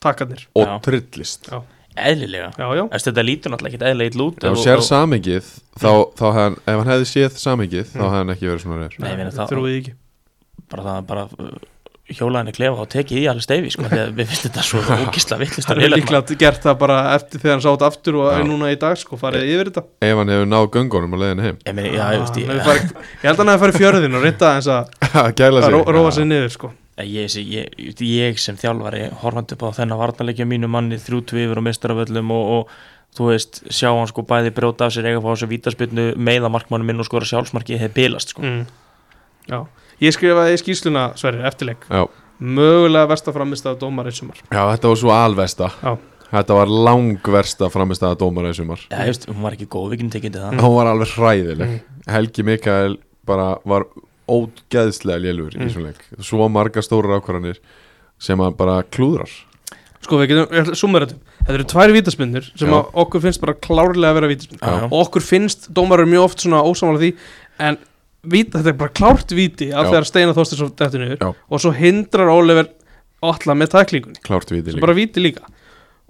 takkarnir. 0.02 0.48
Og 0.58 0.66
Já. 0.68 0.80
trillist 0.82 1.48
Já. 1.52 1.62
eðlilega, 1.96 2.52
Já, 2.58 2.68
já, 2.76 2.84
Þess, 2.90 3.06
þetta 3.08 3.24
lítur 3.28 3.52
náttúrulega 3.54 3.76
ekki 3.78 3.86
eðlilega 3.92 4.12
illa 4.16 4.24
út 4.26 4.38
ef 4.44 4.48
hann 4.50 4.62
sér 4.64 4.80
og- 4.82 4.88
samengið 4.88 5.50
þá, 5.78 5.92
þá 6.18 6.26
hefði 6.26 6.42
hann, 6.42 6.56
ef 6.66 6.78
hann 6.82 6.92
hefði 6.92 7.08
séð 7.12 7.36
samengið 7.38 7.86
þá 7.92 8.00
Mm. 8.00 8.08
hefði 8.08 8.18
hann 8.22 8.34
ekki 8.36 8.48
verið 8.50 8.64
svona 8.66 8.80
reyður 8.82 9.00
Nei, 9.00 9.10
ég 9.12 9.18
meina 9.22 9.32
það- 9.32 9.52
þrúið 9.52 9.78
ekki. 9.82 9.94
bara 10.72 10.84
það 10.84 11.06
bara 11.08 11.28
hjólaðinni 12.18 12.54
klefa 12.56 12.84
og 12.84 12.90
tekið 12.92 13.20
í 13.22 13.26
alveg 13.32 13.46
steifi 13.46 13.72
sko, 13.76 13.86
við 13.92 14.28
finnst 14.30 14.46
þetta 14.48 14.64
svo 14.68 14.82
ógisla 14.96 15.38
vittlist 15.42 15.70
Það 15.72 15.82
er 15.88 15.94
líklega 15.96 16.38
gert 16.42 16.66
það 16.66 16.78
bara 16.84 16.98
eftir 17.16 17.42
þegar 17.44 17.56
hann 17.58 17.64
sá 17.66 17.70
þetta 17.72 17.90
aftur 17.92 18.18
og 18.22 18.30
er 18.36 18.46
núna 18.50 18.70
í 18.74 18.78
dag 18.82 19.00
sko, 19.02 19.20
farið 19.22 19.48
yfir 19.56 19.72
þetta. 19.72 19.84
Ef 20.10 20.22
hann 20.22 20.34
hefur 20.36 20.52
náð 20.52 20.68
göngunum 20.76 21.16
á 21.16 21.18
leiðinu 21.24 21.48
heim. 21.48 21.58
Ég, 21.66 21.76
meni, 21.80 21.92
já, 21.96 22.06
ég, 22.16 22.22
ég, 22.22 22.52
hefur 22.52 22.64
farið- 22.68 22.94
Ég 23.02 23.26
held 23.30 23.34
að 23.36 23.42
hann 23.44 23.52
hefði 23.54 23.64
farið 23.66 23.82
fjörðin 23.82 24.20
og 24.20 24.26
reynda 24.28 24.54
eins 24.58 24.72
að 24.72 25.92
róa 25.98 26.12
sig 26.16 26.26
niður 26.30 26.54
sko. 26.56 26.72
ég, 27.02 27.36
ég, 27.42 27.68
ég, 27.82 28.02
ég 28.06 28.40
sem 28.40 28.58
þjálfari 28.60 29.08
horfandi 29.24 29.56
upp 29.58 29.64
á 29.66 29.78
þennan 29.80 29.98
varnarleikja 30.02 30.46
mínu 30.46 30.68
manni 30.70 31.00
þrjú 31.02 31.22
tvifur 31.32 31.58
og 31.62 31.66
mistaraföllum 31.66 32.30
og, 32.36 32.52
og 32.58 33.18
þú 33.18 33.30
veist, 33.32 33.62
sjá 33.74 33.90
hann 33.90 34.08
sko 34.12 34.22
bæði 34.28 34.52
brjóta 34.56 34.86
af 34.86 34.94
sér 34.94 35.08
eiga 35.10 35.24
fá 35.24 35.32
þessu 35.34 35.50
vítaspilnu 35.50 36.06
meða 36.22 36.52
markmannu 36.54 36.86
minn 36.88 37.02
og 37.02 37.08
skora 37.10 37.26
sjálfsmarki 37.28 37.80
hefði 37.82 37.96
bilast 37.98 38.36
sko. 38.36 38.44
mm. 38.46 38.62
Já, 39.50 39.64
ég 40.02 40.16
skrifaði 40.16 40.56
í 40.56 40.62
skýsluna 40.62 41.10
Sverrir, 41.20 41.46
eftirleik 41.50 41.86
Já. 41.90 42.06
mögulega 42.42 43.10
versta 43.12 43.34
framist 43.36 43.68
af 43.70 43.78
dómar 43.82 44.10
í 44.10 44.16
sumar. 44.16 44.40
Já, 44.50 44.64
þetta 44.74 44.92
var 44.92 45.02
svo 45.04 45.14
alvesta 45.16 45.72
Þetta 46.32 46.56
var 46.56 46.70
langversta 46.72 47.68
framistæða 47.68 48.16
dómara 48.22 48.54
í 48.54 48.56
sumar. 48.56 48.80
Já, 48.88 49.02
just, 49.10 49.26
hún 49.28 49.42
var 49.44 49.58
ekki 49.58 49.68
góð, 49.68 49.90
við 49.92 50.00
getum 50.00 50.12
tekið 50.14 50.38
þetta 50.38 50.64
Hún 50.64 50.78
var 50.78 50.88
alveg 50.88 51.12
hræðileg. 51.18 51.74
Helgi 52.08 52.46
Mikael 52.48 52.96
bara 53.28 53.50
var 53.68 53.84
ógeðslega 54.32 55.20
lélur 55.26 55.58
í 55.58 55.60
þessum 55.66 55.90
leik. 55.90 56.06
Svo 56.24 56.48
marga 56.48 56.84
stórar 56.86 57.20
ákvarðanir 57.20 57.60
sem 58.22 58.40
að 58.40 58.56
bara 58.62 58.78
klúðrar. 58.88 59.34
Sko 60.02 60.22
við 60.22 60.32
getum, 60.32 60.72
sumar 60.80 61.04
þetta 61.06 61.20
Þetta 61.42 61.56
eru 61.58 61.68
tvær 61.72 61.92
vítaspinnur 61.96 62.48
sem 62.54 62.70
Já. 62.70 62.76
að 62.78 62.98
okkur 63.02 63.24
finnst 63.24 63.42
bara 63.42 63.56
klárlega 63.58 64.12
að 64.12 64.18
vera 64.20 64.30
vítaspinnur 64.30 64.62
Já, 64.62 64.74
já. 64.78 64.86
og 64.88 64.98
okkur 65.02 65.24
finnst 65.26 65.70
dómarar 65.74 66.10
mjög 66.10 66.28
oft 66.28 66.44
svona 66.44 66.62
ósamála 66.62 67.02
því 67.02 67.10
en 67.66 67.78
vít, 68.28 68.52
þetta 68.54 68.70
er 68.74 68.78
bara 68.78 68.94
klárt 68.94 69.34
víti 69.34 69.72
af 69.74 69.90
þegar 69.90 70.08
Steinar 70.10 70.38
Þorstinsson 70.38 70.76
dettur 70.78 71.02
niður 71.06 71.18
Já. 71.22 71.32
og 71.50 71.64
svo 71.64 71.72
hindrar 71.76 72.30
Oliver 72.34 72.70
alla 73.22 73.56
með 73.58 73.74
tæklingunni. 73.76 74.22
Klárt 74.26 74.50
sem 74.50 74.58
líka. 74.62 74.82
bara 74.82 74.98
víti 74.98 75.22
líka. 75.24 75.46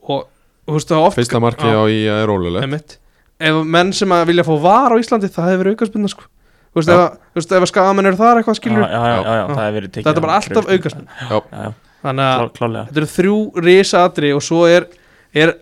Og 0.01 0.27
þú 0.67 0.77
veist 0.77 0.91
það 0.91 1.05
oft 1.07 1.19
Fyrsta 1.19 1.41
marki 1.43 1.67
á 1.71 1.83
í 1.91 2.01
að 2.07 2.23
er 2.23 2.31
ólulegt 2.31 2.97
ef 3.41 3.63
menn 3.65 3.91
sem 3.95 4.11
að 4.13 4.27
vilja 4.29 4.45
fá 4.45 4.53
var 4.61 4.93
á 4.93 5.01
Íslandi 5.01 5.29
það 5.33 5.49
hefur 5.51 5.63
verið 5.63 5.77
aukaspinna 5.77 6.11
sko. 6.11 6.27
Þú 6.71 6.79
veist, 6.79 6.91
ef, 6.93 7.15
þú 7.33 7.39
veist, 7.41 7.53
ef 7.57 7.65
að 7.65 7.69
skagamenn 7.71 8.07
eru 8.07 8.19
þar 8.19 8.39
eitthvað 8.39 8.57
skilur 8.59 8.83
já, 8.85 8.91
já, 8.91 9.01
já, 9.01 9.31
Já. 9.35 9.45
það 9.51 9.63
hefur 9.65 9.77
verið 9.77 9.93
tekið 9.95 10.05
þetta 10.07 10.21
er 10.21 10.25
bara 10.25 10.35
alltaf 10.39 10.69
já, 10.71 11.71
þannig 12.05 12.27
að 12.27 12.43
þetta 12.61 13.01
eru 13.01 13.09
þrjú 13.15 13.39
risaatri 13.65 14.31
og 14.37 14.45
svo 14.45 14.61
er, 14.69 14.85
er 15.33 15.53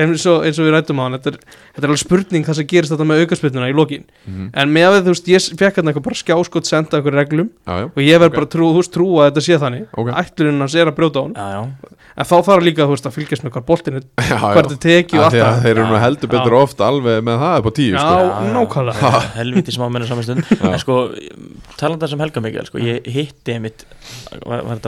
eins, 0.00 0.22
og, 0.30 0.44
eins 0.48 0.58
og 0.58 0.64
við 0.64 0.72
rættum 0.72 1.00
á 1.00 1.02
hann 1.04 1.16
þetta 1.18 1.32
er, 1.34 1.38
þetta 1.74 1.84
er 1.84 1.90
alveg 1.90 2.00
spurning 2.00 2.44
það 2.46 2.56
sem 2.60 2.68
gerist 2.70 2.92
þetta 2.94 3.06
með 3.10 3.22
aukaspyrnuna 3.24 3.68
í 3.68 3.74
lokin. 3.76 4.04
Mhm. 4.26 4.46
en 4.62 4.72
með 4.72 4.86
að 4.96 5.00
þú 5.04 5.12
veist, 5.14 5.28
ég 5.28 5.58
fekk 5.60 5.76
hérna 5.80 5.92
eitthvað 5.92 6.06
bara 6.08 6.20
skjáskot 6.22 6.64
senda 6.70 6.96
eitthvað 7.00 7.18
reglum 7.20 7.50
Já, 7.66 7.74
já, 7.82 7.84
og 7.92 8.00
ég 8.00 8.18
verð 8.22 8.30
Ok. 8.32 8.36
bara 8.40 8.50
trú, 8.54 8.70
veist, 8.78 8.92
trú 8.94 9.08
að 9.20 9.28
þetta 9.30 9.44
sé 9.44 9.58
þannig. 9.60 9.86
Ok. 9.92 10.08
Ætlurinn 10.22 10.60
hans 10.64 10.74
er 10.80 10.86
að 10.88 10.96
brjóta 10.96 11.20
á 11.20 11.22
hann 11.26 11.34
Já, 11.36 11.60
en 12.20 12.26
þá 12.30 12.36
þarf 12.48 12.64
líka 12.64 12.84
þú 12.88 12.94
veist, 12.96 13.06
að 13.10 13.16
fylgjast 13.18 13.44
með 13.44 13.52
hvað 13.56 13.66
boltinu 13.70 14.00
Já, 14.00 14.36
hvað 14.40 14.56
já. 14.56 14.62
þetta 14.62 14.80
teki 14.86 15.18
og 15.20 15.24
allt 15.28 15.36
það. 15.40 15.60
þeir 15.64 15.70
eru 15.76 15.86
nú 15.86 15.96
Já. 15.96 16.02
heldur 16.06 16.28
betur 16.34 16.56
Já. 16.56 16.60
oft 16.64 16.78
alveg 16.80 17.22
með 17.28 17.40
það 17.44 17.58
upp 17.60 17.68
á 17.68 17.72
tíu 17.76 17.92
Já, 17.92 18.00
sko. 18.00 18.50
nákvæmlega. 18.56 19.12
Helviti 19.36 19.72
smá 19.76 19.86
menn 19.92 20.06
saman 20.08 20.24
stund. 20.24 20.44
En 20.60 20.78
sko, 20.80 20.96
talanda 21.76 22.08
sem 22.08 22.18
Helga 22.20 22.40
Mikael 22.40 22.66
sko, 22.66 22.78
ég 22.80 23.04
hitti 23.06 23.52
einmitt 23.56 23.84
var, 24.46 24.64
var 24.64 24.80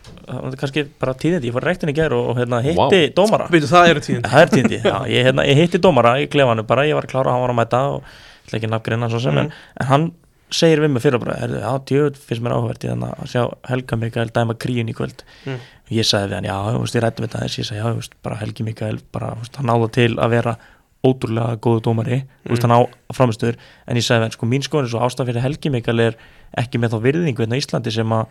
Ég, 0.00 0.36
ég 0.36 0.52
ég 0.52 0.58
kannski 0.60 0.84
bara 1.00 1.12
tíðindi, 1.14 1.48
ég 1.50 1.54
fór 1.56 1.64
rektin 1.66 1.90
í 1.90 1.94
gær 1.96 2.12
og, 2.16 2.30
og 2.32 2.38
hérna, 2.40 2.60
hitti 2.62 2.78
Vá. 2.78 3.14
dómara. 3.18 3.46
Veitu, 3.50 3.66
það 3.70 3.88
eru 3.92 4.00
tíðin 4.06 4.22
það 4.30 4.40
er 4.44 4.50
tíðindi, 4.54 4.78
já, 4.84 4.96
ég, 5.10 5.24
hérna, 5.26 5.44
ég 5.48 5.56
hitti 5.60 5.78
dómara 5.82 6.12
í 6.22 6.26
klefanu 6.30 6.64
bara, 6.66 6.84
ég 6.88 6.94
var 6.98 7.06
að 7.06 7.12
klára, 7.14 7.32
hann 7.34 7.42
var 7.44 7.52
að 7.54 7.58
mæta 7.60 7.80
og 7.90 8.02
ég 8.02 8.46
ætla 8.50 8.58
ekki 8.60 8.70
nafngreina 8.72 9.10
svo 9.10 9.20
sem, 9.20 9.34
Mhm. 9.34 9.44
en, 9.44 9.52
en 9.80 9.86
hann 9.90 10.06
segir 10.50 10.80
við 10.82 10.90
mig 10.90 11.02
fyrir 11.02 11.20
bara, 11.22 11.36
herðu, 11.38 11.60
já, 11.62 11.72
djöð 11.90 12.16
finnst 12.18 12.42
mér 12.42 12.54
áhvert 12.56 12.84
í 12.84 12.88
þannig 12.90 13.20
að 13.22 13.30
sjá 13.30 13.42
Helga 13.70 13.96
Mikael 13.96 14.30
dæma 14.34 14.54
kríun 14.58 14.88
í 14.90 14.94
kvöld. 14.96 15.22
Mm. 15.46 15.58
ég 15.90 16.04
sagði 16.06 16.28
við 16.30 16.34
hann, 16.34 16.44
já, 16.50 16.56
þú 16.74 16.80
veist, 16.84 16.94
ég 16.94 17.02
rætti 17.02 17.22
með 17.22 17.30
það 17.34 17.40
þess, 17.46 17.58
ég 17.58 17.66
sagði, 17.70 17.80
já, 17.80 17.86
þú 17.90 17.96
veist, 18.00 18.14
bara 18.22 18.36
Helgi 18.40 18.62
Mikael 18.66 18.98
bara, 19.12 19.30
þú 19.34 19.40
veist, 19.44 19.56
hann 19.56 19.66
náða 19.66 19.90
til 19.92 20.10
að 20.16 20.30
vera 20.30 20.56
ótrúlega 21.04 21.56
góðu 21.58 21.80
dómari, 21.82 22.22
Mm. 22.48 22.60
hann 22.62 22.70
á 22.76 22.80
framistöður, 23.14 23.56
en 23.88 23.96
ég 23.96 24.02
sagði 24.04 24.18
við 24.20 24.26
hann, 24.26 24.30
sko, 24.36 24.46
mín 24.46 24.62
skoðan 24.62 24.84
er 24.84 24.90
svo 24.90 25.00
ástæð 25.06 25.26
fyrir 25.30 25.42
Helgi 25.42 25.70
Mikael 25.70 26.00
er 26.00 26.14
ekki 26.58 26.78
með 26.78 26.90
þá 26.94 26.98
virðingu 27.02 27.40
hérna 27.42 27.56
á 27.56 27.60
Íslandi 27.62 27.90
sem 27.92 28.08
að 28.10 28.26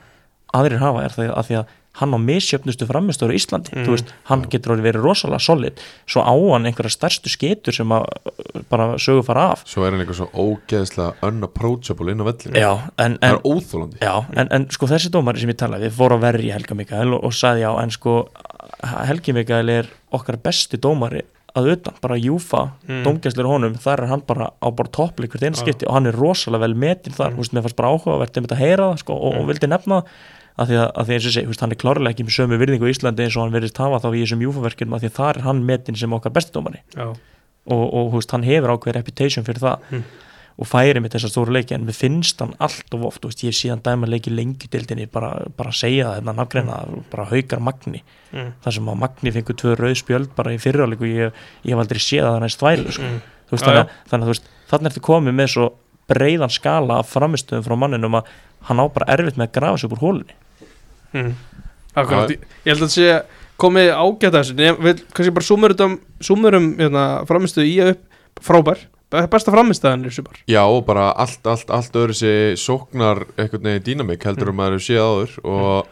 aðrir 0.53 0.79
hafa 0.81 1.03
er 1.05 1.09
það 1.17 1.33
að 1.35 1.47
því 1.49 1.59
að 1.59 1.75
hann 1.99 2.13
á 2.15 2.19
misjöfnustu 2.21 2.85
framistöður 2.87 3.33
á 3.33 3.37
Íslandi, 3.39 3.71
Mm. 3.75 3.83
þú 3.85 3.91
veist, 3.91 4.11
hann 4.29 4.43
getur 4.47 4.71
orðið 4.75 4.85
verið 4.87 5.03
rosalega 5.03 5.39
solid, 5.41 5.79
svo 6.07 6.21
á 6.23 6.31
hann 6.53 6.65
einhverja 6.69 6.93
stærstu 6.93 7.27
sketur 7.33 7.73
sem 7.75 7.89
að 7.91 8.05
uh, 8.05 8.61
bara 8.69 8.93
sögu 9.01 9.23
fara 9.25 9.49
af 9.51 9.63
Svo 9.67 9.83
er 9.83 9.91
hann 9.91 9.99
eitthvað 10.05 10.21
svo 10.21 10.29
ógeðslega 10.31 11.15
unapproachable 11.27 12.11
inn 12.13 12.21
á 12.23 12.25
vellinu 12.29 12.55
Já, 12.61 12.71
en, 12.97 13.17
Það 13.17 13.25
en, 13.25 13.33
er 13.33 13.41
óþólandi 13.43 13.99
Já, 14.05 14.13
en, 14.37 14.47
en 14.51 14.67
sko 14.69 14.87
þessi 14.87 15.11
dómari 15.11 15.41
sem 15.43 15.49
ég 15.51 15.59
talaði 15.59 15.89
við 15.89 15.97
fór 15.99 16.15
að 16.15 16.23
verja 16.29 16.53
Helga 16.55 16.75
Mikael 16.79 17.13
og, 17.17 17.23
og 17.25 17.33
sagði 17.35 17.65
já 17.65 17.71
en 17.83 17.91
sko 17.97 18.15
Helgi 19.09 19.33
Mikael 19.35 19.69
er 19.73 19.91
okkar 20.15 20.37
besti 20.39 20.79
dómari 20.79 21.25
að 21.57 21.71
utan, 21.73 21.95
bara 21.99 22.15
Júfa 22.21 22.69
Mm. 22.87 23.03
dómgæslir 23.03 23.45
honum, 23.49 23.73
þar 23.75 24.03
er 24.03 24.07
hann 24.13 24.21
bara 24.25 24.51
á 24.61 24.67
bara 24.71 24.87
einskipti 25.49 25.85
og 25.87 25.93
hann 25.97 26.05
er 26.07 26.13
rosalega 26.15 26.61
vel 26.61 26.75
metin 26.75 27.11
þar, 27.13 27.31
Mm. 27.33 27.35
mm. 27.35 27.39
mér 27.53 27.61
fannst 27.65 27.75
bara 27.75 27.89
áhugavert 27.89 28.37
um 28.37 28.43
þetta 28.45 28.55
að 28.55 28.63
heyra 28.63 28.85
það 28.93 28.99
sko, 28.99 29.13
og, 29.13 29.33
og 29.35 29.41
Mm. 29.43 29.47
vildi 29.49 29.67
nefna 29.67 30.03
það 30.03 30.05
að 30.59 30.71
því 30.71 30.77
að, 30.83 30.87
að 30.99 31.07
því 31.09 31.15
eins 31.17 31.27
og 31.29 31.35
segi, 31.37 31.57
hann 31.63 31.71
er 31.75 31.79
klárlega 31.79 32.13
ekki 32.15 32.25
með 32.27 32.35
sömu 32.37 32.57
virðingu 32.59 32.87
í 32.89 32.93
Íslandi 32.93 33.25
eins 33.25 33.37
og 33.39 33.45
hann 33.45 33.53
verðist 33.55 33.79
hafa 33.79 33.99
þá 34.03 34.09
í 34.11 34.23
þessum 34.25 34.41
Júfa-verkjum 34.45 34.95
að 34.97 35.03
því 35.05 35.09
að 35.11 35.17
þar 35.19 35.37
er 35.39 35.45
hann 35.47 35.61
metin 35.69 35.95
sem 35.99 36.15
okkar 36.17 36.33
besti 36.35 36.55
dómari. 36.57 36.81
Já, 36.97 37.05
og, 37.69 37.83
og 37.93 38.09
veist, 38.17 38.33
hann 38.35 38.43
hefur 38.47 38.73
ákveð 38.75 38.97
reputation 38.99 39.45
fyrir 39.47 39.63
það. 39.63 39.85
Mm. 39.93 40.03
og 40.59 40.67
færi 40.67 40.99
með 40.99 41.13
þessar 41.13 41.31
stóru 41.31 41.53
leiki 41.55 41.71
en 41.71 41.85
við 41.87 41.95
finnst 41.95 42.41
hann 42.43 42.49
allt 42.59 42.91
of 42.97 43.03
oft, 43.07 43.23
veist, 43.23 43.45
ég 43.47 43.53
sé 43.55 43.69
hann 43.71 43.79
dæma 43.85 44.09
leiki 44.11 44.27
lengjudildinni, 44.33 45.05
bara, 45.07 45.29
bara 45.55 45.71
segja 45.71 46.09
það 46.09 46.17
hérna 46.17 46.33
nafngreina, 46.35 46.79
bara 47.13 47.27
haukar 47.29 47.61
Magni. 47.63 48.01
Mm. 48.33 48.49
þar 48.65 48.75
sem 48.75 48.89
að 48.91 48.97
Magni 48.99 49.31
fengur 49.37 49.55
tvö 49.61 49.77
rauð 49.79 49.95
spjöld 50.01 50.33
bara 50.35 50.51
í 50.51 50.59
fyrirháleiku, 50.59 51.07
ég, 51.07 51.31
ég 51.63 51.71
hef 51.71 51.79
aldrei 51.85 52.01
séð 52.03 52.27
það 52.27 52.41
næst 52.43 52.59
þvælu, 52.59 52.91
sko, 52.97 53.07
Mm. 53.07 53.21
þú 53.47 53.55
veist, 53.55 53.63
Já, 53.63 53.71
þannig, 54.11 54.33
að- 54.35 54.51
þannig 54.73 54.89
að 54.89 54.91
ertu 54.91 55.05
komið 55.07 55.37
með 55.39 55.49
svo 55.55 55.69
breiðan 56.11 56.51
skala 56.59 56.99
af 56.99 57.13
framistöðum 57.15 57.63
frá 57.69 57.77
manninum 57.79 58.19
að 58.19 58.25
hann 58.67 58.83
á 58.83 58.85
bara 58.91 59.07
erfitt 59.15 59.37
með 59.39 59.47
að 59.47 59.55
grafa 59.61 59.77
sig 59.79 59.89
úr 59.95 60.03
hólunni 60.03 60.35
Mm. 61.13 61.33
Akkurat, 61.99 62.31
ég, 62.33 62.45
ég 62.63 62.71
held 62.73 62.83
að 62.83 62.87
þetta 62.87 62.95
sé 62.95 63.39
komið 63.59 63.89
ágætt 63.95 64.29
að 64.29 64.37
þessu. 64.39 64.77
Við 64.85 65.03
kannski 65.11 65.35
bara 65.35 65.47
sumurum, 65.49 65.97
sumurum 66.23 66.69
hérna, 66.79 67.05
framistuð 67.29 67.67
í 67.67 67.75
að 67.83 67.93
upp 67.95 68.43
frábær, 68.45 68.85
Be- 69.09 69.25
besta 69.25 69.49
framistaðan 69.51 70.05
í 70.05 70.13
sumar. 70.13 70.37
Já, 70.47 70.61
og 70.69 70.83
bara 70.85 71.09
allt, 71.17 71.41
allt, 71.49 71.71
allt 71.73 71.95
öðru 71.97 72.13
sér 72.13 72.53
sóknar 72.61 73.23
einhvern 73.41 73.65
veginn 73.65 73.87
dýnamik 73.87 74.23
heldur 74.27 74.51
um 74.51 74.59
maður 74.59 74.77
hefur 74.77 74.85
séð 74.85 75.01
áður. 75.07 75.35
Og, 75.49 75.89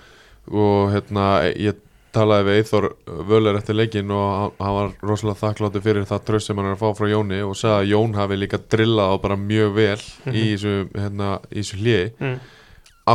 og 0.54 0.92
hérna, 0.94 1.26
ég 1.58 1.80
talaði 2.14 2.46
við 2.48 2.60
Eithor 2.62 2.86
Völer 3.28 3.58
eftir 3.60 3.76
leikin 3.78 4.14
og 4.14 4.54
hann, 4.62 4.76
var 4.78 4.94
rosalega 5.06 5.42
þakkláttur 5.42 5.84
fyrir 5.86 6.06
það 6.08 6.24
tröst 6.30 6.50
sem 6.50 6.58
hann 6.62 6.70
er 6.70 6.78
að 6.78 6.84
fá 6.86 6.94
frá 6.98 7.10
Jóni 7.12 7.42
og 7.46 7.58
sagði 7.58 7.76
að 7.82 7.92
Jón 7.92 8.16
hafi 8.18 8.38
líka 8.38 8.62
drillað 8.72 9.12
á 9.12 9.16
bara 9.26 9.38
mjög 9.42 9.74
vel 9.76 10.00
í 10.32 10.46
þessu, 10.54 10.76
hérna, 10.96 11.34
í 11.52 11.60
þessu 11.60 11.82
hliði. 11.82 12.08
Mm. 12.22 12.38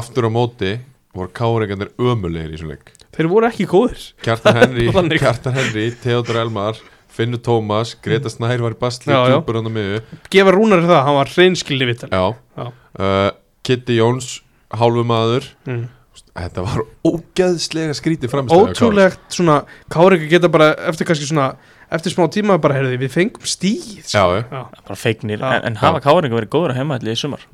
aftur 0.03 0.28
á 0.28 0.30
móti 0.34 0.72
voru 1.16 1.32
káringarnir 1.36 1.92
ömulegir 2.00 2.52
í 2.52 2.56
þessu 2.56 2.70
leik 2.72 2.92
Þeir 3.12 3.28
voru 3.28 3.48
ekki 3.50 3.66
góðir 3.68 4.04
Kjartan 4.24 4.56
Henry. 4.56 4.86
Kjartan 5.20 5.56
Henry 5.58 5.90
Theodor 6.02 6.38
Elmar, 6.40 6.78
Finnur 7.12 7.42
Tómas 7.44 7.92
Greta 8.00 8.32
Snær 8.32 8.62
var 8.64 8.76
í 8.76 8.78
já. 9.04 9.18
djúpur 9.28 9.58
hann 9.60 9.68
á 9.68 9.72
miðu 9.72 9.98
Gefa 10.32 10.54
rúnar 10.56 10.84
það, 10.86 11.02
hann 11.08 11.18
var 11.18 11.32
hreinskilni 11.34 11.90
vittal 11.90 12.08
Já, 12.12 12.24
Já. 12.56 12.70
Uh, 12.96 13.28
Kitty 13.62 13.98
Jóns 14.00 14.38
hálfu 14.72 15.04
maður 15.04 15.50
mm. 15.68 15.84
Þetta 16.32 16.64
var 16.64 16.80
ógeðslega 17.04 17.92
skrítið 17.96 18.32
framstæða 18.32 18.72
Ótrúlegt 18.72 19.36
svona, 19.36 19.58
Kárika 19.92 20.28
geta 20.30 20.48
bara 20.52 20.70
eftir 20.88 21.08
kannski 21.08 21.28
svona, 21.28 21.50
eftir 21.92 22.14
smá 22.14 22.24
tíma 22.32 22.57
bara 22.61 22.78
heyrði, 22.78 22.96
við 23.03 23.12
fengum 23.12 23.49
stíð 23.49 24.08
Já, 24.08 24.22
já. 24.32 24.41
já. 24.49 24.62
bara 24.88 24.96
feiknir, 24.96 25.45
Já. 25.45 25.58
en, 25.58 25.66
en 25.68 25.80
hafa 25.82 26.00
káringa 26.04 26.38
verið 26.38 26.53
góður 26.54 26.72
að 26.72 26.80
heimaðli 26.80 27.12
í 27.12 27.20
sumar 27.20 27.45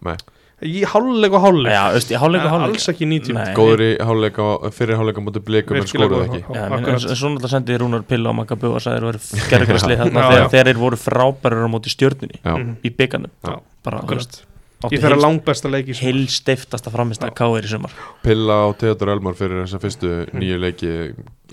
Í 0.66 0.80
háluleik 0.90 1.32
og 1.38 1.42
háluleik 1.44 1.70
Já, 1.70 1.82
veist, 1.94 2.10
ég 2.10 2.18
hálfleik 2.18 2.42
og 2.42 2.50
hálfleik. 2.50 2.74
Alls 2.80 2.88
ekki 2.90 3.06
90 3.06 3.36
Nei. 3.36 3.52
Góður 3.54 3.82
í 3.84 3.90
hálfleika 4.02 4.46
fyrir 4.74 4.98
hálfleika 4.98 5.22
mútið 5.22 5.44
blikum 5.46 5.76
en 5.78 5.86
góður, 5.86 6.24
ekki. 6.26 7.14
svo 7.14 7.30
náttúrulega 7.30 7.52
sendiði 7.52 7.78
Rúnar 7.84 8.02
Pilla 8.10 8.32
og 8.32 8.36
Magabú 8.40 8.72
og 8.74 8.82
sagði 8.82 8.98
þeir 8.98 9.06
voru 9.06 9.22
gerðgræsli 9.52 9.98
þarna 10.02 10.26
þegar, 10.32 10.50
þeir 10.66 10.80
voru 10.82 10.98
frábærir 10.98 11.62
á 11.62 11.68
móti 11.70 11.94
stjörnunni 11.94 12.40
Já, 12.42 12.56
Mhm. 12.58 12.74
í 12.82 12.90
byggarnum 12.90 13.30
Já, 13.46 13.54
bara, 13.86 14.02
akkurat. 14.02 14.18
veist, 14.26 14.42
Í 14.78 14.86
áttu 14.86 14.98
þeirra 15.02 15.14
heils- 15.16 15.24
langbesta 15.26 15.70
leik 15.70 15.86
í 15.90 15.94
sumar. 15.94 16.06
heilstiftasta 16.12 16.90
framist 16.94 17.22
að 17.22 17.32
káir 17.34 17.64
í 17.66 17.70
sumar. 17.70 17.90
Pilla 18.22 18.58
og 18.68 18.76
Theodor 18.78 19.08
Elmar 19.14 19.34
fyrir 19.34 19.62
þessa 19.64 19.78
fyrstu 19.82 20.10
nýju 20.38 20.58
leiki 20.62 20.92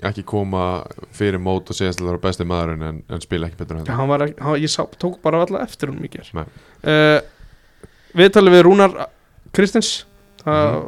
ekki 0.02 0.22
koma 0.24 0.84
fyrir 1.14 1.38
mót 1.42 1.70
og 1.70 1.74
segast 1.78 1.98
að 2.02 2.06
það 2.06 2.12
var 2.14 2.22
besti 2.26 2.44
maðurinn 2.46 2.82
en, 2.86 3.02
en 3.10 3.20
spila 3.24 3.46
ekki 3.48 3.56
betur 3.62 3.78
en 3.80 3.86
það 3.86 3.96
hann 3.98 4.08
var, 4.08 4.20
ekki- 4.28 4.42
hann, 4.42 4.60
ég 4.62 4.70
sá, 4.70 4.82
tók 4.98 5.18
bara 5.22 5.40
alltaf 5.42 5.62
eftir 5.62 5.88
hún 5.90 5.98
mikið 6.04 6.30
Nei. 6.34 6.44
uh, 6.84 7.20
Við 8.16 8.30
talum 8.36 8.54
við 8.56 8.64
Rúnar 8.66 8.94
Kristins 9.56 9.90
uh, 10.46 10.86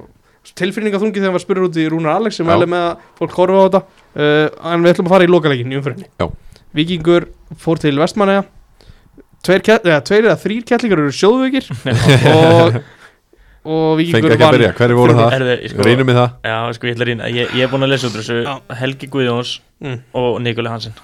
Tilfinninga 0.58 1.00
þungi 1.00 1.18
þegar 1.18 1.28
hann 1.28 1.36
var 1.36 1.44
spurður 1.44 1.68
út 1.68 1.78
í 1.80 1.88
Rúnar 1.92 2.18
Alex 2.18 2.38
sem 2.40 2.48
velið 2.48 2.70
með 2.72 2.84
að 2.86 3.08
fólk 3.20 3.34
horfa 3.36 3.58
á 3.58 3.64
þetta. 3.66 3.80
Uh, 4.18 4.70
En 4.72 4.84
við 4.84 4.94
ætlum 4.94 5.10
að 5.10 5.14
fara 5.14 5.26
í 5.26 5.32
lokaleikin 5.32 5.74
í 5.74 5.78
umfyrinni 5.78 6.08
Já. 6.08 6.28
Víkingur 6.78 7.28
fór 7.60 7.82
til 7.82 7.94
Vestmanneja 8.00 8.46
Tveir, 9.44 9.62
eða, 9.76 9.98
tveir 10.02 10.26
eða 10.26 10.38
þrýr 10.42 10.64
kettlingar 10.66 11.02
eru 11.04 11.14
sjóðveikir 11.14 11.68
og, 12.32 12.78
og 13.68 14.00
að 14.02 14.16
byrja, 14.42 14.72
hverju 14.80 14.98
voru 14.98 15.14
það? 15.16 15.36
Sko, 15.70 15.86
Reynum 15.86 16.10
í 16.10 16.16
það. 16.16 16.34
Já, 16.50 16.56
sko, 16.74 16.90
ég 16.90 17.04
rýna 17.06 17.30
Ég, 17.30 17.54
ég 17.54 17.68
er 17.68 17.70
búin 17.70 17.86
að 17.86 17.94
lesa 17.94 18.10
út 18.10 18.18
þessu. 18.18 18.40
Já. 18.42 18.56
Helgi 18.80 19.10
Guðjóns 19.12 19.54
mm. 19.84 20.00
og 20.18 20.40
Nikoli 20.42 20.72
Hansen 20.72 20.96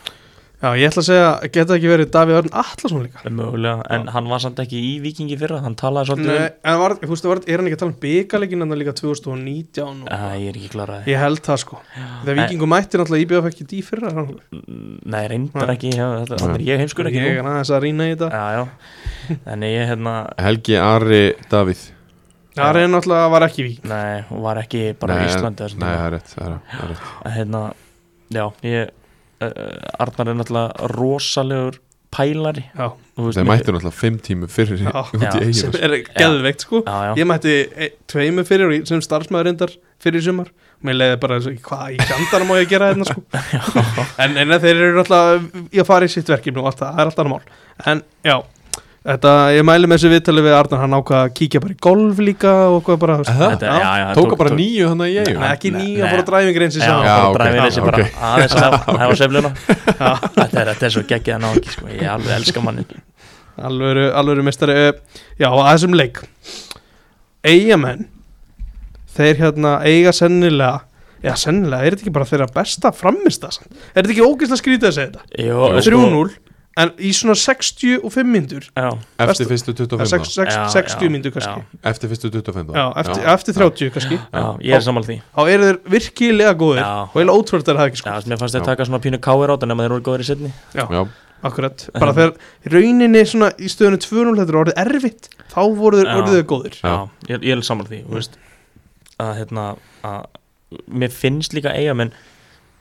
Já, 0.65 0.71
ég 0.81 0.89
ætla 0.89 1.03
að 1.03 1.07
segja, 1.11 1.25
geta 1.53 1.75
ekki 1.77 1.89
verið 1.91 2.09
Davíð 2.15 2.37
Örn 2.39 2.55
Allarsson 2.57 3.03
líka? 3.05 3.23
Mögulega, 3.29 3.83
en 3.93 4.07
hann 4.15 4.29
var 4.31 4.41
samt 4.41 4.61
ekki 4.63 4.79
í 4.81 4.93
Vikingi 5.05 5.37
fyrra 5.37 5.59
hann 5.61 5.75
talaði 5.77 6.09
svolítið 6.09 6.31
Nei, 6.31 6.47
en 6.71 6.79
var, 6.81 6.95
þú 7.03 7.11
veist, 7.11 7.29
var, 7.29 7.43
er 7.45 7.61
hann 7.61 7.69
ekki 7.69 7.77
að 7.77 7.83
tala 7.83 7.93
um 7.93 7.99
byggaleikin 8.01 8.65
en 8.65 8.73
það 8.73 8.81
líka 8.81 8.95
2019 9.03 9.83
og, 9.85 9.91
um 9.93 10.09
Æ, 10.09 10.31
ég 10.41 10.49
er 10.49 10.59
ekki 10.63 10.71
klaraði 10.73 11.13
Ég 11.13 11.21
held 11.21 11.43
það 11.45 11.61
sko. 11.65 11.83
Þegar 11.99 12.39
Víkingur 12.41 12.73
mætti 12.73 13.03
náttúrulega 13.03 13.27
íbjöða 13.27 13.53
ekki 13.53 13.69
dý 13.75 13.83
fyrra 13.85 14.09
er 14.09 14.17
hann 14.17 14.25
alveg. 14.25 14.65
Nei, 15.05 15.21
reyndar 15.35 15.75
ekki 15.75 15.93
já, 15.93 16.07
þetta, 16.23 16.41
Þannig 16.47 16.57
er 16.57 16.67
ég 16.71 16.83
heimskur 16.85 17.13
ekki 17.13 17.21
Ég 17.21 17.43
er 17.43 17.53
aðeins 17.53 17.75
að 17.77 17.85
rýna 17.85 18.09
í 18.09 18.17
þetta. 18.17 18.33
Já, 18.33 18.45
já. 18.57 18.65
Ég, 19.69 19.87
hérna 19.93 20.17
Helgi 20.49 20.81
Ari 20.81 21.23
Davíð. 21.53 21.87
Er 22.55 22.85
náttúrulega 22.87 23.31
var 23.35 23.49
ekki 23.51 23.65
vík 23.67 23.87
Nei, 23.91 24.25
var 24.31 24.61
ekki 24.63 24.93
bara 24.97 25.25
í 25.25 25.29
Íslandi 25.29 25.73
Nei, 25.75 25.89
það 25.91 26.05
er 26.05 26.13
rétt, 26.15 26.37
hérna 27.35 27.65
Já, 28.35 28.47
ég 28.65 28.93
Arnar 30.05 30.31
er 30.33 30.39
náttúrulega 30.41 30.89
rosalegur 30.95 31.79
pælari. 32.15 32.63
Mér- 33.19 33.47
mættu 33.49 33.73
náttúrulega 33.75 33.93
fimm 33.95 34.19
tímu 34.23 34.47
fyrir 34.51 34.79
Já. 34.85 34.93
út 35.11 35.25
í 35.41 35.49
Já, 35.51 35.55
sem 35.59 35.73
er 35.81 35.97
geðveikt 36.15 36.63
sko. 36.67 36.83
Já, 36.87 36.99
já, 37.11 37.15
Ég 37.19 37.27
mætti 37.27 37.55
e, 37.75 37.89
tveimu 38.11 38.45
fyrir 38.47 38.69
og 38.71 38.77
ég- 38.77 38.87
sem 38.87 39.01
starfsmæður 39.03 39.49
reyndar 39.51 39.75
fyrir 40.03 40.23
sumar. 40.23 40.49
Mér 40.85 40.99
leiði 41.01 41.21
bara 41.21 41.39
eins 41.39 41.47
og, 41.49 41.55
hvað 41.65 41.95
í 41.95 41.99
kjandanum 42.05 42.51
má 42.51 42.59
ég 42.61 42.69
gera 42.69 42.93
þetta 42.93 43.07
sko? 43.09 43.23
En, 44.23 44.37
en 44.37 44.55
þeir 44.61 44.83
eru 44.85 45.05
í 45.73 45.81
að 45.81 45.87
fara 45.89 46.05
í 46.07 46.13
sitt 46.13 46.29
verkefni 46.29 46.61
og 46.61 46.67
allt 46.71 46.83
það, 46.83 46.91
það 46.95 47.01
er 47.05 47.11
alltaf 47.11 47.31
mál. 47.33 47.41
En 47.91 48.03
já, 48.27 48.37
þetta, 49.05 49.33
ég 49.53 49.65
mæli 49.69 49.89
með 49.91 49.99
þessu 50.01 50.11
viðtali 50.15 50.43
við 50.47 50.55
Arnar, 50.57 50.81
hann 50.85 50.97
ákvað 50.97 51.19
að 51.21 51.33
kíkja 51.39 51.61
bara 51.65 51.75
í 51.75 51.79
golf 51.87 52.21
líka 52.25 52.53
og 52.73 52.79
hvað 52.87 52.99
bara. 53.03 53.17
Þetta- 53.29 53.69
já, 53.69 53.91
já, 54.01 54.07
Tóka 54.17 54.39
bara 54.41 54.55
nýju 54.57 54.87
þannig 54.93 55.11
í 55.13 55.19
eigin 55.21 55.41
Nei, 55.43 55.49
ekki 55.53 55.73
nýja, 55.75 56.05
nei. 56.05 56.13
fór 56.15 56.23
að 56.23 56.29
dræfing 56.31 56.61
reyns 56.63 56.79
í 56.79 56.81
Já, 56.81 56.87
saman 56.89 57.05
Já, 57.05 57.17
ok. 57.29 57.39
þessi 57.61 57.81
Já, 57.81 57.85
bara 57.85 57.99
ok. 57.99 58.15
aðeins 58.31 58.57
að 58.61 58.79
hefa 59.03 59.19
svefluna 59.21 59.51
þetta 59.59 60.63
er, 60.63 60.71
þetta 60.73 60.89
er 60.89 60.95
svo 60.97 61.05
geggið 61.13 61.35
að 61.37 61.43
ná 61.45 61.51
ekki 61.59 61.75
sko. 61.77 61.91
ég 61.93 62.09
alveg 62.15 62.35
elska 62.39 62.65
mannin 62.65 62.89
alvöru, 63.69 64.07
alvöru 64.19 64.43
mestari 64.49 64.73
Eh, 64.75 64.93
Já, 65.39 65.49
að 65.53 65.69
þessum 65.75 65.95
leik 66.01 66.23
Eigamenn 67.45 68.09
Þeir 69.15 69.37
hérna 69.45 69.77
eiga 69.87 70.11
sennilega 70.17 70.81
Já, 71.25 71.33
sennilega, 71.41 71.85
er 71.87 71.95
þetta 71.95 72.05
ekki 72.05 72.13
bara 72.17 72.27
þeirra 72.29 72.49
besta 72.53 72.91
framist 72.93 73.45
það 73.45 73.61
Er 73.95 74.03
þetta 74.05 74.17
ekki 74.17 74.59
skrítið 74.61 74.89
að 74.91 74.97
segja 74.97 75.13
þetta? 75.13 75.23
Jó, 75.41 75.61
sko, 75.81 75.93
3-0, 75.95 76.35
en 76.83 76.91
í 76.99 77.11
svona 77.15 77.35
65 77.39 78.25
myndur 78.27 78.65
já, 78.75 78.89
Eftir 79.23 79.47
fyrstu 79.51 79.75
25 79.79 80.11
þá. 80.11 80.71
60 80.75 81.13
myndur 81.15 81.35
kannski 81.35 81.61
já, 81.63 81.91
Eftir 81.91 82.11
fyrstu 82.11 82.31
25 82.35 82.71
þá. 82.71 82.75
Já, 82.75 82.87
eftir, 83.03 83.27
eftir 83.35 83.57
30 83.61 83.93
kannski 83.95 84.19
já, 84.19 84.45
ég 84.67 84.75
er 84.79 84.83
sammála 84.87 85.07
því 85.11 85.19
Þá 85.37 85.43
eru 85.55 85.69
þeir 85.69 85.79
virkilega 85.95 86.55
góðir 86.65 86.81
Já. 86.83 86.91
Og 87.07 87.19
eiginlega 87.21 87.39
ótrúlega 87.39 87.77
það 87.79 87.91
ekki 87.91 88.01
já, 88.01 88.03
sko 88.19 88.33
mér 88.33 88.41
fannst 88.43 88.57
þeir 88.59 88.65
Já. 88.65 88.69
taka 88.73 88.89
svona 88.89 89.03
pínu 89.07 89.21
káir 89.29 89.51
á 89.51 89.55
þetta 89.55 89.71
nema 89.71 89.87
þeir 89.87 89.95
voru 89.97 90.07
góðir 90.11 90.25
í 90.25 90.29
setni 90.33 90.51
Já, 90.75 90.85
Já, 90.91 91.03
akkurat 91.51 91.87
Bara 91.95 92.17
þegar 92.19 92.33
rauninni 92.75 93.25
svona 93.31 93.53
í 93.55 93.71
stöðunni 93.71 94.01
2-0 94.03 94.35
Þetta 94.41 94.55
er 94.57 94.61
orðið 94.65 94.81
erfitt 94.85 95.31
Þá 95.55 95.61
voru 95.79 96.01
þeir 96.03 96.11
Já. 96.11 96.17
orðið 96.19 96.39
þeir 96.41 96.49
góðir 96.55 96.79
Já. 96.81 96.89
já, 96.91 96.99
ég, 97.31 97.45
ég 97.47 97.55
er 97.55 97.63
sammála 97.71 97.93
því 97.93 98.01
þú 98.09 98.19
veist, 98.19 98.41
að 99.23 99.33
hérna 99.39 99.67
að 100.03 100.25
mér 100.91 101.13
finnst 101.15 101.55
líka 101.55 101.71
eigamenn 101.77 102.11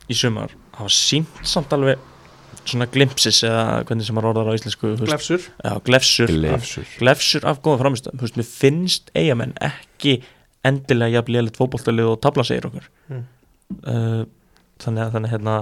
í 0.09 0.15
sumar 0.17 0.49
hafa 0.79 0.89
sínt 0.89 1.43
samt 1.45 1.69
alveg 1.77 2.01
svona 2.69 2.87
glimpsis 2.91 3.41
eða 3.47 3.83
hvernig 3.87 4.07
sem 4.07 4.17
maður 4.17 4.29
orðar 4.31 4.53
á 4.53 4.57
íslensku 4.57 4.93
Glefsur. 5.01 5.47
Já, 5.63 5.73
glefsur. 5.87 6.31
Af, 6.31 6.37
glefsur 6.39 6.91
glefsur 6.99 7.47
af 7.49 7.61
góða 7.65 7.81
framistöðum 7.83 8.21
þú 8.21 8.27
veist, 8.27 8.39
mér 8.39 8.49
finnst 8.49 9.11
eigamenn 9.17 9.55
ekki 9.63 10.17
endilega 10.67 11.19
jafn 11.19 11.35
lélitt 11.35 11.59
fótboltalið 11.59 12.13
og 12.13 12.21
tabla 12.23 12.45
segir 12.47 12.69
okkur. 12.69 12.87
Mm. 13.11 13.25
uh, 13.83 14.21
þannig 14.83 15.05
að 15.05 15.17
þannig 15.17 15.33
hérna 15.35 15.57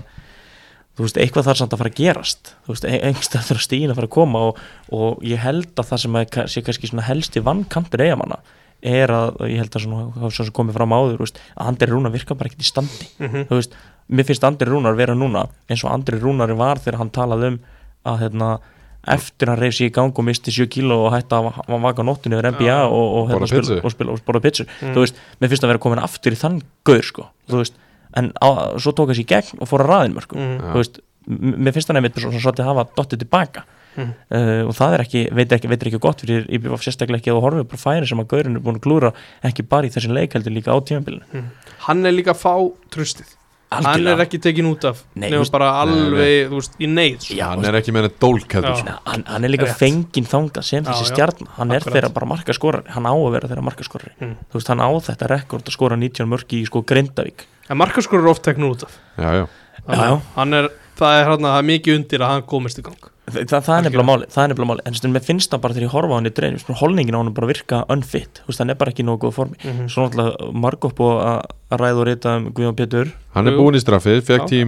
þú 0.96 1.06
veist, 1.08 1.20
eitthvað 1.24 1.48
þarf 1.50 1.62
samt 1.62 1.76
að 1.76 1.82
fara 1.82 1.92
að 1.92 2.00
gerast. 2.02 2.54
Þú 2.66 2.76
veist, 2.76 2.88
einhverstað 2.92 3.48
þarf 3.50 3.66
stíðin 3.66 3.94
að 3.94 4.02
fara 4.02 4.10
að 4.12 4.16
koma 4.18 4.42
og, 4.50 4.64
og 4.94 5.22
ég 5.26 5.42
held 5.42 5.72
að 5.74 5.92
það 5.92 6.04
sem 6.06 6.18
að 6.20 6.42
sé 6.54 6.66
kannski 6.68 6.92
svona 6.92 7.08
helsti 7.08 7.44
vannkantur 7.46 8.06
eigamanna 8.06 8.42
er 8.82 9.08
að, 9.14 9.36
ég 9.50 9.58
held 9.62 9.76
að 9.78 9.84
svona, 9.86 10.06
það 10.18 10.52
komið 10.58 10.74
fram 10.74 10.90
áður, 10.98 11.18
veist, 11.22 11.40
að 11.58 11.68
Andri 11.68 11.88
Rúnar 11.92 12.12
virkar 12.12 12.38
bara 12.38 12.50
ekkert 12.50 12.66
í 12.66 12.70
standi, 12.72 13.08
Mhm. 13.20 13.46
þú 13.50 13.58
veist 13.60 13.74
mér 14.12 14.26
finnst 14.26 14.44
Andri 14.44 14.68
Rúnar 14.68 14.96
vera 14.98 15.14
núna 15.14 15.48
eins 15.70 15.84
og 15.86 15.92
Andri 15.92 16.20
Rúnar 16.20 16.56
var 16.58 16.78
þegar 16.78 16.98
hann 16.98 17.10
talaði 17.12 17.48
um 17.48 17.60
að 18.06 18.20
hérna, 18.20 18.60
eftir 19.08 19.48
hann 19.50 19.58
reyf 19.58 19.74
sér 19.74 19.90
í 19.90 19.94
gang 19.94 20.14
og 20.18 20.26
misti 20.26 20.52
7 20.52 20.68
kíló 20.70 21.06
og 21.08 21.14
hætti 21.14 21.34
að 21.34 21.44
va- 21.68 21.78
vaka 21.82 22.04
nóttinu 22.04 22.38
yfir 22.38 22.52
NBA 22.54 22.66
Já. 22.68 22.86
og, 22.86 23.16
og, 23.18 23.30
hérna, 23.30 23.48
spila, 23.48 23.62
pizzu. 23.62 23.84
og, 23.84 23.92
spila, 23.92 24.12
og 24.12 24.20
borða 24.26 24.42
pizza 24.42 24.64
Mm. 24.66 24.94
þú 24.94 25.00
veist, 25.06 25.16
mér 25.42 25.50
finnst 25.50 25.64
að 25.64 25.68
vera 25.68 25.80
komin 25.80 26.00
aftur 26.04 26.32
í 26.32 26.38
þann 26.38 26.62
gaur 26.86 27.02
sko, 27.02 27.26
þú 27.50 27.58
veist, 27.62 27.74
en 28.14 28.32
á, 28.42 28.48
svo 28.78 28.92
tók 28.94 29.10
þessi 29.10 29.24
í 29.26 29.30
gegn 29.30 29.62
og 29.62 29.68
fór 29.70 29.82
að 29.86 29.90
raðin 29.90 30.14
mörgum 30.14 30.38
Mm. 30.38 30.60
Þú 30.74 30.78
veist, 30.82 31.00
mér 31.30 31.74
finnst 31.74 31.88
hann 31.88 31.98
einmitt 31.98 32.14
svona 32.16 32.38
svolítið 32.42 32.66
hafa 32.66 32.86
dottið 32.98 33.20
tilbaka 33.26 33.64
Mm. 33.98 34.14
uh, 34.32 34.62
og 34.70 34.74
það 34.78 34.94
er 34.96 35.02
ekki, 35.04 35.22
veit 35.36 35.52
ekki, 35.52 35.68
veit 35.68 35.82
ekki 35.90 36.00
gott 36.00 36.22
fyrir 36.24 36.46
IBF 36.48 36.80
sérstaklega 36.86 37.20
ekki 37.20 37.32
að 37.34 37.38
þú 37.40 37.44
horfið 37.48 37.68
bara 37.74 37.82
færi 37.82 38.08
sem 38.08 38.22
að 38.24 38.30
gaurinn 38.32 38.56
er 38.56 38.64
búin 38.64 38.78
að 38.80 38.86
glúra 38.86 39.10
ekki 39.44 39.66
bara 39.68 39.90
í 39.90 39.92
þessum 39.92 40.14
leik 40.16 40.34
heldur 40.38 40.56
líka 40.56 40.72
á 40.72 40.78
tímabilinu 40.80 41.46
Hann 41.90 42.06
er 42.08 42.16
líka 42.16 42.32
að 42.32 42.40
fá 42.46 42.54
tröstið 42.96 43.38
Hann 43.72 44.04
er 44.12 44.20
ekki 44.20 44.36
tekin 44.44 44.68
út 44.68 44.84
af 44.84 44.98
Nefnum 45.16 45.46
bara 45.54 45.68
Nei, 45.72 45.82
alveg, 45.96 46.50
þú 46.52 46.58
veist, 46.60 46.74
í 46.76 46.88
neyð 46.92 47.14
sko. 47.24 47.36
Já, 47.40 47.46
Hann 47.54 47.68
er 47.70 47.78
ekki 47.80 47.94
með 47.96 48.04
henni 48.08 48.18
dólkæður 48.20 48.74
sko. 48.82 48.96
Hann, 49.08 49.22
hann 49.32 49.48
er 49.48 49.52
líka 49.54 49.68
Rétt. 49.70 49.78
fenginn 49.80 50.28
þangað 50.28 50.66
sem 50.68 50.84
þessi 50.84 51.06
stjarn 51.08 51.48
hann 51.56 51.72
er 51.72 51.80
Akkurat. 51.80 51.96
þeirra 51.96 52.10
bara 52.18 52.28
markaskorari, 52.34 52.92
hann 52.92 53.08
á 53.08 53.14
að 53.16 53.32
vera 53.38 53.48
þeirra 53.48 53.64
markaskorari 53.70 54.12
Mm. 54.20 54.34
þú 54.52 54.60
veist, 54.60 54.68
hann 54.74 54.84
á 54.84 54.90
þetta 55.08 55.30
rekord 55.32 55.64
að 55.72 55.76
skora 55.78 55.96
19 55.96 56.28
mörki 56.28 56.60
í 56.60 56.68
sko 56.68 56.84
Grindavík 56.84 57.48
En 57.72 57.80
markaskorur 57.80 58.28
er 58.28 58.32
oft 58.36 58.44
teknur 58.44 58.76
út 58.76 58.84
af 58.84 58.98
Já, 59.16 59.32
já 59.40 59.48
Já, 59.88 59.96
já. 60.04 60.22
Hann 60.36 60.54
er, 60.54 60.68
það 61.00 61.16
er 61.22 61.26
hérna, 61.32 61.48
það 61.56 61.60
er 61.64 61.70
mikið 61.72 61.96
undir 62.02 62.20
að 62.28 62.34
hann 62.36 62.44
komist 62.52 62.78
í 62.78 62.84
gang 62.84 63.00
það, 63.32 63.64
það 63.66 63.76
er 63.78 63.84
nefnilega 63.88 64.08
máli, 64.12 64.28
það 64.32 64.44
er 64.44 64.52
nefnilega 64.52 64.70
máli 64.72 64.84
en 64.90 64.98
stundum, 64.98 65.14
mér 65.18 65.26
finnst 65.28 65.52
það 65.54 65.62
bara 65.64 65.76
þegar 65.78 65.88
ég 65.88 65.94
horfa 65.96 66.12
á 66.12 66.18
hann 66.18 66.30
í 66.30 66.34
drein 66.38 66.58
holningin 66.82 67.16
á 67.16 67.20
hann 67.22 67.34
bara 67.38 67.50
virka 67.52 67.80
unfit 67.94 68.42
þú 68.44 68.52
veist, 68.52 68.62
hann 68.64 68.70
er 68.74 68.78
bara 68.82 68.92
ekki 68.94 69.04
í 69.04 69.08
nógu 69.08 69.22
góð 69.26 69.34
formi 69.40 69.58
Mhm. 69.62 69.88
svo 69.92 70.06
náttúrulega 70.08 70.52
margópp 70.66 71.00
og 71.00 71.22
að 71.22 71.42
að 71.72 71.80
ræða 71.80 72.00
og 72.02 72.08
rita 72.08 72.32
um 72.36 72.48
Guðjón 72.52 72.76
Pétur 72.76 73.12
Hann 73.34 73.48
er 73.48 73.54
búin 73.56 73.76
í 73.76 73.80
straffið, 73.80 74.22
fekk 74.28 74.48
tíu 74.52 74.66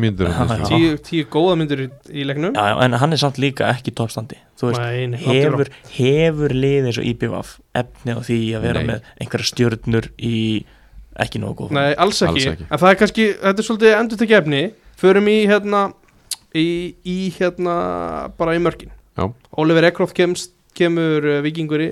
já. 0.64 0.68
tíu, 0.70 0.92
tíu 1.04 1.26
góða 1.28 1.58
myndir 1.60 1.82
í, 1.84 1.88
í 2.14 2.24
leiknum 2.24 2.54
já, 2.56 2.64
já, 2.72 2.78
en 2.86 2.94
hann 3.02 3.12
er 3.12 3.18
samt 3.20 3.38
líka 3.44 3.68
ekki 3.74 3.92
í 3.92 3.96
toppstandi 3.98 4.38
þú 4.60 4.70
veist, 4.72 4.80
í 4.80 5.18
hefur, 5.26 5.68
hefur 5.98 6.50
liðið 6.56 6.88
eins 6.88 7.00
og 7.02 7.10
IBVF 7.12 7.58
efni 7.76 8.16
á 8.16 8.20
því 8.24 8.40
að 8.56 8.62
vera 8.70 8.80
Nei. 8.80 8.88
með 8.94 9.02
einhverja 9.20 9.50
stjörnur 9.52 10.08
í 10.18 10.64
ekki 11.20 11.42
nógu 11.44 11.54
góð 11.60 11.68
formi. 11.70 11.82
Nei, 11.82 11.94
alls 12.02 12.22
ekki. 12.24 12.32
Alls 12.34 12.48
ekki. 12.56 12.66
En 12.72 12.80
það 12.82 12.90
er 12.90 12.96
kannski, 13.04 13.26
þetta 13.44 13.60
er 13.62 13.68
svolítið 13.68 14.00
endur 14.00 14.18
tekið 14.24 14.40
efni 14.40 14.64
Förum 15.04 15.28
í 15.28 15.36
hérna 15.50 15.82
í, 16.58 16.66
í 17.06 17.18
hérna 17.38 17.76
bara 18.38 18.56
í 18.58 18.62
mörkin 18.64 18.92
Já. 19.18 19.28
Oliver 19.62 19.86
Ekroft 19.90 20.16
kemst, 20.18 20.54
kemur 20.78 21.22
uh, 21.22 21.42
vikingur, 21.46 21.84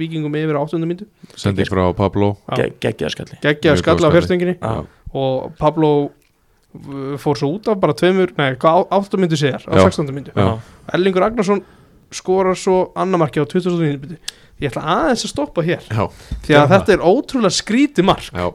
vikingum 0.00 0.36
yfir 0.40 0.56
á 0.56 0.60
8. 0.64 0.80
myndu 0.88 1.08
Sending 1.36 1.68
frá 1.68 1.90
Pablo 1.96 2.34
Já. 2.48 2.62
Ge- 2.62 2.72
geggjaðaskalli 2.86 3.40
Geggjaði 3.44 3.76
Mjög 3.76 3.84
skalla 3.84 4.08
á 4.08 4.14
Já. 4.60 4.72
og 5.20 5.52
Pablo 5.60 5.90
uh, 6.08 7.16
fór 7.20 7.36
svo 7.40 7.52
út 7.56 7.68
af 7.68 7.80
bara 7.82 7.96
tveimur, 7.96 8.32
nei, 8.38 8.54
hvað 8.60 8.86
8 8.96 9.20
myndu 9.20 9.36
sér 9.40 9.60
á. 9.68 9.76
16. 9.84 10.08
myndu 10.14 10.32
Já. 10.36 10.56
Erlingur 10.94 11.26
Agnarsson 11.28 11.64
skorar 12.10 12.56
svo 12.58 12.90
annamarki 12.98 13.42
á 13.42 13.46
20. 13.46 13.76
myndu 13.80 14.16
Ég 14.60 14.68
ætla 14.68 14.82
aðeins 14.84 15.22
að 15.24 15.30
stoppa 15.32 15.62
hér 15.64 15.84
Já, 15.88 16.02
því 16.44 16.52
að 16.52 16.64
Já. 16.64 16.66
þetta 16.74 16.92
er 16.92 17.04
ótrúlega 17.08 17.56
skríti 17.56 18.04
mark 18.04 18.26
já, 18.28 18.48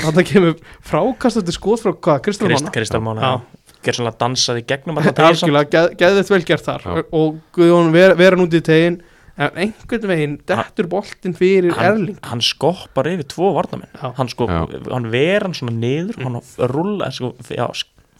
Þetta 0.00 0.24
kemur 0.28 0.54
frákastandi 0.84 1.52
skot 1.56 1.82
frá 1.84 1.92
hvað, 1.92 2.22
Kristján 2.24 2.72
Krist, 2.72 2.96
Gerð 3.82 4.00
svona 4.00 4.12
dansaði 4.18 4.64
gegnum 4.68 4.98
tegin 5.02 5.16
samt. 5.16 5.28
Algjörlega, 5.28 5.70
geð, 5.72 5.96
geðið 6.02 6.34
vel 6.34 6.44
gert 6.50 6.68
þar. 6.68 6.84
Já. 6.86 7.06
og 7.18 7.40
Guðjón 7.56 7.94
ver, 7.94 8.14
vera 8.20 8.38
núti 8.38 8.60
í 8.62 8.66
tegin 8.66 9.00
en 9.40 9.56
einhvern 9.64 10.10
veginn 10.10 10.34
dettur 10.48 10.88
boltinn 10.92 11.34
fyrir 11.36 11.72
hann, 11.78 11.94
Erling. 11.94 12.18
hann 12.28 12.42
skoppar 12.44 13.08
yfir 13.08 13.26
tvo 13.32 13.54
varnamenn. 13.56 13.88
Hann, 14.02 14.28
sko, 14.30 14.48
hann 14.50 15.08
ver 15.12 15.46
hann 15.46 15.56
svona 15.56 15.72
niður 15.72 16.20
hann 16.20 16.38
rulla, 16.72 17.08
sko, 17.14 17.32
já, 17.48 17.64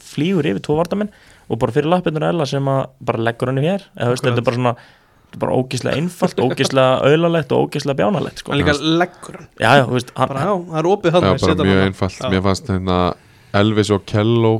flýgur 0.03 0.49
yfir 0.49 0.65
tvo 0.65 0.79
varnamenn 0.81 1.13
og 1.53 1.61
bara 1.61 1.75
fyrir 1.75 1.91
lappinur 1.93 2.25
Ella 2.31 2.49
sem 2.49 2.73
að 2.73 2.83
bara 3.05 3.23
leggur 3.29 3.53
henni 3.53 3.67
hér. 3.67 3.87
Eða 3.99 4.17
þetta 4.17 4.35
er 4.41 4.49
bara 4.49 4.59
svona 4.59 4.75
þetta 4.81 5.37
er 5.37 5.45
bara 5.45 5.61
ógíslega 5.61 6.01
einfalt, 6.01 6.43
ógíslega 6.47 6.89
auðlalegt 7.11 7.53
og 7.53 7.69
ógíslega 7.69 8.01
bjánalegt 8.01 8.43
sko. 8.43 8.55
hann 8.55 8.63
líka 8.63 8.77
leggur 8.81 9.39
hann. 9.41 9.49
Já, 9.61 9.71
já, 9.83 9.87
veist, 9.93 10.17
hann, 10.17 10.33
bara 10.33 10.49
já, 10.49 10.53
það 10.73 10.83
er 10.83 10.91
opið 10.97 11.17
hann 11.19 11.29
já 11.29 11.33
bara 11.45 11.71
mjög 11.71 11.87
einfalt. 11.87 12.29
Mér 12.33 12.45
fannst 12.49 12.73
hérna 12.73 13.01
Elvis 13.63 13.93
og 13.93 14.07
Kello 14.09 14.55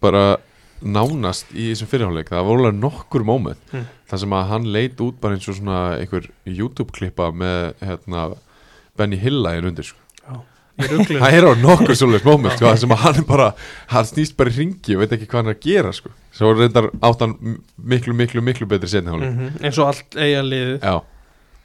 bara 0.00 0.36
nánast 0.82 1.46
í 1.56 1.70
þessum 1.72 1.88
fyrirháleik 1.88 2.28
það 2.30 2.44
voru 2.50 2.64
alveg 2.66 2.80
nokkur 2.82 3.24
moment 3.24 3.72
Mm. 3.72 3.86
þar 4.10 4.18
sem 4.22 4.30
að 4.36 4.48
hann 4.50 4.66
leit 4.72 5.00
út 5.00 5.20
bara 5.20 5.34
eins 5.34 5.48
og 5.48 5.56
svona 5.56 5.78
einhver 5.98 6.28
YouTube-klippa 6.46 7.30
með 7.32 7.74
hérna 7.82 8.26
Benny 8.96 9.16
Hillagin 9.16 9.64
undir 9.70 9.84
sko. 9.88 9.98
það 10.76 11.32
er 11.32 11.46
á 11.48 11.52
nokkur 11.56 11.96
svolítið 11.96 12.24
moment 12.28 12.58
sko, 12.58 12.74
sem 12.76 12.90
að 12.92 13.00
hann 13.06 13.24
bara, 13.24 13.46
hann 13.88 14.04
snýst 14.04 14.36
bara 14.36 14.50
í 14.52 14.56
ringi 14.58 14.92
og 14.96 15.00
veit 15.00 15.12
ekki 15.16 15.26
hvað 15.30 15.40
hann 15.40 15.48
er 15.48 15.56
að 15.56 15.64
gera 15.64 15.92
sko. 15.96 16.10
svo 16.36 16.52
reyndar 16.52 16.90
átt 17.00 17.20
hann 17.24 17.32
m- 17.40 17.62
miklu, 17.80 18.12
miklu, 18.14 18.42
miklu 18.44 18.66
betri 18.68 18.88
setni 18.92 19.08
háleik 19.10 19.32
Mhm, 19.32 19.64
eins 19.64 19.78
og 19.80 19.88
allt 19.88 20.16
eiga 20.20 20.42
liðið 20.44 20.80
Já, 20.84 20.96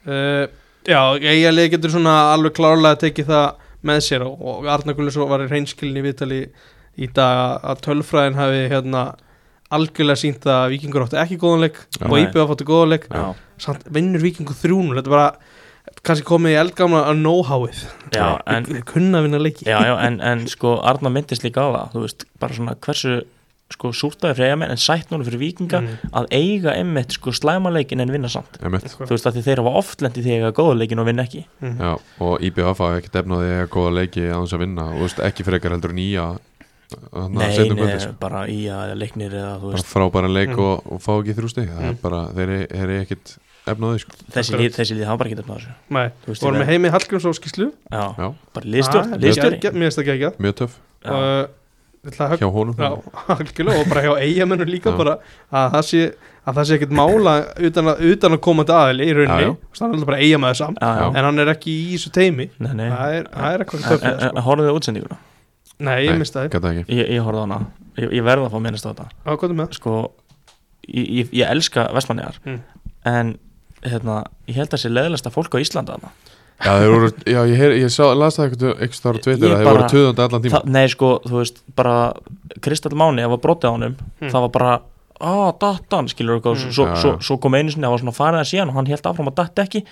uh, 0.08 0.46
já, 0.88 1.00
eiga 1.20 1.52
liðið 1.52 1.70
getur 1.76 1.90
svona 1.98 2.16
alveg 2.32 2.54
klárlega 2.56 2.96
tekið 3.04 3.26
það 3.28 3.54
með 3.84 4.00
sér 4.08 4.24
og, 4.24 4.64
Arna 4.66 4.94
Gullisson 4.94 5.28
var 5.28 5.40
í 5.44 5.48
reynskilin 5.50 5.98
í 6.00 6.02
vitali 6.08 6.40
í 6.98 7.08
dag 7.16 7.62
að 7.64 7.80
tölfræðin 7.86 8.36
hafi 8.40 8.62
hérna 8.72 9.04
algjörlega 9.72 10.20
sínt 10.20 10.44
að 10.52 10.66
vikingur 10.74 11.06
áttu 11.06 11.16
ekki 11.22 11.38
góðanleik 11.40 11.78
Já. 11.96 12.04
og 12.10 12.18
IBF 12.20 12.50
áttu 12.52 12.66
góðanleik 12.68 13.06
já, 13.08 13.24
samt 13.64 13.86
vinnur 13.88 14.20
vikingur 14.20 14.58
þrjúnur 14.58 14.98
þetta 15.00 15.08
er 15.08 15.16
bara 15.16 15.98
kannski 16.06 16.26
komið 16.28 16.52
í 16.54 16.58
eldgamla 16.60 17.00
að 17.10 17.18
know-howið. 17.22 17.80
Já, 18.14 18.26
en, 18.52 18.64
Þeir 18.68 18.84
kunna 18.86 19.20
vinna 19.24 19.38
leiki. 19.42 19.64
Já, 19.66 19.78
já, 19.86 19.94
en, 20.06 20.20
en 20.22 20.44
sko 20.50 20.76
Arna 20.86 21.10
myndist 21.12 21.42
líka 21.46 21.64
á 21.64 21.68
það, 21.74 21.88
þú 21.94 22.02
veist, 22.04 22.26
bara 22.42 22.56
svona 22.58 22.76
hversu 22.86 23.16
sko 23.72 23.88
súrtaði 23.96 24.36
fyrir 24.36 24.50
eigamenn 24.52 24.72
en 24.74 24.80
sætt 24.82 25.08
núna 25.08 25.24
fyrir 25.24 25.40
vikinga 25.40 25.78
Mm. 25.80 26.10
að 26.12 26.26
eiga 26.36 26.74
einmitt 26.76 27.14
sko 27.16 27.32
slæmaleikin 27.32 28.02
en 28.04 28.12
vinna 28.12 28.28
samt. 28.28 28.58
Emitt 28.60 28.84
þú 28.98 29.08
veist 29.14 29.26
að 29.30 29.38
því 29.38 29.44
þeir 29.46 29.62
hafa 29.62 29.72
oft 29.80 30.02
lendi 30.04 30.20
því 30.26 30.34
að 30.34 30.42
eiga 30.42 30.50
góða 30.58 30.74
leikin 30.82 31.00
og 31.00 31.06
vinna 31.08 31.24
ekki. 31.24 31.44
Já, 31.64 31.92
og 32.20 32.44
IBF 32.44 32.68
hafa 32.68 32.90
ekki 33.00 33.12
defnaði 33.16 33.54
að 33.62 33.70
góða 33.72 33.94
leiki 33.96 34.26
að 34.28 34.34
hans 34.36 34.52
að 34.52 34.62
vinna. 34.66 34.84
Og 34.92 34.98
þú 35.00 35.06
veist, 35.06 35.22
ekki 35.30 35.46
frekar 35.48 35.72
heldur 35.72 35.94
nýja 35.96 36.26
Nei, 37.12 37.68
nei, 37.68 37.98
sko. 37.98 38.12
bara 38.20 38.42
í 38.48 38.58
að 38.72 38.92
leiknir 38.98 39.30
eða 39.38 39.54
þú 39.60 39.70
bara 39.70 39.76
veist. 39.76 39.90
frábæra 39.92 40.30
leik 40.32 40.52
Mm. 40.52 40.58
og, 40.64 40.92
og 40.92 41.00
fá 41.02 41.12
ekki 41.22 41.34
þrjú 41.38 41.50
stig. 41.50 41.68
Það 41.68 41.82
er 41.84 41.92
Mm. 41.92 41.98
bara, 42.02 42.20
þeir 42.36 42.48
eru- 42.48 42.68
ekkit 43.06 43.36
efnaði 43.66 43.98
sko. 44.02 44.12
þessi 44.32 44.56
lið, 44.58 44.70
þessi 44.76 44.94
lið 44.98 45.06
hafa 45.06 45.18
bara 45.18 45.30
ekki 45.30 45.38
þetta 45.40 45.54
þessu 45.58 45.74
Nei, 45.90 46.08
veist, 46.26 46.42
vorum 46.42 46.56
ég 46.56 46.62
með 46.62 46.70
heimi 46.72 46.90
Hallgríms 46.90 47.24
og 47.30 47.34
skýslu 47.38 47.72
Já, 47.92 48.04
Já. 48.18 48.34
bara 48.54 48.66
liðstjórn, 48.66 49.10
Mér 49.10 49.20
finnst 49.20 49.38
það 49.38 49.52
ekki 49.52 49.66
ekki 49.68 49.76
mjög 49.78 49.92
að 53.30 53.38
högg 53.38 53.52
hjá 53.54 53.62
honum. 53.68 53.82
Og 53.82 53.88
bara 53.88 54.02
hjá 54.02 54.12
eigamennur 54.18 54.66
líka 54.66 54.90
bara 54.98 55.18
að 55.52 55.72
það 55.76 55.84
sé 55.86 56.00
að 56.44 56.54
það 56.56 56.64
sé 56.66 56.74
ekkert 56.78 56.90
mála 56.98 57.34
utan 57.62 57.84
að, 57.92 58.00
utan 58.10 58.32
að 58.34 58.40
koma 58.42 58.64
til 58.66 58.74
aðili 58.74 59.06
í 59.06 59.12
rauninni 59.14 59.44
þannig 59.78 59.92
er 59.92 59.94
alltaf 59.94 60.06
bara 60.10 60.18
eigamæður 60.18 60.56
samt 60.58 60.78
Já, 60.82 60.88
já, 60.98 61.06
en 61.14 61.24
hann 61.28 61.38
er 61.38 61.46
ekki 61.54 61.70
í 61.70 61.92
þessu 61.94 62.10
teimi 62.10 62.48
nei, 62.58 62.72
nei. 62.74 62.88
Það 62.90 63.12
er, 63.14 63.28
það 63.30 63.54
er 63.54 63.62
eitthvað 63.62 63.78
en- 63.78 64.18
sko. 64.18 64.26
en 64.26 64.42
Horfðu 64.42 64.66
þið 64.66 64.72
á 64.74 64.78
útsendinguna? 64.80 65.18
Nei, 65.82 65.98
ég 66.06 66.18
misti 66.20 66.38
það 66.38 66.82
Ég, 66.88 67.06
ég 67.16 67.22
horfði 67.26 67.42
á 67.42 67.44
hana, 67.46 67.58
ég, 67.98 68.12
ég 68.18 68.26
verða 68.26 68.48
að 68.48 68.54
fá 68.54 68.60
minnast 68.64 68.86
á 68.86 68.90
þetta 68.92 69.06
Á, 69.26 69.30
hvað 69.34 69.48
er 69.50 69.56
með? 69.62 69.72
Sko, 69.78 69.94
ég, 70.88 71.08
ég, 71.20 71.32
ég 71.42 71.50
elska 71.56 71.88
Vestmanniðar 71.96 72.38
Mm. 72.46 72.60
En, 73.04 73.32
hérna, 73.82 74.20
ég 74.46 74.54
held 74.60 74.68
að 74.70 74.76
það 74.76 74.82
sé 74.84 74.90
leðilegsta 74.92 75.32
fólk 75.34 75.56
á 75.56 75.62
Íslanda 75.62 75.96
þarna 75.96 76.12
já, 76.62 76.70
þeir 76.78 76.92
voru, 76.94 77.08
já 77.26 77.40
ég, 77.50 77.56
heyr, 77.58 77.72
ég 77.82 77.90
sá, 77.90 78.04
las 78.14 78.36
það 78.38 78.44
eitthvað 78.46 78.76
eitthvað 78.78 78.98
stára 79.00 79.18
Ég- 79.18 79.24
tveitir 79.26 79.48
að 79.48 79.56
þeir 79.56 79.66
bara- 79.66 79.80
voru 79.80 79.88
töðandi 79.96 80.22
allan 80.28 80.42
tíma 80.44 80.54
Þa, 80.60 80.70
Nei, 80.76 80.86
sko, 80.92 81.08
þú 81.26 81.34
veist, 81.40 81.56
bara 81.74 81.94
Kristall 82.62 82.94
Máni, 82.94 83.24
það 83.24 83.32
var 83.34 83.42
brotið 83.42 83.66
á 83.66 83.74
honum 83.74 83.96
Mm. 84.22 84.30
Það 84.30 84.40
var 84.46 84.52
bara, 84.54 84.72
á, 85.18 85.34
dattan, 85.58 86.08
skilur 86.12 86.38
mm. 86.38 86.54
Mm. 86.54 86.70
svo, 86.70 86.86
Já, 86.86 86.94
svo, 87.02 87.10
já. 87.16 87.18
svo 87.26 87.40
kom 87.42 87.54
einu 87.58 87.70
sinni, 87.74 87.82
það 87.86 87.90
var 87.96 88.02
svona 88.04 88.14
farið 88.20 88.40
að 88.44 88.50
síðan 88.52 88.68
og 88.70 88.74
hann 88.78 88.86
held 88.86 89.02
áfram 89.10 89.28
að 89.32 89.34
datt 89.42 89.58
ekki 89.66 89.82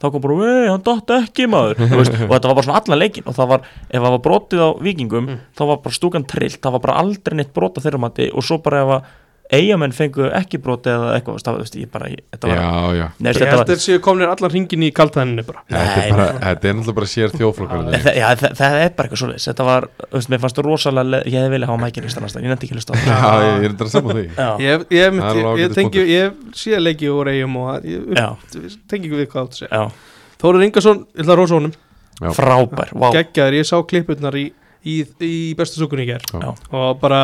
þá 0.00 0.06
kom 0.14 0.22
bara, 0.24 0.36
vei, 0.40 0.68
hann 0.72 0.82
datt 0.86 1.10
ekki 1.18 1.46
maður 1.52 1.80
veist, 1.92 2.14
og 2.16 2.30
þetta 2.32 2.48
var 2.50 2.56
bara 2.58 2.66
svona 2.66 2.80
allan 2.80 3.00
leikin 3.02 3.26
og 3.28 3.34
það 3.36 3.50
var, 3.52 3.66
ef 3.90 4.00
það 4.00 4.14
var 4.16 4.22
brotið 4.26 4.60
á 4.64 4.68
vikingum 4.80 5.26
Mm. 5.30 5.38
þá 5.58 5.62
var 5.68 5.80
bara 5.84 5.94
stúkan 5.98 6.24
trillt, 6.26 6.60
það 6.64 6.72
var 6.78 6.80
bara 6.86 6.98
aldrei 7.02 7.36
neitt 7.36 7.52
brot 7.54 7.76
á 7.76 7.84
þeirra 7.84 8.00
mati 8.00 8.30
og 8.32 8.42
svo 8.46 8.58
bara 8.64 8.80
ef 8.86 8.94
að 8.96 9.10
eigamenn 9.56 9.92
fengu 9.94 10.28
ekki 10.36 10.58
brotið 10.62 10.92
eða 10.94 11.08
eitthvað, 11.16 11.38
það, 11.46 11.56
veist, 11.60 11.76
ég 11.80 11.88
bara, 11.90 12.08
ég, 12.12 12.20
þetta 12.34 12.50
var 12.50 12.56
já, 12.60 12.68
já. 13.00 13.06
Nei, 13.18 13.28
Ég 13.30 13.38
þetta 13.40 13.56
held 13.56 13.72
að 13.74 13.82
séu 13.84 14.00
kominir 14.04 14.30
allan 14.32 14.52
hringin 14.54 14.84
í 14.86 14.90
kaltæðinni 14.94 15.44
bara. 15.48 15.64
Þetta 15.70 16.04
er, 16.04 16.22
þetta 16.44 16.70
er 16.70 16.76
náttúrulega 16.78 16.96
bara 17.00 17.10
sér 17.10 17.34
þjóflokkar 17.34 17.82
það, 17.90 18.54
það 18.60 18.76
er 18.84 18.94
bara 18.94 19.08
eitthvað 19.08 19.22
svoleiðis. 19.24 19.48
Þetta 19.50 19.66
var, 19.70 19.88
þú 20.06 20.12
veist, 20.20 20.30
mér 20.34 20.42
fannst 20.44 20.60
þú 20.60 20.66
rosalega 20.68 21.10
leð, 21.10 21.26
Ég 21.30 21.38
hefði 21.40 21.52
viljað 21.56 21.72
hafa 21.72 21.82
mækinn 21.84 22.06
í 22.06 22.14
stannast 22.14 22.40
Ég 22.40 22.48
nefndi 22.54 22.68
ekki 22.68 22.76
að 22.76 22.80
hlusta 22.80 22.94
á 22.94 22.96
já, 23.00 23.18
það. 23.20 23.44
ég 23.50 23.66
er 23.66 23.74
þetta 23.74 23.88
að 23.88 23.92
saman 23.96 24.16
því. 24.20 24.24
Ég, 24.30 24.64
ég, 24.70 24.86
ég, 24.94 25.20
Það 25.20 25.42
ég, 25.42 26.00
ég, 26.00 26.14
ég 26.14 26.56
sé 26.62 26.80
leiki 26.80 27.10
úr 27.10 27.30
eigum 27.34 27.60
og 27.64 27.70
að- 27.74 27.90
ég 27.90 28.80
tengi 28.90 29.10
ekki 29.10 29.20
við 29.24 29.30
hvað 29.34 29.50
þú 29.50 29.60
segja. 29.64 29.70
Já, 29.74 30.10
Þóður 30.40 30.64
Ingarsson, 30.70 31.06
ég 31.14 31.24
ætla 31.24 31.34
að 31.34 31.40
rosa 31.42 31.58
honum. 31.58 31.74
Já. 32.20 32.32
frábær 32.36 32.90
Vá, 32.92 33.06
geggjaður, 33.16 33.54
ég 33.56 33.64
sá 33.68 33.76
klippurnar 33.88 34.34
í, 34.36 34.50
í, 34.84 34.96
í 35.24 35.54
bestu 35.56 35.80
sukunni 35.80 36.04
í 36.04 36.10
ger 36.10 36.24
Já. 36.34 36.50
og 36.76 36.98
bara 37.00 37.20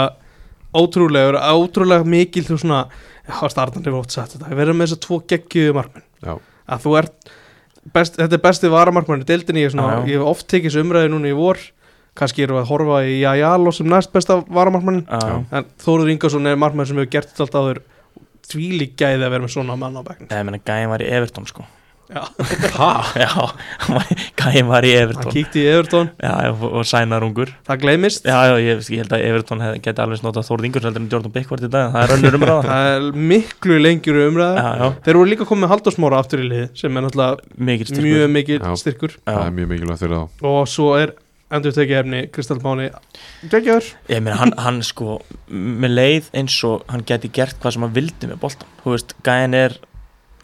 ótrúlegur, 0.74 1.38
ótrúlega 1.38 2.04
mikil 2.08 2.44
þú 2.46 2.58
svona, 2.62 2.80
já, 3.26 3.36
startan 3.52 3.84
hefur 3.86 4.02
oft 4.02 4.14
sagt 4.14 4.36
þetta, 4.36 4.50
að 4.50 4.60
vera 4.60 4.74
með 4.76 4.86
þess 4.90 4.98
að 4.98 5.04
tvo 5.06 5.20
geggjuðu 5.32 5.76
markmenn 5.76 6.06
Já. 6.26 6.34
að 6.66 6.84
þú 6.86 6.94
ert 7.00 7.32
best, 7.94 8.18
þetta 8.18 8.38
er 8.38 8.44
besti 8.48 8.70
varamarkmenn 8.72 9.22
í 9.24 9.28
deildinni, 9.28 9.64
ég, 9.64 9.70
er 9.70 9.76
svona, 9.76 9.88
Já, 9.92 9.98
já. 10.02 10.10
ég 10.10 10.20
hef 10.20 10.30
oft 10.32 10.48
tekið 10.50 10.70
þessu 10.72 10.84
umræði 10.86 11.12
núna 11.14 11.30
í 11.30 11.36
vor 11.38 11.62
kannski 12.16 12.46
erum 12.46 12.56
við 12.56 12.64
að 12.64 12.70
horfa 12.72 13.00
í 13.04 13.16
Jajalo 13.20 13.72
sem 13.76 13.88
næst 13.92 14.12
besta 14.14 14.38
varamarkmenn 14.48 15.02
já, 15.04 15.36
en 15.52 15.66
Þóður 15.84 16.12
Ingarsson 16.14 16.48
er 16.48 16.56
markmenn 16.60 16.88
sem 16.88 16.96
hefur 16.96 17.12
gert 17.12 17.28
þetta 17.32 17.44
alltaf 17.44 17.66
áður 17.66 17.82
þvílík 18.46 18.94
gæði 18.96 19.26
að 19.26 19.34
vera 19.34 19.44
með 19.44 19.52
svona 19.56 19.76
mann 19.76 19.98
á 19.98 20.02
menn 20.06 20.60
gæðin 20.64 20.92
var 20.94 21.04
í 21.04 21.10
Everton 21.12 21.48
sko 21.50 21.66
Já. 22.06 22.22
ha? 22.76 22.90
Já, 23.18 23.28
hann 23.82 23.96
var- 23.96 24.86
í 24.86 24.92
hann 24.94 25.02
Everton 25.02 25.32
kíkti 25.34 25.62
í 25.64 25.66
Everton, 25.72 26.10
Já, 26.22 26.32
já, 26.46 26.50
og, 26.54 26.62
og 26.78 26.84
sænar 26.86 27.24
ungur. 27.26 27.50
Það 27.66 27.80
gleymist. 27.82 28.28
Já, 28.28 28.36
já, 28.52 28.54
ég, 28.62 28.82
ég 28.94 29.02
held 29.02 29.14
að 29.16 29.24
Everton 29.30 29.64
hef, 29.64 29.74
geti 29.82 30.04
alveg 30.04 30.20
snotað 30.22 30.46
Þórð 30.50 30.68
Ingur 30.70 30.86
heldur 30.86 31.02
en 31.02 31.10
Jordan 31.12 31.34
Bickwart 31.34 31.66
í 31.66 31.70
dag 31.72 31.90
Það 31.96 32.06
er 32.06 32.14
önnur 32.16 32.38
umræða. 32.38 32.62
Það 32.70 32.90
er 32.94 33.20
miklu 33.34 33.78
lengjur 33.82 34.20
umræða. 34.28 34.62
Já, 34.62 34.70
já, 34.84 34.88
þeir 35.08 35.20
voru 35.20 35.32
líka 35.34 35.48
komið 35.50 35.64
með 35.66 35.74
Halldórsmóra 35.74 36.22
aftur 36.22 36.44
í 36.44 36.48
lið 36.52 36.64
sem 36.78 36.96
er 37.00 37.06
náttúrulega 37.08 37.60
mikið 37.72 37.90
styrkur. 37.92 38.10
mjög 38.12 38.34
mikið 38.38 38.66
Já. 38.70 38.74
styrkur. 38.84 39.16
Það 39.26 39.38
Já, 39.40 39.46
er 39.50 39.56
mjög 39.60 39.72
mikilvægt 39.74 40.04
fyrir 40.06 40.16
þá. 40.20 40.44
Og 40.52 40.60
svo 40.70 40.88
er 41.00 41.14
endur 41.56 41.74
tekið 41.76 41.98
efni 42.00 42.20
Kristall 42.34 42.58
Máni. 42.64 42.88
Gekkjaður. 43.50 43.90
Ég 44.10 44.22
meina 44.26 44.38
hann, 44.40 44.54
hann 44.58 44.80
sko 44.86 45.20
með 45.50 45.92
leið 45.94 46.30
eins 46.40 46.56
og 46.66 46.82
hann 46.90 47.04
geti 47.06 47.30
gert 47.34 47.58
hvað 47.62 47.76
sem 47.76 47.84
hann 47.86 47.94
vildi 47.94 48.30
með 48.30 48.40
boltan 48.42 48.72
Þú 48.82 48.94
veist, 48.96 49.14
gæðin 49.26 49.54
er 49.58 49.76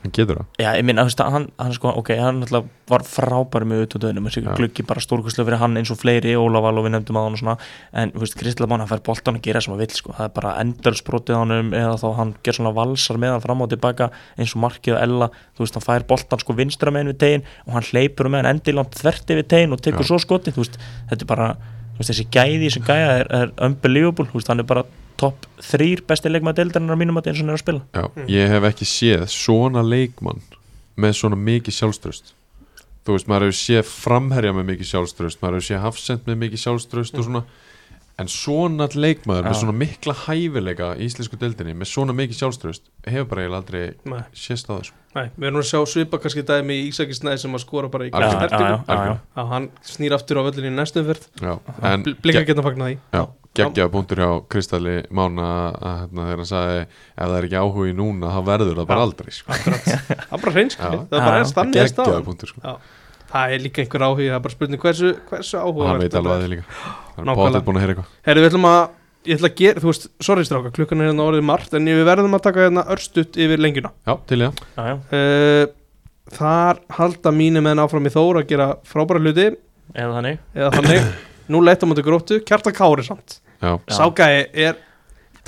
hann 0.03 0.13
getur 0.15 0.37
það 0.41 0.47
Já, 0.63 0.69
ég 0.79 0.85
minna, 0.87 1.05
hann, 1.07 1.47
hann 1.59 1.75
sko, 1.77 1.87
ok, 2.01 2.11
hann 2.19 2.37
náttúrulega 2.43 2.69
var 2.93 3.03
frábæri 3.07 3.67
með 3.69 3.77
auðvitaðunum, 3.83 4.27
þessi 4.29 4.41
Já. 4.43 4.55
gluggi 4.59 4.83
bara 4.87 5.01
stórkustlega 5.03 5.47
fyrir 5.49 5.61
hann 5.63 5.77
eins 5.81 5.91
og 5.95 5.99
fleiri, 6.01 6.33
Ólafal 6.39 6.79
og 6.81 6.85
við 6.87 6.93
nefndum 6.97 7.19
að 7.21 7.25
hann 7.27 7.37
og 7.37 7.41
svona, 7.43 7.57
en, 8.03 8.09
þú 8.15 8.21
veist, 8.25 8.37
Kristla 8.41 8.67
Bán, 8.71 8.83
hann 8.83 8.91
fær 8.91 9.05
boltan 9.07 9.39
að 9.39 9.45
gera 9.47 9.61
sem 9.63 9.73
hann 9.73 9.83
vill, 9.83 9.97
sko, 9.97 10.11
það 10.19 10.27
er 10.27 10.33
bara 10.39 10.51
endalsbrotið 10.63 11.35
honum 11.39 11.69
eða 11.79 11.97
þá 12.03 12.09
hann 12.19 12.31
ger 12.43 12.55
svona 12.59 12.77
valsar 12.77 13.17
með 13.23 13.31
hann 13.37 13.45
fram 13.47 13.63
og 13.65 13.71
tilbaka 13.73 14.07
eins 14.37 14.53
og 14.57 14.61
markið 14.67 14.93
og 14.97 15.01
Ella, 15.07 15.27
þú 15.57 15.61
veist, 15.65 15.77
hann 15.79 15.87
fær 15.87 16.09
boltan 16.11 16.43
sko 16.43 16.51
vinstra 16.59 16.89
með 16.93 17.01
hann 17.05 17.13
við 17.13 17.23
tegin 17.23 17.47
og 17.67 17.73
hann 17.79 17.89
hleypur 17.93 18.27
með 18.29 18.39
hann 18.43 18.53
endilangt 18.57 18.99
þvert 18.99 19.27
yfir 19.37 19.47
tegin 19.55 19.75
og 19.77 19.81
tekur 19.85 20.07
svo 20.09 20.19
skotið, 20.23 20.53
þú 20.59 20.63
veist, 20.67 20.77
þetta 21.13 21.23
er 21.23 21.31
bara, 21.33 21.49
þú 21.95 21.99
veist, 22.03 22.13
topp 25.21 25.47
þrýr 25.63 26.03
besti 26.07 26.29
leikmaður 26.33 26.61
deildarinnar 26.63 26.97
á 26.97 27.03
mínum 27.03 27.19
að 27.21 27.27
eins 27.33 27.41
og 27.41 27.45
hann 27.45 27.51
er 27.55 27.59
að 27.59 27.65
spila. 27.65 27.83
Já, 27.95 28.05
Mm. 28.17 28.29
ég 28.29 28.49
hef 28.49 28.63
ekki 28.71 28.87
séð 28.89 29.27
svona 29.33 29.83
leikmann 29.83 30.41
með 30.97 31.13
svona 31.21 31.37
mikið 31.37 31.75
sjálfströst 31.81 32.33
þú 33.03 33.17
veist, 33.17 33.27
maður 33.27 33.49
hefur 33.51 33.59
séð 33.59 33.85
framherja 33.91 34.53
með 34.55 34.69
mikið 34.73 34.89
sjálfströst, 34.93 35.41
maður 35.43 35.59
hefur 35.59 35.69
séð 35.73 35.81
hafsend 35.83 36.21
með 36.27 36.37
mikið 36.45 36.61
sjálfströst 36.67 37.19
og 37.19 37.25
svona. 37.27 37.45
En 38.21 38.29
svona 38.29 38.87
leikmaður 38.93 39.47
með 39.49 39.55
svona 39.57 39.73
mikla 39.75 40.13
hæfileika 40.15 40.91
í 41.01 41.07
íslensku 41.09 41.39
deildinni 41.41 41.73
með 41.75 41.89
svona 41.89 42.13
mikið 42.15 42.37
sjálfströst 42.39 42.83
hefur 43.09 43.25
bara 43.31 43.43
eiginlega 43.43 43.63
aldrei 43.63 43.95
Nei, 44.05 44.21
sést 44.37 44.69
á 44.69 44.77
þessu. 44.77 44.93
Nei, 45.17 45.31
við 45.35 45.47
erum 45.49 45.63
að 45.63 45.69
sjá 45.73 45.81
svipa 45.89 46.19
kannski 46.21 46.45
dæmi 46.47 46.77
í 46.77 46.85
Ísaki 46.93 47.17
Snæði 47.17 47.41
sem 47.41 47.57
að 47.57 47.65
skora 47.65 47.89
bara 47.91 48.07
í 48.07 48.11
að 48.13 49.49
hann 49.51 49.71
snýr 49.83 50.15
aftur 50.17 50.39
á 50.39 50.43
völlinni 50.47 50.71
í 50.71 50.77
næstum 50.77 51.09
fyrr 51.09 51.23
Já, 51.41 51.55
en 51.89 52.05
Blika 52.23 52.45
geta 52.47 52.63
fagnað 52.63 52.93
því 52.93 53.27
Já, 53.53 53.67
geggjaða 53.67 53.93
punktur 53.93 54.21
hjá 54.23 54.29
Kristalli 54.49 54.95
Mána 55.13 55.47
að 55.77 55.97
hérna, 55.99 56.25
þegar 56.25 56.41
hann 56.41 56.49
sagði 56.49 56.79
ef 56.81 57.19
það 57.19 57.35
er 57.37 57.47
ekki 57.49 57.59
áhugi 57.61 57.95
núna 57.99 58.31
þá 58.33 58.39
verður 58.47 58.79
það 58.81 58.87
bara 58.89 59.05
aldrei 59.05 59.35
sko. 59.37 59.53
það 59.59 60.33
er 60.33 60.43
bara 60.47 60.55
hreinskili, 60.57 60.97
Já. 60.97 61.03
það 61.11 61.19
er 61.19 61.27
bara 61.27 61.43
er 61.83 61.91
stannið 61.93 62.25
punktur 62.31 62.53
sko. 62.53 62.75
það 63.33 63.53
er 63.57 63.63
líka 63.67 63.85
einhver 63.85 64.07
áhugi, 64.07 64.31
það 64.31 64.39
er 64.39 64.43
bara 64.47 64.57
spurning 64.57 64.83
hversu, 64.87 65.13
hversu 65.29 65.59
og 65.61 65.69
áhuga 65.69 65.91
hann 65.91 66.01
veit 66.01 66.17
alveg 66.23 66.33
að 66.33 66.47
þið 66.47 66.53
líka. 66.55 66.81
Hann 67.13 67.29
er 67.29 67.37
bótið 67.43 67.65
búin 67.67 67.77
að 67.77 67.83
heyra 67.85 67.93
eitthvað. 67.93 68.13
Herri, 68.25 68.41
við 68.41 68.49
ætlum 68.49 68.67
að, 68.71 68.81
ég 69.29 69.37
ætla 69.37 69.49
að 69.51 69.59
gera, 69.61 69.83
þú 69.83 69.91
veist, 69.91 70.07
sorry 70.25 70.47
stráka, 70.49 70.71
klukkan 70.73 71.03
er 71.03 71.11
hérna 71.11 71.27
orðið 71.29 71.45
margt 71.45 71.77
en 71.77 71.91
við 71.93 72.07
verðum 72.09 72.39
að 72.39 72.45
taka 72.47 72.63
hérna 72.65 72.85
örstutt 72.95 73.37
yfir 73.37 73.61
lengjuna. 73.61 73.91
Já, 74.09 74.15
til 74.31 74.39
í 74.41 74.47
Já, 74.49 74.87
já, 74.89 74.95
uh, 75.13 75.75
Þar 76.33 76.81
halda 76.97 77.33
mínu 77.37 77.61
menn 77.61 77.83
áfram 77.83 78.09
í 78.09 78.13
Þór 78.15 78.41
að 78.41 78.49
gera 78.55 78.69
frábæra 78.89 79.21
hluti. 79.21 79.51
Eða 79.93 80.17
þannig. 80.17 80.39
Eða 80.57 80.71
þannig, 80.79 81.11
nú 81.51 81.63
leitt 81.65 81.83
á 81.83 81.87
mútið 81.89 82.07
gróttu 82.07 82.41
Kjartan 82.47 82.77
Kári 82.77 83.07
samt. 83.07 83.41
Ságæi 83.91 84.47
er 84.53 84.81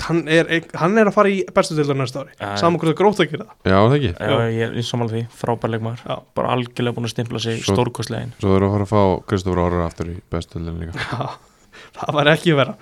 hann 0.03 0.25
er, 0.27 0.49
hann 0.75 0.97
er 0.99 1.09
að 1.09 1.15
fara 1.15 1.31
í 1.31 1.39
bestu 1.55 1.75
til 1.77 1.95
næsta 1.95 2.25
ári, 2.25 2.33
saman 2.59 2.79
hvort 2.79 2.91
það 2.91 2.97
grótt 2.99 3.21
að 3.23 3.31
gera 3.31 3.45
það. 3.45 3.55
Já 3.71 3.77
það 3.77 3.95
ekki. 3.97 4.11
Já, 4.11 4.35
ég 4.55 4.63
er 4.65 4.75
í 4.75 4.83
samanlega 4.85 5.15
því, 5.15 5.39
frábær 5.39 5.71
leikmaður. 5.71 6.03
Já. 6.03 6.17
bara 6.37 6.51
algjörlega 6.55 6.97
búin 6.97 7.07
að 7.07 7.13
stimpla 7.13 7.41
sig 7.43 7.63
stórkostlegin 7.63 8.35
Svo 8.41 8.51
verður 8.51 8.67
að 8.67 8.75
fara 8.75 8.87
að 8.87 8.91
fá 8.91 9.25
Kristofur 9.31 9.63
Árar 9.63 9.85
aftur 9.85 10.11
í 10.11 10.17
bestöldin 10.35 10.83
líka. 10.83 10.99
Já, 10.99 11.29
það 12.01 12.19
var 12.19 12.31
ekki 12.35 12.57
vera. 12.59 12.77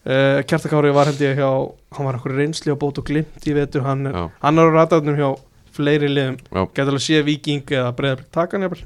Uh, 0.00 0.40
Kjartan 0.48 0.74
Kári 0.74 0.94
var 0.96 1.10
held 1.10 1.24
ég 1.24 1.40
hjá 1.40 1.50
hann 1.96 2.08
var 2.08 2.20
okkur 2.20 2.36
reynsli 2.36 2.72
á 2.72 2.76
bót 2.80 3.00
og 3.00 3.08
glimt 3.08 3.48
í 3.48 3.56
vetur. 3.56 3.84
Hann 3.88 4.08
er, 4.10 4.22
er 4.28 4.60
á 4.60 4.76
rataðnum 4.76 5.18
hjá 5.20 5.28
fleiri 5.76 6.12
liðum. 6.12 6.40
Geta 6.74 6.88
alveg 6.88 7.04
sé 7.04 7.20
viking 7.24 7.64
eða 7.72 7.92
breyðar 7.96 8.24
takan 8.34 8.68
jafnvel. 8.68 8.84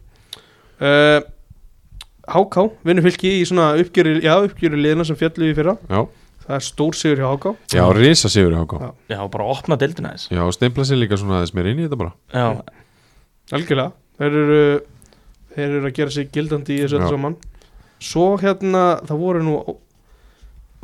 Uh, 0.78 1.20
HK 2.30 2.68
vinnur 2.86 3.04
fylki 3.04 3.32
í 3.40 3.46
svona 3.48 3.72
uppgjöri 3.80 4.18
já, 4.24 4.34
uppgjöri 4.46 4.78
liðina 4.80 5.04
sem 5.08 5.18
fjallu 5.20 5.50
í 5.50 5.56
fyrra. 5.56 5.74
Já, 5.90 6.04
það 6.46 6.56
er 6.58 6.64
stór 6.68 6.96
sigur 6.98 7.20
hjá 7.22 7.28
HK 7.34 7.52
já 7.76 7.84
risa 7.96 8.30
sigur 8.32 8.54
í 8.54 8.60
háká. 8.62 8.80
Já. 8.80 8.90
Já, 9.16 9.20
bara 9.32 9.48
opna 9.52 9.76
deildina 9.80 10.14
þess 10.14 10.32
Já, 10.32 10.42
og 10.46 10.54
steimpla 10.56 10.86
sér 10.88 11.00
líka 11.02 11.18
svona 11.20 11.40
aðeins 11.40 11.54
mér 11.56 11.70
inn 11.72 11.82
í 11.82 11.86
þetta 11.88 12.00
bara. 12.00 12.14
Já, 12.32 12.46
algjörlega. 13.54 13.92
Þeir 14.20 14.38
eru, 14.40 14.60
þeir 15.56 15.68
eru 15.80 15.88
að 15.90 15.96
gera 15.98 16.14
sig 16.14 16.30
gildandi 16.34 16.76
í 16.78 16.82
þessu 16.84 16.98
öllu 17.00 17.08
Já. 17.08 17.14
saman. 17.16 17.36
Svo 18.04 18.26
hérna 18.42 18.84
það 19.08 19.20
voru 19.24 19.42
nú 19.44 19.56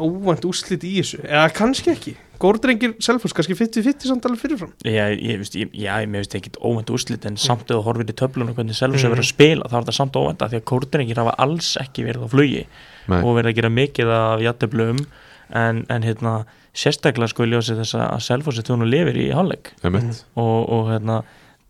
óvænt 0.00 0.44
úslit 0.48 0.82
í 0.88 0.96
þessu. 0.98 1.20
Eða 1.28 1.46
kannski 1.56 1.92
ekki. 1.94 2.14
Górdrengir 2.40 2.94
Selfoss 3.04 3.34
kannski 3.36 3.52
50-50 3.58 4.08
samt 4.08 4.24
alveg 4.24 4.40
fyrirfram. 4.40 4.70
Ég, 4.88 5.18
ég, 5.20 5.40
veist, 5.42 5.56
ég, 5.60 5.74
já, 5.76 5.92
mér 6.08 6.22
finnst 6.24 6.36
ekki 6.38 6.52
óvænt 6.64 6.88
úrslit 6.94 7.26
en 7.28 7.36
samt 7.36 7.66
ef 7.68 7.76
þú 7.76 7.82
horfir 7.84 8.08
í 8.08 8.14
töflunum 8.16 8.54
hvernig 8.56 8.78
Selfos 8.78 9.02
Mm. 9.02 9.10
hefur 9.10 9.16
verið 9.18 9.26
að 9.26 9.34
spila 9.34 9.68
þá 9.68 9.74
er 9.76 9.82
þetta 9.84 9.96
samt 9.98 10.16
óvænt 10.16 10.44
af 10.46 10.50
því 10.54 10.60
að 10.62 10.64
kórdrengir 10.72 11.20
hafa 11.20 11.34
alls 11.44 11.68
ekki 11.82 12.06
verið 12.06 12.24
á 12.24 12.28
flugi 12.32 12.62
Nei, 13.12 13.18
og 13.20 13.36
verið 13.36 13.50
að 13.52 13.58
gera 13.60 13.72
mikið 13.76 14.12
af 14.16 14.40
jætteblum 14.46 15.02
en, 15.52 15.84
en 15.92 16.02
hérna 16.08 16.32
sérstaklega 16.72 17.28
sko 17.28 17.44
í 17.44 17.50
ljósi 17.52 17.76
þess 17.76 17.98
að 17.98 18.20
Selfos 18.24 18.58
er 18.62 18.64
tjónu 18.70 18.88
lifir 18.88 19.16
í 19.20 19.28
hálfleik. 19.36 19.72
Og, 19.84 20.58
og 20.70 20.90
hérna 20.94 21.20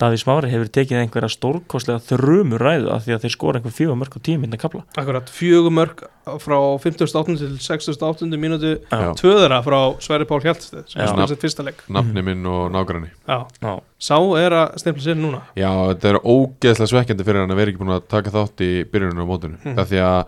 Davíð 0.00 0.22
Smári 0.22 0.48
hefur 0.48 0.68
tekið 0.72 0.96
einhverja 1.02 1.28
stórkostlega 1.34 2.00
þrumur 2.06 2.62
ræðu 2.64 2.86
af 2.94 3.02
því 3.04 3.12
að 3.16 3.24
þeir 3.26 3.32
skora 3.34 3.58
einhver 3.60 3.74
fjögur 3.76 3.98
mörg 4.00 4.14
á 4.16 4.20
tíu 4.24 4.38
minna 4.40 4.56
kapla 4.56 4.80
Akkurat, 4.96 5.28
fjögur 5.28 5.74
mörg 5.76 6.04
frá 6.40 6.56
58. 6.80 7.34
til 7.36 7.58
68. 7.60 8.30
mínútu 8.40 8.70
Já. 8.88 9.10
Tvöðara 9.20 9.58
frá 9.66 9.78
Sverri 10.00 10.24
Pál 10.30 10.40
Hjaltsteð 10.40 10.86
sem 10.88 11.02
er 11.04 11.10
spilsett 11.12 11.44
fyrsta 11.44 11.66
leik 11.68 11.82
nafni 11.92 12.24
minn 12.24 12.46
og 12.48 12.70
nágranni 12.72 13.10
Já. 13.28 13.42
Já, 13.60 13.74
Sá 14.00 14.16
er 14.40 14.56
að 14.62 14.78
stempla 14.80 15.04
sér 15.04 15.20
núna 15.20 15.42
Já, 15.60 15.68
þetta 15.92 16.14
er 16.14 16.20
ógeðslega 16.24 16.92
svekkjandi 16.94 17.28
fyrir 17.28 17.44
hann 17.44 17.52
að 17.52 17.60
vera 17.60 17.74
ekki 17.74 17.82
búin 17.84 17.96
að 17.98 18.08
taka 18.16 18.32
þátt 18.38 18.64
í 18.64 18.70
byrjunum 18.88 19.20
á 19.20 19.30
mótinu 19.34 19.60
Mhm. 19.60 19.76
Það 19.76 19.90
því 19.92 20.00
að 20.08 20.20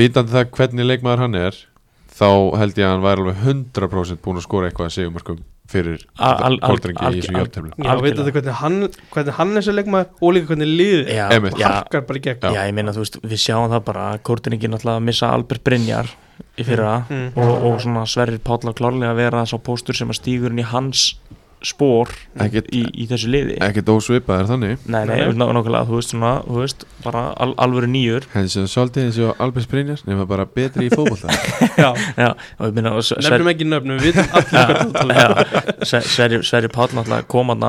vitandi 0.00 0.36
það 0.38 0.50
hvernig 0.54 0.86
leikmaður 0.92 1.24
hann 1.26 1.34
er 1.40 1.58
þá 2.20 2.28
held 2.60 2.78
ég 2.78 2.84
að 2.86 2.92
hann 2.94 3.04
væri 3.08 3.24
alveg 3.24 3.42
100% 3.48 4.22
búin 4.22 4.38
að 4.38 4.44
skora 4.46 4.68
eitthvað 4.70 4.90
að 4.90 4.96
segumörkum 5.00 5.40
fyrir 5.70 6.02
al- 6.18 6.58
í 7.14 7.20
þessu 7.22 7.34
jöfntöflu 7.36 7.70
Já, 7.70 7.90
Algjörlega. 7.90 8.02
veit 8.02 8.16
þetta 8.20 8.34
hvernig 8.36 8.58
hann, 8.60 8.78
hvernig 9.14 9.36
hann 9.38 9.56
er 9.56 9.66
sér 9.66 9.76
leikmaður 9.78 10.08
og 10.20 10.34
líka 10.36 10.50
hvernig 10.52 10.72
liðið 10.80 11.12
harkar 11.62 12.06
bara 12.08 12.18
í 12.18 12.24
gegn. 12.26 12.40
Já, 12.56 12.62
ég 12.66 12.74
meina 12.74 12.92
þú 12.96 13.04
veist, 13.04 13.20
við 13.22 13.42
sjáum 13.46 13.70
það 13.70 13.84
bara 13.90 14.06
Kortiniki 14.26 14.68
náttúrulega 14.70 14.98
að 15.00 15.06
missa 15.10 15.30
Albert 15.34 15.64
Brynjar 15.64 16.10
í 16.58 16.64
fyrra 16.66 16.94
Mm. 17.10 17.32
og, 17.36 17.64
og 17.70 17.80
svona 17.80 18.04
Sverrir 18.08 18.38
Páll 18.42 18.64
að 18.70 18.76
klárlega 18.80 19.14
vera 19.16 19.44
sá 19.46 19.56
póstur 19.58 19.94
sem 19.96 20.08
að 20.08 20.18
stígur 20.20 20.50
inn 20.54 20.58
í 20.62 20.66
hans 20.66 21.14
spór 21.62 22.08
Ekkert- 22.40 22.70
í, 22.72 22.82
í 23.02 23.06
þessu 23.10 23.28
liði 23.30 23.56
Ekkert 23.60 23.90
ósvipað 23.92 24.40
er 24.42 24.46
þannig 24.48 24.86
Nei, 24.88 25.04
nei, 25.04 25.16
Nei. 25.20 25.32
ná- 25.36 25.50
nákvæmlega, 25.56 25.84
þú 25.90 25.98
veist 25.98 26.14
svona, 26.14 26.30
þú 26.46 26.60
veist, 26.62 26.84
bara 27.04 27.24
al, 27.36 27.52
alvöru 27.60 27.88
nýjur 27.90 28.24
Henni 28.32 28.48
sem 28.52 28.64
svolítið 28.70 29.04
eins 29.08 29.18
og 29.26 29.42
Albert 29.44 29.68
Brynjar 29.68 30.00
nema 30.08 30.24
bara 30.30 30.46
betri 30.46 30.88
í 30.88 30.92
fótbolta 30.94 31.28
Já, 31.82 31.90
Já, 32.16 32.30
og 32.58 32.64
ég 32.70 32.74
meina, 32.78 32.94
og 32.96 33.04
Sver- 33.04 33.20
nefnum 33.28 33.50
ekki 33.52 33.68
nöfnum, 33.68 34.00
við 34.00 34.16
vitum 34.16 35.10
um. 35.10 35.40
Sverrir 35.84 36.42
Sverri 36.46 36.68
Páll 36.72 36.94
náttúrulega 36.96 37.26
kom 37.30 37.52
hann 37.52 37.66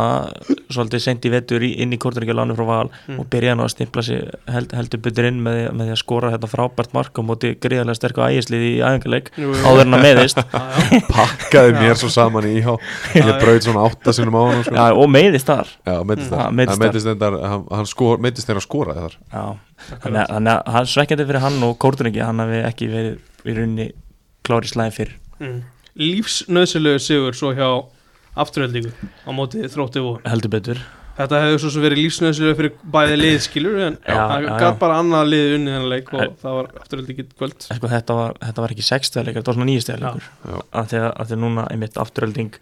svolítið 0.71 1.03
sent 1.03 1.25
í 1.27 1.31
vetur 1.33 1.63
í, 1.65 1.73
inn 1.83 1.91
í 1.95 1.99
Kortiniki 2.01 2.35
frá 2.55 2.65
val 2.67 2.89
Mm. 3.11 3.17
og 3.19 3.25
byrjaði 3.31 3.49
hann 3.55 3.61
að 3.63 3.69
stimpla 3.73 4.01
sig 4.05 4.19
held, 4.51 4.71
heldur 4.77 4.99
betur 5.01 5.25
inn 5.27 5.39
með, 5.43 5.57
með 5.73 5.87
því 5.89 5.93
að 5.95 5.99
skora 6.01 6.29
þetta 6.35 6.49
frábært 6.51 6.93
mark 6.93 7.17
á 7.17 7.21
móti 7.25 7.49
gríðarlega 7.59 7.97
sterku 7.97 8.21
ægislið 8.23 8.65
í 8.67 8.71
æfingarleik 8.85 9.31
Jú, 9.39 9.49
jú. 9.51 9.63
áður 9.65 9.81
en 9.87 9.97
að 9.97 10.03
meðist 10.05 10.41
Já, 10.41 10.45
já. 10.91 10.99
Pakkaði 11.09 11.73
mér 11.79 11.97
svo 11.99 12.09
saman 12.13 12.47
í 12.47 12.53
Ég 12.61 12.67
Já, 12.67 13.25
já. 13.25 13.39
Svona 13.81 13.89
átta 13.89 14.13
sinum 14.17 14.37
á 14.37 14.41
hann 14.51 14.63
sko. 14.63 14.75
Já, 14.77 14.85
og 15.01 15.09
meðist 15.11 15.49
þar. 15.49 15.67
Já, 15.87 15.95
meittist 16.05 16.31
Mm. 16.31 16.37
þar. 16.37 16.51
meiddist 16.59 16.71
Hann 16.77 16.85
meiddist 16.85 17.07
endar 17.15 17.39
Hann, 17.41 17.65
hann 17.71 17.85
skor, 17.89 18.17
meiddist 18.21 18.47
þeirra 18.47 18.61
að 18.61 18.67
skora 18.67 18.93
þar. 18.99 19.17
Já, 19.33 19.43
þannig 20.05 20.21
að, 20.21 20.31
þannig 20.35 20.53
að 20.55 20.71
hann 20.77 20.85
svekkjandi 20.93 21.27
fyrir 21.31 21.39
hann 21.47 21.63
og 21.63 21.77
Kortiniki, 21.81 22.21
hann 22.25 22.39
hafi 22.39 22.61
ekki 22.69 22.89
verið 22.93 23.19
í 23.45 23.57
rauninni 23.57 23.91
klári 24.45 24.69
slæði 24.69 24.93
fyrir 24.99 25.17
Mm. 25.41 25.61
Lífsnöðsilegu 25.97 26.99
sigur 27.01 27.33
svo 27.35 27.51
hjá 27.57 27.67
afturheldingu 28.37 28.91
á 29.25 29.29
móti 29.35 29.63
þrótti 29.67 29.99
og 30.05 30.21
heldur 30.29 30.51
betur. 30.53 30.77
Þetta 31.17 31.39
hefur 31.43 31.59
svo 31.65 31.69
sem 31.73 31.83
verið 31.83 31.99
lífsnöðsilegu 32.05 32.55
fyrir 32.57 32.71
bæði 32.93 33.17
lið 33.19 33.39
skilur 33.43 33.79
en 33.87 33.97
það 34.05 34.45
gaf 34.61 34.77
bara 34.79 34.99
annað 35.01 35.25
lið 35.33 35.55
unnið 35.57 35.73
þennan 35.75 35.89
leik 35.91 36.13
og 36.15 36.37
það 36.41 36.55
var 36.59 36.69
afturheldingi 36.79 37.25
kvöld. 37.35 37.65
En 37.73 37.77
sko, 37.81 37.89
þetta, 37.91 38.15
var, 38.21 38.37
þetta 38.45 38.63
var 38.63 38.73
ekki 38.75 38.85
sextæðleikar, 38.87 39.41
þetta 39.41 39.51
var 39.51 39.57
svona 39.59 39.69
nýjastæðleikur 39.71 40.29
Já. 40.31 40.55
að 40.81 40.87
því 40.93 41.01
að, 41.01 41.09
að 41.11 41.27
því 41.31 41.35
að 41.35 41.43
núna 41.43 41.65
einmitt 41.75 41.99
afturölding 42.05 42.53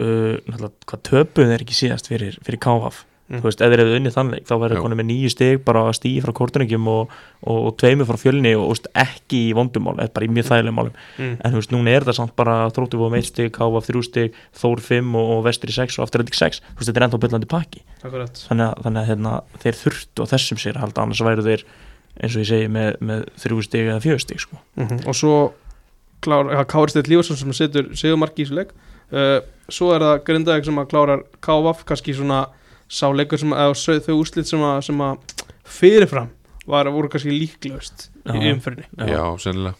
uh, 0.00 0.68
hvað 0.88 1.02
töpuð 1.08 1.56
er 1.56 1.64
ekki 1.64 1.76
síðast 1.76 2.08
fyrir, 2.12 2.38
fyrir 2.44 2.62
KVF 2.62 3.04
Mm. 3.32 3.40
þú 3.40 3.46
veist, 3.46 3.62
ef 3.64 3.70
þeir 3.72 3.80
hefðu 3.80 3.96
unnið 3.96 4.12
þannleik 4.12 4.48
þá 4.48 4.52
verður 4.60 4.80
konið 4.82 4.98
með 4.98 5.06
nýju 5.08 5.28
stig 5.32 5.60
bara 5.64 5.82
að 5.86 5.94
stíði 5.96 6.22
frá 6.24 6.32
kortuningum 6.36 6.88
og, 6.92 7.12
og, 7.46 7.60
og 7.68 7.76
tveimur 7.80 8.08
frá 8.10 8.18
fjölni 8.20 8.50
og, 8.58 8.64
og 8.74 8.98
ekki 8.98 9.38
í 9.46 9.54
vondumál, 9.56 9.94
eða 10.02 10.12
bara 10.18 10.26
í 10.26 10.32
mjög 10.36 10.48
þægilegum 10.50 10.76
málum 10.76 10.98
mm. 11.16 11.36
en 11.38 11.54
þú 11.54 11.62
veist, 11.62 11.72
núna 11.72 11.94
er 11.94 12.06
það 12.08 12.18
samt 12.18 12.34
bara 12.36 12.56
þróttu 12.76 13.00
fóðum 13.00 13.16
1 13.22 13.28
stig, 13.30 13.48
KVF 13.56 13.88
3 13.88 14.04
stig, 14.10 14.36
Þór 14.60 14.84
5 14.84 15.16
og, 15.22 15.32
og 15.36 15.40
Vestri 15.46 15.76
6 15.78 15.96
og 15.96 16.04
afturölding 16.04 16.38
6 16.42 16.60
þú 16.60 16.76
veist, 16.82 16.90
þetta 16.90 17.00
er 17.00 17.08
ennþá 17.08 17.22
byllandi 17.24 17.50
pakki 17.54 17.82
Akkurat 18.02 18.44
þannig 18.50 18.66
að, 18.68 18.84
þannig 18.84 19.00
að 19.00 19.10
hérna, 19.14 19.34
þeir 19.64 19.80
þurftu 19.80 20.28
á 20.28 20.30
þessum 20.34 20.62
sér 20.66 20.82
halda, 20.82 21.06
annars 21.06 21.24
væru 21.24 21.48
þeir 21.48 21.66
eins 22.20 22.36
og 22.36 22.44
ég 22.44 22.50
segi 22.52 22.68
með, 22.68 22.94
með 23.00 23.26
3 23.40 23.64
stig 23.64 23.88
eða 23.88 24.00
4 24.04 24.20
stig 24.26 24.42
sko. 24.44 24.58
-hmm. 24.76 25.06
Og 25.08 25.16
svo 25.16 25.36
klár, 26.20 26.52
Steinn 26.92 27.08
Lífarsson 27.08 27.40
sem 27.40 27.54
setur 27.56 27.94
sigurmarki 27.96 28.44
í 28.44 28.44
þessu 28.44 28.58
leik 28.60 28.74
uh, 29.12 29.38
Svo 29.72 29.92
er 29.94 30.02
það 30.04 30.18
Grindavík 30.26 30.66
sem 30.66 30.80
að 30.82 30.88
klárar 30.90 31.22
KVF 31.44 31.84
kannski 31.88 32.14
svona 32.16 32.42
sá 32.92 33.06
leikur 33.14 33.40
sem 33.40 33.52
að 33.56 33.70
eða 33.72 34.00
þau 34.04 34.16
úrslit 34.18 34.48
sem 34.50 34.64
að, 34.68 34.80
sem 34.88 34.98
að 35.00 35.44
fyrirfram 35.78 36.32
var, 36.68 36.90
voru 36.92 37.08
kannski 37.12 37.32
líklaust 37.32 38.08
í 38.26 38.36
Já. 38.36 38.52
umferðinni. 38.52 38.88
Já. 38.98 39.06
Já, 39.14 39.22
sennilega. 39.46 39.78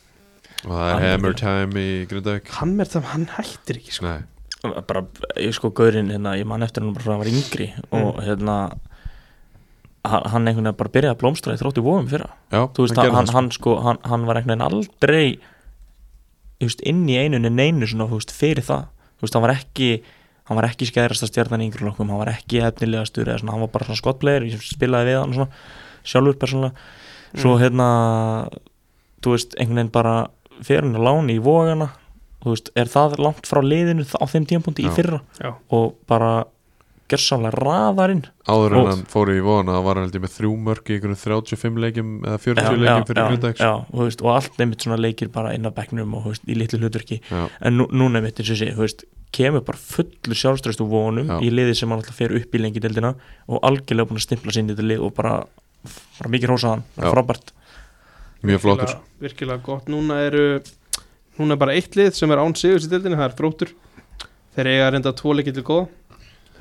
Og 0.62 0.70
það 0.70 0.86
er 0.86 0.94
Hann- 0.94 1.08
hammer 1.10 1.34
time 1.38 1.82
í 1.82 2.06
Grindavík. 2.10 2.48
Hann 2.60 2.80
er 2.80 2.86
það, 2.86 3.08
hann 3.12 3.26
hættir 3.34 3.80
ekki 3.80 3.96
sko. 3.98 4.06
Nei, 4.06 4.80
bara, 4.86 5.04
ég 5.42 5.54
sko, 5.58 5.72
gaurinn, 5.74 6.10
hérna, 6.14 6.36
ég 6.38 6.46
man 6.46 6.62
eftir 6.62 6.82
hann 6.82 6.94
bara 6.94 7.04
frá 7.04 7.12
að 7.12 7.18
hann 7.18 7.24
var 7.24 7.32
yngri 7.34 7.68
og 7.90 8.20
hérna 8.22 8.56
hann, 10.06 10.22
hann 10.32 10.46
einhvern 10.46 10.64
veginn 10.70 10.78
bara 10.78 10.94
byrjaði 10.96 11.14
að 11.16 11.20
blómstra 11.22 11.54
í 11.56 11.60
þróttu 11.60 11.84
vóum 11.84 12.08
fyrra. 12.10 12.30
Já, 12.52 12.62
veist, 12.78 12.96
hann, 12.96 13.10
það, 13.12 13.34
hann, 13.36 13.50
sko, 13.54 13.76
hann, 13.82 13.98
hann 14.06 14.26
var 14.28 14.38
einhvern 14.40 14.54
veginn 14.54 14.68
aldrei 14.68 15.38
veist, 16.62 16.82
inn 16.86 17.04
í 17.10 17.18
einunni 17.18 17.50
neinu 17.50 17.88
svona, 17.90 18.06
veist, 18.10 18.30
fyrir 18.34 18.64
það 18.66 18.86
þú 19.22 19.28
veist, 19.28 19.38
hann 19.38 19.46
var 19.46 19.54
ekki 19.54 19.92
hann 20.50 20.58
var 20.58 20.66
ekki 20.66 20.88
skæðrasta 20.90 21.28
stjarnan 21.30 21.62
í 21.62 21.68
yngri 21.70 21.86
lokkum 21.86 22.10
hann 22.10 22.18
var 22.18 22.32
ekki 22.34 22.60
efnilega 22.66 23.06
stur 23.06 23.28
eða 23.28 23.38
svona, 23.40 23.54
hann 23.54 23.62
var 23.62 23.72
bara 23.76 23.86
svona 23.86 24.00
skottplegir, 24.02 24.48
ég 24.50 24.66
spilaði 24.66 25.12
við 25.12 25.18
hann 25.20 25.34
svona, 25.36 25.64
sjálfur 26.02 26.38
persónulega. 26.40 26.86
Svo 27.32 27.54
hérna 27.60 27.88
þú 29.22 29.36
veist, 29.36 29.54
einhvern 29.56 29.78
veginn 29.78 29.92
bara 29.94 30.16
fyrir 30.66 30.84
hann 30.84 30.98
að 30.98 31.06
láni 31.06 31.38
í 31.38 31.42
vógana 31.42 31.92
þú 32.42 32.56
veist, 32.56 32.72
er 32.74 32.90
það 32.90 33.20
langt 33.22 33.46
frá 33.48 33.62
liðinu 33.62 34.04
á 34.18 34.24
þeim 34.26 34.48
tímapunkti 34.50 34.86
í 34.88 34.92
fyrra? 34.92 35.22
Já. 35.38 35.54
og 35.70 35.94
bara 36.10 36.42
gersamlega 37.12 37.60
raðarinn. 37.62 38.22
Áður 38.48 38.76
en 38.78 38.88
hann 38.90 39.04
fór 39.12 39.30
í 39.32 39.38
vona 39.44 39.76
Það 39.76 39.86
var 39.86 40.00
held 40.02 40.16
ég 40.16 40.24
með 40.24 40.34
þrjú 40.36 40.52
mörg 40.66 40.90
í 40.90 40.96
einhvern 40.96 41.18
35 41.20 41.80
leikjum 41.84 42.10
Eða 42.26 42.40
40 42.42 42.62
já, 42.62 42.72
leikjum 42.82 43.08
fyrir 43.10 43.22
veist, 44.02 44.24
og 44.24 44.30
allt 44.34 44.60
nefnt 44.60 44.86
svona 44.86 44.98
leikir 45.00 45.30
bara 45.34 45.54
inn 45.56 45.68
á 45.68 45.72
bekknum 45.76 46.16
og 46.18 46.30
veist, 46.32 46.44
í 46.48 46.58
litlu 46.58 46.80
hlutverki. 46.82 47.20
Já, 47.28 47.44
en 47.62 47.78
nú, 47.78 47.88
núna 47.92 48.20
nefnt 48.20 48.42
eins 48.42 48.52
og 48.56 48.60
sé, 48.60 48.70
þú 48.74 48.84
veist 48.86 49.06
kemur 49.32 49.64
bara 49.64 49.80
fullur 49.80 50.36
sjálfströst 50.36 50.82
og 50.84 50.90
vonum 50.92 51.30
Já. 51.30 51.38
í 51.40 51.48
liði 51.52 51.78
sem 51.78 51.88
hann 51.88 52.02
alltaf 52.02 52.18
fer 52.20 52.34
upp 52.36 52.52
í 52.52 52.60
lengi 52.60 52.82
deildina 52.84 53.14
og 53.48 53.62
algjörlega 53.64 54.10
búin 54.10 54.20
að 54.20 54.26
stimpla 54.26 54.52
sinni 54.52 54.74
þetta 54.74 54.88
lið 54.90 55.06
og 55.06 55.14
bara, 55.16 55.38
bara 56.18 56.32
mikið 56.34 56.52
bara 56.52 57.14
frábært. 57.14 57.54
Mjög 58.42 58.64
flottur. 58.64 58.92
virkilega, 58.92 59.22
virkilega 59.22 59.62
gott. 59.62 59.88
Núna 59.88 60.18
eru 60.26 60.46
Núna 61.38 61.56
er 61.56 61.60
bara 61.62 61.74
eitt 61.78 61.96
lið 61.96 62.12
sem 62.16 62.32
er 62.34 62.42
án 62.42 62.52
sigurs 62.58 62.84
í 62.84 62.90
deildinni 62.92 63.16
Það 63.16 63.28
er 63.30 63.36
þróttur. 63.38 63.70
Þeir 64.52 64.68
eiga 64.68 64.88
reynda 64.92 65.12
tvo 65.16 65.32
leikið 65.32 65.54
til 65.56 65.64
góða 65.64 65.86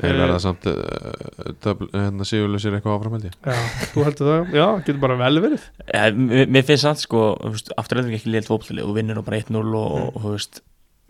Þeir 0.02 0.12
Eh, 0.12 0.20
verða 0.22 0.40
samt 0.42 0.66
uh, 0.72 1.86
Hérna 1.94 2.26
sigurlausir 2.28 2.74
eitthvað 2.78 2.98
áfram 2.98 3.16
held 3.18 3.28
ég. 3.30 3.38
Já, 3.46 3.60
þú 3.94 4.06
heldur 4.08 4.32
það 4.32 4.56
Já, 4.58 4.66
getur 4.82 5.02
bara 5.04 5.18
vel 5.22 5.42
verið. 5.46 5.68
Ja, 5.94 6.04
mér, 6.16 6.50
mér 6.50 6.66
finnst 6.68 6.88
það 6.88 7.04
sko, 7.06 7.24
þú 7.46 7.78
afturlega 7.78 8.18
ekki 8.18 8.34
liðt 8.34 8.50
fótbolli 8.50 8.86
og 8.86 8.96
vinnur 8.98 9.20
nú 9.20 9.26
bara 9.28 9.42
1-0 9.44 9.62
og, 9.62 9.76
og, 9.78 10.08
og 10.16 10.26
þú 10.26 10.34
veist 10.36 10.62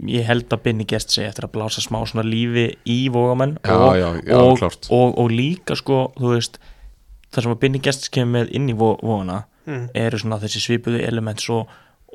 ég 0.09 0.25
held 0.25 0.49
að 0.49 0.63
Binni 0.65 0.87
gest 0.89 1.13
sig 1.13 1.27
eftir 1.27 1.45
að 1.45 1.53
blása 1.55 1.81
smá 1.83 1.99
svona 2.09 2.25
lífi 2.25 2.71
í 2.89 2.97
vógamenn 3.13 3.57
Já, 3.61 3.75
og, 3.77 4.21
og, 4.33 4.55
klárt. 4.57 4.89
og, 4.89 5.17
og 5.21 5.29
líka 5.29 5.77
sko, 5.77 6.07
þú 6.17 6.33
veist 6.33 6.57
það 7.31 7.45
sem 7.45 7.53
að 7.53 7.61
Binni 7.61 7.81
gest 7.85 8.09
kemur 8.13 8.39
með 8.39 8.53
inn 8.57 8.69
í 8.71 8.75
vógana 8.77 9.43
mm. 9.69 9.85
eru 9.97 10.19
svona 10.21 10.39
þessi 10.41 10.63
svipuðu 10.63 11.01
element 11.05 11.43
svo, 11.43 11.63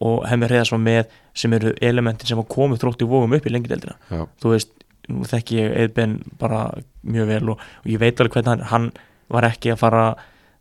og 0.04 0.26
hemmir 0.28 0.52
reyða 0.52 0.66
svona 0.70 0.86
með 0.86 1.14
sem 1.36 1.54
eru 1.56 1.72
elementin 1.84 2.28
sem 2.28 2.40
hafa 2.40 2.52
komið 2.56 2.82
þrótt 2.82 3.04
í 3.04 3.08
vógum 3.08 3.36
upp 3.38 3.46
í 3.48 3.52
lengi 3.52 3.70
deildina. 3.70 3.96
Þú 4.42 4.52
veist, 4.52 4.74
nú 5.12 5.26
þekki 5.28 5.58
ég 5.60 5.76
Eðben 5.84 6.16
bara 6.40 6.64
mjög 7.06 7.28
vel 7.30 7.52
og, 7.54 7.60
og 7.84 7.86
ég 7.92 8.00
veit 8.02 8.20
alveg 8.20 8.38
hvernig 8.40 8.50
hann, 8.52 8.66
hann 8.72 8.88
var 9.32 9.46
ekki 9.50 9.72
að 9.74 9.80
fara 9.84 10.04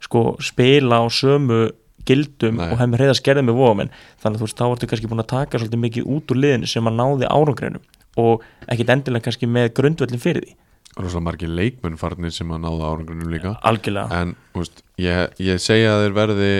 sko 0.05 0.35
spila 0.43 1.01
á 1.01 1.05
sömu 1.09 1.63
gildum 2.05 2.59
Nei. 2.59 2.67
og 2.69 2.77
hemmir 2.77 3.01
reyða 3.01 3.15
skerðið 3.17 3.47
með 3.47 3.55
vógum 3.57 3.79
þannig 3.87 4.35
að 4.35 4.41
þú 4.41 4.45
veist, 4.45 4.59
þá 4.59 4.65
ertu 4.75 4.89
kannski 4.91 5.09
búin 5.09 5.23
að 5.23 5.31
taka 5.31 5.57
svolítið 5.61 5.81
mikið 5.85 6.09
út 6.13 6.33
úr 6.35 6.41
liðinu 6.43 6.69
sem 6.69 6.89
að 6.91 6.97
náði 6.99 7.29
árangreinum 7.33 7.87
og 8.21 8.43
ekkit 8.69 8.91
endilega 8.93 9.25
kannski 9.25 9.49
með 9.49 9.71
grundvöllin 9.79 10.21
fyrir 10.21 10.45
því, 10.45 10.53
rosalega 10.99 11.25
margir 11.25 11.49
leikmenn 11.57 11.97
farnir 11.99 12.31
sem 12.35 12.51
að 12.53 12.61
náða 12.67 12.91
árangrunum 12.93 13.31
líka. 13.33 13.55
Algjörlega. 13.67 14.19
En, 14.21 14.35
veist, 14.55 14.83
ég, 15.01 15.33
ég 15.43 15.59
segja 15.63 15.95
að 15.97 16.03
þeir 16.05 16.15
verði 16.19 16.51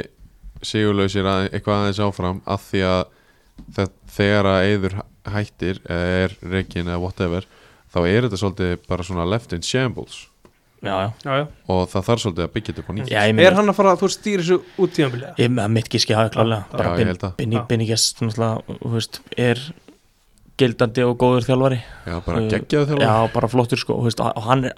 sigurlausir 0.65 1.29
að, 1.29 1.45
eitthvað 1.53 1.83
aðeins 1.83 2.01
áfram 2.07 2.41
af 2.49 2.65
því 2.71 2.81
að 2.89 3.03
þe- 3.77 3.91
þegar 4.17 4.49
að 4.51 4.65
eyður 4.71 4.97
hættir 5.35 5.79
er 5.95 6.35
reikin 6.41 6.89
eða 6.89 6.99
whatever 7.05 7.47
þá 7.95 7.99
er 8.11 8.25
þetta 8.27 8.39
svolítið 8.43 8.73
bara 8.91 9.07
svona 9.07 9.25
left 9.31 9.55
in 9.55 9.63
shambles 9.65 10.25
já, 10.85 10.91
já. 10.91 11.07
Já, 11.23 11.31
já 11.39 11.45
og 11.71 11.87
það 11.93 12.05
þarf 12.09 12.23
svolítið 12.25 12.45
að 12.45 12.53
byggja 12.57 12.73
þetta 12.73 12.83
upp 12.83 12.91
á 12.91 12.93
nýtt 12.99 13.13
Já, 13.15 13.21
Er 13.47 13.57
hann 13.57 13.71
að 13.71 13.77
fara 13.79 13.95
að 13.95 14.03
þú 14.03 14.11
stýra 14.15 14.43
þessu 14.43 14.59
út 14.83 14.93
tíðanbilið? 14.97 15.41
Ég 15.41 15.55
með 15.55 15.73
mitt 15.79 15.89
gíski 15.95 16.17
hafi 16.17 16.33
klálega 16.35 16.67
bara 16.75 16.91
ég 16.91 16.99
Bin- 17.01 17.11
held 17.13 17.23
það. 17.23 17.33
Binni, 17.39 17.57
Já. 17.57 17.65
Binni 17.71 17.87
Gest 17.89 18.21
náttúrulega, 18.21 18.77
þú 18.83 18.93
veist, 18.93 19.19
er 19.47 19.63
gildandi 20.59 21.03
og 21.03 21.17
góður 21.19 21.47
þjálfari 21.49 21.79
Já, 21.81 22.15
bara 22.23 22.43
geggjaðu 22.51 22.87
þjálfari 22.91 23.07
Já, 23.09 23.33
bara 23.33 23.49
flottur 23.51 23.81
sko, 23.81 23.97
þú 23.99 24.07
veist, 24.07 24.21
og 24.23 24.45
hann 24.47 24.67
er, 24.69 24.75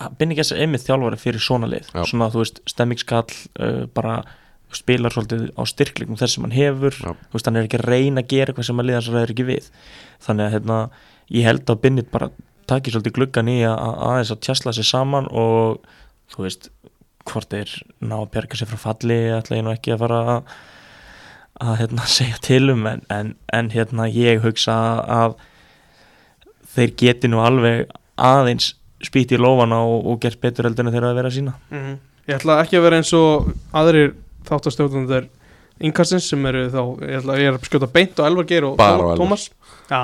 einmitt 0.63 0.85
þjálfari 0.87 1.19
fyrir 1.21 1.43
svona 1.43 1.69
lið 1.69 1.91
Já. 1.93 2.01
svona, 2.09 2.29
þú 2.33 2.41
veist, 2.41 2.61
stemmingskall 2.71 3.27
uh, 3.61 3.83
bara 3.93 4.15
spilar 4.73 5.13
svolítið 5.13 5.45
á 5.55 5.61
styrkleikum 5.69 6.17
þess 6.19 6.35
sem 6.37 6.43
hann 6.47 6.55
hefur, 6.55 6.97
veist, 7.31 7.45
hann 7.47 7.55
er 7.59 7.67
ekki 7.69 7.77
að 7.79 7.85
reyna 7.87 8.23
að 8.23 8.31
gera 8.33 8.51
eitthvað 8.51 8.67
sem 8.71 8.81
að 8.81 8.89
liða 8.89 8.99
hans 8.99 9.11
ræður 9.13 9.33
ekki 9.35 9.45
við 9.47 9.69
þannig 10.25 10.47
að, 10.47 10.55
hérna, 10.57 10.79
ég 11.37 11.47
held 11.47 11.71
að 11.71 11.79
Binni 11.85 12.03
bara 12.11 12.31
taki 12.67 12.91
svolítið 12.93 13.15
gluggan 13.17 13.49
í 13.51 13.57
að 13.67 13.75
að- 13.77 13.99
aðeins 14.09 14.31
að 14.35 14.41
tjastla 14.47 14.73
sér 14.77 14.87
saman 14.91 15.27
og 15.31 15.79
þú 16.33 16.43
veist 16.47 16.69
hvort 17.27 17.49
þeir 17.51 17.71
ná 18.07 18.15
að 18.21 18.31
bjarga 18.35 18.55
sér 18.59 18.69
frá 18.71 18.79
falli 18.85 19.17
ætla 19.35 19.57
ég 19.59 19.63
nú 19.67 19.73
ekki 19.75 19.93
að 19.95 20.01
fara 20.05 20.19
að, 20.35 20.55
að 21.67 21.77
hérna, 21.81 22.05
segja 22.17 22.37
til 22.47 22.69
um 22.73 22.85
en, 22.87 23.01
en, 23.11 23.33
en 23.53 23.69
hérna 23.73 24.07
ég 24.11 24.43
hugsa 24.45 24.75
að 25.03 25.37
þeir 26.75 26.93
geti 26.99 27.29
nú 27.31 27.39
alveg 27.43 27.87
aðeins 28.17 28.73
spýtt 29.05 29.33
í 29.35 29.39
lófana 29.41 29.79
og, 29.85 30.05
og 30.09 30.19
gert 30.23 30.39
betur 30.41 30.67
heldur 30.69 30.87
en 30.87 30.93
þeir 30.95 31.09
að 31.11 31.17
vera 31.21 31.33
sína 31.33 31.55
Mhm. 31.71 31.97
Ég 32.27 32.41
ætla 32.41 32.57
ekki 32.59 32.75
að 32.75 32.81
vera 32.83 32.97
eins 32.99 33.11
og 33.15 33.45
aðrir 33.71 34.09
þáttastjóðundir 34.49 35.29
innkastins 35.87 36.25
sem 36.27 36.41
eru 36.49 36.65
þá, 36.73 36.81
ég 37.07 37.21
ætla 37.21 37.37
ég 37.39 37.47
er 37.47 37.55
að 37.55 37.67
skjóta 37.69 37.87
beint 37.93 38.19
og 38.19 38.25
Elvar 38.27 38.47
Geir 38.49 38.65
og. 38.67 38.81
Tómas 39.15 39.45
Já, 39.87 39.99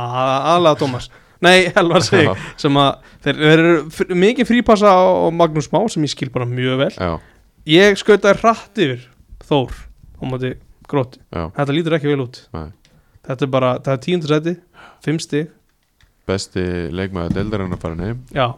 aðlega 0.54 0.80
Tómas 0.80 1.10
Nei, 1.44 1.68
Elvar 1.76 2.06
Já. 2.28 2.34
sem 2.60 2.78
að 2.80 2.92
þeir, 3.26 3.42
eru 3.54 4.16
mikið 4.24 4.50
frípassa 4.50 4.92
á 4.94 5.04
Magnús 5.36 5.70
Má 5.74 5.82
sem 5.92 6.06
ég 6.08 6.14
skil 6.14 6.30
bara 6.34 6.48
mjög 6.50 6.80
vel. 6.86 6.92
Já, 6.98 7.14
Ég 7.70 8.00
skautaði 8.00 8.42
hratt 8.42 8.80
yfir 8.84 9.04
Þór 9.48 9.76
á 10.20 10.24
móti 10.28 10.54
gróti 10.90 11.20
já, 11.32 11.48
Þetta 11.56 11.76
lítur 11.76 11.96
ekki 11.98 12.12
vel 12.12 12.24
út. 12.26 12.42
Nei. 12.56 12.70
Þetta 13.24 13.46
er 13.48 13.52
bara, 13.54 13.74
það 13.80 13.94
er 13.96 14.02
tíundur 14.04 14.34
seti, 14.34 14.54
fimm 15.04 15.20
stig. 15.24 15.52
Besti 16.28 16.64
leikmaður 16.92 17.38
deildarinn 17.38 17.76
að 17.76 17.84
fara 17.84 18.08
heim. 18.10 18.20
Já, 18.36 18.50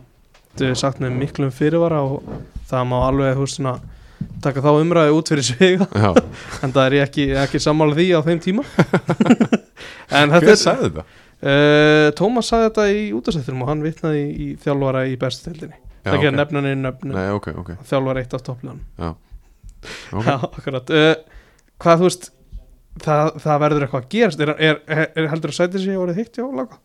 þetta 0.54 0.72
er 0.72 0.80
sagt 0.82 1.02
með 1.04 1.20
miklum 1.20 1.52
fyrirvara 1.54 2.02
og 2.06 2.26
það 2.70 2.88
má 2.90 2.98
alveg 3.06 3.44
svona 3.50 3.76
taka 4.42 4.62
þá 4.64 4.70
umræði 4.80 5.14
út 5.16 5.30
fyrir 5.32 5.46
sviga 5.46 5.88
Já, 5.92 6.10
en 6.66 6.74
það 6.74 6.82
er 6.86 6.96
ég 6.98 7.06
ekki, 7.10 7.26
ekki 7.44 7.62
sammála 7.62 7.98
því 7.98 8.08
á 8.18 8.20
þeim 8.26 8.42
tíma. 8.46 8.66
En 10.16 10.30
þetta 10.32 10.46
hver 10.46 10.54
er 10.54 10.60
sagði 10.62 10.88
þetta? 10.90 11.04
Uh, 11.44 12.08
Tómas 12.18 12.52
sagði 12.52 12.70
þetta 12.70 12.86
í 12.94 13.04
útastættinum 13.18 13.66
og 13.66 13.72
hann 13.72 13.84
vitnaði 13.86 14.22
í, 14.24 14.32
í 14.36 14.48
þjálfara 14.64 15.06
í 15.12 15.18
bestildinni 15.22 15.76
Já, 15.76 16.12
það 16.12 16.18
ok. 16.18 16.24
gerir 16.24 16.38
nefnan 16.40 16.70
í 16.70 16.74
nöfnu 16.80 17.16
Nei, 17.16 17.28
ok, 17.36 17.52
ok, 17.64 17.72
þjálfara 17.90 18.24
eitt 18.24 18.36
af 18.38 18.46
akkurat. 20.58 20.90
Uh, 20.90 21.14
Hvað 21.82 22.00
þú 22.00 22.08
veist 22.08 22.30
það, 23.04 23.32
það 23.44 23.62
verður 23.66 23.86
eitthvað 23.86 24.06
að 24.06 24.10
gerast. 24.14 24.42
Er, 24.46 24.52
er, 24.56 24.82
er, 24.88 25.06
er 25.20 25.30
heldur 25.34 25.52
að 25.52 25.58
sæti 25.60 25.82
sig 25.84 26.00
orðið 26.00 26.22
hitt 26.22 26.40
já, 26.40 26.46
laga? 26.56 26.80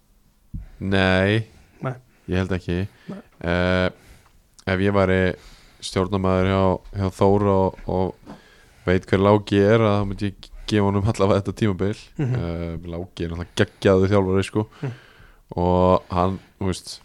Nei, 0.80 1.44
Nei. 1.84 1.94
ég 2.32 2.40
held 2.42 2.54
ekki. 2.56 2.78
Uh, 3.10 3.88
Ef 4.70 4.82
ég 4.84 4.94
væri 4.94 5.20
stjórnamaður 5.82 6.50
hjá, 6.50 6.62
hjá 7.00 7.06
Þór 7.16 7.46
og, 7.54 7.78
og 7.90 8.34
veit 8.86 9.06
hver 9.08 9.22
Láki 9.24 9.62
er 9.64 9.82
að 9.86 9.96
þá 9.96 10.08
myndi 10.10 10.28
ég 10.28 10.49
gefa 10.70 10.86
honum 10.88 11.06
allavega 11.10 11.40
þetta 11.42 11.56
tímabil 11.60 12.00
mm 12.18 12.30
Mhm. 12.30 12.90
Láki 12.94 13.24
er 13.26 13.30
náttúrulega 13.34 13.56
geggjaðu 13.60 14.10
þjálfari 14.12 14.44
sko 14.48 14.66
Mhm. 14.82 14.92
og 15.56 16.02
hann, 16.14 16.38
veist 16.60 17.00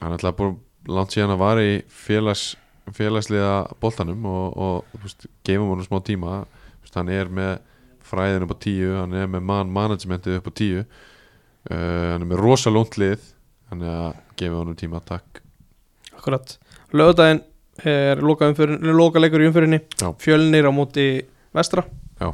hann 0.00 0.12
er 0.12 0.18
alltaf 0.18 0.36
búin 0.38 0.58
langt 0.88 1.10
síðan 1.14 1.34
að 1.34 1.42
vara 1.42 1.60
í 1.66 1.82
félags, 1.90 2.56
félagsliða 2.94 3.54
boltanum 3.80 4.24
og, 4.26 4.56
og 4.56 5.02
veist, 5.02 5.26
gefum 5.44 5.68
honum 5.74 5.84
smá 5.86 6.00
tíma 6.06 6.44
veist, 6.82 6.94
hann 6.96 7.08
er 7.12 7.28
með 7.28 7.58
fræðin 8.10 8.42
upp 8.46 8.54
á 8.54 8.58
tíu 8.64 8.94
hann 8.96 9.12
er 9.14 9.26
með 9.30 9.42
man 9.46 9.70
managementið 9.74 10.38
upp 10.40 10.48
á 10.50 10.52
tíu 10.58 10.80
uh, 10.80 12.14
hann 12.14 12.22
er 12.24 12.30
með 12.30 12.40
rosa 12.42 12.70
lónt 12.72 12.96
lið 12.98 13.20
þannig 13.70 13.90
að 13.92 14.14
gefa 14.40 14.56
honum 14.62 14.76
tíma 14.80 15.02
takk 15.04 15.42
Akkurat 16.16 16.56
Lögudaginn 16.92 17.42
er 17.86 18.18
loka, 18.20 18.50
leikur 19.22 19.40
í 19.40 19.46
umfyrinni. 19.48 19.78
Fjölnir 20.20 20.66
á 20.68 20.72
móti 20.74 21.22
vestra 21.54 21.84
Já. 22.20 22.32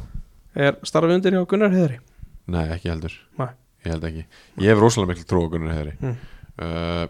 Er 0.55 0.77
starfið 0.87 1.15
undir 1.17 1.35
hjá 1.37 1.45
Gunnar 1.49 1.73
Heiðri 1.73 1.99
Nei, 2.47 2.63
ekki 2.71 2.87
heldur. 2.89 3.13
Nei. 3.37 3.49
Ég 3.83 3.91
held 3.91 4.05
ekki. 4.07 4.21
Ég 4.63 4.69
hef 4.71 4.79
rosalega 4.79 5.11
mikil 5.11 5.25
trú 5.27 5.41
á 5.43 5.51
Gunnar 5.51 5.73
Heiðri 5.75 5.95
Mm. 5.99 6.17
uh, 6.63 7.07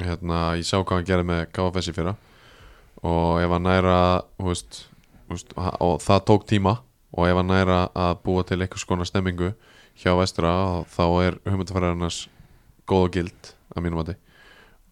Hérna, 0.00 0.38
ég 0.56 0.64
sá 0.64 0.78
hvað 0.80 0.96
hann 1.00 1.04
gerði 1.08 1.26
með 1.28 1.40
KFS 1.52 1.88
í 1.90 1.94
fyrra. 1.96 2.14
Og 3.04 3.40
ef 3.42 3.50
hann 3.52 3.66
næra 3.66 3.96
veist, 4.40 4.78
veist, 5.28 5.52
og 5.56 5.98
það 6.00 6.22
tók 6.30 6.46
tíma. 6.48 6.76
Og 7.12 7.26
ef 7.28 7.36
hann 7.36 7.50
næra 7.50 7.80
að 7.92 8.14
búa 8.24 8.44
til 8.46 8.60
einhvers 8.62 8.86
konar 8.88 9.08
stemmingu 9.08 9.50
hjá 10.00 10.14
vestra 10.16 10.52
þá 10.88 11.04
er 11.26 11.36
hugmyndafæriðarnas 11.44 12.28
góð 12.88 13.04
og 13.08 13.12
gild 13.18 13.50
að 13.74 13.82
mínum 13.84 14.00
mati. 14.00 14.14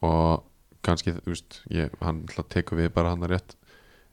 Og 0.04 0.42
kannski, 0.84 1.14
þú 1.22 1.32
veist, 1.32 1.60
ég, 1.72 1.94
hann 2.04 2.24
tekur 2.50 2.78
við 2.82 2.92
bara 2.92 3.14
hann 3.14 3.24
að 3.24 3.36
rétt 3.36 3.56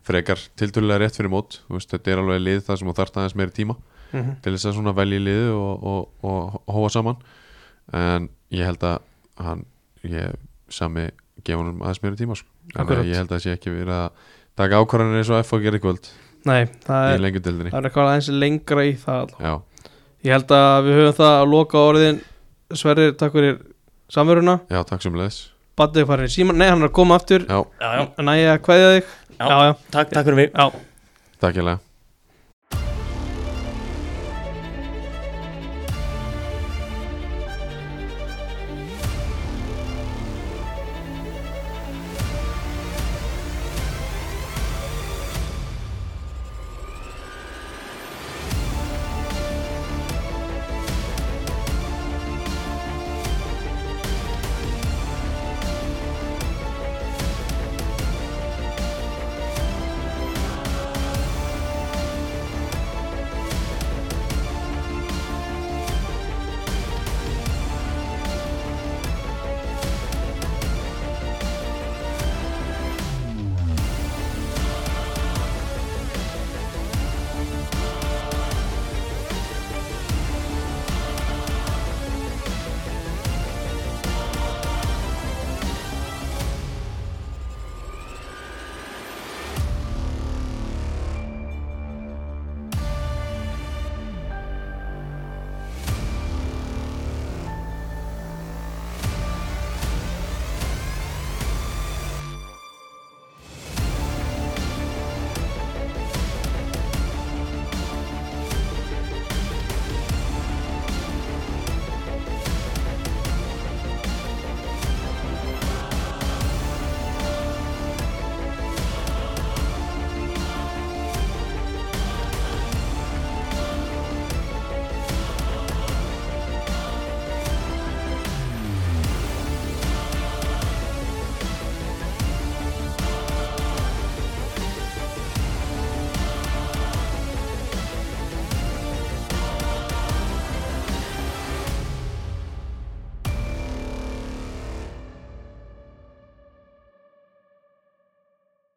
frekar 0.05 0.41
tiltölulega 0.59 1.03
rétt 1.03 1.17
fyrir 1.17 1.31
mót. 1.33 1.59
Veist, 1.71 1.91
þetta 1.91 2.13
er 2.13 2.21
alveg 2.21 2.41
lið 2.43 2.63
það 2.67 2.79
sem 2.79 2.89
þú 2.89 2.95
þarft 2.99 3.19
aðeins 3.19 3.37
meiri 3.39 3.55
tíma 3.55 3.75
mm 3.75 4.21
-hmm. 4.21 4.35
til 4.41 4.53
þess 4.55 4.65
að 4.79 4.95
velja 4.95 5.19
í 5.19 5.25
liðu 5.25 5.53
og, 5.57 5.83
og, 5.83 6.09
og 6.23 6.75
hóa 6.75 6.89
saman. 6.89 7.17
En 7.93 8.29
ég 8.51 8.65
held 8.65 8.83
að 8.83 8.99
hann 9.37 9.65
ég 10.03 10.35
sami 10.69 11.09
gefa 11.43 11.61
honum 11.61 11.81
aðeins 11.81 12.03
meira 12.03 12.15
tíma 12.15 12.35
sko. 12.35 12.47
ég 12.75 13.15
held 13.15 13.31
að 13.31 13.35
það 13.35 13.43
sé 13.43 13.55
ekki 13.55 13.73
verið 13.73 13.93
að 13.93 14.09
taka 14.55 14.79
ákvarðanir 14.81 15.21
eins 15.21 15.29
og 15.29 15.39
F 15.39 15.53
og 15.53 15.61
gerði 15.61 15.81
í 15.81 15.83
kvöld 15.83 16.09
Nei, 16.45 16.65
það 16.85 17.07
er, 17.09 17.41
það 17.41 17.79
er 17.79 17.87
eitthvað 17.89 18.09
aðeins 18.09 18.29
lengra 18.29 18.85
í 18.85 18.93
það 19.01 19.33
Ég 20.25 20.33
held 20.33 20.51
að 20.57 20.87
við 20.87 20.95
höfum 20.99 21.17
það 21.19 21.35
að 21.37 21.51
loka 21.51 21.81
orðin. 21.85 22.15
Sverrir, 22.73 23.11
takk 23.13 23.35
fyrir 23.35 23.59
samveruna. 24.09 24.55
Já, 24.73 24.79
takk 24.89 25.03
sem 25.05 25.13
leðis 25.13 25.54
Baddi 25.75 26.05
farin 26.07 26.29
í 26.29 26.31
síman, 26.31 26.55
nei 26.59 26.69
hann 26.71 26.83
er 26.85 26.87
að 26.89 26.95
koma 26.95 27.17
aftur. 27.19 27.43
Já, 27.49 27.57
Já, 27.81 27.89
já, 27.99 28.05
Næja, 28.23 28.53
kveðja 28.63 28.91
þig. 28.95 29.09
Já. 29.35 29.45
já, 29.49 29.57
já, 29.67 29.73
takk, 29.91 30.13
takk 30.15 30.29
fyrir 30.29 30.39
mig. 30.39 30.53
Já. 30.55 30.71
takk 31.43 31.59
ég 31.59 31.67
lega 31.67 31.84